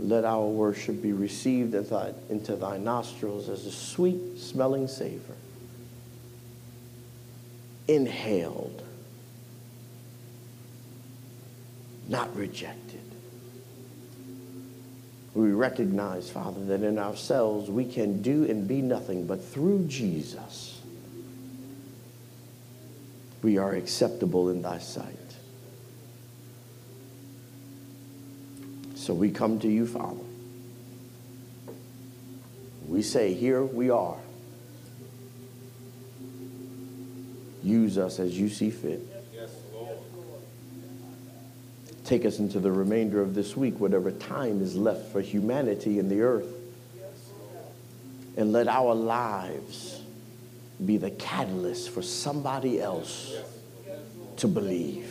let 0.00 0.24
our 0.24 0.46
worship 0.46 1.00
be 1.00 1.12
received 1.12 1.74
into 1.74 2.56
thy 2.56 2.78
nostrils 2.78 3.48
as 3.48 3.64
a 3.64 3.72
sweet 3.72 4.38
smelling 4.38 4.88
savor, 4.88 5.34
inhaled, 7.86 8.82
not 12.10 12.34
rejected. 12.36 13.00
We 15.32 15.52
recognize, 15.52 16.28
Father, 16.28 16.64
that 16.66 16.82
in 16.82 16.98
ourselves 16.98 17.70
we 17.70 17.86
can 17.86 18.20
do 18.20 18.44
and 18.50 18.66
be 18.66 18.82
nothing, 18.82 19.26
but 19.26 19.42
through 19.44 19.86
Jesus, 19.86 20.80
we 23.42 23.56
are 23.56 23.72
acceptable 23.72 24.50
in 24.50 24.60
thy 24.60 24.78
sight. 24.78 25.16
So 28.96 29.14
we 29.14 29.30
come 29.30 29.60
to 29.60 29.68
you, 29.68 29.86
Father. 29.86 30.16
We 32.88 33.02
say, 33.02 33.34
Here 33.34 33.62
we 33.64 33.88
are. 33.88 34.18
Use 37.62 37.98
us 37.98 38.18
as 38.18 38.38
you 38.38 38.48
see 38.48 38.70
fit. 38.70 39.00
Yes, 39.32 39.50
Lord. 39.72 39.96
Take 42.10 42.24
us 42.24 42.40
into 42.40 42.58
the 42.58 42.72
remainder 42.72 43.22
of 43.22 43.36
this 43.36 43.56
week, 43.56 43.78
whatever 43.78 44.10
time 44.10 44.60
is 44.62 44.74
left 44.74 45.12
for 45.12 45.20
humanity 45.20 46.00
in 46.00 46.08
the 46.08 46.22
earth. 46.22 46.52
And 48.36 48.50
let 48.50 48.66
our 48.66 48.96
lives 48.96 50.02
be 50.84 50.96
the 50.96 51.12
catalyst 51.12 51.90
for 51.90 52.02
somebody 52.02 52.82
else 52.82 53.36
to 54.38 54.48
believe. 54.48 55.08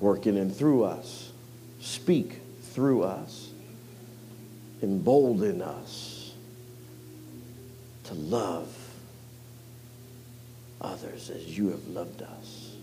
Working 0.00 0.36
in 0.36 0.50
through 0.50 0.82
us, 0.82 1.30
speak 1.78 2.40
through 2.62 3.04
us, 3.04 3.48
embolden 4.82 5.62
us 5.62 6.34
to 8.02 8.14
love 8.14 8.76
others 10.80 11.30
as 11.30 11.56
you 11.56 11.68
have 11.68 11.86
loved 11.86 12.20
us. 12.20 12.74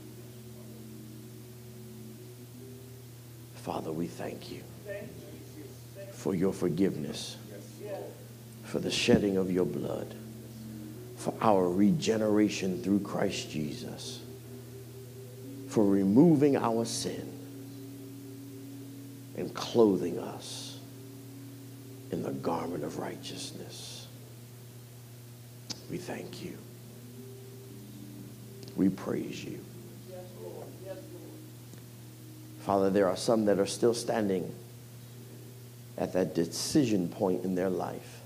Father, 3.61 3.91
we 3.91 4.07
thank 4.07 4.51
you 4.51 4.63
for 6.13 6.33
your 6.33 6.51
forgiveness, 6.51 7.37
for 8.63 8.79
the 8.79 8.89
shedding 8.89 9.37
of 9.37 9.51
your 9.51 9.65
blood, 9.65 10.15
for 11.15 11.33
our 11.41 11.69
regeneration 11.69 12.81
through 12.81 13.01
Christ 13.01 13.51
Jesus, 13.51 14.19
for 15.67 15.85
removing 15.85 16.57
our 16.57 16.85
sin 16.85 17.31
and 19.37 19.53
clothing 19.53 20.17
us 20.17 20.79
in 22.11 22.23
the 22.23 22.31
garment 22.31 22.83
of 22.83 22.97
righteousness. 22.97 24.07
We 25.91 25.97
thank 25.97 26.43
you. 26.43 26.57
We 28.75 28.89
praise 28.89 29.43
you. 29.43 29.63
Father, 32.61 32.89
there 32.89 33.07
are 33.07 33.17
some 33.17 33.45
that 33.45 33.59
are 33.59 33.65
still 33.65 33.93
standing 33.93 34.53
at 35.97 36.13
that 36.13 36.35
decision 36.35 37.07
point 37.09 37.43
in 37.43 37.55
their 37.55 37.69
life. 37.69 38.21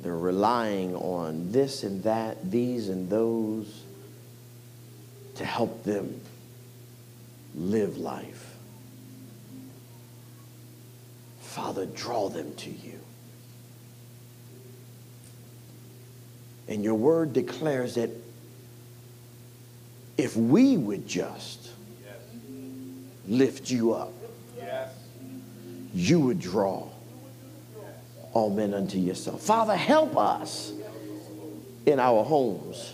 They're 0.00 0.16
relying 0.16 0.94
on 0.94 1.52
this 1.52 1.82
and 1.82 2.02
that, 2.04 2.50
these 2.50 2.88
and 2.88 3.10
those 3.10 3.82
to 5.36 5.44
help 5.44 5.84
them 5.84 6.20
live 7.54 7.96
life. 7.96 8.54
Father, 11.40 11.86
draw 11.86 12.28
them 12.28 12.54
to 12.56 12.70
you. 12.70 13.00
And 16.68 16.84
your 16.84 16.94
word 16.94 17.32
declares 17.32 17.94
that 17.94 18.10
if 20.18 20.36
we 20.36 20.76
would 20.76 21.06
just 21.06 21.70
lift 23.28 23.70
you 23.70 23.94
up, 23.94 24.12
you 25.94 26.20
would 26.20 26.40
draw 26.40 26.86
all 28.32 28.50
men 28.50 28.74
unto 28.74 28.98
yourself. 28.98 29.40
Father, 29.40 29.74
help 29.74 30.16
us 30.16 30.72
in 31.86 31.98
our 31.98 32.22
homes 32.24 32.92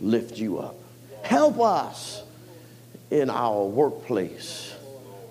lift 0.00 0.38
you 0.38 0.58
up. 0.58 0.76
Help 1.22 1.58
us 1.58 2.22
in 3.10 3.30
our 3.30 3.64
workplace 3.64 4.74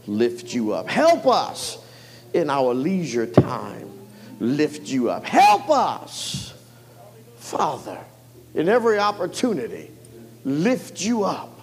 lift 0.08 0.54
you 0.54 0.74
up. 0.74 0.88
Help 0.90 1.26
us 1.28 1.78
in 2.34 2.50
our 2.50 2.74
leisure 2.74 3.28
time 3.28 3.90
lift 4.40 4.88
you 4.88 5.10
up. 5.10 5.24
Help 5.24 5.70
us, 5.70 6.54
Father, 7.38 8.00
in 8.54 8.68
every 8.68 9.00
opportunity 9.00 9.90
lift 10.46 11.02
you 11.02 11.24
up 11.24 11.60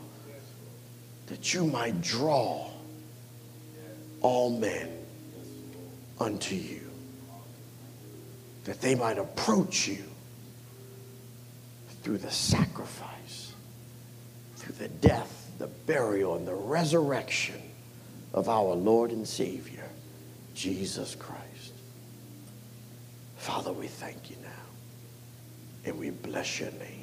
that 1.27 1.55
you 1.55 1.65
might 1.65 2.01
draw 2.01 2.69
all 4.21 4.51
men 4.51 4.91
unto 6.19 6.55
you, 6.55 6.91
that 8.65 8.81
they 8.81 8.95
might 8.95 9.19
approach 9.19 9.89
you 9.89 10.05
through 12.03 12.19
the 12.19 12.31
sacrifice, 12.31 13.53
through 14.57 14.75
the 14.75 14.89
death, 14.89 15.51
the 15.59 15.67
burial, 15.67 16.37
and 16.37 16.47
the 16.47 16.55
resurrection 16.55 17.61
of 18.33 18.49
our 18.49 18.75
Lord 18.75 19.11
and 19.11 19.27
Savior, 19.27 19.89
Jesus 20.55 21.15
Christ. 21.15 21.41
Father, 23.37 23.73
we 23.73 23.87
thank 23.87 24.31
you 24.31 24.37
now 24.43 24.49
and 25.87 25.99
we 25.99 26.11
bless 26.11 26.61
your 26.61 26.71
name. 26.73 27.00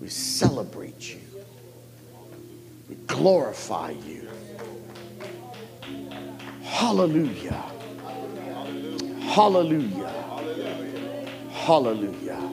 We 0.00 0.08
celebrate 0.08 1.14
you. 1.14 1.20
We 2.88 2.94
glorify 3.06 3.90
you. 3.90 4.28
Hallelujah. 6.62 7.62
Hallelujah. 9.20 10.08
Hallelujah. 11.50 12.50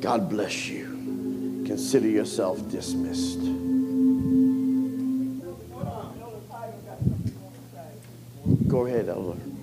God 0.00 0.28
bless 0.28 0.66
you. 0.68 1.64
Consider 1.64 2.08
yourself 2.08 2.68
dismissed. 2.70 3.40
Go 8.68 8.86
ahead, 8.86 9.08
Elder. 9.08 9.55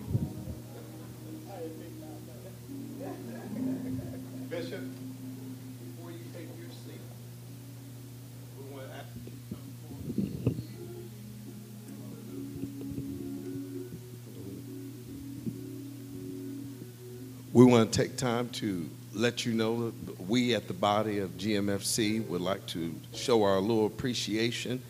We 17.64 17.72
want 17.72 17.94
to 17.94 17.98
take 17.98 18.18
time 18.18 18.50
to 18.50 18.90
let 19.14 19.46
you 19.46 19.54
know 19.54 19.92
that 19.92 20.28
we 20.28 20.54
at 20.54 20.68
the 20.68 20.74
body 20.74 21.20
of 21.20 21.38
GMFC 21.38 22.28
would 22.28 22.42
like 22.42 22.66
to 22.68 22.94
show 23.14 23.42
our 23.44 23.58
little 23.62 23.86
appreciation. 23.86 24.82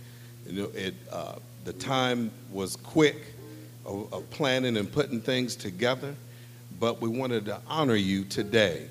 You 0.47 0.63
know, 0.63 0.71
it, 0.73 0.95
uh, 1.11 1.35
the 1.65 1.73
time 1.73 2.31
was 2.51 2.77
quick 2.77 3.35
of, 3.85 4.11
of 4.11 4.27
planning 4.31 4.77
and 4.77 4.91
putting 4.91 5.21
things 5.21 5.55
together, 5.55 6.15
but 6.79 6.99
we 6.99 7.09
wanted 7.09 7.45
to 7.45 7.61
honor 7.67 7.93
you 7.93 8.23
today 8.23 8.87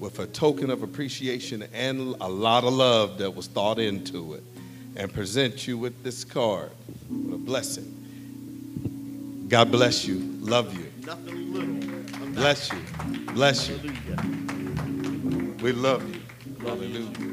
with 0.00 0.18
a 0.18 0.26
token 0.26 0.68
of 0.68 0.82
appreciation 0.82 1.62
and 1.72 2.16
a 2.20 2.28
lot 2.28 2.64
of 2.64 2.72
love 2.72 3.18
that 3.18 3.30
was 3.30 3.46
thought 3.46 3.78
into 3.78 4.34
it 4.34 4.42
and 4.96 5.12
present 5.12 5.68
you 5.68 5.78
with 5.78 6.02
this 6.02 6.24
card. 6.24 6.72
What 7.08 7.36
a 7.36 7.38
blessing. 7.38 9.46
God 9.48 9.70
bless 9.70 10.04
you. 10.04 10.18
Love 10.40 10.76
you. 10.76 10.90
Nothing 11.06 11.54
little. 11.54 11.80
Bless 12.34 12.72
you. 12.72 12.78
Bless 13.34 13.68
you. 13.68 13.78
We 15.62 15.72
love 15.72 16.08
you. 16.08 16.20
Hallelujah. 16.60 17.30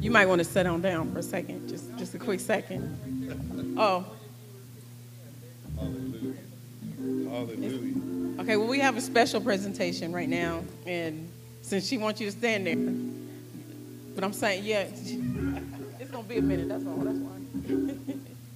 You 0.00 0.10
might 0.10 0.26
want 0.26 0.40
to 0.40 0.44
sit 0.44 0.66
on 0.66 0.82
down 0.82 1.12
for 1.12 1.18
a 1.18 1.22
second, 1.22 1.68
just 1.68 1.96
just 1.96 2.14
a 2.14 2.18
quick 2.18 2.40
second. 2.40 3.76
Oh, 3.78 4.04
Hallelujah. 5.76 6.34
Hallelujah. 7.30 8.40
okay. 8.40 8.56
Well, 8.56 8.68
we 8.68 8.80
have 8.80 8.96
a 8.96 9.00
special 9.00 9.40
presentation 9.40 10.12
right 10.12 10.28
now, 10.28 10.62
and 10.86 11.30
since 11.62 11.86
she 11.86 11.98
wants 11.98 12.20
you 12.20 12.30
to 12.30 12.36
stand 12.36 12.66
there, 12.66 12.76
but 14.14 14.24
I'm 14.24 14.32
saying, 14.32 14.64
yeah, 14.64 14.82
it's 16.00 16.10
gonna 16.10 16.22
be 16.24 16.38
a 16.38 16.42
minute. 16.42 16.68
That's 16.68 16.86
all. 16.86 16.96
That's 16.96 17.18
why. 17.18 17.38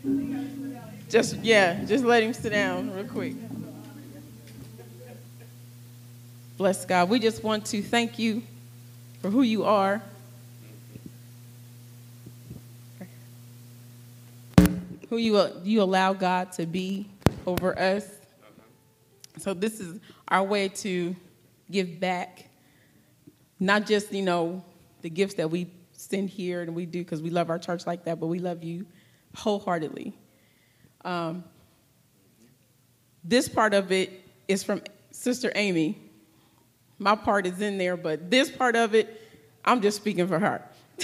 just 1.08 1.36
yeah, 1.38 1.84
just 1.84 2.04
let 2.04 2.22
him 2.22 2.32
sit 2.32 2.50
down 2.50 2.92
real 2.92 3.04
quick. 3.04 3.34
Bless 6.56 6.86
God. 6.86 7.10
We 7.10 7.18
just 7.18 7.44
want 7.44 7.66
to 7.66 7.82
thank 7.82 8.18
you 8.18 8.42
for 9.20 9.28
who 9.28 9.42
you 9.42 9.64
are. 9.64 10.00
Who 15.10 15.18
you 15.18 15.50
you 15.62 15.82
allow 15.82 16.14
God 16.14 16.52
to 16.52 16.64
be 16.64 17.06
over 17.46 17.78
us. 17.78 18.08
So 19.36 19.52
this 19.52 19.80
is 19.80 20.00
our 20.28 20.42
way 20.42 20.68
to 20.68 21.14
give 21.70 22.00
back, 22.00 22.48
not 23.60 23.86
just 23.86 24.12
you 24.12 24.22
know 24.22 24.64
the 25.02 25.10
gifts 25.10 25.34
that 25.34 25.50
we 25.50 25.70
send 25.92 26.30
here 26.30 26.62
and 26.62 26.74
we 26.74 26.86
do 26.86 27.04
because 27.04 27.20
we 27.20 27.28
love 27.30 27.50
our 27.50 27.58
church 27.58 27.86
like 27.86 28.04
that, 28.04 28.18
but 28.18 28.28
we 28.28 28.38
love 28.38 28.64
you 28.64 28.86
wholeheartedly. 29.36 30.14
Um, 31.04 31.44
this 33.22 33.46
part 33.46 33.74
of 33.74 33.92
it 33.92 34.24
is 34.48 34.64
from 34.64 34.80
Sister 35.10 35.52
Amy. 35.54 36.05
My 36.98 37.14
part 37.14 37.46
is 37.46 37.60
in 37.60 37.78
there, 37.78 37.96
but 37.96 38.30
this 38.30 38.50
part 38.50 38.74
of 38.74 38.94
it, 38.94 39.22
I'm 39.64 39.82
just 39.82 39.98
speaking 39.98 40.26
for 40.26 40.38
her. 40.38 40.62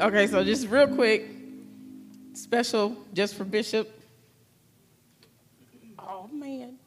okay, 0.00 0.26
so 0.26 0.42
just 0.42 0.68
real 0.68 0.88
quick, 0.88 1.28
special 2.32 2.96
just 3.12 3.34
for 3.34 3.44
Bishop. 3.44 3.90
Oh, 5.98 6.28
man. 6.32 6.78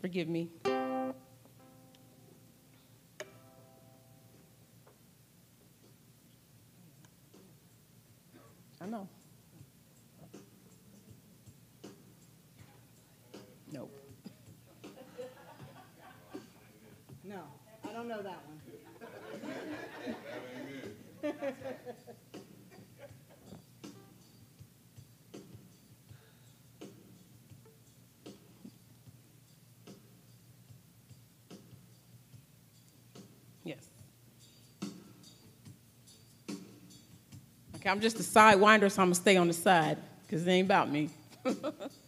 Forgive 0.00 0.28
me. 0.28 0.48
I 8.84 8.86
know. 8.86 9.08
Nope. 13.72 13.90
No, 17.24 17.44
I 17.88 17.92
don't 17.94 18.08
know 18.08 18.22
that 18.22 18.43
Okay, 37.84 37.90
I'm 37.90 38.00
just 38.00 38.18
a 38.18 38.22
sidewinder, 38.22 38.90
so 38.90 39.02
I'm 39.02 39.08
gonna 39.08 39.14
stay 39.14 39.36
on 39.36 39.46
the 39.46 39.52
side 39.52 39.98
because 40.22 40.46
it 40.46 40.50
ain't 40.50 40.66
about 40.66 40.90
me. 40.90 41.10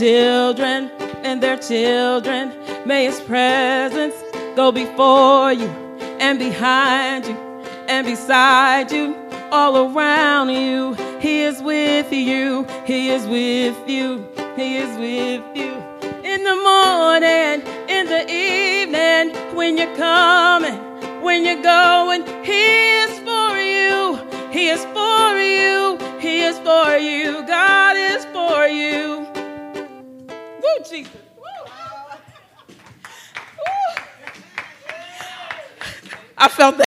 children 0.00 0.90
and 1.28 1.42
their 1.42 1.58
children. 1.58 2.54
May 2.86 3.04
his 3.04 3.20
presence 3.20 4.14
go 4.56 4.72
before 4.72 5.52
you 5.52 5.68
and 6.18 6.38
behind 6.38 7.26
you 7.26 7.36
and 7.86 8.06
beside 8.06 8.90
you, 8.90 9.14
all 9.52 9.76
around 9.76 10.48
you. 10.48 10.94
He 11.20 11.42
is 11.42 11.60
with 11.60 12.10
you. 12.12 12.66
He 12.86 13.10
is 13.10 13.26
with 13.26 13.76
you. 13.86 14.26
He 14.56 14.78
is 14.78 14.96
with 14.96 15.44
you. 15.54 15.72
In 16.24 16.44
the 16.44 16.56
morning, 16.70 17.60
in 17.90 18.06
the 18.06 18.24
evening, 18.30 19.54
when 19.54 19.76
you're 19.76 19.96
coming, 19.96 20.78
when 21.20 21.44
you're 21.44 21.62
going, 21.62 22.24
He 22.42 22.99
Jesus. 30.90 31.12
I 36.38 36.48
felt 36.48 36.72
that. 36.72 36.78